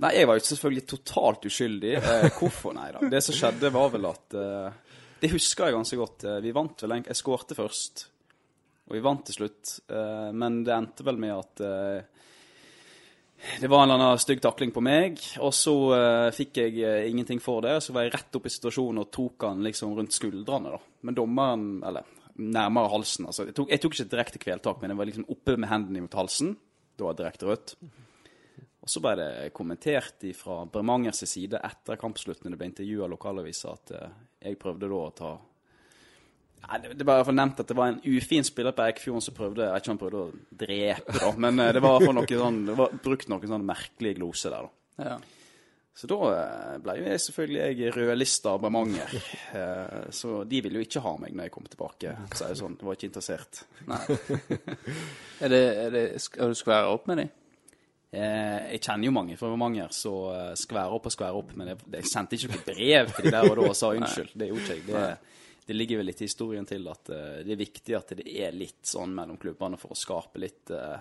Nei, 0.02 0.12
jeg 0.20 0.28
var 0.30 0.38
jo 0.38 0.44
selvfølgelig 0.46 0.84
totalt 0.92 1.44
uskyldig. 1.50 1.92
Eh, 1.98 2.28
hvorfor? 2.38 2.74
Nei 2.78 2.88
da. 2.94 3.02
Det 3.10 3.20
som 3.26 3.34
skjedde, 3.38 3.70
var 3.74 3.90
vel 3.96 4.06
at 4.12 4.38
eh, 4.38 4.96
Det 5.22 5.30
husker 5.34 5.68
jeg 5.70 5.76
ganske 5.80 5.98
godt. 6.00 6.24
Eh, 6.30 6.38
Vi 6.46 6.54
vant 6.54 6.82
vel 6.86 6.94
en 7.00 7.04
Jeg 7.10 7.18
skårte 7.18 7.58
først, 7.58 8.06
og 8.86 8.94
vi 8.96 9.02
vant 9.02 9.26
til 9.26 9.40
slutt. 9.40 9.74
eh, 9.90 10.30
Men 10.34 10.62
det 10.66 10.74
endte 10.78 11.06
vel 11.06 11.18
med 11.22 11.34
at 11.34 11.66
det 13.60 13.68
var 13.68 13.82
en 13.82 13.90
eller 13.90 14.04
annen 14.04 14.22
stygg 14.22 14.42
takling 14.42 14.70
på 14.74 14.82
meg, 14.84 15.18
og 15.42 15.50
så 15.56 15.74
uh, 15.90 16.28
fikk 16.34 16.60
jeg 16.62 16.76
uh, 16.78 17.08
ingenting 17.10 17.40
for 17.42 17.64
det. 17.64 17.78
Så 17.82 17.94
var 17.94 18.06
jeg 18.06 18.14
rett 18.14 18.38
opp 18.38 18.46
i 18.46 18.52
situasjonen 18.54 19.02
og 19.02 19.10
tok 19.14 19.46
han 19.48 19.64
liksom 19.66 19.96
rundt 19.98 20.14
skuldrene, 20.14 20.74
da. 20.76 20.78
Men 21.02 21.18
dommeren, 21.18 21.64
eller 21.88 22.06
nærmere 22.42 22.92
halsen 22.92 23.26
altså. 23.28 23.48
Jeg 23.48 23.56
tok, 23.58 23.72
jeg 23.72 23.82
tok 23.82 23.96
ikke 23.96 24.12
direkte 24.14 24.42
kveltak, 24.42 24.78
men 24.80 24.92
jeg 24.92 25.00
var 25.00 25.10
liksom 25.10 25.28
oppe 25.34 25.56
med 25.58 25.70
hendene 25.72 26.04
mot 26.04 26.16
halsen. 26.16 26.54
Da 26.96 27.08
var 27.08 27.16
det 27.16 27.24
direkte 27.24 27.50
rødt. 27.50 27.74
Og 28.82 28.90
så 28.90 29.02
ble 29.02 29.12
det 29.18 29.30
kommentert 29.54 30.24
fra 30.34 30.62
Bremangers 30.66 31.22
side 31.30 31.60
etter 31.62 31.98
kampslutten, 32.00 32.50
det 32.50 32.58
ble 32.58 32.70
intervjua 32.70 33.06
av 33.06 33.12
lokalaviser, 33.14 33.78
at 33.78 33.94
uh, 33.98 34.20
jeg 34.42 34.58
prøvde 34.62 34.90
da 34.90 35.02
å 35.02 35.16
ta 35.18 35.32
Nei, 36.62 36.78
det, 36.78 36.94
det 36.94 37.04
ble 37.04 37.14
i 37.16 37.18
hvert 37.18 37.28
fall 37.28 37.36
nevnt 37.36 37.60
at 37.60 37.68
det 37.68 37.76
var 37.76 37.90
en 37.90 38.00
ufin 38.06 38.46
spiller 38.46 38.74
på 38.76 38.84
Eikfjorden 38.86 39.24
som 39.24 39.34
prøvde 39.36 39.64
Jeg 39.66 39.74
vet 39.74 39.82
ikke 39.82 39.90
om 39.90 39.96
han 39.96 40.02
prøvde 40.02 40.20
å 40.22 40.58
drepe, 40.62 41.14
da, 41.18 41.30
men 41.44 41.58
eh, 41.60 41.72
det 41.76 41.82
var, 41.84 42.04
noe 42.14 42.38
sånn, 42.42 42.60
det 42.70 42.76
var 42.78 42.98
brukt 43.04 43.30
noen 43.32 43.50
sånn 43.50 43.66
merkelige 43.68 44.18
glose 44.20 44.52
der, 44.52 44.68
da. 44.68 45.08
Ja. 45.10 45.16
Så 45.92 46.08
da 46.08 46.16
eh, 46.30 46.76
ble 46.80 46.94
jo 47.00 47.08
jeg 47.10 47.20
selvfølgelig 47.26 47.82
jeg 47.82 47.92
rødlista 47.98 48.54
av 48.54 48.62
Bremanger. 48.62 49.18
Eh, 49.52 50.06
Så 50.16 50.38
de 50.48 50.62
ville 50.64 50.80
jo 50.80 50.86
ikke 50.86 51.02
ha 51.04 51.10
meg 51.20 51.34
når 51.36 51.50
jeg 51.50 51.52
kom 51.58 51.66
tilbake. 51.68 52.14
Så 52.32 52.48
jeg 52.48 52.60
sånn, 52.62 52.78
jeg 52.80 52.88
var 52.88 52.96
ikke 52.96 53.10
interessert. 53.10 53.60
Nei. 53.90 53.98
er 55.44 55.52
det, 55.52 55.60
er 55.82 55.92
det, 55.92 56.04
skal 56.24 56.54
du 56.54 56.56
skvære 56.56 56.94
opp 56.94 57.10
med 57.10 57.20
dem? 57.20 57.34
Jeg 58.12 58.80
kjenner 58.84 59.08
jo 59.08 59.12
mange 59.16 59.36
fra 59.40 59.48
Bremanger, 59.48 59.92
så 59.96 60.14
skvære 60.60 60.96
opp 60.96 61.06
og 61.08 61.14
skvære 61.14 61.38
opp. 61.42 61.52
Men 61.56 61.74
jeg, 61.74 61.78
jeg 61.98 62.08
sendte 62.08 62.36
ikke 62.36 62.50
noe 62.54 62.64
brev 62.66 63.12
til 63.16 63.28
de 63.28 63.32
der 63.36 63.50
og 63.50 63.60
da 63.60 63.68
og 63.68 63.76
sa 63.76 63.92
unnskyld. 63.96 64.34
Det 64.40 64.48
gjorde 64.50 64.76
ikke 64.80 64.80
jeg. 64.80 64.88
Det, 64.88 65.41
det 65.66 65.76
ligger 65.76 66.00
vel 66.00 66.06
litt 66.10 66.20
i 66.22 66.26
historien 66.26 66.66
til 66.66 66.88
at 66.90 67.08
eh, 67.14 67.38
det 67.46 67.54
er 67.54 67.60
viktig 67.60 67.94
at 67.98 68.14
det 68.18 68.24
er 68.42 68.52
litt 68.56 68.82
sånn 68.88 69.12
mellom 69.14 69.38
klubbene 69.42 69.78
for 69.78 69.94
å 69.94 69.98
skape 69.98 70.40
litt 70.42 70.70
eh, 70.74 70.98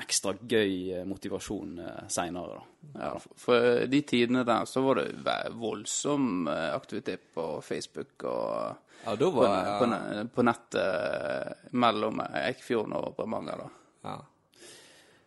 ekstra 0.00 0.32
gøy 0.38 0.74
eh, 0.96 1.04
motivasjon 1.04 1.74
uh, 1.82 2.04
seinere, 2.08 2.54
da. 2.56 3.00
Ja, 3.02 3.10
for- 3.20 3.82
de 3.92 4.00
tidene 4.08 4.44
der 4.48 4.64
så 4.70 4.80
var 4.86 5.02
det 5.02 5.36
voldsom 5.60 6.46
aktivitet 6.48 7.26
på 7.34 7.44
Facebook 7.62 8.24
og 8.24 8.88
Ja, 9.04 9.16
var 9.34 9.80
på, 9.82 9.88
på 10.36 10.44
nettet 10.46 11.72
mellom 11.74 12.22
Eikfjorden 12.24 12.94
og 13.00 13.12
Bremanger, 13.18 13.64
da. 13.66 13.70
ja. 14.08 14.16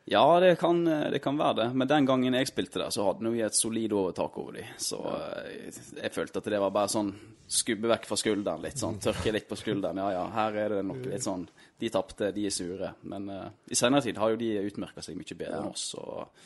Ja, 0.07 0.39
det 0.39 0.55
kan, 0.61 0.83
det 0.85 1.19
kan 1.19 1.37
være 1.37 1.53
det. 1.53 1.69
Men 1.73 1.89
den 1.89 2.05
gangen 2.05 2.35
jeg 2.37 2.49
spilte 2.51 2.77
der, 2.77 2.91
så 2.93 3.07
hadde 3.07 3.31
vi 3.33 3.41
et 3.41 3.57
solid 3.57 3.93
overtak 3.97 4.35
over 4.37 4.59
dem. 4.59 4.75
Så 4.77 4.99
eh, 5.01 5.71
jeg 5.97 6.13
følte 6.13 6.43
at 6.43 6.49
det 6.53 6.59
var 6.61 6.73
bare 6.75 6.91
sånn 6.93 7.09
skubbe 7.47 7.89
vekk 7.89 8.05
fra 8.09 8.17
skulderen 8.21 8.61
litt 8.61 8.81
sånn. 8.81 8.99
Tørke 9.01 9.33
litt 9.33 9.47
på 9.49 9.57
skulderen. 9.57 9.97
Ja, 10.01 10.11
ja, 10.13 10.27
her 10.35 10.59
er 10.61 10.77
det 10.77 10.83
noe 10.85 11.01
litt 11.09 11.25
sånn 11.25 11.47
De 11.81 11.89
tapte, 11.93 12.29
de 12.35 12.45
er 12.45 12.53
sure. 12.53 12.91
Men 13.09 13.25
uh, 13.33 13.49
i 13.65 13.77
senere 13.77 14.05
tid 14.05 14.21
har 14.21 14.33
jo 14.33 14.39
de 14.39 14.51
utmerka 14.65 15.01
seg 15.05 15.17
mye 15.17 15.37
bedre 15.37 15.63
enn 15.63 15.73
oss. 15.73 15.87
Og, 15.97 16.45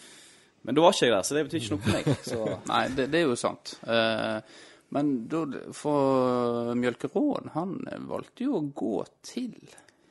men 0.63 0.79
da 0.79 0.83
var 0.83 0.95
ikke 0.95 1.09
jeg 1.09 1.15
der, 1.17 1.27
så 1.27 1.37
det 1.37 1.45
betyr 1.49 1.61
ikke 1.63 1.75
noe 1.75 1.83
for 1.83 1.97
meg. 1.97 2.09
Så 2.31 2.39
Nei, 2.71 2.81
det, 2.95 3.09
det 3.11 3.21
er 3.21 3.27
jo 3.27 3.37
sant. 3.39 3.75
Uh, 3.83 4.39
men 4.95 5.13
da, 5.29 5.43
for 5.75 6.71
Mjølkeråen, 6.79 7.51
han 7.53 7.75
valgte 8.09 8.47
jo 8.47 8.57
å 8.57 8.65
gå 8.71 9.03
til 9.27 9.55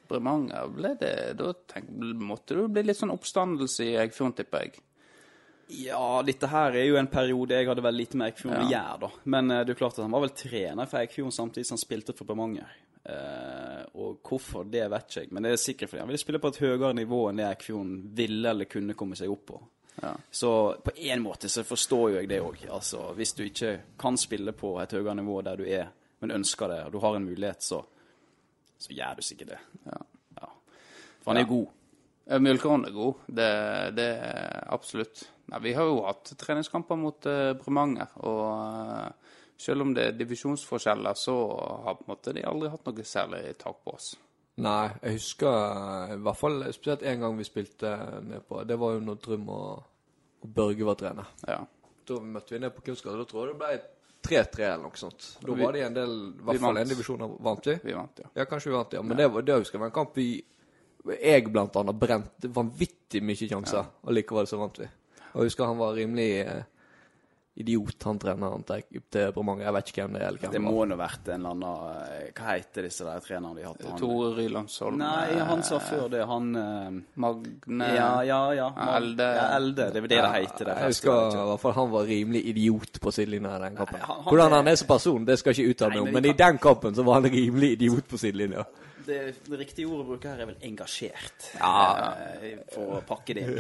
Bremanger. 0.09 0.69
Ble 0.75 0.95
det, 1.01 1.15
da 1.39 1.53
tenk, 1.73 1.89
måtte 2.23 2.57
det 2.59 2.69
bli 2.75 2.83
litt 2.89 2.99
sånn 3.01 3.13
oppstandelse 3.15 3.85
i 3.87 3.97
Eggfjorden, 4.03 4.37
tipper 4.41 4.67
jeg. 4.67 4.81
Ja, 5.85 6.23
dette 6.25 6.49
her 6.49 6.73
er 6.81 6.87
jo 6.89 6.97
en 6.97 7.11
periode 7.13 7.53
jeg 7.59 7.69
hadde 7.69 7.83
vel 7.85 7.99
lite 8.01 8.17
med 8.17 8.31
Eikfjorden 8.31 8.63
å 8.65 8.71
Ja. 8.71 8.79
gjøre, 8.79 9.01
da. 9.03 9.11
Men 9.25 9.51
uh, 9.53 9.65
det 9.65 9.75
er 9.75 9.81
klart 9.83 9.99
at 9.99 10.07
han 10.07 10.15
var 10.17 10.25
vel 10.25 10.33
trener 10.37 10.87
for 10.89 11.03
Eikfjorden 11.03 11.35
samtidig 11.37 11.67
som 11.69 11.77
han 11.77 11.83
spilte 11.85 12.15
for 12.17 12.25
Bremanger. 12.31 12.71
Uh, 13.09 13.83
og 14.01 14.23
hvorfor, 14.25 14.65
det 14.69 14.87
vet 14.93 15.05
ikke 15.11 15.27
jeg. 15.27 15.33
Men 15.33 15.45
det 15.45 15.53
er 15.53 15.61
sikkert 15.61 15.91
fordi 15.93 16.01
han 16.03 16.09
ville 16.09 16.21
spille 16.23 16.41
på 16.41 16.49
et 16.55 16.61
høyere 16.65 16.95
nivå 16.97 17.21
enn 17.31 17.43
det 17.43 17.51
Eikfjorden 17.51 17.93
ville 18.17 18.49
eller 18.55 18.69
kunne 18.69 18.97
komme 18.97 19.17
seg 19.21 19.33
opp 19.33 19.45
på. 19.53 19.61
Ja. 20.01 20.15
Så 20.31 20.51
på 20.85 20.93
en 21.11 21.23
måte 21.25 21.49
så 21.53 21.65
forstår 21.67 22.11
jo 22.13 22.17
jeg 22.21 22.29
det 22.31 22.41
òg. 22.45 22.65
Altså, 22.73 23.09
hvis 23.19 23.33
du 23.35 23.45
ikke 23.45 23.73
kan 24.01 24.17
spille 24.21 24.53
på 24.57 24.73
et 24.81 24.93
høyere 24.97 25.17
nivå 25.21 25.41
der 25.45 25.61
du 25.61 25.65
er, 25.69 25.89
men 26.21 26.33
ønsker 26.37 26.69
det, 26.73 26.81
og 26.87 26.93
du 26.97 27.01
har 27.05 27.17
en 27.19 27.27
mulighet, 27.29 27.63
så, 27.67 27.83
så 28.79 28.95
gjør 28.95 29.19
du 29.19 29.27
sikkert 29.27 29.55
det. 29.55 29.61
Ja. 29.87 29.99
Ja. 30.39 30.53
For 31.23 31.33
han 31.33 31.43
er 31.43 31.51
god. 31.51 31.75
Mjølkeråen 32.29 32.85
er 32.85 32.93
god, 32.93 33.21
det, 33.33 33.49
det 33.97 34.09
er 34.21 34.65
absolutt. 34.75 35.23
Nei, 35.49 35.63
vi 35.65 35.73
har 35.73 35.89
jo 35.89 36.03
hatt 36.05 36.35
treningskamper 36.37 36.99
mot 37.01 37.25
uh, 37.25 37.55
Bremanger, 37.57 38.11
og 38.21 38.43
uh, 38.53 39.37
selv 39.59 39.87
om 39.87 39.95
det 39.97 40.05
er 40.05 40.19
divisjonsforskjeller, 40.19 41.17
så 41.17 41.35
har 41.87 41.97
på 41.97 42.05
en 42.05 42.13
måte 42.13 42.35
de 42.37 42.45
aldri 42.47 42.69
hatt 42.71 42.85
noe 42.85 43.07
særlig 43.09 43.43
tak 43.59 43.81
på 43.81 43.95
oss. 43.97 44.11
Nei, 44.59 44.91
jeg 45.03 45.19
husker 45.21 45.49
eh, 45.55 46.15
i 46.17 46.23
hvert 46.27 46.39
fall 46.39 46.65
spesielt 46.75 47.05
en 47.07 47.21
gang 47.23 47.37
vi 47.39 47.47
spilte 47.47 47.93
ned 48.27 48.43
på 48.49 48.65
Det 48.67 48.75
var 48.81 48.97
jo 48.97 49.05
når 49.07 49.21
Drøm 49.23 49.45
og, 49.55 49.85
og 50.43 50.55
Børge 50.55 50.87
var 50.89 50.99
trener. 50.99 51.29
Ja. 51.47 51.61
Da 52.09 52.19
møtte 52.25 52.57
vi 52.57 52.61
ned 52.65 52.75
på 52.75 52.83
Kunstgata. 52.89 53.21
Da 53.21 53.29
tror 53.29 53.47
jeg 53.47 53.55
det 53.55 53.61
ble 53.61 53.71
3-3 54.27 54.65
eller 54.67 54.85
noe 54.85 54.99
sånt. 54.99 55.27
Da 55.41 55.55
var 55.57 55.73
det 55.77 55.83
en 55.87 55.97
del 55.97 56.15
I 56.29 56.47
hvert 56.49 56.63
fall 56.63 56.81
en 56.81 56.89
divisjon 56.91 57.25
vant 57.45 57.67
vi. 57.71 57.77
Vi 57.83 57.97
vant, 57.97 58.23
ja. 58.25 58.31
Ja, 58.35 58.47
kanskje 58.51 58.71
vi 58.71 58.77
vant, 58.77 58.97
ja. 58.99 59.03
Men 59.03 59.21
det, 59.21 59.29
var, 59.33 59.45
det 59.47 59.59
husker 59.63 59.79
jeg 59.79 59.85
var 59.85 59.93
en 59.93 59.99
kamp 60.01 60.17
vi 60.19 60.29
Jeg 61.23 61.45
blant 61.49 61.77
annet 61.81 61.97
brente 61.97 62.51
vanvittig 62.53 63.23
mye 63.25 63.49
sjanser, 63.49 63.87
og 64.03 64.13
likevel 64.13 64.49
så 64.51 64.59
vant 64.61 64.81
vi. 64.83 64.89
Og 65.33 65.45
jeg 65.45 65.53
husker 65.53 65.71
han 65.71 65.79
var 65.79 65.95
rimelig 65.97 66.29
eh, 66.43 66.65
idiot, 67.59 67.97
han 68.07 68.19
treneren 68.23 68.63
til, 68.69 68.83
Bremanger. 69.35 69.65
Jeg 69.67 69.75
vet 69.77 69.91
ikke 69.93 70.05
hvem 70.05 70.17
det 70.19 70.23
er. 70.23 70.39
Det 70.53 70.61
må 70.63 70.85
nå 70.87 70.97
vært 71.01 71.29
en 71.35 71.47
eller 71.47 71.57
annen 71.57 72.07
eh, 72.15 72.31
Hva 72.39 72.55
heter 72.55 72.87
disse 72.87 73.07
der 73.07 73.21
trenerne 73.25 73.59
de 73.59 73.67
har 73.67 73.75
hatt? 73.75 73.99
Tore 73.99 74.31
Rylandsholm. 74.37 74.99
Nei, 75.01 75.39
han 75.51 75.63
sa 75.67 75.81
før 75.83 76.07
det. 76.13 76.23
Han 76.31 76.49
eh, 76.57 76.99
Magne 77.25 77.91
Ja, 77.97 78.11
ja, 78.27 78.41
ja. 78.55 78.69
Elde. 78.99 79.29
Ja, 79.41 79.47
Elde. 79.59 79.89
Det 79.95 80.03
er 80.03 80.09
det 80.09 80.15
det 80.15 80.23
heter. 80.37 80.65
Det 80.71 80.77
Jeg 80.79 80.93
husker 80.95 81.39
i 81.39 81.47
hvert 81.51 81.65
fall 81.67 81.77
han 81.79 81.91
var 81.97 82.09
rimelig 82.09 82.45
idiot 82.55 83.01
på 83.03 83.13
sidelinja 83.15 83.57
i 83.59 83.63
den 83.67 83.77
kampen. 83.83 83.99
Nei, 83.99 84.07
han- 84.07 84.23
han- 84.23 84.31
Hvordan 84.33 84.53
han 84.61 84.69
er 84.69 84.77
som 84.77 84.89
person, 84.89 85.25
det 85.25 85.39
skal 85.39 85.53
jeg 85.55 85.65
ikke 85.67 85.75
uttale 85.77 85.91
meg 85.95 86.01
om, 86.01 86.13
men 86.13 86.23
men 86.23 86.31
i 86.31 86.37
den 86.37 86.59
kampen 86.59 86.95
så 86.95 87.05
var 87.05 87.21
han 87.21 87.31
rimelig 87.33 87.73
idiot 87.79 88.09
på 88.09 88.19
sidelinja. 88.19 88.65
Det, 89.09 89.19
det 89.49 89.59
riktige 89.61 89.89
ordet 89.89 90.05
å 90.05 90.09
bruke 90.13 90.29
her 90.31 90.43
er 90.45 90.49
vel 90.51 90.61
engasjert. 90.69 91.47
Ja. 91.57 91.73
Eh, 92.39 92.61
For 92.75 92.99
å 92.99 93.01
pakke 93.09 93.35
det 93.39 93.45
inn. 93.47 93.57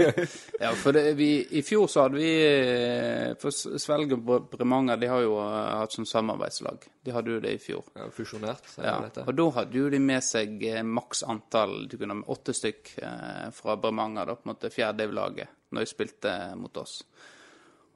Ja, 0.60 0.74
for 0.76 0.92
det, 0.92 1.04
vi, 1.16 1.28
i 1.56 1.62
fjor 1.64 1.86
så 1.88 2.02
hadde 2.04 2.18
vi 2.20 2.28
eh, 2.44 3.30
For 3.40 3.54
Svelg 3.54 4.12
og 4.18 4.24
Bre- 4.26 4.40
Bremanger 4.52 5.00
de 5.00 5.08
har 5.08 5.22
jo 5.24 5.38
eh, 5.40 5.70
hatt 5.80 5.94
sånn 5.96 6.08
samarbeidslag. 6.10 6.84
De 7.06 7.14
hadde 7.16 7.32
jo 7.36 7.40
det 7.46 7.54
i 7.56 7.62
fjor. 7.62 7.86
Ja, 7.96 8.10
Fusjonert, 8.12 8.68
Ja, 8.76 8.98
dette. 9.06 9.24
og 9.24 9.38
da 9.40 9.46
hadde 9.60 9.80
jo 9.80 9.88
de 9.94 10.02
med 10.04 10.26
seg 10.26 10.66
maks 10.84 11.22
antall 11.24 11.86
Du 11.88 11.96
kunne 11.96 12.12
ha 12.12 12.20
med 12.20 12.28
åtte 12.36 12.52
stykk 12.56 12.92
eh, 13.00 13.48
fra 13.56 13.78
Bremanger, 13.80 14.28
da, 14.34 14.36
på 14.36 14.44
en 14.48 14.52
måte 14.54 14.72
fjerdediv-laget, 14.74 15.56
når 15.72 15.86
de 15.86 15.90
spilte 15.94 16.36
mot 16.60 16.76
oss. 16.82 16.98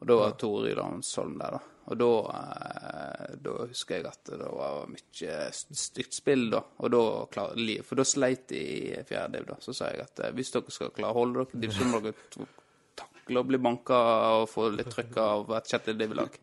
Og 0.00 0.08
da 0.08 0.16
var 0.22 0.34
Tore 0.40 0.70
Rylandsholm 0.70 1.36
der, 1.40 1.58
da. 1.58 1.60
Og 1.84 1.98
da, 2.00 2.10
eh, 2.40 3.36
da 3.44 3.54
husker 3.68 3.98
jeg 3.98 4.08
at 4.08 4.32
det 4.32 4.48
var 4.48 4.88
mye 4.88 5.38
stygt 5.52 6.16
spill, 6.16 6.48
da. 6.54 6.62
Og 6.80 6.92
da 6.94 7.04
klar, 7.34 7.54
for 7.84 8.00
da 8.00 8.06
sleit 8.08 8.48
de 8.52 8.60
i 8.62 9.04
fjerdediv, 9.04 9.48
da. 9.52 9.60
Så 9.60 9.76
sa 9.76 9.92
jeg 9.92 10.06
at 10.06 10.24
eh, 10.24 10.34
hvis 10.36 10.54
dere 10.54 10.74
skal 10.74 10.94
klare 10.96 11.12
å 11.12 11.20
holde 11.20 11.46
dere, 11.52 11.72
så 11.76 11.88
må 11.88 12.00
dere 12.04 12.48
takle 12.96 13.40
å 13.42 13.48
bli 13.48 13.60
banka 13.60 14.00
og 14.40 14.48
få 14.52 14.70
litt 14.72 14.92
trøkk 14.94 15.20
av 15.20 15.56
et 15.58 15.72
sjettediv-lag. 15.72 16.38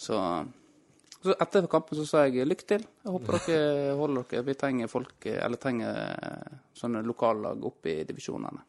Så 0.00 0.20
så 1.24 1.32
etter 1.40 1.64
kampen 1.72 1.96
så 1.96 2.04
sa 2.04 2.22
jeg 2.26 2.44
lykke 2.44 2.66
til. 2.68 2.82
Jeg 2.84 3.12
håper 3.14 3.38
dere 3.46 3.92
holder 3.96 4.26
dere. 4.28 4.44
Vi 4.44 4.54
trenger 4.60 4.90
folk, 4.92 5.24
eller 5.24 5.60
trenger 5.60 6.00
eh, 6.12 6.58
sånne 6.76 7.00
lokallag 7.04 7.64
opp 7.64 7.88
i 7.88 8.02
divisjonene. 8.04 8.60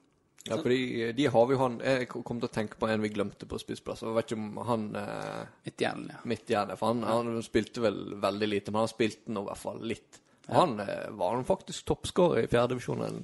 Ja, 0.46 0.60
for 0.62 0.70
de, 0.70 1.12
de 1.18 1.26
har 1.34 1.46
vi 1.50 1.56
jo 1.56 1.58
han 1.58 1.80
Jeg 1.82 2.06
kom 2.12 2.38
til 2.38 2.46
å 2.46 2.54
tenke 2.54 2.78
på 2.78 2.86
en 2.86 3.02
vi 3.02 3.10
glemte 3.10 3.48
på 3.50 3.58
spissplass. 3.58 4.04
Jeg 4.06 4.14
vet 4.14 4.28
ikke 4.30 4.38
om 4.38 4.60
han 4.68 4.84
eh, 5.00 5.48
Midt 5.66 5.82
igjen, 5.82 6.04
ja. 6.14 6.20
Midtjern, 6.30 6.76
for 6.78 6.92
han, 6.94 7.02
han 7.10 7.42
spilte 7.46 7.82
vel 7.82 7.98
veldig 8.22 8.50
lite, 8.52 8.74
men 8.74 8.84
han 8.84 8.92
spilte 8.92 9.34
nå 9.34 9.42
i 9.42 9.50
hvert 9.50 9.64
fall 9.64 9.82
litt. 9.82 10.20
Og 10.46 10.54
Han 10.54 10.78
eh, 10.84 11.08
var 11.18 11.34
han 11.34 11.48
faktisk 11.48 11.88
toppskårer 11.90 12.46
i 12.46 12.52
fjerdedivisjon 12.52 13.02
en, 13.08 13.18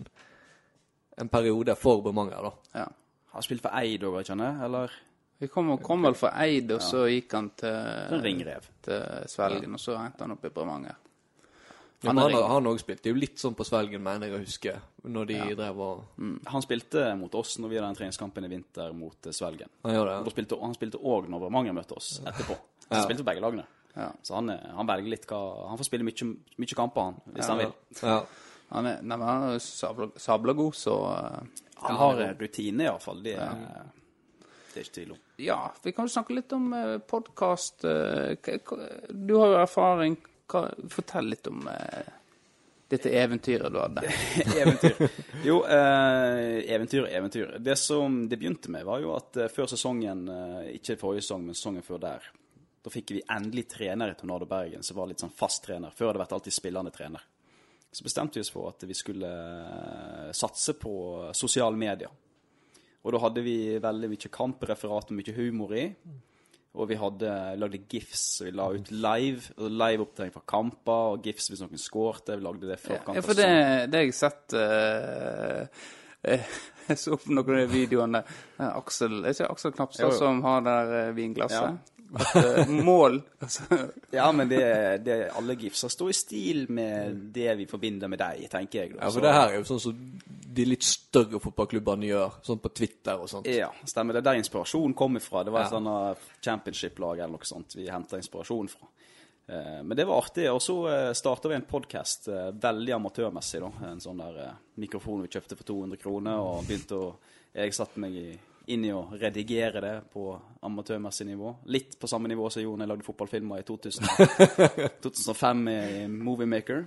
en 1.21 1.29
periode 1.29 1.75
for 1.77 2.01
Bremanger, 2.01 2.49
da. 2.49 2.81
ja. 2.81 2.88
Har 3.31 3.45
spilt 3.45 3.62
for 3.63 3.77
Eid 3.79 4.01
òg, 4.03 4.17
ikke 4.19 4.34
sant? 4.34 4.65
Eller 4.65 4.97
Vi 5.39 5.47
kom, 5.47 5.69
kom 5.80 6.03
vel 6.09 6.17
fra 6.19 6.34
Eid, 6.43 6.74
og 6.74 6.82
så 6.84 7.05
gikk 7.07 7.38
han 7.38 7.53
til, 7.61 8.17
ringrev? 8.26 8.65
til 8.84 9.30
Svelgen, 9.32 9.78
og 9.78 9.80
så 9.80 9.95
endte 10.01 10.26
han 10.26 10.34
opp 10.36 10.49
i 10.49 10.51
Bremanger. 10.57 10.97
Ja, 12.04 12.10
Han 12.10 12.18
han 12.18 12.34
han 12.49 12.66
òg 12.66 12.80
spilte. 12.82 13.04
Det 13.04 13.12
er 13.12 13.14
jo 13.14 13.20
litt 13.22 13.38
sånn 13.38 13.54
på 13.54 13.66
Svelgen, 13.68 14.02
mener 14.02 14.26
jeg 14.28 14.34
å 14.34 14.39
huske, 14.41 14.72
når 15.06 15.28
de 15.30 15.36
drev 15.56 15.82
og 15.86 15.99
Mm. 16.18 16.39
Han 16.47 16.62
spilte 16.66 17.04
mot 17.18 17.36
oss 17.36 17.58
når 17.60 17.70
vi 17.70 17.76
hadde 17.78 17.88
den 17.91 17.95
treningskampen 17.99 18.45
i 18.45 18.49
vinter 18.49 18.93
mot 18.93 19.26
eh, 19.28 19.32
Svelgen. 19.32 19.70
Han 19.84 19.93
da 19.93 20.24
det. 20.24 20.32
spilte, 20.34 20.58
og 20.58 20.64
han 20.66 20.74
spilte 20.74 20.97
òg 20.97 21.30
når 21.30 21.39
Bremanger 21.43 21.74
møtte 21.78 21.93
oss 21.97 22.20
etterpå. 22.26 22.58
Han 22.89 22.97
han 22.97 23.04
spilte 23.06 23.22
på 23.24 23.30
begge 23.30 23.41
lagene. 23.45 23.66
Ja. 23.95 24.08
Så 24.24 24.34
han, 24.36 24.49
er- 24.49 24.72
han 24.74 24.88
velger 24.88 25.10
litt 25.10 25.26
hva 25.28 25.68
Han 25.68 25.78
får 25.78 25.86
spille 25.89 26.04
mye, 26.08 26.28
mye 26.58 26.76
kamper, 26.80 27.02
han, 27.02 27.22
hvis 27.36 27.47
han 27.52 27.58
vil. 27.60 27.74
Ja. 28.02 28.18
Han 28.72 28.86
er, 28.88 29.02
nei, 29.04 29.18
men 29.18 29.28
han 29.28 29.43
er 29.52 29.60
sabla, 29.60 30.08
sabla 30.18 30.54
god, 30.54 30.74
så 30.80 30.95
uh, 31.12 31.41
Han 31.84 31.97
har 32.02 32.22
eh, 32.24 32.34
rutine, 32.39 32.84
iallfall. 32.88 33.22
Det, 33.22 33.36
ja. 33.36 33.52
det 34.74 34.80
er 34.80 34.86
ikke 34.88 34.97
tvil 34.97 35.12
om. 35.12 35.22
Ja, 35.38 35.60
vi 35.84 35.91
kan 35.91 36.08
jo 36.08 36.14
snakke 36.18 36.34
litt 36.34 36.52
om 36.56 36.72
podkast. 37.06 37.82
Du 37.84 39.34
har 39.38 39.47
jo 39.54 39.60
erfaring. 39.62 40.18
Hva, 40.52 40.66
fortell 40.91 41.32
litt 41.32 41.47
om 41.49 41.64
eh, 41.72 42.12
dette 42.91 43.10
eventyret 43.16 43.72
du 43.72 43.80
hadde. 43.80 44.04
eventyr. 44.62 44.97
Jo, 45.47 45.62
eh, 45.64 46.58
eventyr, 46.76 47.08
eventyr. 47.08 47.58
Det 47.60 47.78
som 47.80 48.26
det 48.30 48.38
begynte 48.38 48.72
med, 48.72 48.84
var 48.86 48.99
jo 48.99 49.14
at 49.16 49.38
eh, 49.39 49.52
før 49.52 49.70
sesongen, 49.72 50.26
eh, 50.28 50.72
ikke 50.76 50.97
forrige 50.99 51.24
sesong, 51.24 51.45
men 51.47 51.56
sesongen 51.56 51.86
før 51.88 52.02
der, 52.04 52.28
da 52.84 52.91
fikk 52.91 53.14
vi 53.16 53.22
endelig 53.32 53.70
trener 53.78 54.12
i 54.12 54.18
Tornado 54.20 54.47
Bergen, 54.49 54.84
som 54.84 54.97
var 54.97 55.08
litt 55.08 55.24
sånn 55.24 55.32
fast 55.32 55.64
trener. 55.64 55.93
Før 55.95 56.10
hadde 56.10 56.20
det 56.20 56.24
vært 56.26 56.36
alltid 56.39 56.58
spillende 56.58 56.91
trener. 56.91 57.24
Så 57.91 58.04
bestemte 58.04 58.39
vi 58.39 58.43
oss 58.43 58.52
for 58.52 58.72
at 58.72 58.84
vi 58.88 58.95
skulle 58.97 59.30
eh, 59.30 60.34
satse 60.36 60.76
på 60.80 60.93
sosiale 61.38 61.80
medier. 61.80 62.12
Og 63.02 63.16
da 63.16 63.24
hadde 63.24 63.43
vi 63.45 63.56
veldig 63.82 64.12
mye 64.12 64.32
kampreferat 64.36 65.14
og 65.14 65.18
mye 65.18 65.38
humor 65.39 65.72
i. 65.80 65.88
Og 66.72 66.88
vi 66.88 66.95
hadde 66.95 67.32
lagde 67.59 67.82
gifs, 67.91 68.22
så 68.38 68.45
vi 68.47 68.53
la 68.55 68.69
ut 68.72 68.91
live. 68.93 69.49
og 69.57 69.74
Live-oppdatering 69.76 70.32
fra 70.32 70.43
kamper, 70.47 71.15
og 71.15 71.26
gifs 71.26 71.49
hvis 71.51 71.63
noen 71.65 71.82
skårte. 71.82 72.38
Vi 72.39 72.45
lagde 72.45 72.69
det 72.69 72.80
før 72.80 73.01
kamper. 73.01 73.19
Ja, 73.19 73.26
for 73.26 73.39
det, 73.39 73.49
det 73.91 73.99
har 73.99 74.07
jeg 74.07 74.15
sett 74.15 74.55
uh, 74.55 75.89
eh, 76.24 76.53
Jeg 76.88 76.99
så 76.99 77.17
på 77.19 77.32
noen 77.36 77.43
av 77.43 77.59
de 77.59 77.67
videoene. 77.72 78.24
Eh, 78.57 78.69
Aksel, 78.69 79.19
er 79.24 79.36
ikke 79.36 79.51
Aksel 79.51 79.76
Knapstad 79.76 80.15
som 80.17 80.41
har 80.47 80.63
det 80.63 80.78
der 80.78 80.95
eh, 81.01 81.15
vinglasset? 81.17 81.76
Ja. 81.76 82.01
At, 82.12 82.36
eh, 82.36 82.68
mål 82.84 83.22
Ja, 84.20 84.26
men 84.36 84.49
det, 84.51 84.59
det, 85.05 85.16
alle 85.38 85.55
gifser 85.55 85.88
står 85.93 86.09
i 86.12 86.16
stil 86.18 86.66
med 86.70 87.16
det 87.36 87.53
vi 87.62 87.66
forbinder 87.70 88.12
med 88.12 88.20
deg, 88.20 88.45
tenker 88.51 88.82
jeg. 88.84 88.93
da. 88.97 89.05
Ja, 89.05 89.12
for 89.16 89.24
det 89.24 89.32
her 89.36 89.47
er 89.53 89.59
jo 89.62 89.68
sånn 89.70 89.80
som 89.80 90.01
de 90.51 90.66
litt 90.68 90.84
større 90.84 91.39
fotballklubbene 91.39 92.09
gjør, 92.09 92.34
sånn 92.43 92.59
på 92.59 92.74
Twitter 92.76 93.22
og 93.24 93.30
sånt. 93.32 93.47
Ja, 93.47 93.70
stemmer. 93.88 94.18
Det 94.18 94.20
er 94.26 94.30
der 94.34 94.41
inspirasjonen 94.41 94.93
kom 94.99 95.16
ifra. 95.16 95.45
Det 95.47 95.53
var 95.55 95.64
et 95.64 95.72
Ja. 95.72 95.78
sånn 95.78 95.88
uh, 95.88 96.28
championship-lag 96.43 97.20
eller 97.24 97.38
noe 97.38 97.47
sånt 97.47 97.78
vi 97.80 97.88
henta 97.88 98.20
inspirasjon 98.20 98.68
fra. 98.68 98.89
Eh, 99.47 99.80
men 99.84 99.95
det 99.97 100.05
var 100.07 100.20
artig. 100.26 100.49
Og 100.51 100.59
så 100.62 100.76
starta 101.16 101.47
vi 101.47 101.55
en 101.55 101.66
podkast, 101.68 102.28
veldig 102.62 102.93
amatørmessig. 102.99 103.62
da. 103.64 103.72
En 103.93 104.03
sånn 104.03 104.20
der 104.20 104.38
eh, 104.49 104.53
mikrofon 104.84 105.24
vi 105.24 105.32
kjøpte 105.32 105.55
for 105.55 105.64
200 105.72 105.97
kroner, 106.03 106.39
og 106.43 106.66
begynte 106.68 106.99
å 106.99 107.14
Jeg 107.53 107.74
satte 107.76 107.99
meg 107.99 108.14
i, 108.16 108.30
inn 108.68 108.86
i 108.86 108.91
å 108.93 109.07
redigere 109.18 109.82
det 109.82 109.93
på 110.14 110.39
amatørmessig 110.62 111.26
nivå. 111.26 111.55
Litt 111.74 111.95
på 111.99 112.07
samme 112.07 112.30
nivå 112.30 112.49
som 112.53 112.62
Jon 112.62 112.84
jeg 112.84 112.89
lagde 112.91 113.05
fotballfilmer 113.07 113.64
i 113.64 113.66
2000, 113.70 114.05
2005 115.01 115.64
i 115.72 116.07
Moviemaker. 116.12 116.84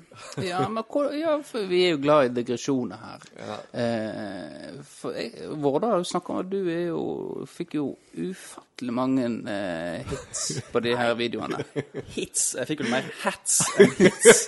ja, 0.47 0.61
men 0.68 0.85
hvor, 0.87 1.11
ja, 1.14 1.35
for 1.43 1.66
vi 1.70 1.83
er 1.89 1.97
jo 1.97 2.03
glad 2.05 2.29
i 2.29 2.35
digresjoner 2.37 2.99
her. 3.03 3.20
Eh, 3.75 4.79
for 4.87 5.18
jeg, 5.18 5.49
Vårda 5.64 5.97
jo 5.99 6.07
snakka 6.07 6.33
om 6.37 6.43
at 6.45 6.51
du 6.53 6.61
er 6.70 6.85
jo, 6.93 7.03
fikk 7.51 7.75
jo 7.81 7.89
ufattelig 8.14 8.95
mange 8.95 9.27
eh, 9.51 10.07
hits 10.12 10.61
på 10.70 10.85
de 10.85 10.95
her 10.99 11.14
videoene. 11.18 11.59
Hits. 12.14 12.53
Jeg 12.61 12.70
fikk 12.70 12.85
vel 12.85 12.95
mer 12.95 13.11
hats 13.25 13.59
enn 13.83 13.91
hits. 13.99 14.47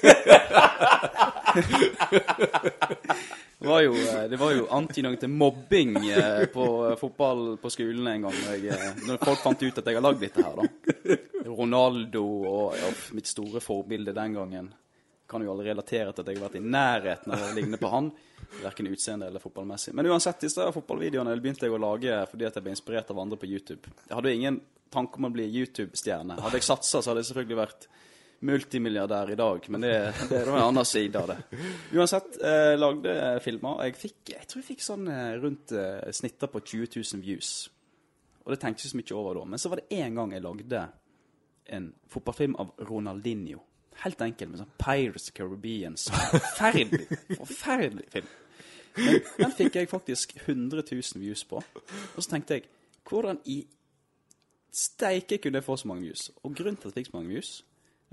Det 3.59 3.69
var 3.69 3.81
jo, 3.81 3.93
eh, 3.95 4.25
det 4.29 4.37
var 4.37 4.53
jo 4.53 4.67
antydning 4.71 5.17
til 5.17 5.31
mobbing 5.33 5.95
eh, 6.11 6.45
på 6.53 6.67
fotball 7.01 7.55
på 7.57 7.71
skolen 7.73 8.07
en 8.11 8.27
gang. 8.27 8.35
Når, 8.45 8.57
jeg, 8.61 8.75
eh, 8.77 8.99
når 9.09 9.21
folk 9.23 9.41
fant 9.41 9.63
ut 9.63 9.81
at 9.81 9.87
jeg 9.89 9.97
har 9.97 10.05
lagd 10.05 10.21
dette 10.21 10.45
her, 10.45 10.59
da. 10.61 11.17
Ronaldo 11.47 12.25
og 12.51 12.77
ja, 12.77 12.91
mitt 13.17 13.31
store 13.31 13.63
forbilde 13.65 14.13
den 14.13 14.37
gangen. 14.37 14.69
Kan 15.27 15.43
jo 15.43 15.55
aldri 15.55 15.71
relatere 15.71 16.13
til 16.13 16.23
at 16.23 16.29
jeg 16.29 16.39
har 16.39 16.45
vært 16.45 16.59
i 16.61 16.63
nærheten 16.63 17.33
av 17.33 17.47
å 17.49 17.55
ligne 17.57 17.81
på 17.81 17.91
han. 17.91 18.11
Verken 18.61 18.91
utseende 18.93 19.31
eller 19.31 19.43
fotballmessig. 19.43 19.95
Men 19.97 20.11
uansett, 20.13 20.45
disse 20.45 20.69
fotballvideoene 20.77 21.35
begynte 21.41 21.67
jeg 21.67 21.75
å 21.75 21.81
lage 21.81 22.21
fordi 22.31 22.47
at 22.47 22.59
jeg 22.59 22.67
ble 22.67 22.77
inspirert 22.77 23.11
av 23.15 23.23
andre 23.25 23.41
på 23.41 23.49
YouTube. 23.49 23.89
Jeg 24.05 24.19
hadde 24.19 24.35
jo 24.35 24.41
ingen 24.43 24.61
tanke 24.93 25.19
om 25.19 25.31
å 25.31 25.33
bli 25.33 25.49
YouTube-stjerne. 25.49 26.37
Hadde 26.45 26.61
jeg 26.61 26.69
satsa, 26.69 27.01
så 27.01 27.11
hadde 27.11 27.25
jeg 27.25 27.33
selvfølgelig 27.33 27.59
vært 27.65 27.89
multimilliardær 28.47 29.33
i 29.33 29.39
dag, 29.39 29.71
men 29.75 29.85
det, 29.85 29.95
det 30.31 30.41
er 30.41 30.51
en 30.51 30.61
annen 30.63 30.87
side 30.89 31.21
av 31.21 31.33
det. 31.33 31.39
Uansett, 31.97 32.39
eh, 32.41 32.75
lagde 32.79 33.15
filmer. 33.45 33.83
Jeg 33.87 33.97
fikk, 34.01 34.21
jeg 34.33 34.49
tror 34.49 34.63
jeg 34.63 34.69
fikk 34.71 34.85
sånn 34.87 35.09
eh, 35.13 35.33
rundt 35.43 35.75
eh, 35.77 36.05
snitter 36.17 36.51
på 36.53 36.63
20 36.63 36.93
000 37.01 37.25
views. 37.25 37.55
Og 38.47 38.55
det 38.55 38.61
tenkte 38.63 38.87
jeg 38.87 38.95
så 38.95 39.01
mye 39.01 39.19
over 39.19 39.41
da. 39.41 39.45
Men 39.53 39.63
så 39.63 39.73
var 39.73 39.83
det 39.83 39.99
en 39.99 40.21
gang 40.21 40.35
jeg 40.37 40.45
lagde 40.45 40.83
en 41.77 41.89
fotballfilm 42.09 42.57
av 42.63 42.73
Ronaldinho. 42.89 43.63
Helt 44.05 44.21
enkel, 44.23 44.51
med 44.53 44.61
sånn 44.61 44.75
Pirates 44.79 45.33
Caribbean. 45.35 45.97
Så 45.99 46.15
Forferdelig, 46.15 47.07
forferdelig 47.41 48.11
film. 48.13 48.35
Men 48.97 49.23
den 49.39 49.55
fikk 49.57 49.77
jeg 49.77 49.89
faktisk 49.91 50.37
100 50.45 50.85
000 50.93 51.23
views 51.23 51.43
på. 51.49 51.61
Og 51.61 52.21
så 52.21 52.29
tenkte 52.31 52.59
jeg, 52.59 52.69
hvordan 53.09 53.41
i 53.45 53.61
steike 54.73 55.39
kunne 55.43 55.61
jeg 55.61 55.67
få 55.67 55.77
så 55.81 55.91
mange 55.91 56.07
views? 56.07 56.31
Og 56.43 56.55
grunnen 56.57 56.79
til 56.81 56.89
at 56.89 56.97
jeg 56.97 57.05
fikk 57.05 57.11
så 57.11 57.17
mange 57.19 57.35
views, 57.35 57.53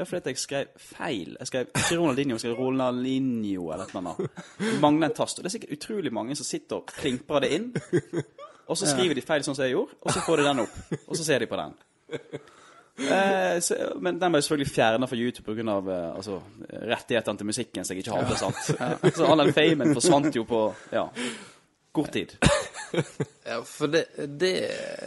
er 0.01 0.09
fordi 0.09 0.31
jeg 0.33 0.41
skrev 0.41 0.65
feil. 0.77 1.35
Jeg 1.39 1.47
skrev 1.47 1.67
ikke 1.69 1.97
Ronaldinho, 1.99 2.33
jeg 2.33 2.39
skrev 2.39 2.57
Ronaldinho 2.57 3.67
eller 3.71 3.83
et 3.85 3.93
eller 3.93 4.01
annet. 4.01 4.79
Mangler 4.81 5.09
en 5.11 5.15
tast. 5.15 5.37
Og 5.37 5.43
det 5.43 5.51
er 5.51 5.57
sikkert 5.57 5.77
utrolig 5.77 6.13
mange 6.13 6.35
som 6.35 6.47
sitter 6.47 6.79
og 6.79 6.89
klimprer 6.97 7.45
det 7.45 7.51
inn. 7.57 7.69
Og 8.67 8.77
så 8.79 8.87
skriver 8.87 9.17
de 9.17 9.21
feil 9.21 9.43
sånn 9.43 9.57
som 9.57 9.65
jeg 9.65 9.75
gjorde, 9.75 9.97
og 10.01 10.13
så 10.15 10.21
får 10.23 10.39
de 10.39 10.43
den 10.47 10.63
opp. 10.63 10.75
Og 11.03 11.17
så 11.19 11.25
ser 11.27 11.43
de 11.43 11.49
på 11.51 11.59
den. 11.59 11.73
Eh, 12.93 13.59
så, 13.65 13.75
men 14.05 14.19
den 14.21 14.33
ble 14.33 14.41
selvfølgelig 14.41 14.69
fjerna 14.69 15.07
fra 15.09 15.17
YouTube 15.17 15.55
pga. 15.55 15.77
Eh, 15.77 16.09
altså, 16.15 16.39
rettighetene 16.93 17.41
til 17.41 17.49
musikken 17.49 17.85
som 17.85 17.95
jeg 17.97 18.05
ikke 18.05 18.19
hadde. 18.19 18.37
sant? 18.37 19.15
Så 19.17 19.27
all 19.27 19.43
den 19.43 19.53
famen 19.57 19.93
forsvant 19.97 20.35
jo 20.35 20.45
på 20.49 20.63
ja, 20.93 21.07
kort 21.91 22.13
tid. 22.13 22.37
Ja, 23.43 23.57
for 23.67 23.87
det, 23.91 24.05
det 24.39 24.51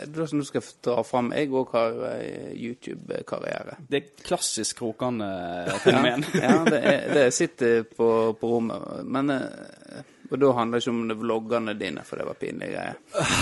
det 0.07 0.26
som 0.28 0.39
du 0.39 0.45
skal 0.45 0.61
dra 0.84 1.01
fram 1.07 1.30
Jeg 1.32 1.49
òg 1.57 1.70
har 1.72 1.95
eh, 2.11 2.51
YouTube-karriere. 2.53 3.78
Det 3.89 3.97
er 3.97 4.24
klassisk 4.26 4.82
krokende 4.82 5.28
fenomen. 5.84 6.26
Ja, 6.34 6.59
det, 6.68 6.80
er, 6.82 7.07
det 7.14 7.24
sitter 7.34 7.87
på, 7.89 8.11
på 8.41 8.51
rommet. 8.51 9.07
Men 9.09 9.32
eh, 9.32 10.03
Og 10.30 10.39
da 10.43 10.53
handler 10.59 10.78
det 10.78 10.84
ikke 10.84 10.95
om 10.95 11.09
det 11.09 11.18
vloggene 11.20 11.74
dine, 11.78 12.05
for 12.05 12.20
det 12.20 12.26
var 12.26 12.39
pinlige 12.41 12.72
greier. 12.74 12.97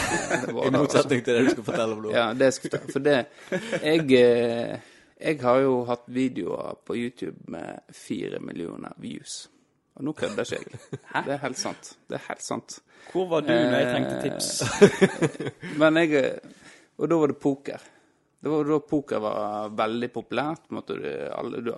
I 0.68 0.74
motsetning 0.74 1.24
til 1.24 1.38
det 1.38 1.46
du 1.46 1.52
skal 1.56 1.66
fortelle 1.70 1.96
om 1.96 2.04
nå. 2.04 2.12
Ja, 2.14 2.26
det 2.36 2.52
skal 2.54 2.70
jeg 2.70 2.76
ta. 2.76 2.92
For 2.92 3.04
det 3.04 3.18
jeg, 3.80 4.04
eh, 4.20 4.76
jeg 5.24 5.40
har 5.42 5.62
jo 5.64 5.80
hatt 5.88 6.06
videoer 6.12 6.78
på 6.84 6.96
YouTube 7.00 7.48
med 7.50 7.82
fire 7.96 8.40
millioner 8.44 8.94
views. 9.00 9.46
Og 9.94 10.02
nå 10.08 10.12
kødder 10.18 10.42
ikke 10.42 10.58
jeg. 10.58 11.00
Det 11.24 11.32
er 11.36 11.42
helt 11.44 11.58
sant. 11.60 11.92
Det 12.10 12.16
er 12.18 12.24
helt 12.28 12.42
sant. 12.42 12.78
Hvor 13.12 13.28
var 13.30 13.44
du 13.46 13.52
når 13.52 13.74
jeg 13.78 13.90
trengte 13.92 14.16
tips? 14.24 14.48
Men 15.80 16.00
jeg 16.02 16.14
eh, 16.18 16.54
Og 16.98 17.10
da 17.10 17.18
var 17.20 17.30
det 17.30 17.38
poker. 17.42 17.82
Det 18.44 18.50
var 18.52 18.66
da 18.68 18.76
poker 18.84 19.22
var 19.24 19.70
veldig 19.72 20.08
populært. 20.12 20.66
På 20.68 20.76
måte, 20.80 20.96
du- 21.00 21.30
alle, 21.32 21.62
du, 21.64 21.70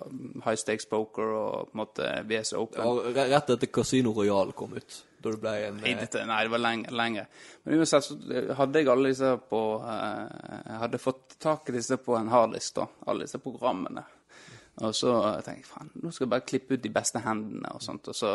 high 0.43 0.57
stakes 0.59 0.85
poker 0.91 1.29
og 1.31 1.69
på 1.69 1.77
en 1.77 1.79
måte 1.83 2.09
VS 2.27 2.51
Open. 2.59 2.81
Ja, 3.15 3.23
Rett 3.37 3.53
etter 3.55 3.69
Casino 3.71 4.11
Royal 4.17 4.51
kom 4.57 4.73
ut, 4.75 4.97
da 5.23 5.31
du 5.31 5.37
ble 5.39 5.53
en 5.69 5.77
Nei, 5.79 5.93
eh, 5.93 6.01
dette, 6.01 6.25
nei, 6.27 6.41
det 6.43 6.51
var 6.51 6.63
lenge. 6.65 6.91
lenge. 6.91 7.23
Men 7.63 7.79
uansett 7.79 8.03
så 8.09 8.17
hadde 8.59 8.81
jeg 8.83 8.91
alle 8.91 9.13
disse 9.13 9.31
på 9.49 9.61
eh, 9.79 10.51
Jeg 10.67 10.81
hadde 10.83 10.99
fått 11.05 11.37
tak 11.39 11.69
i 11.71 11.77
disse 11.77 11.97
på 12.03 12.17
en 12.19 12.33
harddisk, 12.33 12.75
da. 12.81 12.89
Alle 13.07 13.29
disse 13.29 13.39
programmene. 13.39 14.03
Og 14.85 14.93
så 14.93 15.09
tenkte 15.41 15.55
jeg 15.55 15.65
faen, 15.65 15.87
nå 16.03 16.11
skal 16.13 16.27
jeg 16.27 16.29
bare 16.35 16.45
klippe 16.45 16.75
ut 16.77 16.83
de 16.83 16.89
beste 16.93 17.21
hendene 17.23 17.71
og 17.73 17.81
sånt. 17.81 18.07
Og 18.11 18.15
så, 18.15 18.33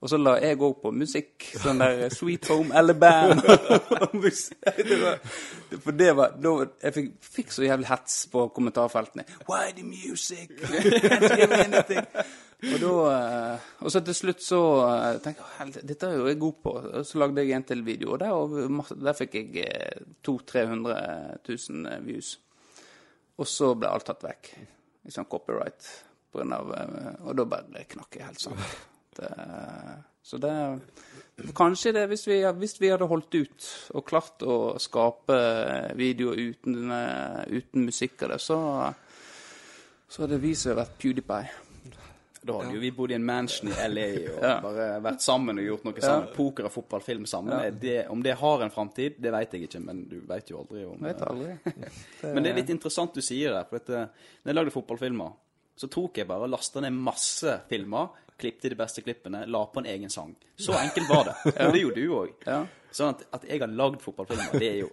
og 0.00 0.10
så 0.12 0.18
la 0.20 0.34
jeg 0.42 0.58
òg 0.60 0.74
på 0.82 0.90
musikk. 0.92 1.46
Sånn 1.62 1.80
der 1.80 2.02
Sweet 2.12 2.50
Home 2.52 2.74
Alabama. 2.76 3.38
det 4.90 4.98
var, 5.00 5.16
for 5.80 5.96
det 5.96 6.10
var 6.18 6.34
da, 6.36 6.52
Jeg 6.84 6.96
fikk, 6.98 7.08
fikk 7.38 7.54
så 7.56 7.64
jævlig 7.64 7.88
hets 7.88 8.18
på 8.32 8.44
kommentarfeltene. 8.56 9.24
Why 9.48 9.72
the 9.76 9.86
music? 9.88 10.52
Og, 12.60 12.74
da, 12.76 12.88
eh, 13.08 13.68
og 13.80 13.88
så 13.88 14.02
til 14.04 14.12
slutt 14.18 14.42
så 14.44 14.58
eh, 14.84 15.14
tenkte 15.24 15.40
jeg 15.46 15.54
"Hel- 15.56 15.86
dette 15.88 16.10
er 16.10 16.18
jo 16.18 16.26
jeg 16.28 16.36
god 16.42 16.58
på. 16.62 16.74
Og 17.00 17.06
så 17.08 17.18
lagde 17.22 17.40
jeg 17.40 17.56
en 17.56 17.64
til 17.64 17.80
video, 17.86 18.10
og 18.12 18.20
der, 18.20 18.34
og 18.36 18.90
der 19.00 19.16
fikk 19.16 19.38
jeg 19.38 19.64
eh, 19.64 20.02
200 20.28 20.68
000-300 20.68 21.70
000 21.72 22.04
views. 22.04 22.34
Og 23.40 23.48
så 23.48 23.72
ble 23.80 23.88
alt 23.88 24.04
tatt 24.10 24.28
vekk. 24.28 24.52
I 25.06 25.14
sånn 25.14 25.28
copyright. 25.30 25.88
På 26.30 26.40
grunn 26.40 26.54
av, 26.54 26.70
eh, 26.76 27.10
og 27.26 27.36
da 27.38 27.46
bare 27.48 27.86
knakk 27.90 28.18
jeg 28.18 28.28
helt 28.28 28.42
sammen. 28.42 28.78
Det, 29.16 29.30
så 30.22 30.38
det 30.38 30.52
Kanskje 31.56 31.94
det, 31.96 32.04
hvis 32.10 32.26
vi, 32.28 32.36
hvis 32.60 32.76
vi 32.82 32.90
hadde 32.92 33.08
holdt 33.08 33.32
ut 33.34 33.66
og 33.96 34.04
klart 34.06 34.42
å 34.44 34.76
skape 34.82 35.38
videoer 35.96 36.36
uten, 36.50 36.92
eh, 36.92 37.56
uten 37.56 37.86
musikk 37.88 38.26
av 38.26 38.34
det, 38.34 38.40
så, 38.44 38.58
så 40.04 40.26
hadde 40.26 40.40
vi 40.42 40.52
som 40.58 40.76
vært 40.76 40.98
PewDiePie. 41.00 41.69
Da 42.40 42.56
hadde 42.56 42.72
jo 42.72 42.80
vi 42.80 42.90
bodd 42.96 43.12
i 43.12 43.16
en 43.18 43.24
mansion 43.26 43.68
i 43.68 43.74
LA 43.92 44.06
og 44.32 44.44
bare 44.64 44.86
vært 45.04 45.24
sammen 45.24 45.60
og 45.60 45.66
gjort 45.66 45.84
noe 45.88 46.04
sammen. 46.04 46.30
Poker 46.36 46.68
og 46.70 46.72
fotball, 46.72 47.04
film 47.04 47.26
sammen. 47.28 47.76
Det, 47.80 47.98
om 48.12 48.22
det 48.24 48.38
har 48.40 48.64
en 48.64 48.72
framtid, 48.72 49.18
det 49.20 49.32
vet 49.34 49.56
jeg 49.56 49.68
ikke, 49.68 49.82
men 49.84 50.02
du 50.08 50.16
vet 50.28 50.52
jo 50.52 50.62
aldri 50.62 50.86
om 50.88 51.04
Vet 51.04 51.20
aldri. 51.26 51.52
Men 52.34 52.44
det 52.44 52.52
er 52.52 52.58
litt 52.62 52.72
interessant 52.72 53.16
du 53.16 53.20
sier 53.24 53.52
det. 53.56 53.62
For 53.68 53.80
at, 53.80 53.92
eh, 53.92 54.32
når 54.42 54.52
jeg 54.52 54.58
lagde 54.58 54.74
fotballfilmer, 54.74 55.36
så 55.80 55.88
tok 55.92 56.20
jeg 56.20 56.28
bare 56.28 56.48
og 56.48 56.52
lasta 56.52 56.82
ned 56.84 56.96
masse 56.96 57.54
filmer, 57.68 58.10
klippte 58.40 58.72
de 58.72 58.76
beste 58.76 59.04
klippene, 59.04 59.44
la 59.48 59.62
på 59.68 59.82
en 59.82 59.88
egen 59.92 60.12
sang. 60.12 60.32
Så 60.56 60.72
enkelt 60.76 61.08
var 61.12 61.28
det. 61.28 61.36
Og 61.66 61.74
det 61.74 61.82
gjorde 61.84 62.00
du 62.00 62.16
òg. 62.16 62.34
Ja. 62.48 62.62
Sånn 62.92 63.14
at, 63.14 63.26
at 63.36 63.44
jeg 63.48 63.60
har 63.62 63.72
lagd 63.72 64.00
fotballfilmer, 64.04 64.56
det 64.60 64.68
er 64.70 64.78
jo 64.86 64.90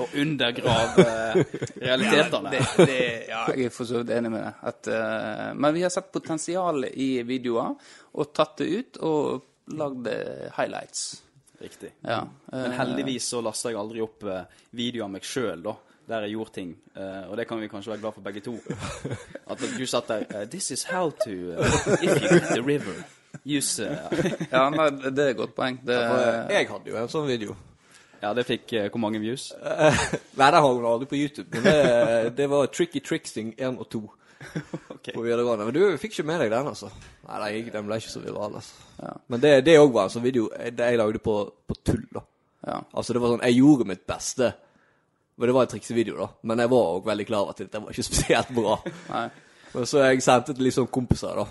å 0.00 0.06
undergrave 0.22 1.04
eh, 1.04 1.54
realitetene. 1.82 2.54
Ja, 2.54 2.64
det, 2.76 2.86
det, 2.88 3.00
ja, 3.28 3.44
jeg 3.52 3.68
er 3.68 3.74
for 3.74 3.88
så 3.88 4.00
vidt 4.00 4.12
enig 4.16 4.32
med 4.32 4.44
deg. 4.46 4.60
At, 4.70 4.88
uh, 4.88 5.48
men 5.58 5.74
vi 5.76 5.84
har 5.84 5.92
sett 5.92 6.12
potensialet 6.14 6.96
i 6.96 7.10
videoer, 7.28 7.74
og 8.12 8.32
tatt 8.36 8.62
det 8.62 8.68
ut 8.72 9.02
og 9.08 9.48
lagd 9.78 10.06
eh, 10.06 10.50
highlights. 10.56 11.22
Riktig. 11.62 11.92
Ja. 12.00 12.28
Men 12.46 12.64
eh, 12.64 12.76
heldigvis 12.78 13.28
så 13.28 13.40
lasta 13.44 13.70
jeg 13.70 13.78
aldri 13.78 14.02
opp 14.02 14.24
videoer 14.26 14.60
video 14.70 15.04
av 15.06 15.12
meg 15.14 15.26
sjøl, 15.26 15.62
da. 15.62 15.76
Der 16.10 16.24
jeg 16.26 16.34
gjorde 16.34 16.52
ting. 16.56 16.70
Uh, 16.96 17.30
og 17.30 17.36
det 17.38 17.46
kan 17.48 17.60
vi 17.62 17.68
kanskje 17.70 17.92
være 17.92 18.02
glad 18.02 18.16
for 18.16 18.24
begge 18.26 18.42
to. 18.42 18.56
At 19.52 19.62
du 19.62 19.84
satt 19.86 20.10
der 20.10 20.24
uh, 20.32 20.46
This 20.50 20.72
is 20.74 20.82
how 20.90 21.12
to 21.22 21.36
uh, 21.54 21.62
If 22.02 22.18
you 22.18 22.28
hit 22.28 22.48
the 22.50 22.62
river. 22.62 23.04
Use 23.46 23.86
Ja, 23.86 24.66
nei, 24.70 24.90
det 25.06 25.18
er 25.18 25.30
et 25.30 25.38
godt 25.38 25.54
poeng. 25.54 25.78
Det, 25.86 25.94
Jeg 26.50 26.68
hadde 26.68 26.90
jo 26.90 26.98
en 26.98 27.12
sånn 27.12 27.30
video. 27.30 27.54
Ja, 28.22 28.30
det 28.38 28.44
fikk 28.46 28.72
eh, 28.78 28.88
hvor 28.92 29.00
mange 29.02 29.18
views? 29.22 29.48
Nei, 30.38 30.48
det 30.54 30.60
har 30.62 30.66
hun 30.68 30.84
aldri 30.86 31.08
på 31.10 31.18
YouTube. 31.18 31.48
Men 31.56 31.64
det, 31.66 32.34
det 32.38 32.46
var 32.52 32.68
Tricky 32.70 33.00
Tricksing 33.02 33.54
1 33.58 33.78
og 33.82 33.88
2 33.90 34.02
Ok. 34.94 35.08
på 35.14 35.22
videregående. 35.24 35.64
Men 35.68 35.74
du 35.74 35.98
fikk 36.02 36.16
ikke 36.16 36.26
med 36.30 36.40
deg 36.44 36.52
den, 36.54 36.68
altså? 36.70 36.88
Nei, 37.26 37.38
den, 37.42 37.56
gikk- 37.58 37.72
den 37.74 37.86
ble 37.88 37.98
ikke 37.98 38.12
så 38.14 38.22
viral, 38.22 38.58
altså. 38.60 39.14
Men 39.30 39.42
det 39.42 39.52
det 39.66 39.74
også 39.80 39.94
var 39.96 40.06
en 40.08 40.14
sånn 40.16 40.26
video 40.26 40.48
eh, 40.54 40.70
det 40.74 40.88
jeg 40.92 41.00
lagde 41.02 41.22
på, 41.22 41.34
på 41.66 41.76
tull, 41.86 42.04
da. 42.14 42.22
ja. 42.68 42.76
Altså, 42.92 43.14
det 43.16 43.22
var 43.24 43.34
sånn 43.34 43.46
Jeg 43.48 43.58
gjorde 43.58 43.88
mitt 43.90 44.04
beste. 44.06 44.52
Men 45.40 45.48
det 45.48 45.54
var 45.56 45.66
en 45.66 45.72
triksevideo, 45.72 46.18
da. 46.20 46.28
Men 46.46 46.60
jeg 46.62 46.70
var 46.74 46.90
òg 46.98 47.06
veldig 47.08 47.26
klar 47.26 47.42
over 47.46 47.56
at 47.56 47.62
dette 47.64 47.80
var 47.82 47.90
ikke 47.94 48.06
spesielt 48.10 48.54
bra. 48.54 48.76
Nei. 49.10 49.24
Men 49.72 49.86
så 49.88 50.02
jeg 50.04 50.22
sendte 50.22 50.54
til 50.54 50.70
sånn 50.76 50.90
kompiser, 50.94 51.42
da. 51.42 51.48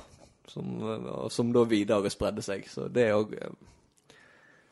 Som, 0.51 0.72
eh, 0.88 1.11
som 1.36 1.51
da 1.55 1.63
videre 1.67 2.11
spredde 2.13 2.43
seg. 2.45 2.63
Så 2.72 2.88
det 2.93 3.09
er 3.09 3.17
òg 3.19 3.36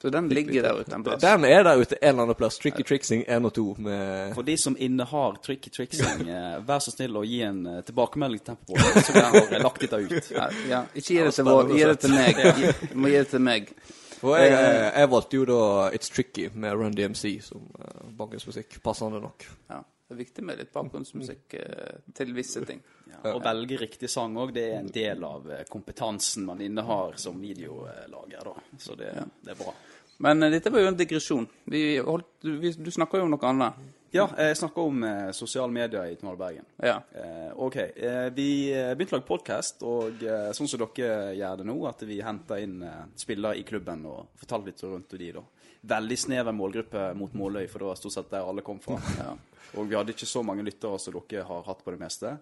Så 0.01 0.09
den 0.09 0.29
ligger 0.29 0.63
der 0.63 0.79
ute 0.79 0.95
en 0.95 1.03
plass. 1.03 1.21
Den 1.21 1.43
er 1.43 1.63
der 1.63 1.75
ute 1.75 1.95
en 1.95 2.09
eller 2.09 2.23
annen 2.23 2.35
plass. 2.35 2.57
Tricky 2.57 2.83
Tricksing 2.87 3.25
1 3.27 3.45
og 3.45 3.53
2 3.53 3.65
med 3.83 4.33
For 4.35 4.47
de 4.47 4.55
som 4.57 4.77
innehar 4.79 5.35
tricky 5.43 5.71
tricksing, 5.75 6.23
eh, 6.29 6.55
vær 6.63 6.79
så 6.79 6.93
snill 6.93 7.19
å 7.19 7.25
gi 7.27 7.41
en 7.43 7.65
eh, 7.67 7.81
tilbakemelding 7.83 8.39
til 8.39 8.55
Tempo, 8.55 8.79
så 8.79 9.13
vi 9.13 9.23
har 9.25 9.63
lagt 9.65 9.83
dette 9.83 9.99
ut. 9.99 10.31
Ja, 10.31 10.47
ja. 10.69 10.81
Ikke 10.93 11.17
gi 11.17 11.19
det 11.27 11.35
til 11.35 11.49
vår, 11.49 11.73
gi 11.75 11.83
det 11.91 11.97
til 12.05 12.15
meg. 12.15 12.39
Du 12.93 12.95
må 12.95 13.11
gi 13.11 13.19
det 13.19 13.27
til 13.33 13.43
meg. 13.43 13.73
For 14.19 14.39
jeg, 14.39 14.51
jeg, 14.55 14.87
jeg 14.87 15.11
valgte 15.11 15.39
jo 15.39 15.45
da 15.47 15.61
It's 15.95 16.11
Tricky 16.11 16.49
med 16.53 16.79
Run 16.79 16.95
DMC 16.95 17.35
som 17.43 17.67
uh, 17.79 18.35
musikk, 18.47 18.79
Passende 18.83 19.19
nok. 19.23 19.47
Ja. 19.71 19.83
Det 20.09 20.15
er 20.15 20.23
viktig 20.23 20.41
med 20.41 20.57
litt 20.57 20.71
bakgrunnsmusikk 20.73 21.53
eh, 21.59 21.97
til 22.17 22.31
visse 22.33 22.63
ting. 22.65 22.79
Ja, 23.11 23.35
å 23.35 23.41
velge 23.45 23.77
riktig 23.77 24.09
sang 24.09 24.33
òg, 24.41 24.55
det 24.55 24.63
er 24.71 24.79
en 24.79 24.89
del 24.89 25.21
av 25.27 25.45
eh, 25.53 25.61
kompetansen 25.69 26.47
man 26.47 26.63
innehar 26.65 27.19
som 27.21 27.37
videolager, 27.37 28.49
da. 28.49 28.55
Så 28.81 28.97
det, 28.97 29.11
det 29.45 29.53
er 29.53 29.59
bra. 29.59 29.75
Men 30.25 30.41
eh, 30.41 30.49
dette 30.55 30.73
var 30.73 30.81
jo 30.81 30.89
en 30.89 30.97
digresjon. 30.97 31.45
Vi 31.69 31.83
holdt, 32.01 32.31
du, 32.41 32.55
vi, 32.57 32.71
du 32.73 32.89
snakker 32.89 33.21
jo 33.21 33.27
om 33.27 33.35
noe 33.35 33.51
annet. 33.51 33.77
Ja, 34.09 34.25
jeg 34.33 34.57
snakker 34.57 34.89
om 34.89 35.05
eh, 35.05 35.29
sosiale 35.37 35.69
medier 35.77 36.09
i 36.09 36.17
Tmall 36.17 36.41
Bergen. 36.41 36.65
Ja. 36.81 36.95
Eh, 37.13 37.51
ok, 37.61 37.77
eh, 37.93 38.31
vi 38.33 38.49
begynte 38.73 39.13
å 39.13 39.19
lage 39.19 39.29
podkast, 39.29 39.85
og 39.85 40.25
eh, 40.25 40.49
sånn 40.57 40.71
som 40.71 40.81
dere 40.87 41.35
gjør 41.37 41.61
det 41.61 41.67
nå, 41.69 41.75
at 41.85 42.01
vi 42.09 42.17
henter 42.25 42.65
inn 42.65 42.81
eh, 42.81 43.03
spillere 43.13 43.61
i 43.61 43.67
klubben 43.67 44.07
og 44.09 44.33
forteller 44.41 44.73
litt 44.73 44.81
rundt 44.87 45.13
om 45.13 45.21
de, 45.21 45.29
da. 45.37 45.45
Veldig 45.93 46.17
snever 46.19 46.57
målgruppe 46.57 47.11
mot 47.15 47.37
Måløy, 47.37 47.67
for 47.69 47.85
det 47.85 47.91
var 47.91 48.01
stort 48.01 48.17
sett 48.17 48.33
der 48.33 48.49
alle 48.49 48.65
kom 48.65 48.81
fra. 48.83 48.97
Og 49.77 49.89
vi 49.89 49.97
hadde 49.97 50.15
ikke 50.15 50.29
så 50.29 50.41
mange 50.45 50.65
lyttere 50.65 50.99
som 51.01 51.15
dere 51.19 51.45
har 51.45 51.67
hatt 51.67 51.83
på 51.85 51.93
det 51.93 52.01
meste. 52.01 52.37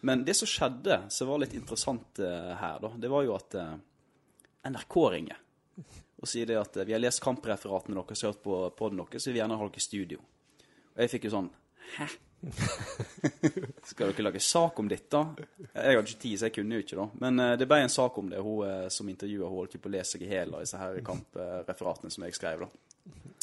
Men 0.00 0.24
det 0.24 0.34
som 0.34 0.48
skjedde, 0.48 1.02
som 1.08 1.28
var 1.28 1.42
litt 1.42 1.54
interessant 1.56 2.18
eh, 2.24 2.52
her, 2.56 2.78
da, 2.80 2.92
det 2.96 3.10
var 3.12 3.26
jo 3.26 3.36
at 3.36 3.56
eh, 3.60 3.74
NRK 4.70 4.96
ringer 5.16 5.42
og 6.20 6.28
sier 6.28 6.48
det 6.48 6.56
at 6.60 6.78
eh, 6.80 6.86
vi 6.88 6.94
har 6.96 7.02
lest 7.02 7.22
kampreferatene 7.24 7.98
deres 7.98 8.24
hørt 8.24 8.40
på 8.44 8.62
podden 8.78 9.02
deres, 9.02 9.22
så 9.22 9.30
vi 9.30 9.34
vil 9.34 9.42
gjerne 9.42 9.60
ha 9.60 9.68
dere 9.68 9.82
i 9.82 9.84
studio. 9.84 10.24
Og 10.94 11.04
jeg 11.04 11.12
fikk 11.14 11.28
jo 11.28 11.36
sånn 11.36 11.52
Hæ? 11.98 12.08
Skal 13.90 14.12
dere 14.12 14.24
lage 14.24 14.40
sak 14.40 14.78
om 14.80 14.88
dette? 14.88 15.20
Jeg 15.74 15.98
hadde 15.98 16.06
ikke 16.06 16.22
tid, 16.22 16.36
så 16.38 16.48
jeg 16.48 16.54
kunne 16.56 16.78
jo 16.78 16.84
ikke, 16.86 16.96
da. 16.96 17.06
Men 17.26 17.42
det 17.60 17.66
ble 17.68 17.80
en 17.82 17.92
sak 17.92 18.16
om 18.20 18.30
det. 18.30 18.38
Hun 18.40 18.88
som 18.94 19.10
intervjua, 19.10 19.50
holdt 19.50 19.76
på 19.82 19.90
å 19.90 19.92
lese 19.92 20.14
seg 20.14 20.24
i 20.24 20.30
hjel 20.30 20.54
av 20.54 20.62
disse 20.62 20.80
her 20.80 21.00
kampreferatene 21.04 22.14
som 22.14 22.24
jeg 22.24 22.38
skrev, 22.38 22.62
da. 22.62 22.89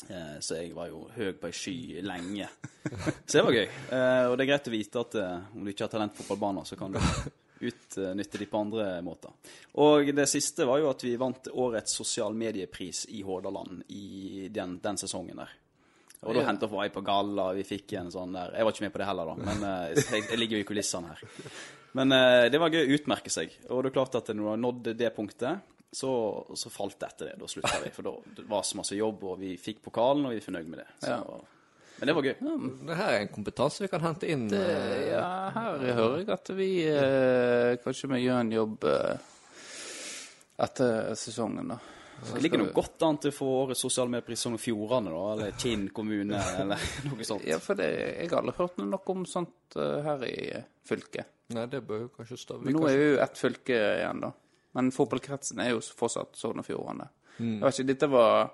Eh, 0.09 0.39
så 0.39 0.61
jeg 0.61 0.72
var 0.76 0.88
jo 0.91 1.03
høy 1.15 1.34
på 1.39 1.49
ei 1.49 1.55
sky 1.55 2.03
lenge. 2.05 2.47
Så 3.26 3.39
det 3.39 3.43
var 3.43 3.57
gøy. 3.57 3.65
Eh, 3.65 4.24
og 4.30 4.38
det 4.38 4.45
er 4.45 4.51
greit 4.53 4.70
å 4.70 4.74
vite 4.74 5.03
at 5.03 5.18
eh, 5.20 5.36
om 5.57 5.65
du 5.65 5.74
ikke 5.74 5.88
har 5.88 5.91
talent 5.91 6.15
på 6.15 6.24
fotballbanen, 6.24 6.68
så 6.68 6.78
kan 6.80 6.95
du 6.95 6.99
utnytte 7.68 8.39
de 8.39 8.47
på 8.47 8.61
andre 8.61 8.89
måter. 9.03 9.34
Og 9.84 10.11
det 10.15 10.28
siste 10.32 10.68
var 10.70 10.80
jo 10.80 10.91
at 10.91 11.03
vi 11.03 11.15
vant 11.20 11.49
årets 11.51 11.97
sosial 11.99 12.38
mediepris 12.38 13.07
i 13.18 13.24
Hordaland 13.26 13.82
i 13.91 14.47
den, 14.53 14.78
den 14.84 15.01
sesongen 15.01 15.41
der. 15.41 15.55
Og 16.28 16.34
da 16.34 16.47
hentet 16.47 16.72
vi 16.72 16.88
på 16.93 17.03
galla, 17.05 17.51
vi 17.53 17.63
fikk 17.65 17.91
en 17.99 18.07
sånn 18.09 18.32
der 18.34 18.55
Jeg 18.57 18.65
var 18.65 18.74
ikke 18.74 18.84
med 18.88 18.93
på 18.95 18.99
det 18.99 19.05
heller, 19.05 19.30
da, 19.30 19.36
men 19.38 19.65
jeg, 19.93 20.24
jeg 20.32 20.39
ligger 20.39 20.57
jo 20.57 20.63
i 20.63 20.68
kulissene 20.68 21.11
her. 21.11 21.51
Men 21.97 22.13
det 22.51 22.61
var 22.61 22.74
gøy 22.74 22.88
å 22.88 22.95
utmerke 22.97 23.32
seg. 23.34 23.53
Og 23.70 23.84
det 23.84 23.91
er 23.91 23.95
klart 23.99 24.18
at 24.18 24.32
når 24.34 24.41
du 24.41 24.49
har 24.49 24.61
nådd 24.61 24.89
det 24.97 25.11
punktet, 25.13 25.61
så, 25.92 26.12
så 26.56 26.72
falt 26.72 27.00
det 27.00 27.08
etter 27.12 27.30
det. 27.32 27.36
Da 27.42 27.50
slutta 27.52 27.80
vi. 27.84 27.92
For 27.96 28.08
da 28.08 28.16
det 28.38 28.48
var 28.50 28.66
så 28.68 28.80
masse 28.80 28.98
jobb, 28.98 29.24
og 29.32 29.40
vi 29.42 29.54
fikk 29.62 29.82
pokalen, 29.88 30.28
og 30.28 30.36
vi 30.36 30.42
er 30.42 30.46
fornøyd 30.46 30.72
med 30.72 30.84
det. 30.84 30.88
Så, 31.06 31.18
Men 32.00 32.12
det 32.12 32.16
var 32.18 32.28
gøy. 32.28 32.36
Det 32.88 33.00
her 33.00 33.14
er 33.14 33.26
en 33.26 33.34
kompetanse 33.34 33.86
vi 33.86 33.92
kan 33.92 34.06
hente 34.06 34.30
inn. 34.32 34.48
Det, 34.52 34.64
ja, 35.10 35.26
her 35.56 35.86
hører 35.98 36.22
jeg 36.22 36.32
at 36.36 36.54
vi 36.58 36.72
eh, 36.92 37.76
kanskje 37.84 38.12
må 38.12 38.22
gjøre 38.22 38.46
en 38.46 38.56
jobb 38.58 38.90
eh, 38.92 39.30
etter 40.68 41.14
sesongen, 41.18 41.76
da. 41.76 41.80
Det 42.18 42.42
ligger 42.42 42.64
noe 42.64 42.74
godt 42.74 43.04
an 43.06 43.20
til 43.22 43.30
å 43.30 43.36
få 43.36 43.48
årets 43.60 43.84
sosiale 43.86 44.10
medpris 44.10 44.42
Sogn 44.42 44.58
og 44.58 44.62
Fjordane, 44.62 45.12
da, 45.14 45.26
eller 45.36 45.58
Kinn 45.62 45.86
kommune, 45.94 46.40
eller 46.64 46.88
noe 47.06 47.28
sånt. 47.28 47.46
Ja, 47.46 47.60
for 47.62 47.78
det, 47.78 47.92
jeg 47.94 48.32
har 48.32 48.42
aldri 48.42 48.56
hørt 48.58 48.82
noe 48.82 49.02
om 49.14 49.26
sånt 49.30 49.78
eh, 49.78 50.00
her 50.06 50.26
i 50.26 50.36
eh, 50.58 50.66
fylket. 50.88 51.30
Nei, 51.54 51.68
det 51.72 51.84
bør 51.88 52.08
jo 52.08 52.10
kanskje 52.18 52.40
stå 52.42 52.58
Men 52.60 52.76
nå 52.76 52.88
er 52.90 52.98
jo 52.98 53.12
ett 53.24 53.38
fylke 53.40 53.78
igjen, 53.78 54.26
da. 54.26 54.34
Men 54.78 54.94
fotballkretsen 54.94 55.60
er 55.64 55.72
jo 55.74 55.82
fortsatt 55.82 56.38
Sogn 56.38 56.62
og 56.62 56.68
Fjordane. 56.68 57.10
Jeg 57.42 57.62
vet 57.64 57.80
ikke, 57.80 57.92
dette 57.92 58.10
var 58.14 58.52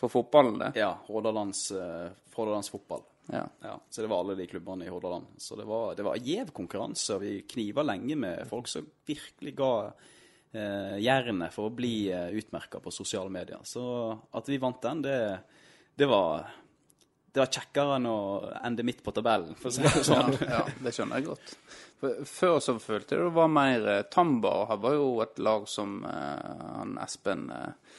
for 0.00 0.12
fotballen, 0.12 0.56
det? 0.60 0.70
Ja, 0.80 0.94
Hordalands, 1.06 1.66
eh, 1.76 2.08
Hordalands 2.32 2.70
fotball. 2.72 3.02
Ja. 3.32 3.44
Ja, 3.62 3.74
så 3.90 4.02
det 4.02 4.08
var 4.08 4.22
alle 4.24 4.34
de 4.34 4.46
klubbene 4.46 4.86
i 4.86 4.88
Hordaland. 4.88 5.26
Så 5.36 5.56
det 5.56 5.66
var, 5.68 5.94
det 5.94 6.02
var 6.06 6.16
gjev 6.16 6.50
konkurranse, 6.56 7.18
vi 7.20 7.42
kniva 7.48 7.84
lenge 7.84 8.16
med 8.16 8.48
folk 8.48 8.68
som 8.68 8.88
virkelig 9.06 9.52
ga 9.58 9.74
eh, 9.86 10.96
jernet 11.04 11.52
for 11.54 11.68
å 11.68 11.74
bli 11.74 12.08
eh, 12.08 12.32
utmerka 12.40 12.80
på 12.80 12.92
sosiale 12.94 13.30
medier. 13.30 13.60
Så 13.64 13.84
at 14.32 14.48
vi 14.48 14.58
vant 14.62 14.80
den, 14.82 15.04
det, 15.04 15.18
det 16.00 16.08
var 16.10 16.48
det 17.32 17.40
var 17.42 17.50
kjekkere 17.54 17.96
enn 17.98 18.08
å 18.10 18.18
ende 18.64 18.84
midt 18.86 19.02
på 19.06 19.12
tabellen, 19.14 19.54
for 19.58 19.70
å 19.70 19.74
si 19.74 19.84
det 19.84 20.02
sånn. 20.06 20.34
ja, 20.50 20.64
det 20.82 20.92
skjønner 20.96 21.20
jeg 21.20 21.28
godt. 21.28 21.54
For, 22.00 22.24
før 22.26 22.58
så 22.64 22.74
følte 22.82 23.14
jeg 23.14 23.26
det 23.26 23.34
var 23.36 23.50
mer 23.52 23.86
Tamba 24.08 24.10
Tambar 24.10 24.66
her 24.70 24.82
var 24.82 24.96
jo 24.96 25.08
et 25.22 25.38
lag 25.44 25.66
som 25.68 25.98
eh, 26.08 26.52
han 26.78 26.96
Espen 27.02 27.50
eh, 27.52 27.96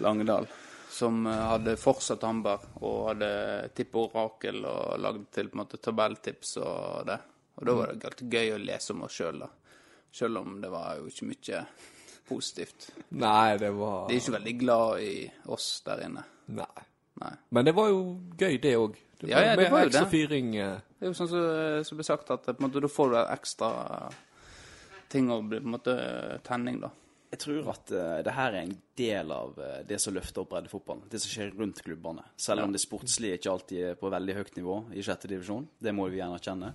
Langedal, 0.00 0.46
som 0.90 1.26
eh, 1.26 1.44
hadde 1.50 1.76
fortsatt 1.80 2.22
Tambar 2.22 2.68
og 2.80 3.10
hadde 3.10 3.30
tippeorakel 3.76 4.64
og 4.64 5.00
lagd 5.02 5.28
til 5.34 5.50
på 5.50 5.58
en 5.58 5.64
måte 5.64 5.82
tabelltips 5.82 6.56
og 6.62 7.08
det. 7.10 7.18
Og 7.60 7.66
da 7.66 7.74
var 7.76 7.90
det 7.90 8.00
galt 8.04 8.22
gøy 8.32 8.54
å 8.54 8.60
lese 8.62 8.94
om 8.94 9.02
oss 9.04 9.18
sjøl, 9.20 9.42
da. 9.42 9.50
Selv 10.10 10.40
om 10.40 10.56
det 10.62 10.70
var 10.72 10.96
jo 10.98 11.10
ikke 11.10 11.26
mye 11.28 11.64
positivt. 12.30 12.88
Nei, 13.20 13.58
det 13.60 13.74
var 13.76 14.06
De 14.08 14.16
er 14.16 14.22
ikke 14.22 14.38
veldig 14.38 14.54
glad 14.62 15.02
i 15.04 15.12
oss 15.52 15.68
der 15.86 16.06
inne. 16.06 16.24
Nei. 16.56 16.89
Nei. 17.20 17.34
Men 17.50 17.68
det 17.68 17.74
var 17.76 17.90
jo 17.92 18.00
gøy, 18.38 18.56
det 18.62 18.74
òg. 18.80 18.96
Ja, 19.20 19.42
ja, 19.44 19.56
det 19.58 19.68
var 19.68 19.84
jo 19.84 19.90
ekstra 19.90 20.06
det. 20.06 20.12
fyring. 20.14 20.54
eh, 20.56 20.78
Det 20.98 21.06
er 21.06 21.12
jo 21.12 21.18
sånn 21.18 21.28
som 21.28 21.84
som 21.84 22.00
blir 22.00 22.08
sagt, 22.08 22.30
at 22.32 22.46
på 22.48 22.56
en 22.56 22.66
måte, 22.66 22.80
da 22.80 22.88
får 22.88 23.12
du 23.12 23.18
ekstra 23.20 23.70
ting 25.10 25.28
bli 25.48 25.60
på 25.60 25.68
en 25.68 25.76
måte 25.76 25.94
tenning, 26.46 26.80
da. 26.80 26.90
Jeg 27.30 27.38
tror 27.44 27.68
at 27.70 27.92
uh, 27.94 28.16
det 28.26 28.32
her 28.34 28.56
er 28.58 28.64
en 28.64 28.72
del 28.98 29.28
av 29.30 29.52
uh, 29.54 29.76
det 29.86 30.00
som 30.02 30.14
løfter 30.16 30.42
opp 30.42 30.48
breddefotballen. 30.50 31.04
Det 31.12 31.20
som 31.22 31.30
skjer 31.30 31.52
rundt 31.54 31.82
klubbene. 31.86 32.24
Selv 32.34 32.64
om 32.64 32.72
det 32.74 32.80
sportslige 32.82 33.38
ikke 33.38 33.52
alltid 33.52 33.84
er 33.86 34.00
på 34.00 34.10
veldig 34.10 34.34
høyt 34.34 34.56
nivå 34.58 34.78
i 34.98 35.04
sjette 35.06 35.30
divisjon. 35.30 35.68
Det 35.78 35.94
må 35.94 36.08
vi 36.10 36.18
gjerne 36.18 36.40
erkjenne. 36.40 36.72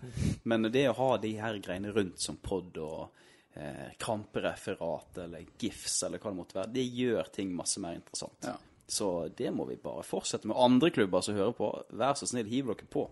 Men 0.47 0.69
det 0.71 0.85
å 0.93 0.95
ha 1.01 1.09
de 1.19 1.33
her 1.41 1.59
greiene 1.59 1.91
rundt 1.91 2.23
som 2.23 2.39
pod 2.39 2.79
og 2.79 3.19
eh, 3.55 3.91
eller 3.99 5.43
GIFs 5.59 6.03
eller 6.07 6.23
hva 6.23 6.31
det 6.31 6.39
måtte 6.39 6.59
være, 6.61 6.71
det 6.71 6.87
gjør 7.01 7.33
ting 7.35 7.51
masse 7.55 7.83
mer 7.83 7.99
interessant. 7.99 8.47
Ja. 8.47 8.55
Så 8.87 9.29
det 9.37 9.49
må 9.53 9.65
vi 9.65 9.79
bare 9.81 10.03
fortsette 10.05 10.47
med. 10.47 10.57
Andre 10.61 10.91
klubber 10.93 11.23
som 11.25 11.37
hører 11.37 11.55
på, 11.57 11.71
vær 11.97 12.17
så 12.17 12.27
snill, 12.29 12.49
hiv 12.49 12.69
dere 12.69 12.89
på. 12.91 13.07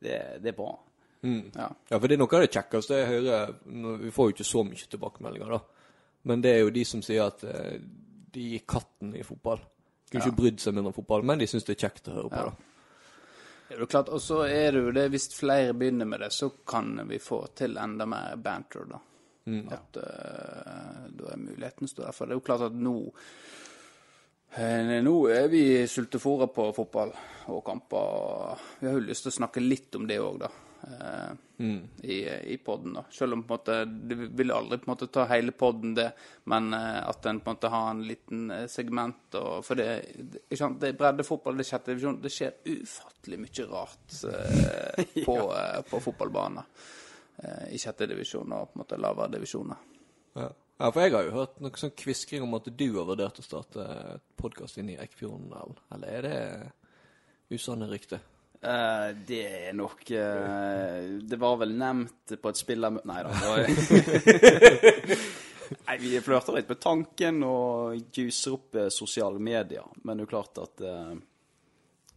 Det, 0.00 0.16
det 0.40 0.52
er 0.52 0.56
bra. 0.56 0.70
Ja. 1.20 1.66
Ja, 1.88 1.98
for 1.98 2.08
det 2.08 2.16
er 2.16 2.22
noe 2.22 2.32
av 2.38 2.46
det 2.46 2.54
kjekkeste 2.54 2.96
jeg 2.96 3.08
hører 3.10 3.50
Vi 4.00 4.12
får 4.14 4.28
jo 4.30 4.32
ikke 4.32 4.46
så 4.48 4.62
mye 4.64 4.86
tilbakemeldinger, 4.94 5.52
da. 5.52 5.60
Men 6.30 6.40
det 6.44 6.54
er 6.54 6.62
jo 6.62 6.72
de 6.72 6.84
som 6.88 7.02
sier 7.04 7.26
at 7.26 7.44
eh, 7.44 7.76
de 8.32 8.46
gir 8.54 8.64
katten 8.68 9.12
i 9.16 9.24
fotball. 9.24 9.60
Kunne 10.10 10.24
ikke 10.24 10.40
brydd 10.40 10.60
seg 10.60 10.74
mindre 10.76 10.92
om 10.92 10.96
fotball, 10.96 11.24
men 11.28 11.40
de 11.40 11.48
syns 11.48 11.68
det 11.68 11.76
er 11.76 11.84
kjekt 11.86 12.10
å 12.10 12.16
høre 12.16 12.32
på. 12.32 12.48
da. 12.48 12.70
Det 13.68 13.76
er 13.76 13.84
jo 13.84 13.86
klart, 13.86 14.08
Og 14.08 14.22
så 14.22 14.40
er 14.48 14.72
det 14.74 14.82
jo 14.82 14.92
det, 14.96 15.06
hvis 15.12 15.28
flere 15.36 15.76
begynner 15.78 16.08
med 16.08 16.24
det, 16.24 16.32
så 16.34 16.50
kan 16.66 16.96
vi 17.08 17.20
få 17.22 17.44
til 17.54 17.78
enda 17.78 18.06
mer 18.10 18.36
banter, 18.36 18.88
da. 18.90 18.98
At 19.76 19.96
uh, 19.96 21.06
da 21.16 21.30
er 21.32 21.40
muligheten 21.40 21.88
større. 21.88 22.12
For 22.14 22.26
det 22.26 22.34
er 22.34 22.40
jo 22.40 22.46
klart 22.46 22.66
at 22.68 22.76
nå 22.76 22.96
Nå 24.50 25.14
er 25.30 25.46
vi 25.48 25.62
sultefòra 25.86 26.48
på 26.50 26.72
fotball 26.74 27.12
og 27.50 27.62
kamper. 27.64 28.64
Vi 28.80 28.88
har 28.88 28.98
jo 28.98 29.06
lyst 29.06 29.26
til 29.26 29.30
å 29.30 29.38
snakke 29.38 29.62
litt 29.62 29.94
om 29.94 30.08
det 30.10 30.18
òg, 30.18 30.40
da. 30.42 30.50
Mm. 31.60 31.88
I, 32.02 32.28
i 32.54 32.56
podden, 32.64 32.94
da. 32.96 33.04
Selv 33.10 33.36
om 33.36 33.42
på 33.42 33.54
en 33.54 33.58
måte 33.58 33.74
Det 33.84 34.16
vil 34.16 34.50
aldri 34.50 34.78
på 34.78 34.88
en 34.88 34.92
måte 34.94 35.10
ta 35.12 35.26
hele 35.28 35.52
podden, 35.52 35.92
det, 35.94 36.06
men 36.48 36.72
eh, 36.72 37.02
at 37.04 37.26
en 37.28 37.40
på 37.40 37.50
en 37.50 37.58
måte 37.58 37.68
har 37.68 37.90
en 37.90 38.00
liten 38.06 38.50
eh, 38.50 38.64
segment. 38.66 39.34
Og, 39.36 39.60
for 39.66 39.76
det, 39.76 39.88
det, 40.16 40.46
ikke 40.46 40.60
sant? 40.62 40.80
det 40.80 40.88
er 40.88 40.96
breddefotball, 41.02 41.58
det 41.60 41.66
er 41.66 41.70
sjette 41.74 41.92
divisjon. 41.92 42.18
Det 42.24 42.32
skjer 42.32 42.72
ufattelig 42.72 43.40
mye 43.42 43.68
rart 43.74 44.16
eh, 44.32 45.04
på, 45.28 45.36
eh, 45.58 45.78
på 45.90 46.02
fotballbaner. 46.06 46.72
Eh, 47.44 47.66
I 47.76 47.82
sjette 47.82 48.08
divisjon 48.08 48.56
og 48.56 48.72
på 48.72 48.78
en 48.78 48.84
måte 48.86 49.00
lavere 49.04 49.36
divisjoner. 49.36 49.86
Ja. 50.40 50.48
Ja, 50.80 50.88
for 50.90 51.04
jeg 51.04 51.12
har 51.14 51.28
jo 51.28 51.36
hørt 51.36 51.60
noe 51.60 51.76
sånn 51.80 51.92
kviskring 51.96 52.42
om 52.46 52.56
at 52.58 52.66
du 52.72 52.86
har 52.96 53.06
vurdert 53.08 53.38
å 53.38 53.44
starte 53.44 53.86
podkast 54.40 54.80
inn 54.80 54.90
i 54.94 54.98
Eikfjorden, 55.00 55.52
eller- 55.92 56.08
er 56.10 56.22
det 56.26 56.38
usanne 57.54 57.88
rykter? 57.90 58.20
Uh, 58.60 59.14
det 59.24 59.70
er 59.70 59.72
nok 59.72 60.02
uh, 60.12 61.16
Det 61.24 61.38
var 61.40 61.54
vel 61.62 61.70
nevnt 61.80 62.34
på 62.42 62.50
et 62.50 62.58
spillermøte 62.60 63.08
Nei 63.08 63.22
da. 63.24 63.30
Nei, 65.86 65.96
vi 66.02 66.20
flørter 66.20 66.56
litt 66.58 66.68
med 66.68 66.80
tanken 66.82 67.42
og 67.46 67.94
juicer 68.16 68.56
opp 68.56 68.74
eh, 68.74 68.88
sosiale 68.90 69.38
medier. 69.38 69.86
Men 70.02 70.18
det 70.18 70.24
er 70.24 70.26
jo 70.26 70.30
klart 70.32 70.58
at 70.58 70.82
uh, 70.82 71.14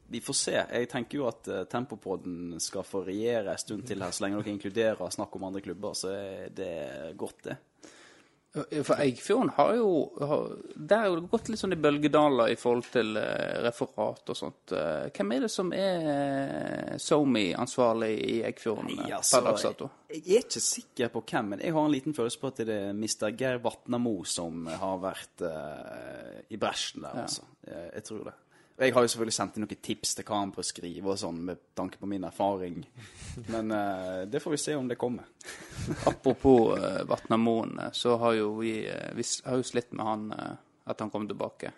Vi 0.09 0.21
får 0.25 0.37
se. 0.37 0.55
Jeg 0.57 0.89
tenker 0.91 1.19
jo 1.19 1.27
at 1.29 1.47
eh, 1.47 1.63
Tempopodden 1.69 2.57
skal 2.63 2.85
få 2.87 3.03
regjere 3.05 3.53
en 3.53 3.61
stund 3.61 3.85
til 3.87 4.01
her, 4.03 4.11
så 4.13 4.25
lenge 4.25 4.41
dere 4.41 4.53
inkluderer 4.55 5.13
snakk 5.13 5.37
om 5.37 5.45
andre 5.47 5.61
klubber. 5.65 5.93
Så 5.97 6.11
er 6.17 6.49
det 6.57 6.73
godt, 7.17 7.43
det. 7.45 7.55
For 8.53 8.99
Eggfjorden 9.01 9.49
har 9.55 9.71
jo 9.75 9.87
har, 10.19 10.49
Der 10.75 10.97
har 10.97 11.15
det 11.17 11.29
gått 11.31 11.47
litt 11.49 11.57
sånn 11.57 11.73
i 11.73 11.79
bølgedaler 11.81 12.51
i 12.53 12.57
forhold 12.59 12.85
til 12.93 13.17
eh, 13.17 13.55
referat 13.65 14.29
og 14.29 14.37
sånt. 14.37 14.75
Eh, 14.77 15.07
hvem 15.09 15.33
er 15.33 15.47
det 15.47 15.49
som 15.49 15.71
er 15.73 16.05
eh, 16.11 16.91
SoMe-ansvarlig 17.01 18.11
i 18.13 18.35
Eggfjorden 18.45 18.91
Nei, 18.91 19.09
altså, 19.09 19.39
per 19.39 19.47
dags 19.47 19.65
dato? 19.65 19.89
Jeg 20.13 20.21
er 20.37 20.45
ikke 20.45 20.63
sikker 20.67 21.11
på 21.15 21.23
hvem, 21.31 21.49
men 21.55 21.65
jeg 21.65 21.73
har 21.73 21.89
en 21.89 21.95
liten 21.95 22.13
følelse 22.13 22.43
på 22.43 22.53
at 22.53 22.61
det 22.61 22.77
er 22.77 22.93
Mr. 22.93 23.31
Geir 23.33 23.57
Vatnamo 23.63 24.15
som 24.29 24.69
har 24.69 25.01
vært 25.01 25.45
uh, 25.47 26.37
i 26.53 26.59
bresjen 26.61 27.07
der, 27.07 27.23
altså. 27.25 27.47
Jeg, 27.65 27.89
jeg 27.89 28.05
tror 28.11 28.27
det. 28.29 28.37
Jeg 28.83 28.91
har 28.91 29.05
jo 29.05 29.11
selvfølgelig 29.13 29.35
sendt 29.37 29.57
inn 29.57 29.63
noen 29.63 29.79
tips 29.85 30.09
til 30.17 30.25
hva 30.27 30.39
han 30.41 30.51
bør 30.51 30.65
skrive 30.67 31.11
og 31.13 31.19
sånn, 31.19 31.37
med 31.47 31.59
tanke 31.77 31.99
på 32.01 32.07
min 32.09 32.25
erfaring. 32.27 32.81
Men 33.53 33.71
uh, 33.71 34.23
det 34.27 34.41
får 34.43 34.55
vi 34.55 34.59
se 34.59 34.75
om 34.75 34.89
det 34.89 34.97
kommer. 34.99 35.29
Apropos 36.11 36.73
uh, 36.75 37.03
Vatnamoen, 37.07 37.77
eh, 37.79 37.93
så 37.95 38.17
har 38.19 38.35
jo 38.35 38.49
vi, 38.57 38.73
uh, 38.89 39.13
vi 39.15 39.23
har 39.45 39.61
jo 39.61 39.67
slitt 39.67 39.95
med 39.95 40.09
han 40.09 40.25
uh, 40.35 40.51
at 40.91 40.99
han 40.99 41.13
kom 41.13 41.29
tilbake. 41.29 41.71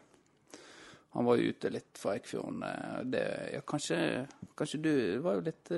Han 1.13 1.29
var 1.29 1.37
jo 1.37 1.53
ute 1.53 1.71
litt 1.71 2.01
fra 2.01 2.15
Eikfjorden. 2.17 2.65
Det, 3.13 3.23
ja, 3.53 3.61
kanskje, 3.63 3.99
kanskje 4.57 4.79
du 4.83 4.89
Det 4.89 5.21
var 5.23 5.37
jo 5.37 5.45
litt 5.45 5.71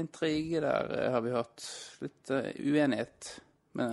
intrige 0.00 0.62
der, 0.64 0.94
har 1.12 1.20
vi 1.20 1.34
hørt. 1.34 1.66
Litt 2.00 2.32
uenighet 2.32 3.28
med 3.76 3.90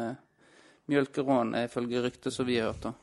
mjølkerån, 0.87 1.51
Mjølkeråen, 1.51 1.51
ifølge 1.65 2.05
ryktet 2.05 2.37
som 2.37 2.47
vi 2.47 2.61
har 2.61 2.71
hørt. 2.71 2.85
da. 2.85 2.93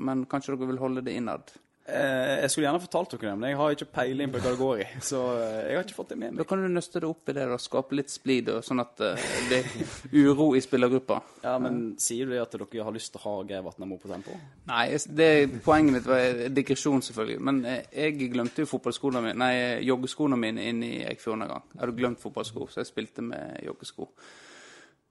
Men 0.00 0.24
kanskje 0.30 0.54
dere 0.54 0.70
vil 0.70 0.80
holde 0.80 1.04
det 1.04 1.18
innad? 1.18 1.52
Eh, 1.84 2.40
jeg 2.40 2.48
skulle 2.48 2.64
gjerne 2.64 2.80
fortalt 2.80 3.10
dere 3.12 3.26
det, 3.28 3.32
men 3.42 3.50
jeg 3.50 3.58
har 3.60 3.74
ikke 3.74 3.86
peiling 3.92 4.30
på 4.32 4.40
hva 4.40 4.52
det 4.54 4.60
går 4.60 4.78
i. 4.80 4.86
Så 5.10 5.18
eh, 5.36 5.56
jeg 5.68 5.76
har 5.76 5.84
ikke 5.84 5.96
fått 5.98 6.12
det 6.14 6.16
med 6.22 6.30
Da 6.32 6.38
meg. 6.40 6.46
kan 6.48 6.62
du 6.62 6.68
nøste 6.72 7.02
det 7.02 7.08
opp 7.10 7.28
i 7.28 7.34
det 7.36 7.44
og 7.52 7.60
skape 7.60 7.98
litt 7.98 8.12
splid, 8.14 8.48
sånn 8.64 8.80
at 8.80 9.02
eh, 9.04 9.26
det 9.50 9.58
er 9.60 10.22
uro 10.22 10.46
i 10.56 10.62
spillergruppa. 10.64 11.18
Ja, 11.44 11.58
Men 11.60 11.82
sier 12.00 12.24
du 12.24 12.32
det 12.32 12.40
at 12.40 12.56
dere 12.56 12.86
har 12.88 12.96
lyst 12.96 13.12
til 13.12 13.20
å 13.20 13.24
ha 13.26 13.34
Geir 13.50 13.66
Vatnamo 13.66 13.98
på 14.00 14.08
tempo? 14.08 14.38
Nei, 14.70 14.86
det, 15.20 15.28
poenget 15.66 15.98
mitt 15.98 16.08
var 16.08 16.40
digresjon, 16.56 17.04
selvfølgelig. 17.04 17.42
Men 17.50 17.60
jeg 17.68 18.16
glemte 18.32 18.64
jo 18.64 18.70
fotballskoene 18.72 19.20
mine, 19.26 19.36
nei, 19.44 19.52
joggeskoene 19.84 20.40
mine 20.40 20.64
inne 20.72 20.88
i 20.88 21.04
Eikfjorden 21.12 21.44
en 21.44 21.52
gang. 21.52 21.68
Jeg 21.74 21.84
hadde 21.84 21.98
glemt 22.00 22.24
fotballsko, 22.24 22.70
så 22.72 22.80
jeg 22.80 22.92
spilte 22.94 23.26
med 23.28 23.60
joggesko. 23.68 24.08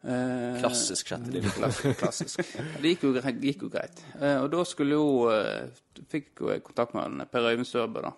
Eh, 0.03 0.57
Klassisk 0.59 1.07
sjette 1.07 1.31
divisjon. 1.31 1.63
klass- 1.63 1.97
Klassisk. 2.01 2.39
Det 2.81 2.89
gikk 2.91 3.05
jo, 3.07 3.13
gikk 3.39 3.61
jo 3.63 3.69
greit. 3.71 4.01
Eh, 4.19 4.39
og 4.43 4.49
da 4.51 4.63
skulle 4.67 4.97
jo 4.99 5.29
eh, 5.31 5.69
Fikk 6.11 6.41
jo 6.43 6.49
kontakt 6.65 6.95
med 6.97 7.05
han, 7.05 7.27
Per 7.31 7.45
Øyvind 7.51 7.67
Sørbø, 7.69 8.01
da. 8.03 8.11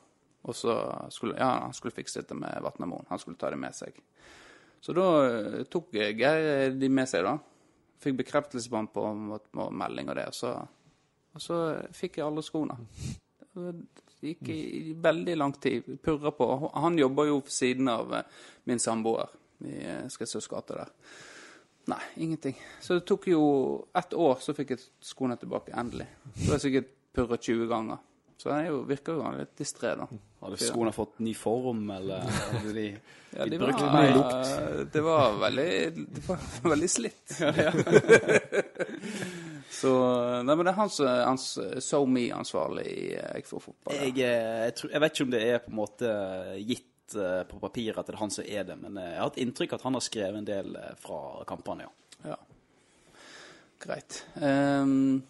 Og 0.46 0.56
så 0.58 0.74
skulle 1.14 1.36
ja, 1.38 1.52
han 1.66 1.74
skulle 1.74 1.94
fikse 1.94 2.22
dette 2.22 2.38
med 2.38 2.58
Vatnamoen. 2.64 3.06
Han 3.10 3.20
skulle 3.22 3.38
ta 3.38 3.50
det 3.54 3.60
med 3.62 3.76
seg. 3.76 3.98
Så 4.82 4.94
da 4.94 5.06
tok 5.74 5.94
Geir 5.98 6.72
de 6.78 6.90
med 6.94 7.10
seg, 7.10 7.26
da. 7.26 7.36
Fikk 8.02 8.20
bekreftelse 8.20 8.70
på 8.70 8.78
han 8.78 8.90
på, 8.94 9.40
på 9.52 9.68
melding 9.74 10.10
og 10.14 10.18
det. 10.20 10.26
Og 10.30 10.38
så, 10.38 10.52
og 11.36 11.42
så 11.42 11.60
fikk 11.98 12.20
jeg 12.22 12.28
alle 12.28 12.44
skoene. 12.46 12.78
Det 13.56 14.32
gikk 14.36 14.50
i, 14.54 14.60
i 14.92 14.94
veldig 15.02 15.36
lang 15.42 15.54
tid. 15.62 15.90
Purra 16.06 16.32
på. 16.38 16.50
Han 16.78 16.98
jobber 17.02 17.30
jo 17.32 17.40
ved 17.42 17.54
siden 17.58 17.90
av 17.92 18.14
min 18.70 18.82
samboer 18.82 19.34
i 19.66 19.80
Skredsøs 20.14 20.48
gate 20.52 20.78
der. 20.78 20.94
Nei, 21.86 22.02
ingenting. 22.16 22.58
Så 22.82 22.98
det 22.98 23.06
tok 23.06 23.28
jo 23.30 23.42
ett 23.94 24.14
år, 24.14 24.40
så 24.42 24.56
fikk 24.58 24.74
jeg 24.74 24.86
skoene 25.06 25.38
tilbake, 25.38 25.76
endelig. 25.78 26.08
Så 26.34 26.48
har 26.48 26.58
jeg 26.58 26.68
sikkert 26.68 26.94
purra 27.16 27.38
20 27.38 27.68
ganger. 27.70 27.98
Så 28.38 28.52
han 28.52 28.66
jo, 28.68 28.82
virker 28.86 29.16
jo 29.16 29.30
litt 29.38 29.54
distré, 29.58 29.94
da. 29.96 30.08
Hadde 30.44 30.58
skoene 30.60 30.92
fått 30.94 31.20
ny 31.24 31.32
form, 31.38 31.88
eller 31.96 32.26
hadde 32.28 32.74
de, 32.76 32.88
Ja, 33.36 33.46
de 33.50 33.60
brukt 33.60 33.82
var, 33.82 33.94
mer 33.96 34.12
lukt? 34.14 34.92
Det 34.94 35.02
var 35.06 35.38
veldig, 35.42 35.70
det 36.18 36.24
var 36.28 36.44
veldig 36.74 36.90
slitt. 36.92 37.24
så 39.80 39.94
Nei, 40.44 40.52
men 40.52 40.66
det 40.66 40.74
er 40.74 40.82
hans, 40.82 41.00
hans 41.06 41.48
SoMe-ansvarlig 41.88 42.86
i 42.92 43.08
Eikfjord 43.32 43.64
fotball. 43.70 43.96
Jeg, 44.02 44.18
eh, 44.20 44.68
jeg, 44.68 44.76
tror, 44.82 44.94
jeg 44.94 45.00
vet 45.06 45.12
ikke 45.16 45.28
om 45.30 45.34
det 45.38 45.44
er 45.48 45.64
på 45.64 45.74
en 45.74 45.80
måte 45.80 46.12
gitt 46.60 46.92
eh, 47.14 47.43
på 47.49 47.60
papiret 47.62 47.99
at 47.99 48.08
det 48.08 48.16
er 48.16 48.22
han 48.24 48.34
som 48.34 48.47
er 48.47 48.66
det, 48.68 48.76
men 48.82 48.97
eh, 48.97 49.12
jeg 49.12 49.20
har 49.20 49.30
hatt 49.30 49.39
inntrykk 49.43 49.78
at 49.78 49.86
han 49.86 49.97
har 49.97 50.03
skrevet 50.06 50.41
en 50.41 50.47
del 50.47 50.76
eh, 50.80 50.93
fra 51.01 51.20
kampene, 51.47 51.86
ja. 51.86 52.32
Ja. 52.32 52.38
Greit. 53.86 54.24
Um, 54.41 55.22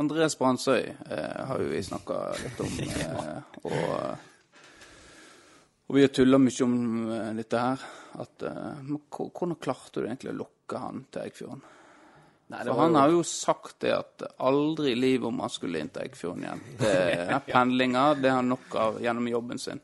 Andreas 0.00 0.36
Brandsøy 0.36 0.90
uh, 0.90 1.40
har 1.48 1.62
jo 1.62 1.70
vi 1.70 1.80
snakka 1.86 2.18
litt 2.42 2.60
om, 2.60 2.76
uh, 2.90 3.38
og, 3.70 3.94
og 5.86 5.96
vi 5.96 6.04
har 6.04 6.12
tulla 6.12 6.40
mye 6.42 6.66
om 6.66 6.78
dette 7.38 7.64
her. 7.64 7.88
At, 8.20 8.42
hvordan 8.42 9.54
klarte 9.62 10.02
du 10.02 10.08
egentlig 10.08 10.32
å 10.34 10.40
lokke 10.42 10.80
han 10.82 11.04
til 11.14 11.28
Eikfjorden? 11.28 11.62
Nei, 12.50 12.64
For 12.66 12.80
han 12.82 12.96
har 12.98 13.12
jo 13.14 13.22
sagt 13.22 13.76
det 13.84 13.92
at 13.94 14.24
aldri 14.42 14.90
i 14.90 14.98
livet 14.98 15.28
om 15.28 15.38
han 15.38 15.52
skulle 15.52 15.78
inn 15.78 15.90
til 15.94 16.02
Eikfjorden 16.08 16.46
igjen. 16.48 16.62
Det, 16.80 16.94
er 17.30 17.44
pendlinger, 17.46 18.18
det 18.18 18.32
har 18.32 18.40
han 18.40 18.50
nok 18.50 18.74
av 18.74 18.98
gjennom 19.04 19.28
jobben 19.30 19.62
sin. 19.62 19.82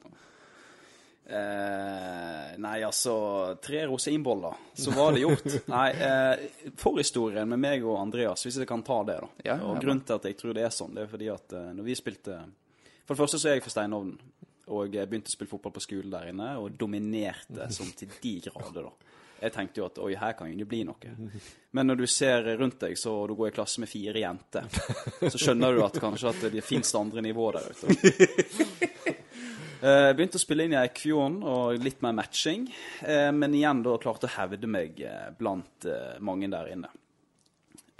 Eh, 1.28 2.58
nei, 2.58 2.82
altså 2.86 3.56
Tre 3.62 3.86
rosinboller, 3.86 4.54
så 4.74 4.90
var 4.90 5.12
det 5.12 5.24
gjort. 5.24 5.46
nei, 5.66 5.88
eh, 5.90 6.70
Forhistorien 6.78 7.48
med 7.50 7.58
meg 7.58 7.86
og 7.86 7.98
Andreas, 7.98 8.44
hvis 8.46 8.60
jeg 8.62 8.68
kan 8.68 8.84
ta 8.86 9.00
det, 9.08 9.18
da. 9.24 9.30
Ja, 9.48 9.56
og 9.58 9.74
ja, 9.74 9.80
Grunnen 9.82 10.04
til 10.06 10.20
at 10.20 10.28
jeg 10.30 10.38
tror 10.38 10.54
det 10.54 10.62
er 10.68 10.74
sånn, 10.74 10.94
det 10.94 11.06
er 11.06 11.10
fordi 11.10 11.32
at 11.34 11.56
eh, 11.58 11.72
når 11.74 11.88
vi 11.88 11.98
spilte 11.98 12.38
For 13.02 13.14
det 13.14 13.20
første 13.24 13.42
så 13.42 13.50
er 13.50 13.58
jeg 13.58 13.66
fra 13.66 13.74
Steinovnen. 13.74 14.20
Og 14.66 14.94
jeg 14.94 15.06
begynte 15.06 15.30
å 15.30 15.34
spille 15.34 15.50
fotball 15.50 15.74
på 15.76 15.82
skolen 15.84 16.10
der 16.10 16.30
inne, 16.32 16.48
og 16.58 16.74
dominerte 16.74 17.68
som 17.70 17.90
til 17.94 18.10
de 18.22 18.32
grader, 18.48 18.88
da. 18.88 19.12
Jeg 19.36 19.52
tenkte 19.52 19.78
jo 19.78 19.84
at 19.86 19.98
oi, 20.02 20.14
her 20.18 20.32
kan 20.34 20.48
jo 20.48 20.56
det 20.58 20.66
bli 20.66 20.80
noe. 20.88 21.12
Men 21.76 21.90
når 21.90 22.00
du 22.00 22.06
ser 22.10 22.48
rundt 22.58 22.80
deg, 22.80 22.96
så 22.98 23.12
du 23.28 23.34
går 23.38 23.52
i 23.52 23.54
klasse 23.54 23.82
med 23.82 23.90
fire 23.90 24.22
jenter, 24.22 24.66
så 25.20 25.36
skjønner 25.36 25.76
du 25.76 25.84
at 25.84 26.00
kanskje 26.02 26.32
at 26.32 26.48
det 26.54 26.64
fins 26.66 26.94
andre 26.98 27.22
nivåer 27.22 27.60
der 27.60 27.76
ute. 27.76 29.14
Eh, 29.76 30.10
begynte 30.16 30.38
å 30.38 30.40
spille 30.40 30.64
inn 30.64 30.72
i 30.72 30.78
Eikfjorden 30.80 31.42
og 31.44 31.82
litt 31.84 32.00
mer 32.04 32.14
matching. 32.16 32.68
Uh, 33.02 33.28
men 33.36 33.54
igjen 33.54 33.82
da 33.84 33.96
klarte 34.00 34.28
å 34.28 34.34
hevde 34.38 34.70
meg 34.70 35.02
uh, 35.04 35.28
blant 35.36 35.88
mange 36.24 36.48
der 36.52 36.70
inne. 36.72 36.92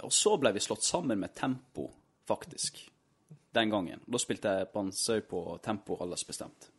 Og 0.05 0.13
så 0.13 0.35
ble 0.41 0.53
vi 0.55 0.63
slått 0.63 0.85
sammen 0.85 1.19
med 1.21 1.35
Tempo, 1.37 1.87
faktisk. 2.29 2.81
Den 3.53 3.69
gangen. 3.73 4.01
Da 4.05 4.19
spilte 4.21 4.53
jeg 4.59 4.71
Bansøy 4.73 5.21
på 5.29 5.43
Tempo 5.65 5.97
aldersbestemt. 6.01 6.69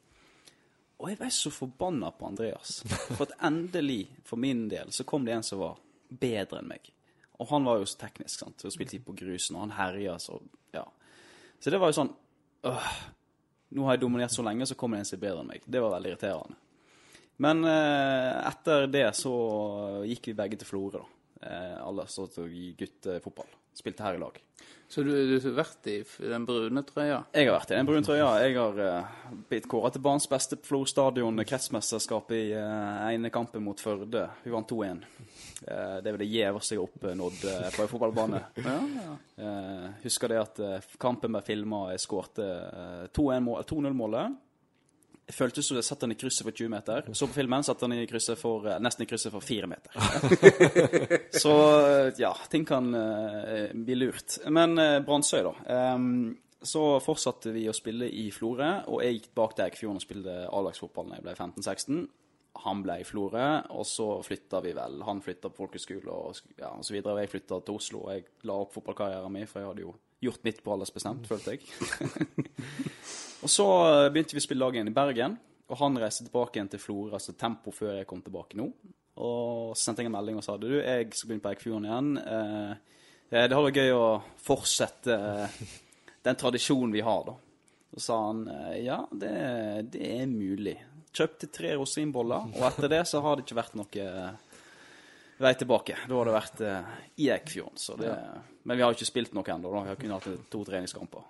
Og 0.99 1.11
jeg 1.13 1.19
ble 1.21 1.31
så 1.31 1.51
forbanna 1.55 2.11
på 2.15 2.27
Andreas. 2.27 2.81
For 3.15 3.27
at 3.29 3.37
endelig, 3.47 4.05
for 4.27 4.41
min 4.41 4.67
del, 4.71 4.91
så 4.95 5.07
kom 5.07 5.27
det 5.27 5.37
en 5.37 5.47
som 5.47 5.63
var 5.63 5.79
bedre 6.09 6.59
enn 6.63 6.71
meg. 6.71 6.91
Og 7.39 7.51
han 7.53 7.67
var 7.67 7.79
jo 7.79 7.87
så 7.87 8.01
teknisk, 8.01 8.41
sant. 8.41 8.65
Og 8.67 8.75
spilte 8.75 8.99
på 9.03 9.15
grusen, 9.19 9.57
og 9.57 9.69
han 9.69 9.77
herja 9.79 10.19
så 10.23 10.41
Ja. 10.75 10.85
Så 11.59 11.71
det 11.71 11.79
var 11.83 11.91
jo 11.91 11.97
sånn 11.97 12.11
øh, 12.71 12.91
Nå 13.77 13.85
har 13.85 13.97
jeg 13.97 14.05
dominert 14.07 14.33
så 14.33 14.45
lenge, 14.47 14.67
så 14.67 14.77
kommer 14.79 14.97
det 14.97 15.05
en 15.05 15.11
som 15.11 15.19
er 15.19 15.25
bedre 15.27 15.45
enn 15.45 15.53
meg. 15.53 15.67
Det 15.67 15.83
var 15.85 15.93
veldig 15.97 16.13
irriterende. 16.15 16.59
Men 17.45 17.63
eh, 17.69 18.35
etter 18.49 18.89
det 18.91 19.07
så 19.15 19.35
gikk 20.09 20.31
vi 20.31 20.37
begge 20.39 20.59
til 20.59 20.69
Florø, 20.71 20.99
da. 20.99 21.05
Eh, 21.47 21.77
alle 21.85 22.07
som 22.11 22.49
i 22.49 22.73
guttefotball. 22.79 23.51
Spilte 23.79 24.07
her 24.07 24.19
i 24.19 24.23
lag. 24.23 24.39
Så 24.89 25.03
du, 25.05 25.11
du 25.13 25.35
har 25.37 25.53
vært 25.59 25.87
i 25.93 25.99
den 26.31 26.47
brune 26.49 26.81
trøya? 26.89 27.19
Jeg 27.37 27.51
har 27.51 27.59
vært 27.59 27.75
i 27.75 27.77
den 27.77 27.89
brune 27.91 28.07
trøya. 28.07 28.29
Jeg 28.41 28.55
har 28.57 28.79
uh, 28.81 29.11
blitt 29.51 29.69
kåra 29.69 29.91
til 29.93 30.03
banens 30.03 30.27
beste 30.31 30.57
på 30.57 30.71
Flor 30.71 30.89
stadion, 30.89 31.45
kretsmesterskap 31.45 32.33
i 32.33 32.41
uh, 32.57 33.05
ene 33.11 33.29
kampen 33.31 33.67
mot 33.67 33.81
Førde. 33.85 34.25
Vi 34.47 34.55
vant 34.55 34.73
2-1. 34.73 35.05
Uh, 35.61 35.99
det 36.01 36.09
er 36.09 36.09
vel 36.09 36.23
det 36.25 36.31
gjeveste 36.33 36.75
jeg 36.75 36.81
har 36.81 36.89
oppnådd 36.89 37.45
uh, 37.45 37.69
på 37.77 37.85
en 37.85 37.93
fotballbane. 37.93 38.43
Ja, 38.69 38.79
ja. 38.97 39.19
Uh, 39.39 39.91
husker 40.03 40.33
det 40.33 40.41
at 40.41 40.59
eh, 40.65 40.91
kampen 41.01 41.35
ble 41.35 41.43
filma, 41.47 41.85
jeg 41.93 42.03
skårte 42.03 42.47
eh, 42.49 43.05
2-0-målet. 43.15 44.37
Det 45.29 45.35
føltes 45.37 45.67
som 45.69 45.77
jeg 45.77 45.85
satt 45.85 46.05
han 46.07 46.15
i 46.15 46.17
krysset 46.17 46.47
for 46.47 46.57
20 46.57 46.71
meter. 46.73 47.09
Så 47.13 47.27
på 47.29 47.37
filmen 47.37 47.65
satt 47.67 47.83
han 47.85 47.93
i 47.93 48.07
krysset 48.09 48.39
for, 48.41 48.65
eh, 48.65 48.79
nesten 48.81 49.05
i 49.05 49.09
krysset 49.11 49.35
for 49.35 49.45
4 49.45 49.69
meter. 49.69 49.93
så 51.43 51.55
eh, 51.85 52.13
ja, 52.17 52.31
ting 52.49 52.65
kan 52.65 52.89
uh, 52.97 53.69
bli 53.77 53.99
lurt. 53.99 54.39
Men 54.49 54.73
uh, 54.81 55.01
Brandsøy, 55.05 55.43
da. 55.45 55.53
Um, 55.93 56.33
så 56.65 56.97
fortsatte 57.05 57.53
vi 57.53 57.67
å 57.69 57.77
spille 57.77 58.09
i 58.09 58.31
Florø, 58.33 58.71
og 58.89 59.05
jeg 59.05 59.19
gikk 59.19 59.29
bak 59.37 59.53
til 59.55 59.69
Eikfjorden 59.69 60.01
og 60.01 60.07
spilte 60.07 60.39
A-lagsfotball 60.49 61.13
da 61.13 61.21
jeg 61.21 61.27
ble 61.29 61.37
15-16. 61.37 62.01
Han 62.65 62.83
ble 62.83 62.97
i 63.03 63.07
Florø, 63.07 63.47
og 63.77 63.87
så 63.87 64.09
flytta 64.25 64.65
vi 64.65 64.73
vel. 64.75 64.97
Han 65.07 65.21
flytta 65.23 65.53
på 65.53 65.67
folkeskole 65.67 66.09
og, 66.09 66.41
ja, 66.57 66.73
og 66.73 66.89
så 66.89 66.97
videre. 66.97 67.15
Og 67.19 67.23
jeg 67.23 67.35
flytta 67.37 67.61
til 67.61 67.79
Oslo, 67.79 68.07
og 68.07 68.17
jeg 68.17 68.27
la 68.49 68.57
opp 68.65 68.73
fotballkarrieren 68.75 69.37
min, 69.37 69.47
for 69.51 69.61
jeg 69.61 69.75
hadde 69.75 69.85
jo 69.85 69.93
gjort 70.21 70.45
mitt 70.47 70.63
på 70.65 70.75
aldersbestemt, 70.75 71.27
følte 71.31 71.57
jeg. 71.57 71.67
og 73.45 73.53
så 73.53 73.67
eh, 73.87 74.11
begynte 74.13 74.37
vi 74.37 74.43
å 74.43 74.47
spille 74.47 74.65
lag 74.65 74.77
igjen 74.79 74.91
i 74.91 74.95
Bergen, 74.97 75.37
og 75.69 75.81
han 75.83 75.99
reiste 76.01 76.27
tilbake 76.27 76.59
igjen 76.59 76.71
til 76.73 76.83
Florø, 76.83 77.13
altså 77.19 77.37
tempo 77.39 77.75
før 77.75 77.99
jeg 77.99 78.09
kom 78.09 78.23
tilbake 78.25 78.59
nå. 78.59 78.71
Og 79.19 79.75
så 79.75 79.89
sendte 79.89 80.05
jeg 80.05 80.11
en 80.11 80.15
melding 80.15 80.39
og 80.39 80.47
sa 80.47 80.55
du, 80.61 80.71
jeg 80.79 81.11
skal 81.11 81.31
begynne 81.31 81.45
på 81.45 81.53
Eikfjorden 81.53 81.89
igjen. 81.89 82.11
Eh, 82.23 82.73
eh, 83.33 83.45
det 83.45 83.57
hadde 83.57 83.65
vært 83.67 83.81
gøy 83.83 83.95
å 83.97 84.09
fortsette 84.43 85.19
eh, 85.19 85.63
den 86.27 86.39
tradisjonen 86.39 86.95
vi 86.95 87.05
har, 87.05 87.25
da. 87.27 87.37
Så 87.89 88.05
sa 88.05 88.17
han 88.27 88.43
ja, 88.85 88.99
det, 89.17 89.31
det 89.95 90.11
er 90.21 90.27
mulig. 90.29 90.75
Kjøpte 91.17 91.49
tre 91.51 91.73
rosinboller, 91.81 92.51
og 92.53 92.67
etter 92.69 92.93
det 92.93 93.01
så 93.09 93.23
har 93.25 93.39
det 93.39 93.47
ikke 93.47 93.57
vært 93.57 93.79
noe 93.81 94.09
vei 95.39 95.55
tilbake. 95.55 95.97
Da 96.09 96.15
har 96.19 96.25
det 96.29 96.35
vært 96.37 96.61
eh, 96.67 96.97
i 97.25 97.29
Eikfjorden. 97.35 97.79
Så 97.79 97.97
det, 98.01 98.15
Men 98.65 98.77
vi 98.77 98.83
har 98.83 98.93
jo 98.93 98.99
ikke 98.99 99.11
spilt 99.13 99.33
noe 99.37 99.45
ennå. 99.55 99.71
Vi 99.83 99.89
har 99.93 99.97
kun 100.01 100.17
hatt 100.17 100.29
to 100.51 100.65
treningskamper. 100.69 101.25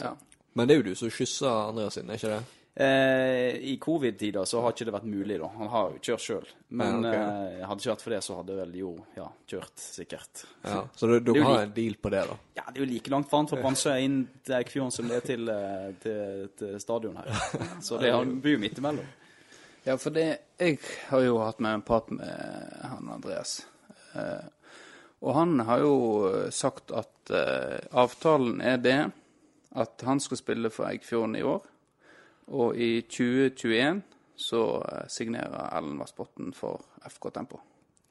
ja. 0.00 0.14
Men 0.54 0.68
det 0.68 0.74
er 0.76 0.78
jo 0.84 0.90
du 0.92 0.94
som 0.94 1.10
kysser 1.10 1.50
Andreas 1.50 1.96
sin, 1.98 2.06
er 2.10 2.14
ikke 2.14 2.28
det? 2.30 2.42
Eh, 2.76 3.56
I 3.70 3.76
covid-tider 3.82 4.44
så 4.46 4.60
har 4.62 4.70
ikke 4.70 4.84
det 4.86 4.92
vært 4.94 5.06
mulig, 5.10 5.36
da. 5.40 5.48
Han 5.58 5.68
har 5.72 5.88
jo 5.96 5.98
kjørt 6.02 6.22
sjøl. 6.22 6.46
Men 6.78 7.02
Ja, 7.02 7.10
okay. 7.10 7.56
eh, 7.58 7.64
hadde 7.66 7.82
ikke 7.82 7.90
vært 7.90 8.04
for 8.04 8.14
det, 8.14 8.20
så 8.22 8.36
hadde 8.38 8.56
vel 8.60 8.76
jo 8.78 8.92
ja, 9.16 9.26
kjørt, 9.50 9.74
sikkert. 9.82 10.44
Ja. 10.62 10.84
Så 10.94 11.06
du- 11.10 11.18
dere 11.32 11.42
har 11.48 11.62
en 11.64 11.72
deal 11.74 11.94
på 11.98 12.10
det, 12.14 12.22
da? 12.30 12.36
Ja, 12.60 12.64
det 12.70 12.78
er 12.80 12.86
jo 12.86 12.92
like 12.92 13.10
langt 13.10 13.28
for 13.30 13.46
fra 13.50 13.60
Brannsøy 13.62 14.04
inn 14.04 14.28
til 14.44 14.54
Eikfjorden 14.60 14.92
som 14.94 15.08
det 15.10 15.16
er 15.16 15.26
til, 15.26 15.48
eh, 15.48 15.90
til, 16.02 16.48
til 16.62 16.78
stadion 16.80 17.16
her. 17.16 17.34
Så 17.82 17.98
det 17.98 18.10
er 18.10 18.20
en 18.22 18.40
jo 18.40 18.58
midt 18.58 18.78
imellom. 18.78 19.06
Ja, 19.84 19.96
for 20.00 20.10
det 20.14 20.38
Jeg 20.58 20.78
har 21.10 21.20
jo 21.24 21.38
hatt 21.42 21.58
med 21.60 21.74
en 21.74 21.82
prat 21.82 22.10
med 22.10 22.80
han 22.82 23.08
Andreas. 23.10 23.66
Eh, 24.14 24.46
og 25.24 25.34
han 25.34 25.60
har 25.66 25.80
jo 25.82 25.94
sagt 26.54 26.92
at 26.94 27.30
eh, 27.34 27.80
avtalen 27.92 28.60
er 28.60 28.76
det 28.78 28.98
at 29.74 30.04
han 30.06 30.20
skal 30.22 30.38
spille 30.38 30.70
for 30.70 30.86
Eikfjorden 30.88 31.34
i 31.36 31.42
år. 31.42 31.64
Og 32.54 32.76
i 32.76 33.00
2021 33.02 34.02
så 34.36 34.62
eh, 34.92 35.04
signerer 35.10 35.68
Ellen 35.76 35.98
Vassbotn 35.98 36.52
for 36.56 36.84
FK 37.10 37.30
Tempo. 37.34 37.60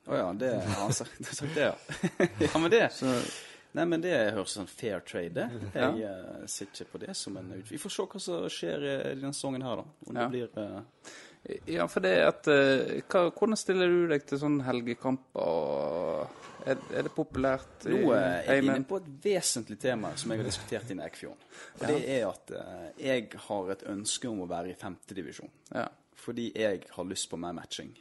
Å 0.10 0.18
ja, 0.20 0.30
det 0.36 0.52
har 0.60 0.82
han 0.82 0.94
sagt, 0.94 1.22
sagt 1.32 1.56
det, 1.56 1.70
ja. 1.72 1.76
ja, 2.44 2.54
men 2.60 2.70
det 2.74 2.90
Så 2.92 3.08
Nei, 3.74 3.86
men 3.90 4.04
det 4.04 4.12
høres 4.36 4.52
sånn 4.54 4.68
fair 4.70 5.00
trade, 5.02 5.48
det. 5.48 5.70
Jeg 5.74 6.04
eh, 6.06 6.42
ser 6.52 6.68
ikke 6.70 6.86
på 6.92 7.00
det 7.02 7.16
som 7.18 7.38
en 7.40 7.48
ut... 7.56 7.72
Vi 7.72 7.80
får 7.82 7.94
se 7.96 8.04
hva 8.12 8.20
som 8.22 8.44
skjer 8.54 8.84
i 8.86 8.98
denne 9.16 9.32
sesongen 9.34 9.64
her, 9.66 9.80
da. 9.82 9.86
Om 10.06 10.20
Ja. 10.20 10.28
det 10.28 10.34
blir 10.36 10.60
eh, 10.62 11.16
Ja, 11.44 11.88
for 11.92 12.00
det 12.04 12.14
at 12.24 12.48
eh, 12.48 13.02
hva, 13.12 13.26
Hvordan 13.36 13.60
stiller 13.60 13.92
du 13.92 14.06
deg 14.08 14.24
til 14.28 14.40
sånne 14.40 14.64
helgekamper? 14.64 16.30
Er, 16.64 16.80
er 16.96 17.04
det 17.04 17.12
populært? 17.12 17.84
i 17.84 17.98
Nå 17.98 18.14
eh, 18.16 18.38
er 18.48 18.62
jeg 18.62 18.64
inne 18.70 18.88
på 18.88 19.02
et 19.02 19.10
vesentlig 19.26 19.76
tema 19.84 20.14
som 20.20 20.32
jeg 20.32 20.40
har 20.40 20.48
diskutert 20.48 20.94
i 20.94 20.98
Eikfjorden. 21.04 21.44
Og 21.82 21.84
det 21.90 22.00
er 22.16 22.24
at 22.30 22.56
eh, 22.56 22.88
jeg 23.10 23.28
har 23.50 23.74
et 23.76 23.84
ønske 23.92 24.32
om 24.32 24.46
å 24.46 24.48
være 24.48 24.72
i 24.72 24.80
femtedivisjon. 24.80 25.52
Ja. 25.76 25.90
Fordi 26.24 26.48
jeg 26.56 26.88
har 26.96 27.10
lyst 27.12 27.28
på 27.28 27.40
mer 27.44 27.56
matching. 27.58 27.92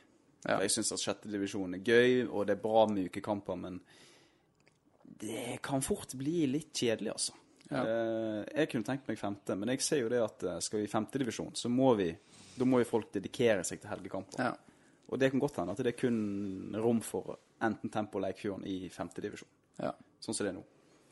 Ja. 0.47 0.61
Jeg 0.62 0.70
syns 0.76 0.95
at 0.95 1.03
sjettedivisjon 1.03 1.74
er 1.74 1.82
gøy, 1.82 2.28
og 2.28 2.47
det 2.47 2.55
er 2.55 2.62
bra 2.62 2.86
med 2.90 3.11
ukekamper, 3.11 3.59
men 3.59 3.82
det 5.22 5.59
kan 5.62 5.82
fort 5.82 6.14
bli 6.18 6.45
litt 6.51 6.70
kjedelig, 6.74 7.11
altså. 7.14 7.34
Ja. 7.72 7.82
Jeg 8.51 8.68
kunne 8.68 8.84
tenkt 8.84 9.07
meg 9.09 9.18
femte, 9.18 9.55
men 9.57 9.70
jeg 9.72 9.82
ser 9.86 10.03
jo 10.03 10.11
det 10.12 10.18
at 10.20 10.43
skal 10.66 10.82
vi 10.82 10.86
i 10.86 10.90
femtedivisjon, 10.90 11.55
så 11.57 11.70
må 11.72 11.95
vi 11.97 12.11
da 12.59 12.66
må 12.68 12.82
jo 12.82 12.88
folk 12.88 13.12
dedikere 13.14 13.64
seg 13.64 13.80
til 13.82 13.90
helgekamper. 13.92 14.42
Ja. 14.42 14.53
Og 15.12 15.18
det 15.20 15.30
kan 15.32 15.42
godt 15.42 15.59
hende 15.61 15.74
at 15.74 15.82
det 15.84 15.92
er 15.92 15.98
kun 16.00 16.76
rom 16.80 17.00
for 17.05 17.36
enten 17.62 17.90
Tempo 17.92 18.18
eller 18.18 18.32
Eikfjorden 18.32 18.66
i 18.68 18.88
femtedivisjon. 18.92 19.50
ja. 19.82 19.92
Sånn 20.22 20.36
som 20.36 20.46
det 20.46 20.53
er 20.53 20.57
nå. 20.61 20.62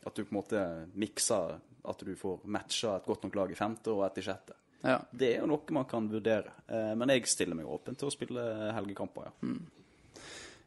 At 0.07 0.15
du 0.15 0.23
på 0.23 0.31
en 0.31 0.37
måte 0.39 0.59
mikser 0.97 1.57
at 1.91 2.03
du 2.05 2.13
får 2.15 2.45
matcha 2.47 2.95
et 2.97 3.05
godt 3.09 3.25
nok 3.25 3.35
lag 3.35 3.51
i 3.51 3.57
femte 3.59 3.91
og 3.91 4.05
et 4.05 4.21
i 4.21 4.23
sjette. 4.25 4.55
ja. 4.85 4.97
Det 5.11 5.33
er 5.35 5.41
jo 5.41 5.49
noe 5.51 5.75
man 5.75 5.85
kan 5.89 6.07
vurdere. 6.09 6.53
Eh, 6.67 6.93
men 6.95 7.09
jeg 7.13 7.27
stiller 7.27 7.57
meg 7.57 7.67
åpen 7.69 7.97
til 7.99 8.07
å 8.07 8.13
spille 8.13 8.45
helgekamper, 8.77 9.27
ja. 9.29 9.53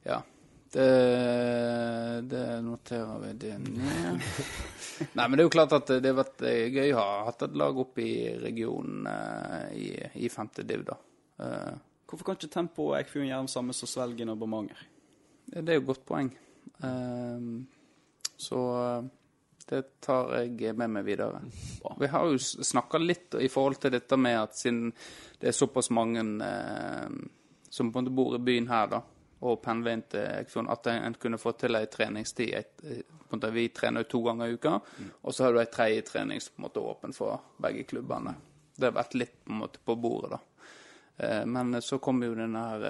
Ja. 0.04 0.20
Det, 0.74 2.20
det 2.22 2.60
noterer 2.62 3.18
vi 3.18 3.32
det 3.32 3.58
ned. 3.58 4.22
Nei, 5.16 5.28
men 5.28 5.36
det 5.36 5.44
er 5.44 5.46
jo 5.46 5.52
klart 5.54 5.74
at 5.76 5.92
det 6.02 6.10
har 6.10 6.16
vært 6.18 6.42
eh, 6.50 6.66
gøy 6.66 6.96
å 6.96 6.98
ha 6.98 7.12
hatt 7.28 7.44
et 7.46 7.54
lag 7.60 7.78
oppe 7.78 8.02
i 8.02 8.16
regionen 8.42 9.06
eh, 9.06 9.68
i, 9.78 9.86
i 10.26 10.30
femte 10.34 10.64
div, 10.66 10.82
da. 10.88 10.96
Eh, 11.46 11.76
Hvorfor 12.10 12.26
kan 12.26 12.40
ikke 12.40 12.50
Tempo 12.56 12.88
og 12.88 12.96
Eikfjorden 12.98 13.30
gjøre 13.30 13.46
det 13.46 13.54
samme 13.54 13.76
som 13.78 13.90
Svelgen 13.90 14.34
og 14.34 14.42
Bermanger? 14.42 14.82
det 15.54 15.62
er 15.62 15.78
jo 15.78 15.84
et 15.84 15.88
godt 15.92 16.04
poeng. 16.08 16.28
Så 18.40 18.60
det 19.70 19.80
tar 20.02 20.30
jeg 20.40 20.74
med 20.78 20.92
meg 20.94 21.06
videre. 21.06 21.42
Vi 22.00 22.10
har 22.10 22.30
jo 22.30 22.38
snakka 22.40 23.00
litt 23.02 23.36
i 23.38 23.50
forhold 23.52 23.78
til 23.82 23.94
dette 23.94 24.18
med 24.18 24.38
at 24.40 24.58
siden 24.58 24.88
det 25.40 25.50
er 25.50 25.58
såpass 25.58 25.90
mange 25.94 26.22
som 27.70 27.90
på 27.90 27.98
en 27.98 28.06
måte 28.06 28.14
bor 28.14 28.38
i 28.38 28.42
byen 28.46 28.70
her, 28.70 28.88
da, 28.94 29.02
og 29.40 29.62
til 29.62 30.20
Eikfjorden, 30.20 30.70
at 30.70 30.86
en 30.86 31.04
en 31.04 31.14
kunne 31.14 31.38
få 31.38 31.52
til 31.52 31.74
ei 31.76 31.86
treningstid. 31.86 32.54
Et, 32.54 32.84
eh, 32.84 33.02
måte, 33.30 33.50
vi 33.50 33.68
trener 33.68 34.02
to 34.04 34.22
ganger 34.22 34.46
i 34.46 34.54
uka, 34.54 34.80
og 35.22 35.34
så 35.34 35.44
har 35.44 35.52
du 35.52 35.60
ei 35.60 35.66
tredje 35.66 36.02
trening 36.02 36.40
som 36.40 36.54
på 36.54 36.58
en 36.58 36.68
måte 36.68 36.80
er 36.80 36.90
åpen 36.90 37.12
for 37.12 37.40
begge 37.58 37.84
klubbene. 37.84 38.34
Det 38.76 38.86
har 38.86 38.92
vært 38.92 39.14
litt 39.14 39.44
på 39.44 39.52
en 39.52 39.58
måte 39.58 39.78
på 39.84 39.96
bordet, 39.96 40.30
da. 40.30 40.38
Eh, 41.16 41.44
men 41.46 41.82
så 41.82 41.98
kom 41.98 42.22
jo 42.22 42.34
denne 42.34 42.58
her 42.58 42.84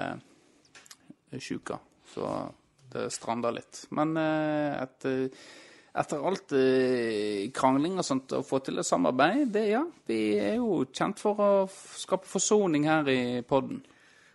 eh, 1.33 1.39
sjuka, 1.41 1.79
så 2.15 2.51
det 2.93 3.11
stranda 3.11 3.51
litt. 3.51 3.87
Men 3.91 4.17
eh, 4.17 4.83
etter, 4.83 5.29
etter 5.95 6.27
alt 6.27 6.53
eh, 6.53 7.51
krangling 7.55 7.99
og 7.99 8.07
sånt, 8.07 8.37
å 8.37 8.45
få 8.47 8.61
til 8.65 8.79
et 8.79 8.89
samarbeid, 8.89 9.49
det 9.55 9.67
ja, 9.73 9.83
vi 10.07 10.37
er 10.39 10.57
jo 10.61 10.85
kjent 10.93 11.21
for 11.23 11.43
å 11.43 11.51
skape 11.99 12.29
forsoning 12.29 12.89
her 12.89 13.11
i 13.11 13.43
podden. 13.47 13.83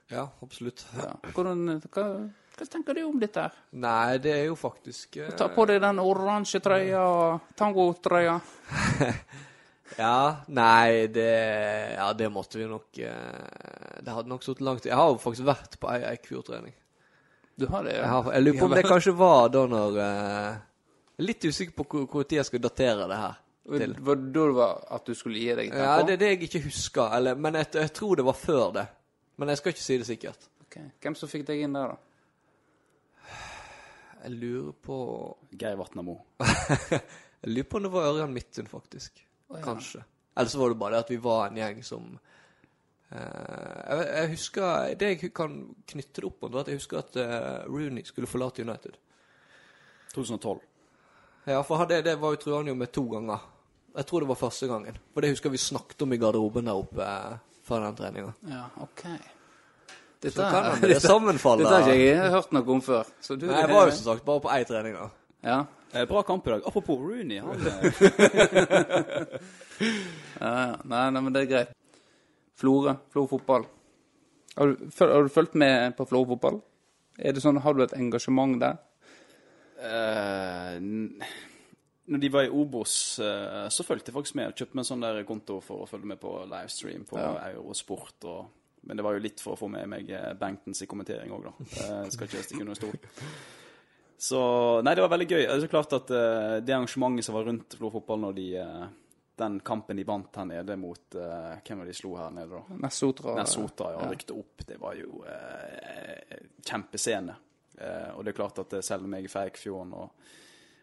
Ja, 0.10 0.28
absolutt. 0.42 0.86
Ja. 0.98 1.12
Hvordan, 1.36 1.82
hva, 1.94 2.06
hva 2.58 2.66
tenker 2.74 2.98
du 2.98 3.04
om 3.06 3.20
dette 3.22 3.44
her? 3.46 3.58
Nei, 3.78 4.18
det 4.24 4.32
er 4.34 4.46
jo 4.50 4.56
faktisk 4.58 5.18
eh, 5.22 5.30
Ta 5.38 5.48
på 5.54 5.66
deg 5.70 5.82
den 5.84 6.00
oransje 6.02 6.60
trøya 6.66 7.04
og 7.06 7.54
tangotrøya. 7.60 8.40
Ja, 9.98 10.36
nei, 10.54 11.08
det 11.12 11.96
Ja, 11.98 12.12
det 12.14 12.28
måtte 12.32 12.60
vi 12.60 12.68
nok 12.70 13.00
eh, 13.02 14.02
Det 14.06 14.14
hadde 14.14 14.30
nok 14.30 14.44
sittet 14.46 14.62
langt 14.64 14.86
Jeg 14.86 14.94
har 14.96 15.10
jo 15.10 15.18
faktisk 15.20 15.48
vært 15.48 15.80
på 15.82 15.90
ei 15.90 16.04
Eikfjord-trening. 16.12 16.76
Du 17.60 17.66
har 17.74 17.84
det, 17.84 17.96
Jeg, 17.98 18.06
har- 18.08 18.30
jeg 18.36 18.44
lurer 18.46 18.60
på 18.60 18.66
om 18.70 18.76
det 18.78 18.84
kanskje 18.88 19.16
var 19.18 19.50
da 19.52 19.64
når 19.68 19.98
eh, 20.06 20.60
litt 21.26 21.44
usikker 21.50 21.74
på 21.82 22.06
hvor, 22.06 22.24
tid 22.24 22.38
jeg 22.40 22.46
skal 22.48 22.62
datere 22.64 23.08
det 23.10 23.18
her 23.20 23.34
til. 23.82 23.96
Var 24.08 24.16
det 24.22 24.30
da 24.38 24.46
det 24.46 24.56
var 24.62 24.78
at 24.96 25.10
du 25.10 25.14
skulle 25.18 25.42
gi 25.42 25.56
deg 25.58 25.74
Ja, 25.76 25.98
det 26.06 26.14
er 26.16 26.22
det 26.22 26.30
jeg 26.36 26.44
ikke 26.48 26.62
husker, 26.70 27.10
eller, 27.18 27.36
men 27.36 27.58
jeg, 27.60 27.68
jeg 27.82 27.92
tror 27.98 28.16
det 28.22 28.26
var 28.30 28.38
før 28.40 28.72
det. 28.78 28.86
Men 29.40 29.54
jeg 29.54 29.62
skal 29.62 29.74
ikke 29.74 29.86
si 29.86 29.98
det 30.02 30.08
sikkert. 30.10 30.48
Ok. 30.66 30.78
Hvem 31.02 31.16
som 31.18 31.32
fikk 31.32 31.48
deg 31.48 31.64
inn 31.64 31.78
der, 31.78 31.94
da? 31.94 31.98
Jeg 34.20 34.36
lurer 34.36 34.74
på 34.84 34.98
Geir 35.56 35.78
Vatnamo. 35.80 36.18
Jeg 37.40 37.54
lurer 37.54 37.68
på 37.72 37.80
om 37.80 37.86
det 37.86 37.92
var 37.94 38.08
Ørjan 38.10 38.34
Midtun, 38.36 38.68
faktisk. 38.68 39.22
Kanskje. 39.64 40.02
Eller 40.36 40.52
så 40.52 40.60
var 40.60 40.74
det 40.74 40.80
bare 40.82 40.98
det 40.98 41.06
at 41.06 41.12
vi 41.14 41.20
var 41.24 41.46
en 41.46 41.58
gjeng 41.58 41.78
som 41.88 42.10
eh, 43.16 43.20
jeg, 43.20 44.04
jeg 44.04 44.30
husker 44.34 44.96
Det 45.00 45.10
jeg 45.14 45.32
kan 45.36 45.56
knytte 45.88 46.20
det 46.22 46.28
opp 46.28 46.44
mot, 46.44 46.52
var 46.52 46.66
at 46.66 46.72
jeg 46.74 46.82
husker 46.82 47.00
at 47.00 47.16
eh, 47.20 47.64
Rooney 47.72 48.04
skulle 48.04 48.28
forlate 48.28 48.66
United. 48.68 49.00
2012. 50.14 50.60
Ja, 51.48 51.62
for 51.64 51.88
det, 51.88 52.04
det 52.06 52.18
var 52.20 52.36
jo 52.36 52.42
tror 52.44 52.68
jo 52.68 52.76
med 52.76 52.92
to 52.92 53.06
ganger. 53.10 53.48
Jeg 53.96 54.06
tror 54.06 54.26
det 54.26 54.30
var 54.30 54.44
første 54.44 54.68
gangen. 54.68 55.00
For 55.14 55.24
det 55.24 55.32
husker 55.32 55.56
vi 55.56 55.64
snakket 55.64 56.04
om 56.04 56.14
i 56.14 56.20
garderoben 56.20 56.68
der 56.68 56.84
oppe 56.84 57.08
eh, 57.08 57.40
før 57.70 57.86
den 57.88 57.96
treninga. 58.00 58.34
Ja, 58.50 58.66
OK. 58.84 59.04
Dette, 60.20 60.36
Så 60.36 60.50
kan 60.52 60.66
hende 60.74 60.88
det 60.94 61.02
sammenfalle. 61.06 61.64
dette 61.64 61.78
har 61.86 61.94
ikke 61.96 62.08
jeg 62.12 62.32
hørt 62.36 62.52
noe 62.58 62.74
om 62.76 62.82
før. 62.84 63.08
Så 63.24 63.38
du, 63.40 63.46
Nei, 63.48 63.62
jeg 63.62 63.72
var 63.72 63.88
jo 63.88 63.96
som 63.96 64.08
sagt 64.12 64.26
bare 64.28 64.44
på 64.44 64.52
én 64.58 64.66
trening, 64.68 64.98
da. 65.00 65.10
Ja. 65.48 65.60
Eh, 65.94 66.04
Bra 66.10 66.22
kamp 66.28 66.46
i 66.46 66.52
dag. 66.58 66.66
Apropos 66.70 67.00
Rooney. 67.02 67.40
Han, 67.40 67.56
eh, 67.66 67.84
Ja, 70.40 70.50
ja. 70.52 70.76
Nei, 70.84 71.06
nei, 71.16 71.22
men 71.24 71.34
det 71.36 71.46
er 71.46 71.50
greit. 71.54 71.72
Florø, 72.60 72.98
Florø 73.14 73.30
fotball. 73.32 73.64
Har 74.60 74.74
du, 74.74 74.90
har 75.00 75.24
du 75.24 75.30
fulgt 75.32 75.56
med 75.60 75.94
på 75.98 76.06
Florø 76.10 76.34
fotball? 76.34 76.60
Er 77.20 77.36
det 77.36 77.44
sånn, 77.44 77.60
Har 77.64 77.74
du 77.78 77.84
et 77.86 77.96
engasjement 77.96 78.58
der? 78.62 78.78
eh, 79.80 80.76
n- 80.76 81.22
når 82.10 82.22
de 82.24 82.32
var 82.34 82.48
i 82.48 82.54
Obos, 82.54 82.94
eh, 83.24 83.68
så 83.70 83.86
fulgte 83.86 84.12
jeg 84.12 84.18
faktisk 84.18 84.38
med. 84.40 84.56
Kjøpte 84.58 84.78
meg 84.78 84.84
en 84.84 84.90
sånn 84.92 85.06
der 85.06 85.22
konto 85.28 85.60
for 85.64 85.84
å 85.84 85.90
følge 85.90 86.10
med 86.14 86.22
på 86.22 86.34
livestream 86.50 87.06
på 87.10 87.20
Eurosport. 87.22 88.28
Og, 88.30 88.50
men 88.90 89.00
det 89.00 89.06
var 89.06 89.16
jo 89.16 89.24
litt 89.24 89.44
for 89.44 89.56
å 89.56 89.60
få 89.60 89.70
med 89.72 89.88
meg 89.92 90.10
Bankens 90.10 90.42
Bengtens 90.42 90.84
i 90.86 90.90
kommentering 90.90 91.34
òg, 91.36 91.50
da. 91.50 91.70
Jeg 91.86 92.16
skal 92.16 92.30
ikke 92.30 92.46
stikke 92.48 92.66
under 92.66 92.80
stol. 92.80 92.98
Så 94.20 94.40
Nei, 94.84 94.96
det 94.98 95.04
var 95.06 95.14
veldig 95.14 95.28
gøy. 95.30 95.44
Det 95.46 95.54
er 95.54 95.62
så 95.64 95.68
klart 95.72 95.94
at 95.96 96.10
eh, 96.12 96.56
det 96.60 96.74
arrangementet 96.76 97.24
som 97.24 97.38
var 97.38 97.46
rundt 97.48 97.78
Florø 97.80 97.94
fotball 98.02 98.26
når 98.26 98.34
de 98.36 98.48
eh, 98.60 98.82
Den 99.40 99.62
kampen 99.64 99.96
de 99.96 100.04
vant 100.04 100.36
her 100.36 100.48
nede 100.50 100.76
mot 100.76 101.16
uh, 101.16 101.54
Hvem 101.64 101.80
var 101.80 101.88
de 101.88 101.94
slo 101.96 102.18
her 102.20 102.34
nede, 102.36 102.58
da? 102.58 102.80
Nessotra? 102.84 103.38
Nessotra 103.38 103.94
ja, 103.94 104.10
rykte 104.12 104.36
opp. 104.36 104.66
Det 104.68 104.76
var 104.82 104.98
jo 105.00 105.22
uh, 105.24 106.42
kjempescene. 106.68 107.38
Uh, 107.80 108.18
og 108.18 108.26
det 108.26 108.34
er 108.34 108.40
klart 108.42 108.60
at 108.60 108.76
eh, 108.76 108.84
selv 108.84 109.08
om 109.08 109.16
jeg 109.16 109.30
er 109.30 109.32
fra 109.32 109.46
Eikfjorden 109.48 109.96
og 109.96 110.28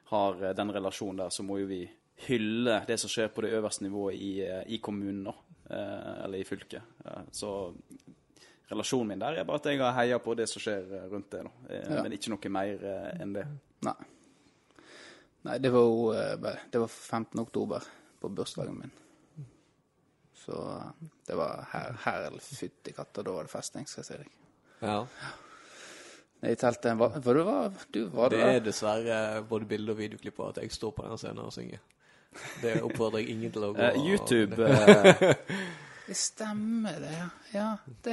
har 0.06 0.44
eh, 0.44 0.54
den 0.56 0.72
relasjonen 0.72 1.24
der, 1.24 1.30
så 1.34 1.44
må 1.46 1.58
jo 1.60 1.68
vi 1.70 1.82
hylle 2.26 2.80
det 2.88 2.98
som 3.00 3.10
skjer 3.12 3.28
på 3.34 3.44
det 3.44 3.52
øverste 3.58 3.84
nivået 3.84 4.16
i, 4.16 4.32
eh, 4.46 4.62
i 4.72 4.80
kommunen, 4.82 5.26
nå, 5.28 5.36
Eh, 5.66 6.24
eller 6.24 6.38
i 6.38 6.44
fylket. 6.46 6.82
Så 7.34 7.74
relasjonen 8.70 9.08
min 9.08 9.18
der 9.18 9.40
er 9.40 9.44
bare 9.44 9.58
at 9.58 9.64
jeg 9.66 9.80
har 9.82 9.96
heia 9.96 10.18
på 10.22 10.36
det 10.38 10.44
som 10.46 10.62
skjer 10.62 10.84
rundt 11.10 11.32
det, 11.32 11.40
da. 11.42 11.74
Ja. 11.74 12.02
Men 12.04 12.14
ikke 12.14 12.30
noe 12.30 12.52
mer 12.54 12.84
enn 13.18 13.32
det. 13.34 13.42
Nei. 13.82 13.94
Nei, 15.48 15.56
det 15.58 15.72
var 15.74 15.88
jo 15.88 16.12
Det 16.70 16.78
var 16.78 16.86
15. 16.86 17.40
oktober 17.42 17.82
på 18.20 18.30
bursdagen 18.30 18.78
min. 18.78 18.94
Så 20.38 20.54
det 21.26 21.34
var 21.34 21.66
her, 21.72 21.98
her 22.04 22.28
eller 22.28 22.38
fytti 22.38 22.94
katta, 22.94 23.26
da 23.26 23.34
var 23.34 23.42
det 23.42 23.50
festing, 23.50 23.90
skal 23.90 24.04
jeg 24.04 24.06
si 24.06 24.22
deg. 24.22 24.30
Ja. 24.86 25.00
I 26.42 26.54
teltet 26.60 26.96
Hva, 27.00 27.08
var 27.24 27.34
du, 27.34 27.42
var, 27.46 27.70
du 27.94 28.02
var 28.12 28.28
Det 28.30 28.38
det 28.42 28.48
er 28.56 28.60
dessverre 28.66 29.16
både 29.48 29.64
bilde- 29.70 29.92
og 29.94 29.98
videoklipp 29.98 30.40
av 30.40 30.46
at 30.52 30.58
jeg 30.62 30.70
står 30.76 30.90
på 30.98 31.02
den 31.06 31.16
scenen 31.18 31.44
og 31.46 31.52
synger. 31.54 31.78
Det 32.60 32.74
oppfordrer 32.84 33.18
jeg 33.24 33.28
ingen 33.32 33.52
til 33.54 33.62
å 33.64 33.72
gå 33.72 33.78
Eh, 33.86 33.92
og- 33.96 34.06
YouTube 34.06 34.56
eh, 34.68 34.74
Det 36.06 36.14
stemmer, 36.16 36.96
det. 37.02 37.10
ja. 37.16 37.28
ja. 37.56 37.68
Det 38.04 38.12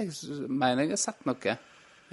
mener 0.50 0.82
jeg 0.88 0.92
har 0.96 1.02
sett 1.04 1.22
noe. 1.30 1.52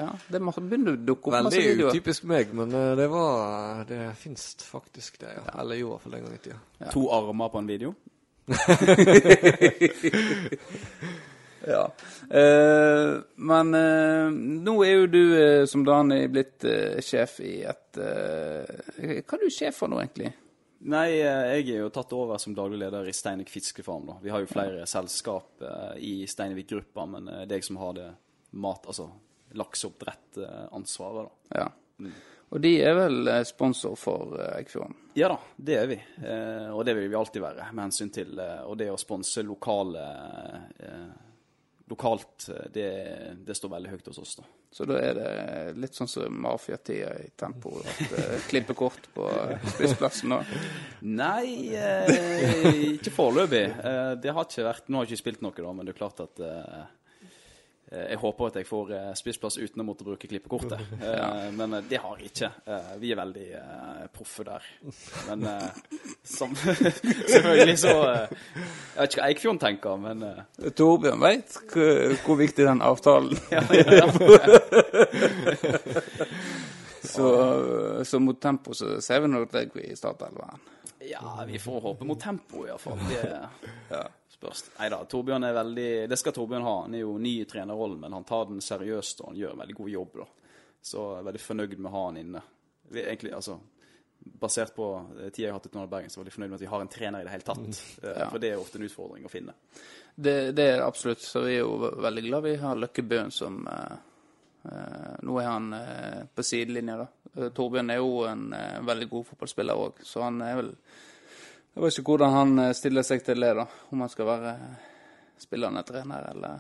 Ja, 0.01 0.09
Det 0.33 0.39
begynner 0.41 0.93
å 0.93 0.97
dukke 1.01 1.27
opp 1.31 1.35
masse 1.47 1.61
Veldig 1.61 1.87
utypisk 1.89 2.23
meg, 2.29 2.47
men 2.57 2.69
eh, 2.75 2.93
det 2.99 3.09
var 3.13 3.85
Det 3.89 4.01
fins 4.21 4.43
faktisk 4.67 5.19
det, 5.23 5.31
ja. 5.39 5.45
Eller 5.63 5.75
jo, 5.81 5.87
i 5.89 5.91
hvert 5.95 6.05
fall 6.05 6.15
en 6.19 6.25
gang 6.27 6.35
i 6.37 6.43
tida. 6.45 6.59
to 6.93 7.03
armer 7.17 7.49
på 7.55 7.59
en 7.63 7.71
video. 7.71 7.91
Ja. 11.67 11.83
Eh, 12.31 13.17
men 13.37 13.75
eh, 13.75 14.31
nå 14.65 14.75
er 14.87 14.95
jo 14.95 15.07
du, 15.13 15.23
eh, 15.37 15.65
som 15.69 15.85
Dani, 15.85 16.23
blitt 16.33 16.65
eh, 16.65 17.01
sjef 17.05 17.41
i 17.45 17.59
et 17.69 17.99
eh, 18.01 19.21
Hva 19.21 19.37
er 19.37 19.45
du 19.45 19.51
sjef 19.53 19.83
for 19.83 19.93
nå, 19.93 20.01
egentlig? 20.01 20.33
Nei, 20.89 21.09
eh, 21.21 21.59
jeg 21.59 21.75
er 21.75 21.83
jo 21.83 21.91
tatt 21.93 22.15
over 22.17 22.41
som 22.41 22.55
daglig 22.57 22.81
leder 22.81 23.09
i 23.11 23.13
Steinvik 23.13 23.53
fiskefarm. 23.53 24.07
da. 24.09 24.17
Vi 24.23 24.33
har 24.33 24.41
jo 24.41 24.49
flere 24.49 24.87
selskap 24.89 25.61
eh, 25.61 25.99
i 26.01 26.15
Steinvik-gruppa, 26.31 27.05
men 27.07 27.29
det 27.45 27.51
er 27.51 27.59
jeg 27.61 27.69
som 27.69 27.81
har 27.83 27.97
det 27.99 28.09
mat, 28.57 28.89
altså 28.89 29.11
lakseoppdrett-ansvaret. 29.61 31.29
da. 31.29 31.61
Ja. 31.61 32.11
Og 32.51 32.59
de 32.65 32.71
er 32.83 32.97
vel 32.99 33.29
sponsor 33.47 33.95
for 33.99 34.35
Eikfjorden? 34.57 34.97
Ja 35.15 35.29
da, 35.31 35.37
det 35.57 35.77
er 35.79 35.87
vi. 35.91 35.99
Eh, 36.25 36.71
og 36.75 36.83
det 36.87 36.97
vil 36.99 37.11
vi 37.13 37.19
alltid 37.19 37.43
være, 37.45 37.69
med 37.71 37.85
hensyn 37.91 38.11
til 38.15 38.41
Og 38.41 38.73
det 38.79 38.89
å 38.91 38.99
sponse 38.99 39.45
lokale 39.47 40.07
eh, 40.81 41.11
lokalt, 41.91 42.49
eh, 42.49 42.67
det, 42.75 42.89
det 43.47 43.57
står 43.59 43.75
veldig 43.77 43.93
høyt 43.93 44.11
hos 44.13 44.21
oss, 44.23 44.37
da. 44.41 44.49
Så 44.71 44.87
da 44.87 45.01
er 45.03 45.17
det 45.19 45.31
litt 45.83 45.97
sånn 45.99 46.09
som 46.09 46.37
mafiatida 46.45 47.11
i 47.25 47.33
tempo. 47.39 47.73
At 47.83 48.13
uh, 48.15 48.37
klippekort 48.47 49.09
på 49.17 49.27
eh, 49.27 49.65
spissplassen 49.75 50.31
nå. 50.31 50.39
Nei, 51.11 51.75
eh, 51.75 52.69
ikke 52.93 53.11
foreløpig. 53.17 53.65
Eh, 53.67 54.13
det 54.23 54.31
har 54.37 54.47
ikke 54.47 54.69
vært 54.69 54.87
Nå 54.87 55.01
har 55.01 55.09
jeg 55.09 55.17
ikke 55.17 55.25
spilt 55.25 55.43
noe, 55.43 55.57
da, 55.59 55.73
men 55.75 55.89
det 55.89 55.97
er 55.97 55.99
klart 55.99 56.23
at 56.23 56.43
eh, 56.47 56.63
eh, 56.79 56.87
jeg 57.91 58.19
håper 58.23 58.47
at 58.47 58.57
jeg 58.61 58.67
får 58.69 58.91
eh, 58.95 59.07
spissplass 59.19 59.57
uten 59.59 59.83
å 59.83 59.85
måtte 59.89 60.05
bruke 60.07 60.29
klippekortet. 60.31 60.79
Eh, 61.01 61.49
Men 61.57 61.75
eh, 61.75 61.83
det 61.91 61.99
har 62.03 62.19
jeg 62.21 62.31
ikke. 62.31 62.51
Eh, 62.71 62.91
Vi 63.03 63.11
er 63.11 63.19
veldig 63.19 63.47
eh, 63.59 64.05
proffe 64.15 64.45
der. 64.47 64.63
Men 65.29 65.43
eh, 65.51 65.71
som, 66.23 66.55
selvfølgelig 67.35 67.79
så 67.83 67.95
eh, 68.13 68.29
Jeg 68.31 69.01
vet 69.01 69.11
ikke 69.11 69.21
hva 69.23 69.29
Eikfjorden 69.33 69.63
tenker, 69.65 69.97
men 70.07 70.23
eh, 70.29 70.71
Torbjørn 70.79 71.21
veit 71.25 71.59
hvor 72.27 72.37
viktig 72.39 72.65
den 72.69 72.83
avtalen 72.85 73.35
så, 77.03 78.05
så 78.05 78.21
mot 78.21 78.41
tempo 78.43 78.75
så 78.75 79.01
ser 79.03 79.21
vi 79.25 79.29
nok 79.33 79.51
deg 79.55 79.75
i 79.83 79.97
startelveren. 79.97 80.61
Ja, 81.11 81.45
vi 81.49 81.59
får 81.59 81.81
håpe 81.81 82.05
mot 82.07 82.21
tempo, 82.21 82.67
iallfall. 82.69 82.99
Det 83.09 84.03
spørs. 84.41 84.63
Nei 84.79 84.89
da, 84.93 85.03
Torbjørn 85.05 85.47
er 85.47 85.57
veldig 85.57 85.91
Det 86.11 86.19
skal 86.19 86.35
Torbjørn 86.37 86.67
ha. 86.67 86.77
Han 86.87 86.97
er 86.97 87.05
jo 87.05 87.17
ny 87.21 87.35
i 87.43 87.49
trenerrollen, 87.49 88.01
men 88.01 88.17
han 88.17 88.29
tar 88.29 88.49
den 88.49 88.63
seriøst, 88.65 89.21
og 89.21 89.33
han 89.33 89.43
gjør 89.43 89.57
en 89.57 89.65
veldig 89.65 89.77
god 89.83 89.93
jobb, 89.97 90.23
da. 90.23 90.31
Så 90.81 91.05
jeg 91.11 91.21
er 91.21 91.29
veldig 91.29 91.43
fornøyd 91.45 91.77
med 91.77 91.91
å 91.91 91.95
ha 91.97 92.07
han 92.07 92.19
inne. 92.23 92.43
Vi, 92.91 93.05
egentlig, 93.05 93.35
altså 93.37 93.61
Basert 94.21 94.75
på 94.77 94.87
eh, 95.17 95.31
tida 95.33 95.47
jeg 95.47 95.49
har 95.49 95.57
hatt 95.57 95.67
i 95.67 95.71
Trondheim 95.73 95.93
Bergen, 95.95 96.11
så 96.13 96.19
er 96.19 96.21
jeg 96.21 96.25
veldig 96.27 96.35
fornøyd 96.35 96.51
med 96.51 96.59
at 96.59 96.65
vi 96.65 96.69
har 96.69 96.83
en 96.85 96.91
trener 96.93 97.23
i 97.23 97.25
det 97.25 97.33
hele 97.33 97.47
tatt. 97.47 97.79
Ja. 98.05 98.27
For 98.29 98.43
det 98.43 98.51
er 98.51 98.61
ofte 98.61 98.77
en 98.77 98.85
utfordring 98.85 99.25
å 99.25 99.33
finne. 99.33 99.55
Det, 100.15 100.35
det 100.53 100.67
er 100.75 100.83
absolutt. 100.85 101.23
Så 101.25 101.45
vi 101.47 101.55
er 101.55 101.63
jo 101.63 101.91
veldig 102.05 102.25
glad 102.27 102.45
vi 102.45 102.57
har 102.61 102.77
Løkke 102.77 103.05
Bøhn 103.09 103.33
som 103.33 103.63
eh, 103.71 103.95
eh, 104.69 105.15
Nå 105.25 105.39
er 105.41 105.49
han 105.49 105.73
eh, 105.79 106.21
på 106.35 106.45
sidelinja, 106.45 106.99
da. 107.01 107.09
Eh, 107.37 107.49
Torbjørn 107.57 107.95
er 107.95 108.01
jo 108.03 108.27
en 108.29 108.51
eh, 108.57 108.83
veldig 108.91 109.09
god 109.15 109.31
fotballspiller 109.31 109.85
òg, 109.87 110.03
så 110.05 110.27
han 110.27 110.43
er 110.45 110.61
vel 110.61 110.71
Jeg 111.75 111.85
vet 111.85 111.99
ikke 112.01 112.11
hvordan 112.15 112.35
han 112.35 112.59
eh, 112.65 112.73
stiller 112.77 113.07
seg 113.07 113.23
til 113.27 113.41
det, 113.45 113.53
da. 113.61 113.67
Om 113.95 114.03
han 114.05 114.11
skal 114.13 114.29
være 114.29 114.55
spillende 115.41 115.83
trener 115.87 116.27
eller 116.33 116.59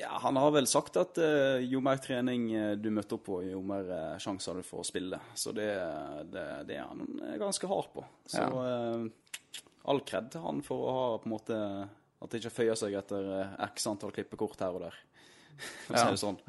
Ja, 0.00 0.14
Han 0.22 0.36
har 0.40 0.50
vel 0.54 0.66
sagt 0.70 0.96
at 1.00 1.18
eh, 1.22 1.62
jo 1.70 1.80
mer 1.84 2.00
trening 2.02 2.48
eh, 2.56 2.72
du 2.80 2.90
møter 2.94 3.18
opp 3.18 3.24
på, 3.28 3.40
jo 3.46 3.60
mer 3.66 3.88
uh, 3.90 4.18
sjanser 4.22 4.58
du 4.60 4.64
får 4.66 4.82
å 4.82 4.86
spille. 4.88 5.18
Så 5.38 5.52
det, 5.56 5.68
det, 6.32 6.44
det 6.68 6.78
er 6.78 6.86
han 6.88 7.04
eh, 7.26 7.36
ganske 7.40 7.68
hard 7.70 7.90
på. 7.94 8.04
Så 8.30 8.44
eh, 8.64 9.06
all 9.90 10.02
kred 10.08 10.30
til 10.34 10.44
han 10.44 10.62
for 10.66 10.86
å 10.86 10.94
ha 10.96 11.06
på 11.22 11.28
en 11.30 11.34
måte 11.34 11.56
At 12.20 12.28
det 12.34 12.42
ikke 12.42 12.52
føyer 12.52 12.76
seg 12.76 12.94
etter 12.98 13.28
eh, 13.38 13.54
x 13.70 13.86
antall 13.88 14.12
klippekort 14.12 14.60
her 14.60 14.76
og 14.76 14.82
der. 14.88 14.98
For 15.86 15.94
å 15.94 15.98
Ja. 15.98 16.04
si 16.06 16.16
det 16.16 16.22
sånn. 16.22 16.40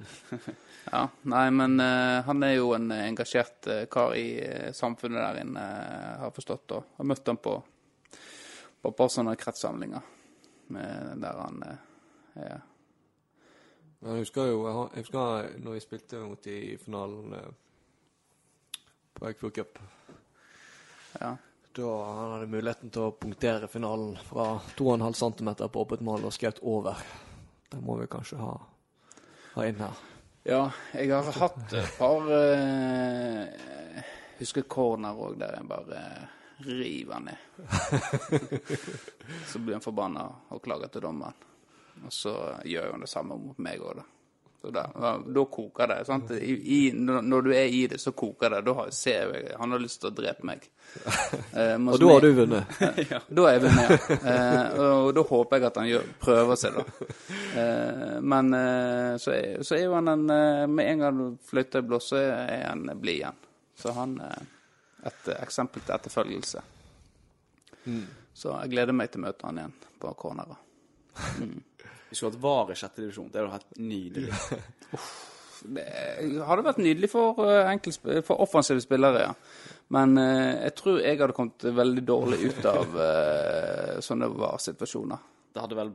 Ja, 0.91 1.03
nei, 1.29 1.45
men 1.53 1.75
eh, 1.83 2.21
han 2.25 2.41
er 2.43 2.55
jo 2.55 2.71
en 2.73 2.87
engasjert 2.95 3.67
eh, 3.69 3.83
kar 3.91 4.15
i 4.17 4.39
eh, 4.41 4.71
samfunnet 4.73 5.19
der 5.21 5.41
inne, 5.43 5.61
eh, 5.61 6.15
har 6.23 6.31
forstått. 6.33 6.73
Og 6.77 6.95
har 6.97 7.07
møtt 7.11 7.27
ham 7.29 7.37
på, 7.37 7.53
på 8.81 8.89
et 8.89 8.97
par 8.97 9.11
sånne 9.13 9.35
kretssamlinger 9.37 10.01
med, 10.73 11.21
der 11.21 11.39
han 11.43 11.63
eh, 11.67 11.87
er 12.41 12.61
Men 13.99 14.15
jeg 14.15 14.25
husker 14.25 14.49
jo 14.49 14.61
jeg 14.65 15.03
husker 15.03 15.49
når 15.61 15.77
vi 15.77 15.83
spilte 15.83 16.23
mot 16.25 16.43
de 16.43 16.57
i 16.71 16.77
finalen 16.81 17.35
eh, 17.37 17.49
på 19.13 19.27
Eikfjord 19.29 19.53
Cup. 19.53 19.79
Ja. 21.19 21.35
Da 21.77 21.89
han 22.03 22.31
hadde 22.33 22.47
muligheten 22.51 22.89
til 22.91 23.05
å 23.05 23.13
punktere 23.15 23.69
finalen 23.71 24.15
fra 24.27 24.55
2,5 24.79 25.13
cm 25.19 25.51
på 25.61 25.83
åpent 25.85 26.01
mål 26.03 26.25
og 26.27 26.33
skjøt 26.35 26.63
over. 26.67 26.97
Det 27.71 27.79
må 27.85 27.99
vi 28.01 28.09
kanskje 28.11 28.39
ha, 28.41 28.55
ha 29.53 29.67
inn 29.69 29.79
her. 29.79 30.01
Ja, 30.43 30.63
jeg 30.97 31.13
har 31.13 31.29
hatt 31.37 31.73
et 31.77 31.97
par 31.99 32.25
uh, 32.25 34.03
Husker 34.41 34.65
corner 34.65 35.13
òg, 35.13 35.37
der 35.37 35.53
jeg 35.59 35.67
bare 35.69 36.01
river 36.65 37.19
ned. 37.19 37.37
så 39.51 39.59
blir 39.59 39.77
han 39.77 39.81
forbanna 39.85 40.25
og 40.49 40.63
klager 40.63 40.87
til 40.93 41.01
dommeren. 41.07 41.33
Og 42.05 42.13
så 42.13 42.33
gjør 42.65 42.91
han 42.95 43.03
det 43.05 43.09
samme 43.11 43.37
mot 43.37 43.57
meg 43.61 43.81
òg, 43.83 43.99
da. 44.01 44.07
Så 44.61 44.69
da, 44.69 44.83
da 45.25 45.43
koker 45.49 45.87
det. 45.89 46.05
sant? 46.05 46.31
I, 46.37 46.53
i, 46.53 46.91
når 46.93 47.41
du 47.41 47.49
er 47.53 47.65
i 47.73 47.79
det, 47.89 47.97
så 47.97 48.11
koker 48.13 48.53
det. 48.53 48.59
Da 48.67 48.75
har, 48.77 48.91
ser 48.93 49.31
jeg 49.33 49.55
Han 49.57 49.73
har 49.73 49.81
lyst 49.81 50.03
til 50.03 50.11
å 50.11 50.15
drepe 50.21 50.45
meg. 50.45 50.67
Eh, 51.51 51.75
Og 51.79 51.97
da 51.99 52.07
har 52.11 52.21
du 52.23 52.29
vunnet. 52.35 52.77
da 53.37 53.45
er 53.47 53.55
jeg 53.55 53.61
vunnet, 53.63 53.91
ja. 54.11 54.19
Eh, 54.31 54.79
og 54.85 55.09
da 55.17 55.23
håper 55.27 55.57
jeg 55.57 55.67
at 55.69 55.79
han 55.81 55.87
gjør, 55.89 56.05
prøver 56.21 56.59
seg, 56.61 56.77
da. 56.77 57.07
Eh, 57.61 58.15
men 58.33 58.53
eh, 58.57 59.11
så, 59.23 59.33
er, 59.35 59.63
så 59.65 59.75
er 59.77 59.83
jo 59.85 59.95
han 59.97 60.11
en 60.11 60.25
eh, 60.35 60.65
Med 60.71 60.91
en 60.93 61.03
gang 61.05 61.21
fløyta 61.47 61.81
er 61.81 61.87
blås, 61.89 62.11
så 62.13 62.21
er 62.21 62.65
han 62.67 62.85
blid 63.01 63.17
igjen. 63.21 63.39
Så 63.81 63.95
han 63.97 64.17
er 64.27 64.45
et 65.09 65.31
eksempel 65.37 65.83
til 65.85 65.95
etterfølgelse. 65.95 66.63
Så 68.33 68.53
jeg 68.53 68.71
gleder 68.73 68.95
meg 68.95 69.11
til 69.11 69.21
å 69.21 69.25
møte 69.27 69.47
han 69.47 69.59
igjen 69.59 69.75
på 70.01 70.13
corneret. 70.19 70.69
Vi 72.11 72.17
skulle 72.17 72.33
hatt 72.33 72.43
VAR 72.43 72.71
i 72.73 72.77
sjette 72.79 73.03
divisjon. 73.05 73.29
Det 73.31 73.39
hadde 73.39 73.53
vært 73.53 73.77
nydelig. 73.79 74.31
nydelig. 75.71 75.83
det 76.35 76.47
hadde 76.47 76.65
vært 76.65 76.81
nydelig 76.83 77.09
for, 77.11 77.43
eh, 77.47 78.21
for 78.27 78.43
offensive 78.43 78.83
spillere, 78.83 79.27
ja. 79.29 79.33
Men 79.95 80.15
eh, 80.19 80.67
jeg 80.67 80.75
tror 80.79 81.01
jeg 81.01 81.19
hadde 81.19 81.35
kommet 81.35 81.67
veldig 81.81 82.03
dårlig 82.07 82.39
ut 82.47 82.67
av 82.71 82.97
eh, 83.07 83.99
sånne 84.03 84.31
var-situasjoner. 84.31 85.27
Det 85.51 85.63
hadde 85.63 85.79
vel 85.79 85.93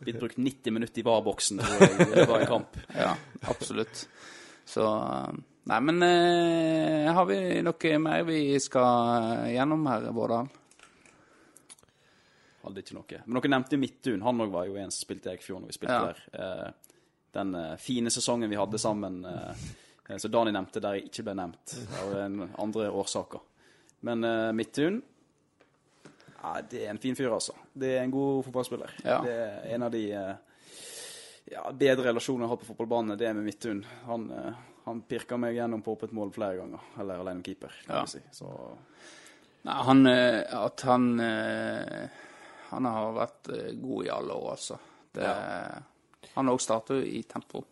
blitt 0.00 0.20
brukt 0.20 0.40
90 0.40 0.76
minutter 0.76 1.02
i 1.02 1.04
VAR-boksen 1.04 1.60
da 1.60 1.68
jeg, 1.76 2.08
i 2.08 2.24
en 2.24 2.46
kamp. 2.48 2.78
Ja, 2.96 3.12
absolutt. 3.52 4.06
Så 4.68 4.86
eh, 4.86 5.40
Nei, 5.68 5.80
men 5.84 6.02
eh, 6.02 7.10
har 7.12 7.26
vi 7.28 7.36
noe 7.62 7.98
mer 8.00 8.22
vi 8.24 8.40
skal 8.62 9.50
gjennom 9.52 9.84
her, 9.90 10.06
Vårdal? 10.16 10.48
Hadde 12.62 12.82
ikke 12.82 12.96
noe. 12.96 13.20
Men 13.26 13.38
dere 13.40 13.52
nevnte 13.54 13.78
Midtun. 13.80 14.22
Han 14.24 14.42
òg 14.44 14.50
var 14.52 14.66
jo 14.68 14.78
en 14.80 14.90
som 14.92 15.04
spilte 15.04 15.30
i 15.30 15.34
Eikfjord 15.36 15.62
når 15.64 15.72
vi 15.72 15.76
spilte 15.78 15.98
Ja. 16.00 16.08
der. 16.08 16.24
Eh, 16.32 16.96
den 17.36 17.54
eh, 17.54 17.76
fine 17.80 18.10
sesongen 18.10 18.50
vi 18.50 18.58
hadde 18.58 18.78
sammen, 18.80 19.20
eh, 19.24 19.62
eh, 20.08 20.16
som 20.18 20.32
Dani 20.32 20.52
nevnte, 20.52 20.80
der 20.82 20.98
jeg 20.98 21.08
ikke 21.10 21.24
ble 21.28 21.36
nevnt. 21.38 21.76
Av 22.02 22.16
andre 22.64 22.90
årsaker. 22.90 23.40
Men 24.08 24.24
eh, 24.24 24.50
Midtun 24.56 25.02
ja, 26.40 26.54
Det 26.64 26.86
er 26.86 26.90
en 26.90 26.98
fin 26.98 27.16
fyr, 27.16 27.30
altså. 27.36 27.52
Det 27.76 27.98
er 27.98 28.02
en 28.02 28.10
god 28.14 28.44
fotballspiller. 28.46 28.92
Ja. 29.04 29.18
Det 29.24 29.32
er 29.36 29.74
en 29.74 29.82
av 29.84 29.92
de 29.92 30.04
ja, 30.08 31.64
bedre 31.72 32.06
relasjonene 32.08 32.46
jeg 32.46 32.48
har 32.48 32.56
hatt 32.56 32.64
på 32.64 32.70
fotballbanen. 32.72 33.18
Det 33.20 33.28
er 33.28 33.34
med 33.36 33.44
Midtun. 33.44 33.82
Han, 34.06 34.24
han 34.90 35.02
pirka 35.08 35.38
meg 35.40 35.54
gjennom 35.56 35.82
på 35.86 35.94
åpent 35.96 36.12
mål 36.16 36.32
flere 36.34 36.58
ganger. 36.60 36.84
Eller 37.00 37.22
alene 37.22 37.40
med 37.40 37.46
keeper, 37.50 37.74
kan 37.86 37.96
Ja. 37.96 38.04
vi 38.04 38.14
si. 38.18 38.22
Så 38.32 38.50
Nei, 39.62 39.74
han 39.84 40.06
eh, 40.08 40.54
At 40.56 40.80
han 40.88 41.20
eh, 41.20 42.08
Han 42.70 42.86
har 42.88 43.10
vært 43.12 43.50
eh, 43.52 43.72
god 43.76 44.06
i 44.06 44.10
alle 44.14 44.32
år, 44.32 44.50
altså. 44.54 44.78
Det, 45.12 45.26
Han 46.34 46.46
har 46.46 46.54
også 46.54 46.64
startet 46.70 47.04
i 47.10 47.22
tempo, 47.26 47.64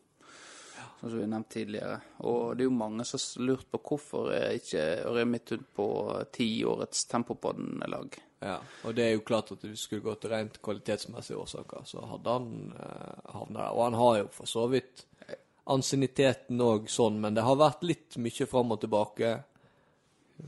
sånn 1.00 1.10
som 1.12 1.18
vi 1.20 1.26
nevnte 1.30 1.54
tidligere. 1.54 2.00
Og 2.26 2.56
det 2.58 2.64
er 2.64 2.68
jo 2.68 2.74
mange 2.74 3.04
som 3.06 3.20
har 3.22 3.46
lurt 3.46 3.68
på 3.70 3.78
hvorfor 3.86 4.32
er 4.34 4.56
ikke 4.58 4.82
Ørje 5.06 5.24
Midthun 5.30 5.62
på 5.78 5.86
tiårets 6.34 7.04
Tempopodden-lag. 7.12 8.18
Ja, 8.42 8.56
og 8.86 8.94
det 8.94 9.04
er 9.06 9.14
jo 9.16 9.22
klart 9.26 9.52
at 9.54 9.62
hvis 9.64 9.78
du 9.80 9.84
skulle 9.86 10.04
gått 10.10 10.20
til 10.26 10.30
rent 10.34 10.58
kvalitetsmessige 10.62 11.38
årsaker, 11.42 11.86
så 11.86 12.02
hadde 12.06 12.34
han 12.36 12.50
eh, 12.74 13.32
havna 13.34 13.60
der. 13.64 13.72
Og 13.78 13.84
han 13.88 13.96
har 14.02 14.18
jo 14.24 14.28
for 14.34 14.50
så 14.50 14.66
vidt 14.74 15.06
ansienniteten 15.74 16.60
òg 16.64 16.88
sånn, 16.90 17.20
men 17.20 17.36
det 17.36 17.44
har 17.46 17.58
vært 17.60 17.84
litt 17.86 18.18
mye 18.22 18.48
fram 18.48 18.74
og 18.74 18.80
tilbake. 18.82 19.36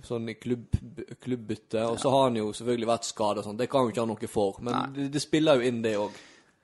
Sånn 0.06 0.28
i 0.30 0.36
klubb, 0.38 0.76
klubbbytte. 1.22 1.82
Og 1.90 1.98
så 2.00 2.10
har 2.14 2.28
han 2.28 2.38
jo 2.38 2.52
selvfølgelig 2.54 2.90
vært 2.92 3.08
skada 3.08 3.42
og 3.42 3.48
sånn. 3.48 3.58
Det 3.58 3.66
kan 3.70 3.84
jo 3.84 3.92
ikke 3.92 4.04
han 4.04 4.12
noe 4.12 4.30
for. 4.30 4.60
Men 4.64 4.94
det, 4.94 5.08
det 5.14 5.22
spiller 5.22 5.58
jo 5.58 5.70
inn, 5.70 5.80
det 5.82 5.96
òg. 5.98 6.18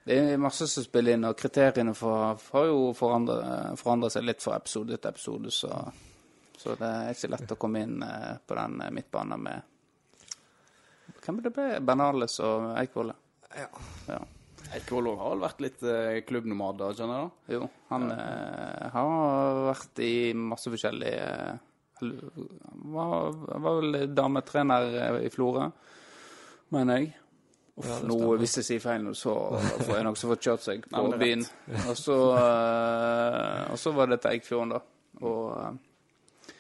Det 0.07 0.19
er 0.23 0.37
masse 0.39 0.69
som 0.71 0.85
spiller 0.87 1.17
inn, 1.17 1.27
og 1.27 1.35
kriteriene 1.35 1.91
for, 1.99 2.39
har 2.53 2.67
jo 2.69 2.93
forandret 2.95 4.13
seg 4.15 4.23
litt 4.23 4.45
fra 4.45 4.61
episode 4.61 4.95
til 4.95 5.11
episode, 5.11 5.51
så, 5.51 5.81
så 6.55 6.77
det 6.79 6.91
er 7.01 7.17
ikke 7.17 7.31
lett 7.33 7.55
å 7.57 7.59
komme 7.59 7.83
inn 7.83 8.05
eh, 8.07 8.37
på 8.39 8.55
den 8.55 8.85
eh, 8.85 8.93
midtbanen 8.95 9.43
med 9.49 9.73
Hvem 11.27 11.41
det 11.43 11.51
ble 11.57 11.67
Bernales 11.83 12.39
og 12.39 12.69
Eikvolle? 12.79 13.17
Ja. 13.59 13.67
Ja. 14.07 14.21
Eikvoll 14.75 15.13
har 15.19 15.37
vært 15.41 15.61
litt 15.63 15.83
eh, 15.87 16.19
da, 16.27 16.89
skjønner 16.97 17.21
da? 17.23 17.29
Jo, 17.55 17.69
han 17.91 18.09
eh, 18.11 18.89
har 18.93 19.61
vært 19.69 20.01
i 20.03 20.15
masse 20.35 20.71
forskjellige 20.73 21.29
Han 22.01 22.17
var, 22.93 23.31
var 23.63 23.79
vel 23.81 24.01
dametrener 24.15 24.97
eh, 25.05 25.21
i 25.29 25.31
Florø, 25.33 25.69
mener 26.75 26.99
jeg. 27.01 27.15
Uff, 27.77 27.87
Ja, 27.87 27.99
det 28.01 28.09
nå, 28.09 28.15
stemmer. 28.17 28.39
hvis 28.41 28.57
jeg 28.59 28.67
sier 28.71 28.81
feil 28.85 29.03
nå, 29.05 29.13
så 29.17 29.35
får 29.85 29.95
jeg 29.99 30.05
nok 30.09 30.17
så 30.21 30.31
fått 30.33 30.47
kjørt 30.49 30.65
seg 30.65 30.87
på 30.89 31.03
det 31.13 31.17
er 31.19 31.23
byen. 31.23 31.43
Og 31.91 31.97
så, 32.01 32.17
eh, 32.41 33.63
og 33.73 33.79
så 33.81 33.93
var 33.97 34.09
det 34.13 34.21
til 34.25 34.33
Eikfjorden, 34.37 34.73
da. 34.77 34.81
Og, 35.21 35.43
eh, 35.61 36.55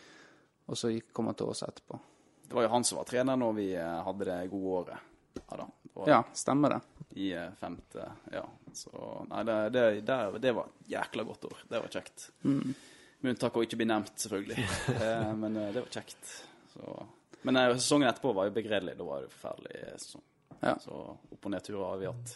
og 0.67 0.77
så 0.79 0.91
gikk, 0.93 1.11
kom 1.17 1.29
han 1.31 1.37
til 1.39 1.49
oss 1.53 1.63
etterpå. 1.67 1.99
Det 2.47 2.55
var 2.55 2.67
jo 2.67 2.73
han 2.77 2.85
som 2.87 2.99
var 3.01 3.07
trener 3.09 3.39
når 3.41 3.55
vi 3.59 3.67
eh, 3.75 3.97
hadde 4.07 4.27
det 4.29 4.39
gode 4.53 4.75
året. 4.81 5.13
Ja 5.41 5.57
da. 5.63 5.67
Det 5.87 5.95
var 6.01 6.11
Ja, 6.13 6.21
stemmer 6.37 6.77
det. 6.77 6.81
I 7.15 7.33
eh, 7.33 7.53
femte, 7.61 8.13
ja. 8.33 8.43
Så 8.73 9.27
nei, 9.31 9.43
det, 9.49 9.57
det, 9.71 9.85
det, 10.05 10.53
var 10.53 10.67
et 10.67 10.91
jækla 10.93 11.23
godt 11.25 11.45
år. 11.45 11.59
Det 11.69 11.81
var 11.81 11.89
kjekt. 11.89 12.31
Med 12.43 13.31
unntak 13.33 13.57
av 13.57 13.65
ikke 13.65 13.79
bli 13.81 13.87
nevnt, 13.89 14.17
selvfølgelig. 14.21 14.65
eh, 15.01 15.31
men 15.41 15.57
eh, 15.57 15.71
det 15.73 15.81
var 15.87 15.93
kjekt. 15.95 16.33
Så. 16.75 16.97
Men 17.49 17.57
eh, 17.57 17.73
sesongen 17.79 18.09
etterpå 18.11 18.35
var 18.37 18.51
jo 18.51 18.57
begredelig. 18.59 18.97
Da 18.99 19.07
var 19.09 19.23
det 19.25 19.31
forferdelig 19.33 19.85
sesong. 20.03 20.25
Ja. 20.61 20.75
Så 20.83 20.99
opp- 21.15 21.47
og 21.47 21.51
nedturer 21.55 21.85
har 21.89 22.03
vi 22.03 22.11
hatt. 22.11 22.35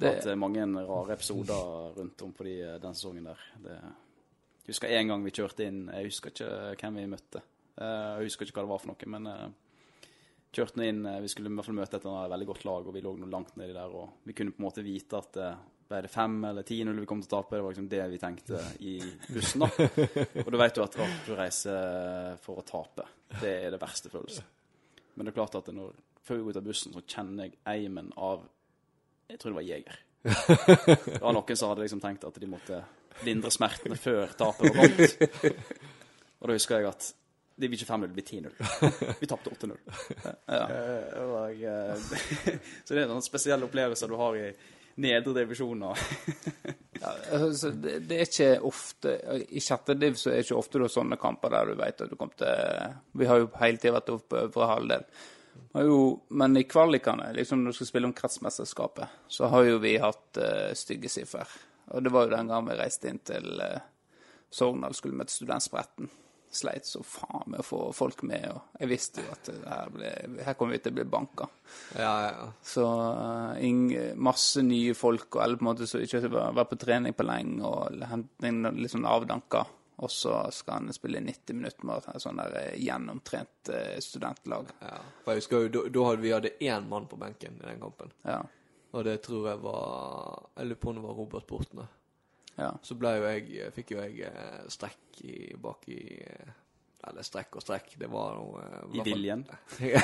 Det- 0.00 0.14
Hatt 0.24 0.38
mange 0.38 0.64
rare 0.88 1.14
episoder 1.14 1.92
rundt 1.94 2.22
om 2.26 2.32
på 2.34 2.44
de, 2.48 2.56
den 2.82 2.94
sesongen 2.98 3.28
der. 3.30 3.44
Det, 3.62 3.76
jeg 4.64 4.72
husker 4.72 4.94
en 4.96 5.10
gang 5.12 5.22
vi 5.26 5.30
kjørte 5.36 5.66
inn 5.68 5.82
Jeg 5.92 6.06
husker 6.08 6.32
ikke 6.32 6.48
hvem 6.80 6.96
vi 6.98 7.06
møtte. 7.12 7.42
Jeg 7.76 8.24
husker 8.26 8.48
ikke 8.48 8.56
hva 8.58 8.64
det 8.64 8.72
var 8.72 8.80
for 8.82 8.90
noe, 8.94 9.08
men 9.14 9.28
kjørte 10.54 10.86
inn 10.86 11.04
eh, 11.08 11.20
Vi 11.24 11.30
skulle 11.32 11.50
i 11.50 11.54
hvert 11.56 11.68
fall 11.68 11.78
møte 11.78 12.00
et 12.00 12.08
veldig 12.08 12.48
godt 12.50 12.66
lag, 12.68 12.88
og 12.88 12.96
vi 12.96 13.02
lå 13.04 13.14
noe 13.20 13.32
langt 13.32 13.54
nedi 13.60 13.74
der. 13.76 13.94
Og 13.94 14.26
vi 14.28 14.36
kunne 14.36 14.54
på 14.54 14.62
en 14.62 14.66
måte 14.68 14.84
vite 14.86 15.20
at 15.20 15.38
eh, 15.42 15.60
ble 15.84 16.00
det 16.06 16.12
fem 16.12 16.38
eller 16.48 16.66
ti 16.66 16.78
null 16.86 17.02
vi 17.02 17.08
kom 17.08 17.20
til 17.22 17.28
å 17.30 17.34
tape. 17.36 17.58
Det 17.58 17.66
var 17.66 17.74
liksom 17.74 17.90
det 17.92 18.02
vi 18.14 18.20
tenkte 18.22 18.62
i 18.86 18.94
bussen, 19.28 19.64
da. 19.66 19.88
Og 20.44 20.50
da 20.54 20.62
vet 20.62 20.78
du 20.78 20.82
at 20.86 20.98
du 21.26 21.32
reiser 21.36 22.38
for 22.44 22.62
å 22.62 22.66
tape. 22.66 23.06
Det 23.36 23.52
er 23.66 23.74
det 23.74 23.82
verste 23.82 24.12
følelsen. 24.12 24.48
Men 25.14 25.26
det 25.26 25.34
er 25.34 25.38
klart 25.38 25.58
at 25.60 25.70
når, 25.74 25.92
før 26.24 26.40
vi 26.40 26.46
går 26.46 26.56
ut 26.56 26.62
av 26.62 26.68
bussen, 26.70 26.94
så 26.96 27.04
kjenner 27.04 27.50
jeg 27.50 27.60
eimen 27.70 28.10
av 28.16 28.48
Jeg 29.30 29.40
tror 29.40 29.54
det 29.54 29.60
var 29.60 29.68
jeger. 29.68 30.00
Det 30.24 31.20
var 31.20 31.36
noen 31.36 31.56
som 31.56 31.70
hadde 31.70 31.84
liksom 31.84 32.00
tenkt 32.00 32.24
at 32.24 32.40
de 32.40 32.48
måtte 32.48 32.80
lindre 33.24 33.52
smertene 33.52 33.96
før 34.00 34.32
tapet 34.38 34.72
var 34.74 34.88
kommet. 34.88 35.52
Og 36.40 36.48
da 36.48 36.56
husker 36.56 36.80
jeg 36.80 36.90
at 36.90 37.10
det 37.54 37.68
blir 37.68 37.78
ikke 37.78 37.92
5-0, 37.92 38.06
det 38.08 38.14
blir 38.14 38.24
10-0. 38.24 39.16
Vi 39.20 39.26
tapte 39.30 39.50
8-0. 39.50 39.76
Ja. 40.46 40.62
Eh, 40.70 41.68
eh, 41.68 41.94
så 42.84 42.94
det 42.96 43.04
er 43.04 43.10
noen 43.10 43.22
spesielle 43.22 43.68
opplevelser 43.68 44.10
du 44.10 44.16
har 44.18 44.38
i 44.38 44.48
nedre 45.04 45.36
divisjoner. 45.42 45.98
Ja, 47.04 47.10
altså, 47.36 47.68
det, 47.74 47.98
det 48.08 48.16
er 48.16 48.28
ikke 48.30 48.46
ofte 48.64 49.10
I 49.52 49.60
sjette 49.60 49.96
div 49.98 50.14
så 50.16 50.30
er 50.30 50.38
det 50.38 50.44
ikke 50.46 50.56
ofte 50.56 50.78
du 50.78 50.84
har 50.86 50.92
sånne 50.94 51.18
kamper 51.20 51.52
der 51.52 51.68
du 51.68 51.74
vet 51.76 52.00
at 52.00 52.08
du 52.08 52.14
kommer 52.16 52.38
til 52.38 52.94
Vi 53.18 53.26
har 53.28 53.42
jo 53.42 53.48
hele 53.58 53.82
tida 53.82 53.96
vært 53.96 54.12
oppe 54.14 54.30
på 54.30 54.38
øvre 54.62 54.68
halvdel. 54.70 55.04
Jo, 55.84 55.98
men 56.38 56.56
i 56.56 56.64
kvalikene, 56.70 57.32
liksom 57.36 57.60
når 57.60 57.74
du 57.74 57.78
skal 57.80 57.90
spille 57.90 58.08
om 58.08 58.14
kretsmesterskapet, 58.16 59.18
så 59.28 59.50
har 59.52 59.66
jo 59.66 59.82
vi 59.82 59.96
hatt 60.00 60.40
uh, 60.40 60.70
stygge 60.78 61.10
siffer. 61.12 61.50
Og 61.92 62.06
det 62.06 62.14
var 62.14 62.24
jo 62.24 62.36
den 62.38 62.54
gangen 62.54 62.70
vi 62.70 62.78
reiste 62.78 63.10
inn 63.10 63.20
til 63.26 63.60
uh, 63.60 63.82
Sogndal 64.54 64.96
skulle 64.96 65.18
møte 65.18 65.34
Studentspretten. 65.34 66.08
Sleit 66.54 66.86
så 66.86 67.02
faen 67.06 67.48
med 67.50 67.62
å 67.62 67.66
få 67.66 67.80
folk 67.96 68.22
med, 68.26 68.46
og 68.52 68.80
jeg 68.80 68.90
visste 68.92 69.24
jo 69.24 69.32
at 69.34 69.50
her, 69.66 69.92
ble, 69.94 70.10
her 70.46 70.56
kommer 70.58 70.76
vi 70.76 70.82
til 70.84 70.94
å 70.94 70.98
bli 71.00 71.06
banka. 71.10 71.48
Ja, 71.98 72.12
ja. 72.28 72.48
Så 72.62 72.84
uh, 72.86 73.54
ing, 73.58 73.88
masse 74.14 74.62
nye 74.62 74.94
folk, 74.94 75.30
og 75.34 75.42
alle 75.42 75.58
på 75.58 75.66
en 75.66 75.72
måte 75.72 75.88
som 75.90 76.04
ikke 76.04 76.22
har 76.24 76.54
vært 76.54 76.70
på 76.70 76.82
trening 76.84 77.16
på 77.16 77.26
lenge, 77.26 77.62
og 77.66 78.04
henting 78.10 78.62
litt 78.78 78.94
sånn 78.94 79.08
avdanka. 79.10 79.64
Og 79.96 80.10
så 80.10 80.50
skal 80.50 80.74
han 80.74 80.92
spille 80.92 81.20
90 81.22 81.54
minutter 81.54 81.86
med 81.86 82.06
et 82.10 82.22
sånn 82.22 82.40
der 82.40 82.56
eh, 82.58 82.78
gjennomtrent 82.82 83.70
eh, 83.70 83.98
studentlag. 84.02 84.72
ja. 84.82 84.96
For 85.22 85.34
jeg 85.34 85.44
husker 85.44 85.66
jo, 85.66 85.72
da, 85.76 85.82
da 85.94 86.06
hadde 86.08 86.24
vi 86.24 86.32
hadde 86.34 86.54
én 86.66 86.88
mann 86.90 87.06
på 87.10 87.18
benken 87.20 87.60
i 87.60 87.68
den 87.68 87.82
kampen. 87.82 88.10
Ja. 88.26 88.40
Og 88.94 89.04
det 89.06 89.20
tror 89.26 89.48
jeg 89.50 89.58
var 89.62 90.48
Jeg 90.54 90.68
lurer 90.68 90.80
på 90.82 90.90
om 90.90 90.98
det 90.98 91.04
var 91.04 91.16
Robert 91.18 91.46
Bortne. 91.50 91.86
Ja. 92.56 92.70
Så 92.82 92.94
ble 92.98 93.16
jo 93.18 93.24
jeg, 93.26 93.72
fikk 93.74 93.96
jo 93.96 94.04
jeg 94.04 94.28
eh, 94.28 94.60
strekk 94.70 95.24
i, 95.26 95.38
bak 95.60 95.88
i 95.90 95.98
eh, 96.22 96.52
Eller 97.08 97.26
strekk 97.26 97.58
og 97.58 97.64
strekk, 97.64 97.96
det 97.98 98.10
var 98.10 98.38
noe 98.38 98.62
eh, 98.62 99.00
I 99.00 99.04
viljen. 99.08 99.42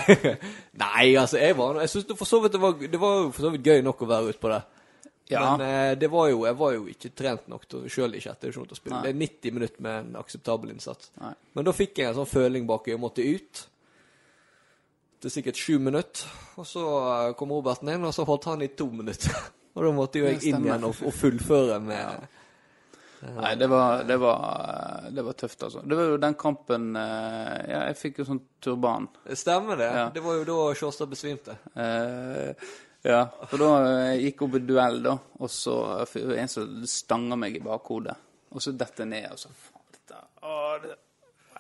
Nei, 0.83 1.07
altså, 1.15 1.39
jeg 1.39 1.57
var 1.59 1.81
Jeg 1.85 1.93
syns 1.95 2.11
for 2.17 2.29
så 2.29 2.43
vidt 2.43 2.57
det 2.57 2.63
var 2.63 2.77
Det 2.83 3.01
var 3.01 3.31
for 3.31 3.47
så 3.47 3.55
vidt 3.55 3.71
gøy 3.71 3.87
nok 3.87 4.03
å 4.03 4.11
være 4.11 4.35
ute 4.35 4.43
på 4.43 4.53
det. 4.53 4.61
Ja. 5.31 5.45
Men 5.55 5.99
det 6.03 6.09
var 6.11 6.27
jo 6.33 6.43
Jeg 6.49 6.59
var 6.59 6.75
jo 6.75 6.87
ikke 6.91 7.13
trent 7.15 7.47
nok 7.53 7.69
til 7.71 7.87
sjøl 7.87 8.19
i 8.19 8.23
sjette 8.25 8.49
divisjon 8.49 8.67
til 8.67 8.75
å 8.75 8.81
spille. 8.81 8.99
Nei. 8.99 9.05
Det 9.07 9.13
er 9.15 9.21
90 9.21 9.59
minutter 9.59 9.87
med 9.87 9.99
en 10.01 10.17
akseptabel 10.19 10.75
innsats. 10.75 11.13
Nei. 11.23 11.37
Men 11.55 11.69
da 11.69 11.77
fikk 11.77 12.03
jeg 12.03 12.11
en 12.11 12.19
sånn 12.19 12.33
føling 12.33 12.67
bak 12.67 12.91
i 12.91 12.97
å 12.97 13.03
måtte 13.03 13.23
ut. 13.23 13.63
Til 15.23 15.31
sikkert 15.31 15.61
sju 15.61 15.79
minutter. 15.79 16.27
Og 16.59 16.67
så 16.67 16.83
kom 17.39 17.55
Roberten 17.55 17.93
inn, 17.93 18.09
og 18.09 18.15
så 18.17 18.27
holdt 18.27 18.51
han 18.51 18.67
i 18.67 18.73
to 18.75 18.89
minutter. 18.91 19.39
og 19.77 19.87
da 19.87 19.95
måtte 19.95 20.19
jo 20.19 20.27
jeg 20.27 20.43
inn 20.51 20.67
igjen 20.67 20.89
og, 20.89 20.99
og 21.07 21.15
fullføre 21.15 21.79
med 21.85 22.40
Nei, 23.21 23.51
det 23.61 23.67
var, 23.69 24.05
det, 24.09 24.17
var, 24.17 25.09
det 25.13 25.23
var 25.27 25.35
tøft, 25.37 25.63
altså. 25.67 25.83
Det 25.85 25.97
var 25.99 26.07
jo 26.15 26.21
den 26.23 26.37
kampen 26.41 26.87
eh, 26.97 27.57
Ja, 27.69 27.81
jeg 27.91 27.99
fikk 28.01 28.23
jo 28.23 28.25
sånn 28.31 28.41
turban. 28.65 29.11
Stemmer 29.37 29.77
det? 29.77 29.91
Ja. 29.99 30.07
Det 30.15 30.23
var 30.25 30.39
jo 30.39 30.47
da 30.49 30.57
Sjåstad 30.79 31.11
besvimte. 31.13 31.59
Eh, 31.77 32.65
ja, 33.05 33.21
for 33.51 33.61
da 33.61 33.69
eh, 33.91 34.15
gikk 34.25 34.41
jeg 34.41 34.47
opp 34.49 34.57
i 34.57 34.63
duell, 34.71 34.99
da, 35.05 35.13
og 35.41 35.53
så 35.53 35.77
f- 36.07 36.17
en 36.33 36.49
som 36.53 36.81
stanga 36.89 37.37
meg 37.41 37.61
i 37.61 37.63
bakhodet. 37.65 38.17
Og 38.57 38.65
så 38.65 38.73
detter 38.73 39.05
jeg 39.05 39.13
ned, 39.13 39.29
og 39.37 39.43
så 39.45 39.53
faen, 39.53 39.85
dette 39.99 40.23
å, 40.49 40.57
det, 40.87 40.97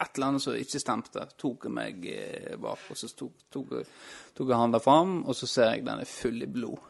Et 0.00 0.16
eller 0.16 0.30
annet 0.30 0.42
som 0.46 0.56
ikke 0.56 0.80
stemte. 0.80 1.26
Tok 1.44 1.68
jeg 1.68 1.76
meg 1.76 2.08
eh, 2.14 2.56
bak, 2.60 2.88
og 2.88 2.96
så 2.96 3.12
tok, 3.20 3.36
tok, 3.52 3.76
tok 4.36 4.48
jeg 4.48 4.56
handa 4.64 4.80
fram, 4.80 5.18
og 5.28 5.36
så 5.36 5.44
ser 5.58 5.74
jeg 5.76 5.84
den 5.84 6.00
er 6.00 6.08
full 6.08 6.40
i 6.40 6.48
blod. 6.48 6.80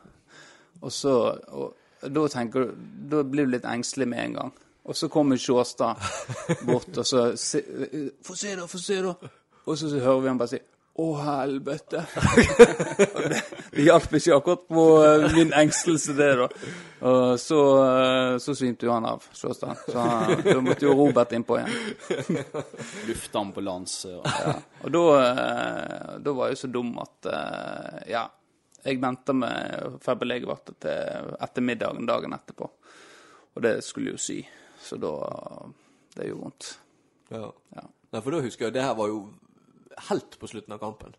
Og 0.80 0.92
så 0.94 1.16
og, 1.58 1.74
da 2.09 2.26
tenker 2.32 2.72
Da 3.11 3.22
blir 3.26 3.48
du 3.48 3.57
litt 3.57 3.68
engstelig 3.68 4.09
med 4.09 4.24
en 4.24 4.36
gang. 4.38 4.53
Og 4.84 4.96
så 4.96 5.09
kommer 5.12 5.36
Sjåstad 5.36 5.96
bort, 6.66 6.96
og 6.96 7.07
så 7.07 7.36
se, 7.36 7.61
Få 8.24 8.34
se, 8.34 8.57
da, 8.57 8.66
få 8.66 8.78
se, 8.78 9.03
da. 9.05 9.14
Og 9.66 9.78
så, 9.78 9.90
så 9.90 9.98
hører 10.01 10.20
vi 10.20 10.30
han 10.32 10.40
bare 10.40 10.55
si 10.55 10.61
Å, 11.01 11.05
helvete. 11.22 12.01
Det, 13.30 13.36
det 13.76 13.84
hjalp 13.86 14.14
ikke 14.18 14.34
akkurat 14.34 14.64
på 14.68 14.84
eh, 15.05 15.26
min 15.36 15.53
engstelse, 15.57 16.16
det, 16.18 16.30
da. 16.40 16.48
Og 17.07 17.38
så, 17.40 17.61
eh, 17.84 18.32
så 18.42 18.55
svimte 18.59 18.88
jo 18.88 18.92
han 18.92 19.07
av, 19.09 19.22
Sjåstad. 19.32 19.84
Så 19.86 20.03
han, 20.03 20.42
da 20.44 20.57
måtte 20.64 20.88
jo 20.88 20.96
Robert 20.98 21.32
innpå 21.36 21.61
igjen. 21.61 22.42
Luftambulanse 23.09 24.16
og 24.18 24.28
Ja. 24.28 24.57
Og 24.82 24.92
da, 24.96 25.05
eh, 25.22 26.18
da 26.26 26.36
var 26.36 26.51
jeg 26.51 26.61
så 26.64 26.72
dum 26.74 26.92
at 27.01 27.30
ja, 28.11 28.26
jeg 28.85 29.01
venta 29.03 29.35
med 29.37 29.99
feberlegevakta 30.05 30.76
til 30.81 31.35
ettermiddagen 31.45 32.09
dagen 32.09 32.37
etterpå, 32.37 32.70
og 33.55 33.64
det 33.64 33.78
skulle 33.85 34.14
jo 34.14 34.20
si. 34.20 34.41
Så 34.81 34.97
da 34.97 35.14
Det 36.14 36.26
gjorde 36.26 36.43
vondt. 36.43 36.78
Ja. 37.31 37.53
ja. 37.76 37.83
Nei, 38.11 38.20
for 38.20 38.35
da 38.35 38.41
husker 38.43 38.66
jeg 38.66 38.74
det 38.74 38.83
her 38.83 38.97
var 38.99 39.11
jo 39.12 39.20
helt 40.09 40.39
på 40.41 40.49
slutten 40.51 40.74
av 40.74 40.81
kampen. 40.83 41.14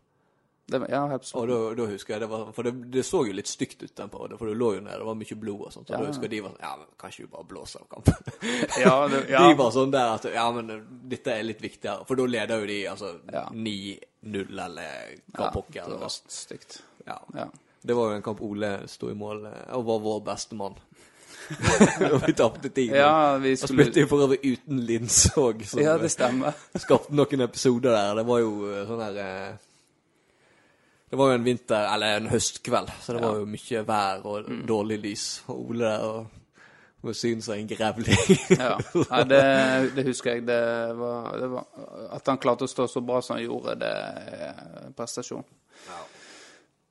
Det, 0.66 0.82
ja, 0.89 1.07
helt 1.07 1.22
på 1.22 1.28
slutten. 1.28 1.41
Og 1.41 1.47
da, 1.51 1.59
da 1.80 1.88
husker 1.91 2.14
jeg 2.14 2.24
det 2.24 2.30
var 2.32 2.51
For 2.55 2.68
det, 2.68 2.74
det, 2.93 3.03
så 3.07 3.24
jo 3.28 3.34
litt 3.36 3.49
stygt 3.49 3.82
ut 3.84 3.95
den 3.95 4.12
perioden, 4.12 4.39
for 4.39 4.51
du 4.51 4.57
lå 4.57 4.74
jo 4.78 4.84
nede, 4.84 4.99
det 5.01 5.07
var 5.07 5.18
mye 5.20 5.39
blod 5.39 5.66
og 5.68 5.74
sånt. 5.74 5.89
Og 5.89 5.95
ja. 5.95 6.01
da 6.01 6.12
husker 6.12 6.28
jeg 6.28 6.34
de 6.36 6.43
var 6.45 6.53
sånn 6.53 6.68
Ja, 6.68 6.74
men 6.82 6.91
kanskje 7.01 7.26
vi 7.26 7.32
bare 7.34 7.49
blåser 7.49 7.84
av 7.84 7.89
kampen? 7.95 8.32
ja, 8.84 8.93
det, 9.12 9.24
ja. 9.34 9.43
De 9.47 9.57
var 9.59 9.74
sånn 9.76 9.95
der 9.95 10.14
at 10.18 10.30
Ja, 10.32 10.45
men 10.55 10.76
eh, 10.76 10.86
dette 11.16 11.36
er 11.36 11.47
litt 11.47 11.64
viktigere. 11.64 12.07
For 12.09 12.20
da 12.20 12.28
leder 12.36 12.64
jo 12.64 12.72
de 12.72 12.80
altså 12.91 13.14
9-1 13.26 14.11
null 14.22 14.59
eller 14.59 15.17
hva 15.34 15.49
ja. 15.74 15.86
Det 15.88 15.97
var 15.97 16.11
stygt. 16.11 16.82
Ja. 17.05 17.17
ja. 17.34 17.47
Det 17.82 17.93
var 17.93 18.11
jo 18.11 18.15
en 18.15 18.26
kamp 18.26 18.41
Ole 18.41 18.72
sto 18.88 19.09
i 19.09 19.17
mål 19.17 19.45
eh, 19.49 19.74
og 19.78 19.86
var 19.86 20.01
vår 20.03 20.19
beste 20.26 20.55
mann. 20.55 20.78
og 22.11 22.22
vi 22.28 22.34
tapte 22.38 22.69
tiden. 22.69 22.95
Ja, 22.95 23.38
vi 23.41 23.55
skulle... 23.57 23.82
Og 23.82 23.88
spilte 23.88 24.03
jo 24.03 24.11
for 24.11 24.26
øvrig 24.28 24.39
uten 24.45 24.84
linse 24.86 25.34
òg. 25.41 25.65
Ja, 25.82 25.97
det 25.97 26.11
stemmer. 26.13 26.57
skapte 26.86 27.15
noen 27.17 27.47
episoder 27.47 27.97
der. 27.97 28.13
Det 28.22 28.28
var 28.30 28.43
jo 28.43 28.53
eh, 28.69 28.84
sånn 28.89 29.01
her 29.07 29.22
eh, 29.26 29.55
Det 31.11 31.19
var 31.19 31.32
jo 31.32 31.39
en 31.39 31.47
vinter, 31.47 31.88
eller 31.95 32.19
en 32.19 32.30
høstkveld, 32.32 32.93
så 33.01 33.17
det 33.17 33.24
ja. 33.24 33.26
var 33.28 33.41
jo 33.41 33.49
mye 33.49 33.82
vær 33.88 34.30
og 34.30 34.45
mm. 34.45 34.61
dårlig 34.69 35.01
lys. 35.09 35.26
Og 35.49 35.74
Ole 35.74 35.89
der 35.89 36.05
og 36.07 36.40
og 37.01 37.15
syntes 37.17 37.47
seg 37.49 37.63
en 37.63 37.69
grevling. 37.71 38.19
Ja. 38.53 38.75
Nei, 39.09 39.21
det, 39.31 39.41
det 39.95 40.05
husker 40.05 40.35
jeg. 40.35 40.43
Det 40.45 40.59
var, 40.99 41.31
det 41.41 41.47
var 41.49 41.87
At 42.17 42.27
han 42.29 42.37
klarte 42.41 42.67
å 42.67 42.69
stå 42.69 42.85
så 42.91 43.01
bra 43.05 43.21
som 43.25 43.37
han 43.39 43.45
gjorde, 43.47 43.73
det 43.81 43.89
er 43.89 44.91
prestasjon. 44.97 45.45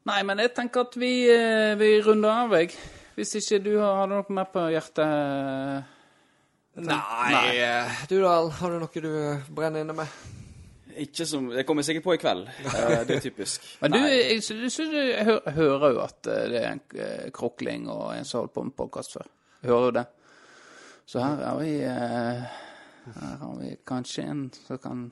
Nei, 0.09 0.23
men 0.27 0.41
jeg 0.43 0.55
tenker 0.57 0.89
at 0.89 0.97
vi, 0.99 1.13
eh, 1.31 1.77
vi 1.79 1.93
runder 2.03 2.47
av, 2.47 2.55
jeg. 2.59 2.75
Hvis 3.15 3.35
ikke 3.39 3.59
du 3.63 3.73
har, 3.79 3.99
har 4.01 4.09
du 4.11 4.15
noe 4.17 4.35
mer 4.41 4.49
på 4.51 4.63
hjertet? 4.73 5.97
Nei, 6.81 6.99
Nei. 7.35 7.49
du 8.09 8.17
da, 8.23 8.35
har 8.61 8.71
du 8.73 8.79
noe 8.81 9.03
du 9.05 9.11
eh, 9.11 9.49
brenner 9.53 9.85
inne 9.85 9.97
med? 9.99 10.21
Ikke 11.01 11.25
som 11.29 11.47
Det 11.53 11.63
kommer 11.69 11.85
jeg 11.85 11.91
sikkert 11.93 12.07
på 12.07 12.15
i 12.17 12.21
kveld. 12.23 12.49
Eh, 12.65 12.95
Det 13.07 13.19
er 13.19 13.25
typisk. 13.29 13.67
Men 13.83 13.95
du, 13.95 13.99
jeg, 14.01 14.23
jeg, 14.33 14.43
synes 14.47 14.79
jeg, 14.79 15.11
jeg 15.13 15.55
hører 15.59 15.93
jo 15.95 16.01
at 16.03 16.31
eh, 16.33 16.47
det 16.51 16.63
er 16.65 16.73
en 16.73 16.83
krukling 17.37 17.87
og 17.93 18.09
en 18.17 18.25
som 18.27 18.41
har 18.41 18.47
holdt 18.49 18.57
på 18.57 18.65
med 18.71 18.77
podkast 18.79 19.15
før. 19.19 19.29
Hører 19.63 19.85
jo 19.85 19.93
det. 19.99 20.07
Så 21.11 21.21
her 21.21 21.43
har 21.43 21.59
vi 21.61 21.75
eh, 21.83 22.43
Her 23.17 23.37
har 23.41 23.55
vi 23.59 23.75
kanskje 23.87 24.25
en 24.31 24.43
som 24.55 24.79
kan 24.79 25.07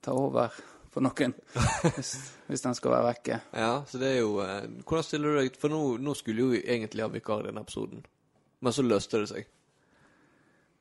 ta 0.00 0.14
over 0.16 0.54
for 0.90 1.04
noen, 1.04 1.34
hvis, 1.94 2.14
hvis 2.48 2.64
den 2.64 2.74
skal 2.74 2.94
være 2.96 3.06
vekke. 3.12 3.36
Ja, 3.54 3.72
så 3.86 4.00
det 4.00 4.14
er 4.14 4.22
jo 4.24 4.40
eh, 4.42 4.64
Hvordan 4.82 5.06
stiller 5.06 5.36
du 5.36 5.42
deg 5.42 5.58
For 5.60 5.70
nå, 5.70 5.80
nå 6.02 6.14
skulle 6.18 6.46
jo 6.48 6.58
egentlig 6.58 7.04
ha 7.04 7.10
vikar 7.12 7.44
i 7.44 7.50
denne 7.50 7.62
episoden, 7.62 8.02
men 8.60 8.74
så 8.74 8.86
løste 8.86 9.22
det 9.22 9.30
seg. 9.30 9.50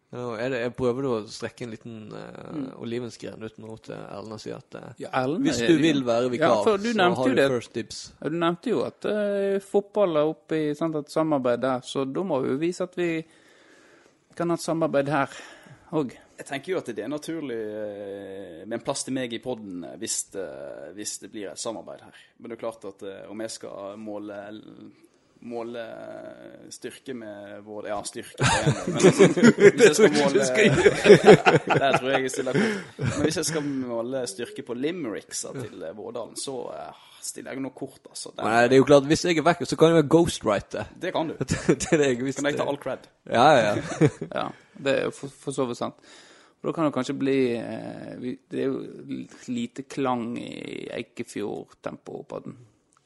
Er 0.09 0.49
det, 0.49 0.59
jeg 0.63 0.73
prøver 0.73 1.05
å 1.05 1.15
strekke 1.29 1.67
en 1.67 1.73
liten 1.75 1.97
uh, 2.09 2.71
olivensgren 2.81 3.43
ut 3.45 3.59
nå 3.61 3.75
til 3.85 3.93
Erlend 3.93 4.37
og 4.39 4.41
si 4.41 4.49
at 4.55 4.77
uh, 4.79 4.87
Ja, 4.97 5.11
Erlend, 5.21 5.45
hvis 5.45 5.59
du 5.61 5.75
vil 5.77 6.01
være 6.07 6.31
vikar, 6.33 6.55
Ja, 6.55 6.63
så 6.65 6.73
har 6.73 7.29
du 7.29 7.35
det. 7.37 7.45
first 7.53 7.75
dibs. 7.77 7.99
Ja, 8.17 8.31
Du 8.33 8.39
nevnte 8.41 8.73
jo 8.73 8.81
at 8.87 9.05
uh, 9.05 9.59
fotball 9.61 10.17
er 10.17 10.31
oppe 10.31 10.57
i 10.57 10.73
sant, 10.77 10.97
et 10.97 11.13
samarbeid 11.13 11.61
der, 11.61 11.85
så 11.85 12.07
da 12.09 12.25
må 12.25 12.41
vi 12.41 12.55
jo 12.55 12.57
vise 12.63 12.89
at 12.89 12.97
vi 12.97 13.11
kan 14.35 14.49
ha 14.49 14.57
et 14.57 14.65
samarbeid 14.65 15.13
her 15.13 15.37
òg. 15.93 16.17
Jeg 16.39 16.47
tenker 16.47 16.71
jo 16.71 16.79
at 16.79 16.89
det 16.95 17.03
er 17.03 17.11
naturlig 17.11 17.57
eh, 17.59 18.59
med 18.63 18.77
en 18.77 18.83
plass 18.85 19.01
til 19.03 19.15
meg 19.17 19.33
i 19.35 19.41
poden 19.43 19.81
hvis, 19.99 20.21
hvis 20.95 21.17
det 21.25 21.31
blir 21.33 21.49
et 21.51 21.59
samarbeid 21.59 22.05
her. 22.05 22.21
Men 22.39 22.51
det 22.51 22.55
er 22.55 22.61
klart 22.61 22.85
at 22.87 23.03
eh, 23.03 23.25
om 23.27 23.41
jeg 23.43 23.51
skal 23.51 23.97
måle, 23.99 24.37
måle 25.41 25.83
styrke 26.73 27.13
med 27.15 27.61
vår 27.63 27.87
Ja, 27.87 27.99
styrke 28.03 28.43
men 28.89 28.97
hvis 28.99 29.85
jeg 29.85 29.95
skal 29.95 30.15
måle 30.17 30.47
Der 31.79 31.97
tror 31.97 32.09
jeg 32.11 32.25
jeg 32.25 32.31
stiller 32.33 32.57
kort. 32.57 32.97
Men 32.99 33.21
hvis 33.23 33.37
jeg 33.39 33.47
skal 33.47 33.63
måle 33.69 34.23
styrke 34.27 34.65
på 34.67 34.75
limericksa 34.75 35.53
til 35.55 35.83
eh, 35.87 35.93
Vårdalen, 35.95 36.35
så 36.39 36.55
eh, 36.75 37.05
stiller 37.23 37.55
jeg 37.55 37.63
noe 37.63 37.75
kort, 37.75 38.01
altså. 38.09 38.33
Den- 38.35 38.49
Nei, 38.49 38.65
det 38.67 38.75
er 38.77 38.81
jo 38.83 38.87
klart, 38.89 39.07
hvis 39.07 39.23
jeg 39.29 39.39
er 39.39 39.47
vekk, 39.47 39.63
så 39.69 39.79
kan 39.79 39.93
jeg 39.93 39.99
være 40.01 40.09
ghostwriter. 40.15 40.91
Det 41.05 41.13
kan 41.15 41.31
du. 41.31 41.37
det 41.45 41.77
er 41.93 42.03
det 42.03 42.09
jeg 42.11 42.19
visste. 42.25 42.41
Kan 42.43 42.51
jeg 42.51 42.59
ta 42.59 42.67
all 42.73 42.81
cred? 42.83 43.07
Ja, 43.29 43.47
ja, 43.55 44.09
ja. 44.33 44.45
Det 44.79 44.97
er 44.97 45.07
jo 45.07 45.15
for, 45.15 45.31
for 45.45 45.55
så 45.55 45.67
vidt 45.69 45.79
sant. 45.79 46.11
Og 46.59 46.67
da 46.67 46.75
kan 46.75 46.89
det 46.89 46.95
kanskje 46.97 47.15
bli 47.15 47.37
eh, 47.55 48.23
Det 48.51 48.59
er 48.59 48.65
jo 48.67 48.81
lite 49.47 49.85
klang 49.87 50.33
i 50.35 50.89
Eikefjord-tempo 50.99 52.25
på 52.27 52.39
den. 52.43 52.57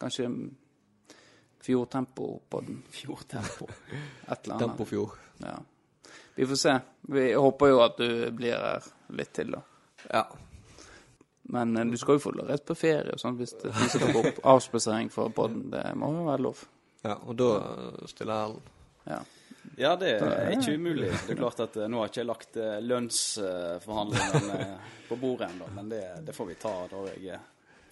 Kanskje 0.02 0.26
Fjordtempo 1.64 2.42
på 2.50 2.62
den. 2.62 2.82
Fjordtempo. 2.92 3.68
Et 3.70 3.96
eller 4.44 4.56
annet. 4.56 4.68
Tempofjord. 4.68 5.10
Ja. 5.38 5.60
Vi 6.36 6.48
får 6.48 6.56
se. 6.56 6.80
Vi 7.02 7.34
håper 7.34 7.70
jo 7.72 7.84
at 7.86 7.98
du 7.98 8.32
blir 8.36 8.58
her 8.58 8.90
litt 9.16 9.32
til, 9.38 9.54
da. 9.56 9.62
Ja. 10.10 10.24
Men 11.54 11.78
eh, 11.78 11.86
du 11.86 11.98
skal 11.98 12.18
jo 12.18 12.24
få 12.26 12.34
reist 12.42 12.66
på 12.68 12.76
ferie 12.76 13.16
og 13.16 13.22
sånn 13.22 13.38
hvis 13.40 13.56
det 13.62 13.72
det 13.72 14.10
opp 14.12 14.42
avspasering 14.56 15.12
for 15.14 15.32
podden. 15.36 15.70
Det 15.72 15.86
må 16.00 16.12
jo 16.18 16.28
være 16.28 16.46
lov. 16.50 16.66
ja. 17.04 17.16
Og 17.24 17.36
da 17.40 17.50
stiller 18.12 18.44
Erlend. 18.48 18.76
Ja. 19.08 19.22
Ja, 19.78 19.96
det 19.96 20.10
er 20.20 20.52
ikke 20.52 20.76
umulig. 20.76 21.10
Det 21.26 21.34
er 21.34 21.40
klart 21.40 21.60
at 21.64 21.78
eh, 21.80 21.88
Nå 21.90 22.02
har 22.02 22.10
jeg 22.10 22.14
ikke 22.14 22.28
lagt 22.28 22.58
eh, 22.60 22.78
lønnsforhandlingene 22.84 24.78
på 25.08 25.18
bordet 25.22 25.50
ennå, 25.54 25.70
men 25.76 25.90
det, 25.90 26.04
det 26.28 26.36
får 26.36 26.50
vi 26.52 26.58
ta 26.60 26.74
da 26.92 27.04
jeg 27.14 27.40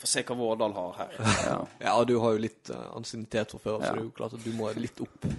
får 0.02 0.12
se 0.12 0.24
hva 0.28 0.36
Vårdal 0.39 0.74
har 0.78 0.97
her. 0.97 1.14
ja. 1.45 1.60
Ja, 1.86 1.93
du 2.08 2.16
har 2.24 2.36
jo 2.36 2.41
litt 2.43 2.72
uh, 2.74 2.89
ansiennitet 2.97 3.54
fra 3.54 3.62
før, 3.62 3.78
så 3.80 3.93
det 3.93 4.02
er 4.02 4.08
jo 4.08 4.16
klart 4.18 4.36
at 4.38 4.43
du 4.45 4.52
må 4.58 4.72
litt 4.78 4.99
opp. 5.04 5.30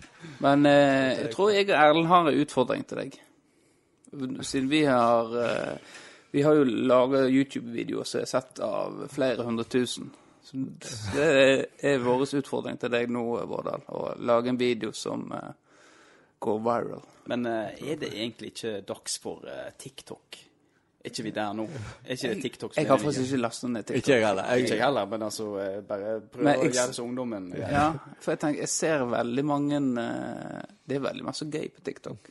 Men 0.45 0.67
eh, 0.71 1.25
jeg 1.25 1.35
tror 1.35 1.53
jeg 1.55 1.69
og 1.69 1.77
Erlend 1.79 2.11
har 2.13 2.31
en 2.31 2.41
utfordring 2.45 2.87
til 2.89 3.03
deg. 3.03 3.21
Siden 4.45 4.69
vi 4.69 4.83
har 4.85 5.37
eh, 5.41 5.93
Vi 6.33 6.43
har 6.45 6.57
jo 6.57 6.65
laga 6.65 7.27
YouTube-videoer 7.29 8.09
som 8.09 8.23
er 8.23 8.29
sett 8.29 8.61
av 8.65 9.03
flere 9.13 9.45
hundre 9.45 9.65
tusen. 9.69 10.11
Så 10.43 10.59
det 11.13 11.27
er, 11.27 11.67
er 11.93 12.01
vår 12.03 12.25
utfordring 12.41 12.79
til 12.81 12.91
deg 12.93 13.11
nå, 13.13 13.23
Vårdal. 13.49 13.85
Å 13.93 14.15
lage 14.25 14.51
en 14.51 14.61
video 14.61 14.95
som 14.97 15.29
eh, 15.37 15.51
går 16.43 16.63
viral. 16.67 17.05
Men 17.31 17.47
eh, 17.47 17.85
er 17.93 18.01
det 18.01 18.11
egentlig 18.17 18.55
ikke 18.55 18.81
dags 18.87 19.19
for 19.23 19.47
eh, 19.47 19.71
TikTok? 19.79 20.41
Er 21.03 21.11
ikke 21.11 21.25
vi 21.27 21.31
der 21.35 21.55
nå? 21.59 21.65
Er 22.05 22.15
ikke 22.15 22.29
det 22.31 22.43
TikTok 22.45 22.75
som 22.75 22.79
Jeg 22.81 22.89
har 22.89 23.01
faktisk 23.03 23.25
ikke 23.27 23.41
lasta 23.43 23.69
ned 23.69 23.83
TikTok. 23.89 23.97
Ikke 23.97 24.13
jeg 24.13 24.27
heller. 24.27 24.53
Ikke 24.55 24.69
Jeg, 24.69 24.77
jeg 24.79 24.85
heller, 24.85 25.09
men 25.11 25.25
altså 25.27 25.47
eh, 25.59 25.81
bare 25.89 26.13
prøv 26.23 26.45
Men 26.47 26.53
å 26.61 26.69
gjøre 26.69 26.85
det 26.93 26.99
som 26.99 27.09
ungdommen 27.09 27.49
Ja, 27.59 27.89
for 28.21 28.35
jeg 28.37 28.43
tenker, 28.45 28.63
jeg 28.63 28.71
ser 28.71 29.03
veldig 29.11 29.45
mange 29.49 29.81
eh, 30.05 30.61
Det 30.87 31.01
er 31.01 31.03
veldig 31.09 31.27
masse 31.27 31.49
gøy 31.51 31.67
på 31.75 31.83
TikTok. 31.91 32.31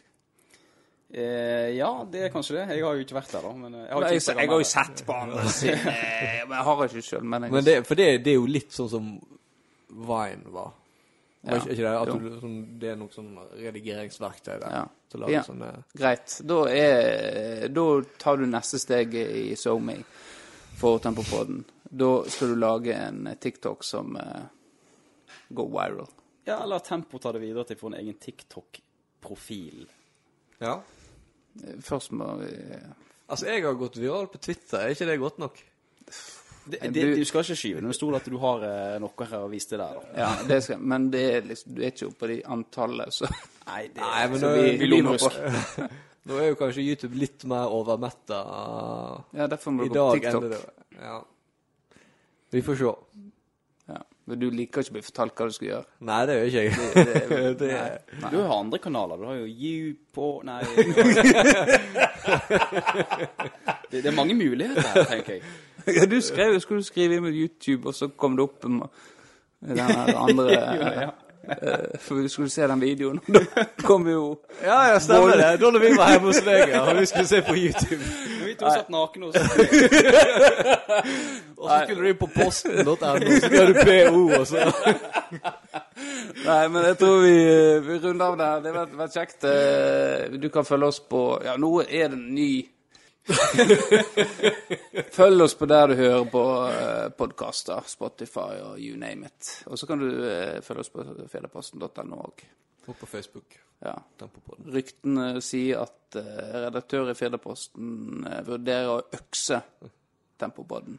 Eh, 1.11 1.69
ja, 1.75 1.89
det 2.11 2.23
er 2.23 2.31
kanskje 2.31 2.55
det. 2.55 2.77
Jeg 2.77 2.85
har 2.85 2.95
jo 2.95 3.03
ikke 3.03 3.17
vært 3.17 3.33
der, 3.35 3.43
da. 3.43 3.51
Men 3.65 3.73
eh, 3.75 3.81
jeg 3.83 3.91
har 3.91 4.05
Jeg, 4.05 4.07
ikke 4.07 4.21
Instagram 4.21 4.41
jeg 4.41 4.51
har 4.53 4.61
jo 4.63 4.69
sett 4.71 5.03
på 5.05 5.17
andre 5.25 5.49
sine 5.51 5.95
Men 6.47 6.55
jeg 6.55 6.67
har 6.69 6.83
ikke 6.85 7.03
sjøl. 7.09 7.25
Men, 7.33 7.43
jeg, 7.47 7.55
men 7.57 7.65
det, 7.67 7.75
for 7.89 7.99
det, 7.99 8.07
det 8.23 8.31
er 8.31 8.39
jo 8.39 8.47
litt 8.47 8.77
sånn 8.77 8.91
som 8.93 9.09
Vine 9.91 10.53
var. 10.55 10.71
Ja. 11.41 11.57
ikke, 11.57 11.71
ikke 11.73 11.83
det? 11.83 11.91
At 11.97 12.21
du, 12.21 12.39
sånn, 12.41 12.57
det 12.79 12.89
er 12.91 12.97
noe 12.99 13.13
sånn 13.13 13.31
redigeringsverktøy 13.57 14.53
der. 14.61 14.75
Ja. 14.75 14.83
Til 15.09 15.19
å 15.19 15.21
lage 15.23 15.33
Ja. 15.33 15.43
sånne 15.47 15.69
Greit. 15.97 16.35
Da, 16.45 16.59
er, 16.69 17.67
da 17.73 17.85
tar 18.21 18.37
du 18.37 18.45
neste 18.45 18.79
steg 18.81 19.15
i 19.17 19.55
SoMe 19.57 19.97
for 20.77 21.01
Tempopoden. 21.01 21.63
Da 21.83 22.11
skal 22.29 22.53
du 22.53 22.59
lage 22.61 22.93
en 22.93 23.25
TikTok 23.41 23.83
som 23.83 24.15
uh, 24.15 24.45
går 25.49 25.71
viral. 25.73 26.13
Ja, 26.45 26.61
eller 26.63 26.79
Tempo 26.85 27.19
tar 27.21 27.33
det 27.33 27.43
videre 27.43 27.65
til 27.67 27.77
å 27.77 27.81
få 27.81 27.91
en 27.91 27.99
egen 27.99 28.17
TikTok-profil. 28.21 29.83
Ja. 30.61 30.77
Først 31.81 32.13
må 32.15 32.35
vi 32.41 32.53
Altså, 33.31 33.47
jeg 33.47 33.63
har 33.63 33.77
gått 33.79 33.95
viral 33.95 34.27
på 34.27 34.41
Twitter. 34.43 34.81
Er 34.81 34.91
ikke 34.91 35.05
det 35.07 35.19
godt 35.21 35.37
nok? 35.39 35.59
Det, 36.65 36.77
det, 36.81 36.91
du- 36.93 37.15
du 37.17 37.25
skal 37.25 37.41
ikke 37.41 37.55
skyve. 37.57 37.81
Det 37.87 37.95
står 37.97 38.15
at 38.19 38.25
du 38.29 38.37
har 38.37 38.63
eh, 38.67 38.99
noe 39.01 39.25
her 39.31 39.39
å 39.41 39.49
vise 39.49 39.67
til 39.71 39.79
der, 39.81 39.95
da. 39.97 40.01
Ja, 40.21 40.29
det 40.47 40.59
skal, 40.63 40.77
men 40.93 41.07
det 41.13 41.23
er 41.35 41.41
liksom, 41.49 41.73
du 41.75 41.81
er 41.81 41.89
ikke 41.93 42.07
oppe 42.11 42.29
i 42.35 42.41
antallet, 42.45 43.09
så 43.17 43.25
Nei, 43.67 43.87
det 43.93 44.01
Nei, 44.03 44.27
men 44.29 44.39
så 44.39 44.45
nå, 44.45 44.53
vi- 44.61 44.77
vi, 44.91 45.01
må 45.05 45.15
på. 45.17 45.29
Nå 46.29 46.37
er 46.37 46.51
jo 46.51 46.55
kanskje 46.59 46.83
YouTube 46.85 47.17
litt 47.17 47.43
mer 47.49 47.65
overmetta 47.73 48.43
Ja, 49.33 49.47
derfor 49.49 49.73
må 49.73 49.87
i 49.87 49.89
du 49.89 49.95
gå 49.95 50.03
på 50.05 50.19
dag 50.19 50.21
enn 50.21 50.37
TikTok. 50.37 50.43
det. 50.53 50.61
Ja. 51.01 51.17
Vi 52.53 52.61
får 52.67 52.75
se. 52.77 52.91
Ja. 53.89 54.01
Men 54.29 54.39
du 54.43 54.45
liker 54.53 54.83
ikke 54.85 54.91
å 54.93 54.97
bli 54.99 55.01
fortalt 55.07 55.33
hva 55.39 55.47
du 55.49 55.53
skal 55.55 55.67
gjøre. 55.71 55.85
Nei, 56.11 56.19
det 56.29 56.35
gjør 56.37 56.45
ikke 56.51 56.61
jeg. 56.61 56.73
Det, 56.93 57.57
Det- 57.57 57.97
nei. 58.21 58.29
Du 58.29 58.37
har 58.43 58.53
andre 58.59 58.79
kanaler. 58.83 59.17
Du 59.17 59.25
har 59.31 59.39
jo 59.41 59.47
You 59.49 59.95
på 60.13 60.27
Nei. 60.45 60.61
det, 63.91 64.03
det 64.03 64.05
er 64.05 64.15
mange 64.15 64.35
muligheter 64.37 64.81
her, 64.93 65.03
tenker 65.09 65.33
jeg. 65.39 65.43
Ja, 65.87 66.05
du 66.05 66.21
skrev, 66.21 66.59
skulle 66.59 66.81
du 66.81 66.85
skrive 66.87 67.15
inn 67.17 67.23
med 67.23 67.33
YouTube, 67.33 67.87
og 67.87 67.95
så 67.97 68.07
kom 68.17 68.35
det 68.37 68.43
opp 68.43 68.61
den 68.63 68.81
andre 70.15 70.51
Ja, 71.01 71.09
eh, 71.57 71.99
For 71.99 72.15
du 72.21 72.27
skulle 72.29 72.49
se 72.53 72.67
den 72.69 72.81
videoen, 72.81 73.17
og 73.27 73.33
da 73.55 73.63
kom 73.83 74.05
jo 74.09 74.37
Ja, 74.61 74.81
ja, 74.91 74.99
stemmer 75.01 75.33
det. 75.39 75.47
Da 75.61 75.71
vi 75.81 75.93
var 75.97 76.11
hjemme 76.13 76.27
hos 76.29 76.41
deg 76.45 76.69
ja, 76.75 76.83
og 76.91 76.99
vi 76.99 77.05
skulle 77.09 77.27
se 77.31 77.41
på 77.47 77.55
YouTube. 77.57 78.03
Vi 78.45 78.53
to 78.59 78.69
satt 78.69 78.89
nakne 78.93 79.25
hos 79.25 79.35
deg. 79.41 79.47
Og 81.57 81.69
så 81.69 81.79
skulle 81.85 82.01
du 82.01 82.09
inn 82.11 82.19
på 82.21 82.29
posten.no, 82.35 82.95
så 83.01 83.39
skrev 83.47 83.67
du 83.67 83.73
PO, 83.81 84.21
og 84.39 84.47
så 84.49 84.57
Nei, 86.41 86.61
men 86.73 86.85
jeg 86.87 86.97
tror 87.01 87.19
vi, 87.21 87.33
eh, 87.45 87.81
vi 87.85 87.97
runder 88.01 88.25
av 88.31 88.37
der. 88.39 88.61
Det 88.63 88.71
har 88.71 88.77
vært, 88.79 88.95
vært 88.97 89.17
kjekt. 89.17 89.43
Eh, 89.49 90.37
Du 90.41 90.47
kan 90.53 90.65
følge 90.65 90.87
oss 90.89 90.99
på 91.09 91.21
Ja, 91.45 91.53
nå 91.61 91.69
er 91.83 92.09
det 92.09 92.17
en 92.17 92.29
ny 92.35 92.49
Følg 95.11 95.41
oss 95.45 95.55
på 95.55 95.65
der 95.69 95.87
du 95.91 95.95
hører 95.99 96.25
på 96.31 96.43
podkaster. 97.19 97.83
Spotify 97.87 98.55
og 98.65 98.79
you 98.81 98.97
name 98.99 99.27
it. 99.29 99.51
Og 99.67 99.79
så 99.79 99.87
kan 99.89 100.01
du 100.01 100.07
eh, 100.25 100.57
følge 100.65 100.85
oss 100.85 100.89
på 100.93 101.05
fedreposten.no 101.31 102.21
òg. 102.25 102.43
Og 102.89 102.97
på 102.97 103.05
Facebook. 103.09 103.57
Ja. 103.81 103.95
Ryktene 104.73 105.41
sier 105.41 105.83
at 105.85 106.17
eh, 106.19 106.57
redaktør 106.67 107.11
i 107.13 107.17
Firdaposten 107.17 108.25
vurderer 108.47 108.91
å 108.95 108.99
økse 109.17 109.61
Tempopodden. 110.41 110.97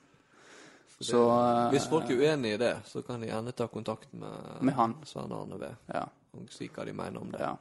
Så 1.03 1.19
eh, 1.27 1.69
Hvis 1.75 1.89
folk 1.91 2.11
er 2.15 2.23
uenig 2.23 2.55
i 2.57 2.61
det, 2.63 2.75
så 2.87 3.03
kan 3.07 3.23
de 3.23 3.31
gjerne 3.33 3.55
ta 3.59 3.67
kontakt 3.71 4.13
med, 4.15 4.35
Med 4.63 4.75
han. 4.79 4.97
Svein 5.07 5.33
Arne 5.35 5.59
Ved 5.63 5.95
Ja. 5.95 6.05
og 6.39 6.49
si 6.55 6.71
hva 6.73 6.87
de 6.89 6.95
mener 6.97 7.21
om 7.21 7.31
det. 7.35 7.43
ja. 7.43 7.55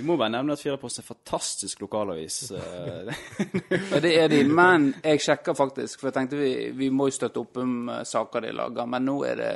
Vi 0.00 0.06
må 0.06 0.14
bare 0.16 0.32
nevne 0.32 0.54
at 0.56 0.60
Firdapost 0.62 1.02
er 1.02 1.04
fantastisk 1.04 1.82
lokalavis. 1.82 2.36
eh, 2.56 3.98
det 4.00 4.12
er 4.16 4.30
de, 4.32 4.38
men 4.48 4.86
jeg 5.04 5.20
sjekka 5.20 5.52
faktisk, 5.52 6.00
for 6.00 6.08
jeg 6.08 6.16
tenkte 6.16 6.38
vi, 6.40 6.52
vi 6.72 6.88
må 6.88 7.10
jo 7.10 7.16
støtte 7.18 7.42
opp 7.42 7.58
om 7.60 7.74
eh, 7.92 8.00
saker 8.08 8.46
de 8.46 8.54
lager. 8.56 8.88
Men 8.88 9.04
nå 9.04 9.18
er 9.28 9.42
det, 9.42 9.50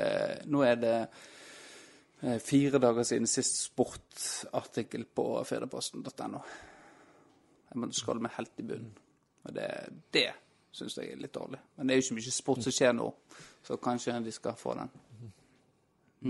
nå 0.53 0.61
er 0.69 0.83
det 0.83 0.93
eh, 1.01 2.37
fire 2.45 2.83
dager 2.85 3.09
siden 3.09 3.31
sist 3.31 3.63
sportartikkel 3.63 5.09
på 5.17 5.27
firdaposten.no. 5.49 6.45
Jeg 7.71 7.81
måtte 7.81 8.03
skåle 8.03 8.27
meg 8.27 8.37
helt 8.37 8.61
i 8.61 8.69
bunnen. 8.69 8.93
Og 9.49 9.57
det, 9.57 9.71
det 10.13 10.29
syns 10.77 10.99
jeg 11.01 11.15
er 11.15 11.25
litt 11.25 11.33
dårlig. 11.33 11.63
Men 11.79 11.89
det 11.89 11.97
er 11.97 12.03
jo 12.03 12.11
ikke 12.11 12.21
mye 12.21 12.37
sport 12.37 12.69
som 12.69 12.77
skjer 12.83 12.93
nå, 13.01 13.09
så 13.65 13.81
kanskje 13.81 14.21
de 14.29 14.37
skal 14.43 14.61
få 14.61 14.77
den. 14.77 14.93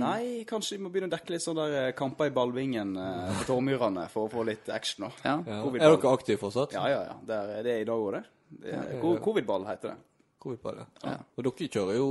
Nei, 0.00 0.44
kanskje 0.48 0.76
vi 0.76 0.82
må 0.84 0.90
begynne 0.90 1.06
å 1.10 1.14
dekke 1.14 1.34
litt 1.36 1.44
sånne 1.44 1.64
der 1.70 1.88
eh, 1.88 1.94
kamper 1.98 2.30
i 2.30 2.34
ballvingen 2.34 2.96
eh, 2.98 3.32
på 3.40 3.44
Tormyrene 3.52 4.08
for 4.10 4.26
å 4.26 4.32
få 4.32 4.44
litt 4.48 4.68
action 4.74 5.06
nå. 5.06 5.10
Ja. 5.24 5.36
Ja. 5.46 5.58
Covid-ball. 5.62 5.86
Er 5.90 5.96
dere 6.00 6.14
aktive 6.18 6.40
fortsatt? 6.42 6.74
Ja, 6.74 6.86
ja, 6.90 7.02
ja. 7.10 7.18
Det 7.28 7.36
er, 7.40 7.52
det 7.66 7.74
er 7.78 7.84
i 7.84 7.88
dag 7.90 8.02
òg, 8.08 8.16
det. 8.16 8.24
det 8.64 8.72
er, 8.78 8.94
co- 9.02 9.18
Covid-ball 9.28 9.68
heter 9.70 9.92
det. 9.94 9.98
Covid-ball, 10.44 10.80
ja. 10.82 10.88
Ja. 11.14 11.18
Og 11.38 11.46
dere 11.46 11.68
kjører 11.78 11.96
jo 12.00 12.08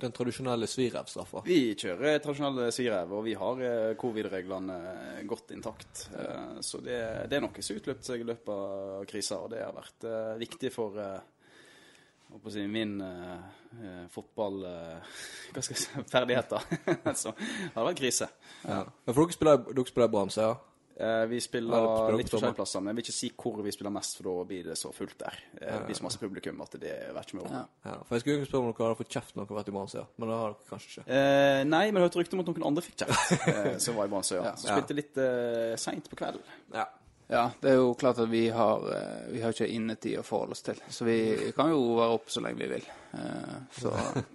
den 0.00 0.14
tradisjonelle 0.16 0.64
svirevstraffa. 0.70 1.42
Vi 1.44 1.58
kjører 1.76 2.22
tradisjonell 2.24 2.70
svirev, 2.72 3.10
og 3.18 3.26
vi 3.26 3.34
har 3.36 3.58
eh, 3.66 3.90
covid-reglene 4.00 4.78
eh, 4.94 5.18
godt 5.28 5.50
intakt. 5.52 6.06
Eh, 6.16 6.62
Så 6.64 6.80
det, 6.80 6.96
det 7.28 7.36
er 7.36 7.44
noe 7.44 7.60
som 7.66 7.76
utløpt 7.76 8.06
seg 8.08 8.22
i 8.22 8.28
løpet 8.30 8.54
av 8.54 9.04
krisa, 9.10 9.42
og 9.44 9.50
det 9.52 9.60
har 9.60 9.74
vært 9.76 10.06
eh, 10.08 10.30
viktig 10.40 10.70
for 10.72 10.96
eh, 10.96 11.18
jeg 11.20 11.20
holdt 11.20 11.28
på 11.28 12.16
å 12.16 12.18
si, 12.50 12.66
min 12.70 12.96
eh, 13.00 13.36
eh, 13.82 14.06
fotball... 14.12 14.64
eh, 14.64 15.20
hva 15.54 15.62
skal 15.62 15.76
jeg 15.76 15.84
si? 15.84 16.06
Ferdigheter. 16.10 16.66
Så 17.22 17.34
det 17.36 17.74
har 17.76 17.86
vært 17.90 18.02
krise. 18.02 18.30
Ja. 18.64 18.82
Men 18.86 19.14
for 19.14 19.24
dere 19.24 19.38
spiller, 19.38 19.64
dere 19.70 19.92
spiller 19.92 20.12
Bramse, 20.12 20.50
ja? 20.50 20.58
Eh, 21.00 21.26
Vi 21.30 21.38
spiller 21.40 21.78
Ja, 21.80 21.92
spiller 21.96 22.20
litt 22.20 22.28
forskjellige 22.32 22.58
plasser, 22.58 22.82
men 22.82 22.90
jeg 22.90 22.98
vil 22.98 23.04
ikke 23.06 23.16
si 23.16 23.30
hvor 23.40 23.62
vi 23.64 23.72
spiller 23.72 23.92
mest, 23.94 24.18
for 24.18 24.28
da 24.28 24.44
blir 24.50 24.66
det 24.68 24.76
så 24.76 24.90
fullt 24.92 25.16
der. 25.22 25.38
Eh, 25.56 25.70
Det 25.78 25.86
blir 25.88 25.96
så 25.96 26.04
masse 26.04 26.20
publikum 26.20 26.60
at 26.60 26.76
det 26.82 26.92
er 26.92 27.20
ikke 27.22 27.38
moro. 27.38 27.52
Ja. 27.54 27.62
ja. 27.88 27.94
For 28.04 28.18
jeg 28.18 28.24
skulle 28.26 28.48
spørre 28.50 28.66
om 28.66 28.74
dere 28.74 28.90
hadde 28.90 29.00
fått 29.00 29.14
kjeft 29.16 29.32
når 29.36 29.46
dere 29.46 29.54
har 29.54 29.60
vært 29.62 29.72
i 29.72 29.76
Bramse, 29.78 30.06
men 30.18 30.28
det 30.32 30.38
har 30.42 30.54
dere 30.56 30.70
kanskje 30.74 30.90
ikke. 30.92 31.06
Eh, 31.08 31.62
nei, 31.70 31.84
men 31.88 32.00
jeg 32.02 32.08
hørte 32.08 32.20
rykter 32.20 32.36
om 32.36 32.44
at 32.44 32.50
noen 32.52 32.68
andre 32.68 32.84
fikk 32.84 32.98
kjeft, 33.04 33.32
eh, 33.54 33.70
som 33.86 33.96
var 33.96 34.10
i 34.10 34.12
Brannsøya. 34.12 34.42
Ja. 34.50 34.54
Så 34.60 34.74
spilte 34.74 34.98
litt 34.98 35.22
eh, 35.24 35.76
seint 35.80 36.10
på 36.12 36.20
kvelden. 36.20 36.44
Ja. 36.76 36.84
Ja, 37.30 37.44
det 37.62 37.70
er 37.70 37.76
jo 37.78 37.92
klart 37.94 38.18
at 38.18 38.30
vi 38.30 38.48
har, 38.50 38.86
eh, 38.90 39.26
vi 39.30 39.42
har 39.44 39.54
ikke 39.54 39.68
innetid 39.70 40.18
å 40.18 40.26
forholde 40.26 40.56
oss 40.56 40.64
til. 40.66 40.80
Så 40.90 41.06
vi 41.06 41.18
kan 41.56 41.70
jo 41.70 41.78
være 42.00 42.16
oppe 42.16 42.32
så 42.34 42.42
lenge 42.42 42.58
vi 42.64 42.70
vil. 42.72 42.88
Eh, 43.14 43.58
Så 43.78 43.92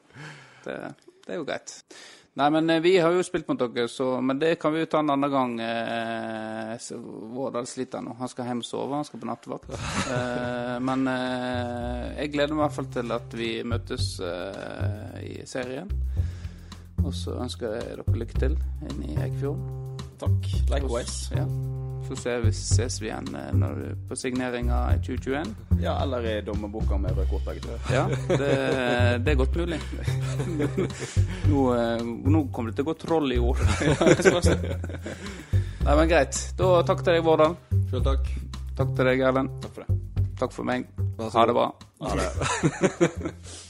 det, 0.65 0.77
det 1.26 1.34
er 1.34 1.41
jo 1.41 1.47
greit. 1.47 1.73
Nei, 2.35 2.49
men 2.51 2.69
eh, 2.69 2.81
vi 2.84 2.97
har 2.99 3.11
jo 3.15 3.23
spilt 3.23 3.47
mot 3.47 3.59
dere, 3.59 3.88
så, 3.91 4.22
men 4.23 4.39
det 4.39 4.53
kan 4.59 4.73
vi 4.76 4.81
jo 4.85 4.89
ta 4.91 4.99
en 5.03 5.11
annen 5.11 5.31
gang. 5.31 5.53
Vårdal 7.35 7.67
sliter 7.67 8.03
nå. 8.03 8.15
Han 8.19 8.31
skal 8.31 8.49
hjem 8.49 8.63
og 8.63 8.67
sove, 8.67 8.95
han 8.95 9.07
skal 9.07 9.22
på 9.22 9.30
nattevakt. 9.30 9.72
Eh, 9.76 10.76
men 10.84 11.07
eh, 11.11 12.09
jeg 12.22 12.34
gleder 12.35 12.55
meg 12.55 12.61
i 12.61 12.65
hvert 12.65 12.77
fall 12.80 12.91
til 12.95 13.15
at 13.15 13.39
vi 13.39 13.49
møtes 13.67 14.11
i 15.23 15.39
serien. 15.47 15.91
Og 17.05 17.11
så 17.13 17.35
ønsker 17.43 17.76
jeg 17.76 17.89
dere 17.99 18.19
lykke 18.23 18.39
til 18.39 18.55
inne 18.88 19.11
i 19.11 19.19
Eikfjorden. 19.27 19.99
Takk. 20.19 20.53
Likewise. 20.72 21.35
Ja. 21.35 21.43
Så 22.07 22.15
ser 22.15 22.44
vi, 22.44 22.52
ses 22.53 23.02
vi 23.02 23.07
igjen 23.10 23.30
eh, 23.36 23.52
når 23.57 23.80
på 24.10 24.18
signeringa 24.19 24.77
i 24.94 24.99
2021. 25.06 25.53
Ja, 25.82 25.95
eller 26.03 26.26
i 26.30 26.36
dommerboka 26.45 26.98
med 27.02 27.18
rød 27.18 27.30
kort, 27.32 27.45
begge 27.48 27.65
to. 27.65 27.77
Ja, 27.94 28.06
det, 28.30 28.52
det 29.26 29.34
er 29.34 29.40
godt 29.40 29.57
mulig. 29.57 29.80
Nå, 31.52 31.65
eh, 31.73 32.06
nå 32.06 32.45
kommer 32.53 32.72
det 32.72 32.77
til 32.77 32.86
å 32.86 32.90
gå 32.91 32.98
troll 33.02 33.34
i 33.34 33.41
ord. 33.41 33.61
Nei, 35.86 35.94
men 35.94 36.10
greit. 36.10 36.41
Da 36.57 36.72
takk 36.86 37.03
til 37.06 37.18
deg, 37.18 37.26
Vårdal. 37.26 37.57
Sjøl 37.90 38.06
takk. 38.06 38.34
Takk 38.76 38.95
til 38.98 39.11
deg, 39.11 39.26
Erlend. 39.26 39.53
Takk 39.64 39.77
for 39.77 39.86
det. 39.86 39.99
Takk 40.40 40.56
for 40.56 40.68
meg. 40.68 40.90
Ha 41.22 41.45
det 41.48 41.56
bra. 41.56 41.69
Ha 42.06 42.18
det. 42.19 43.32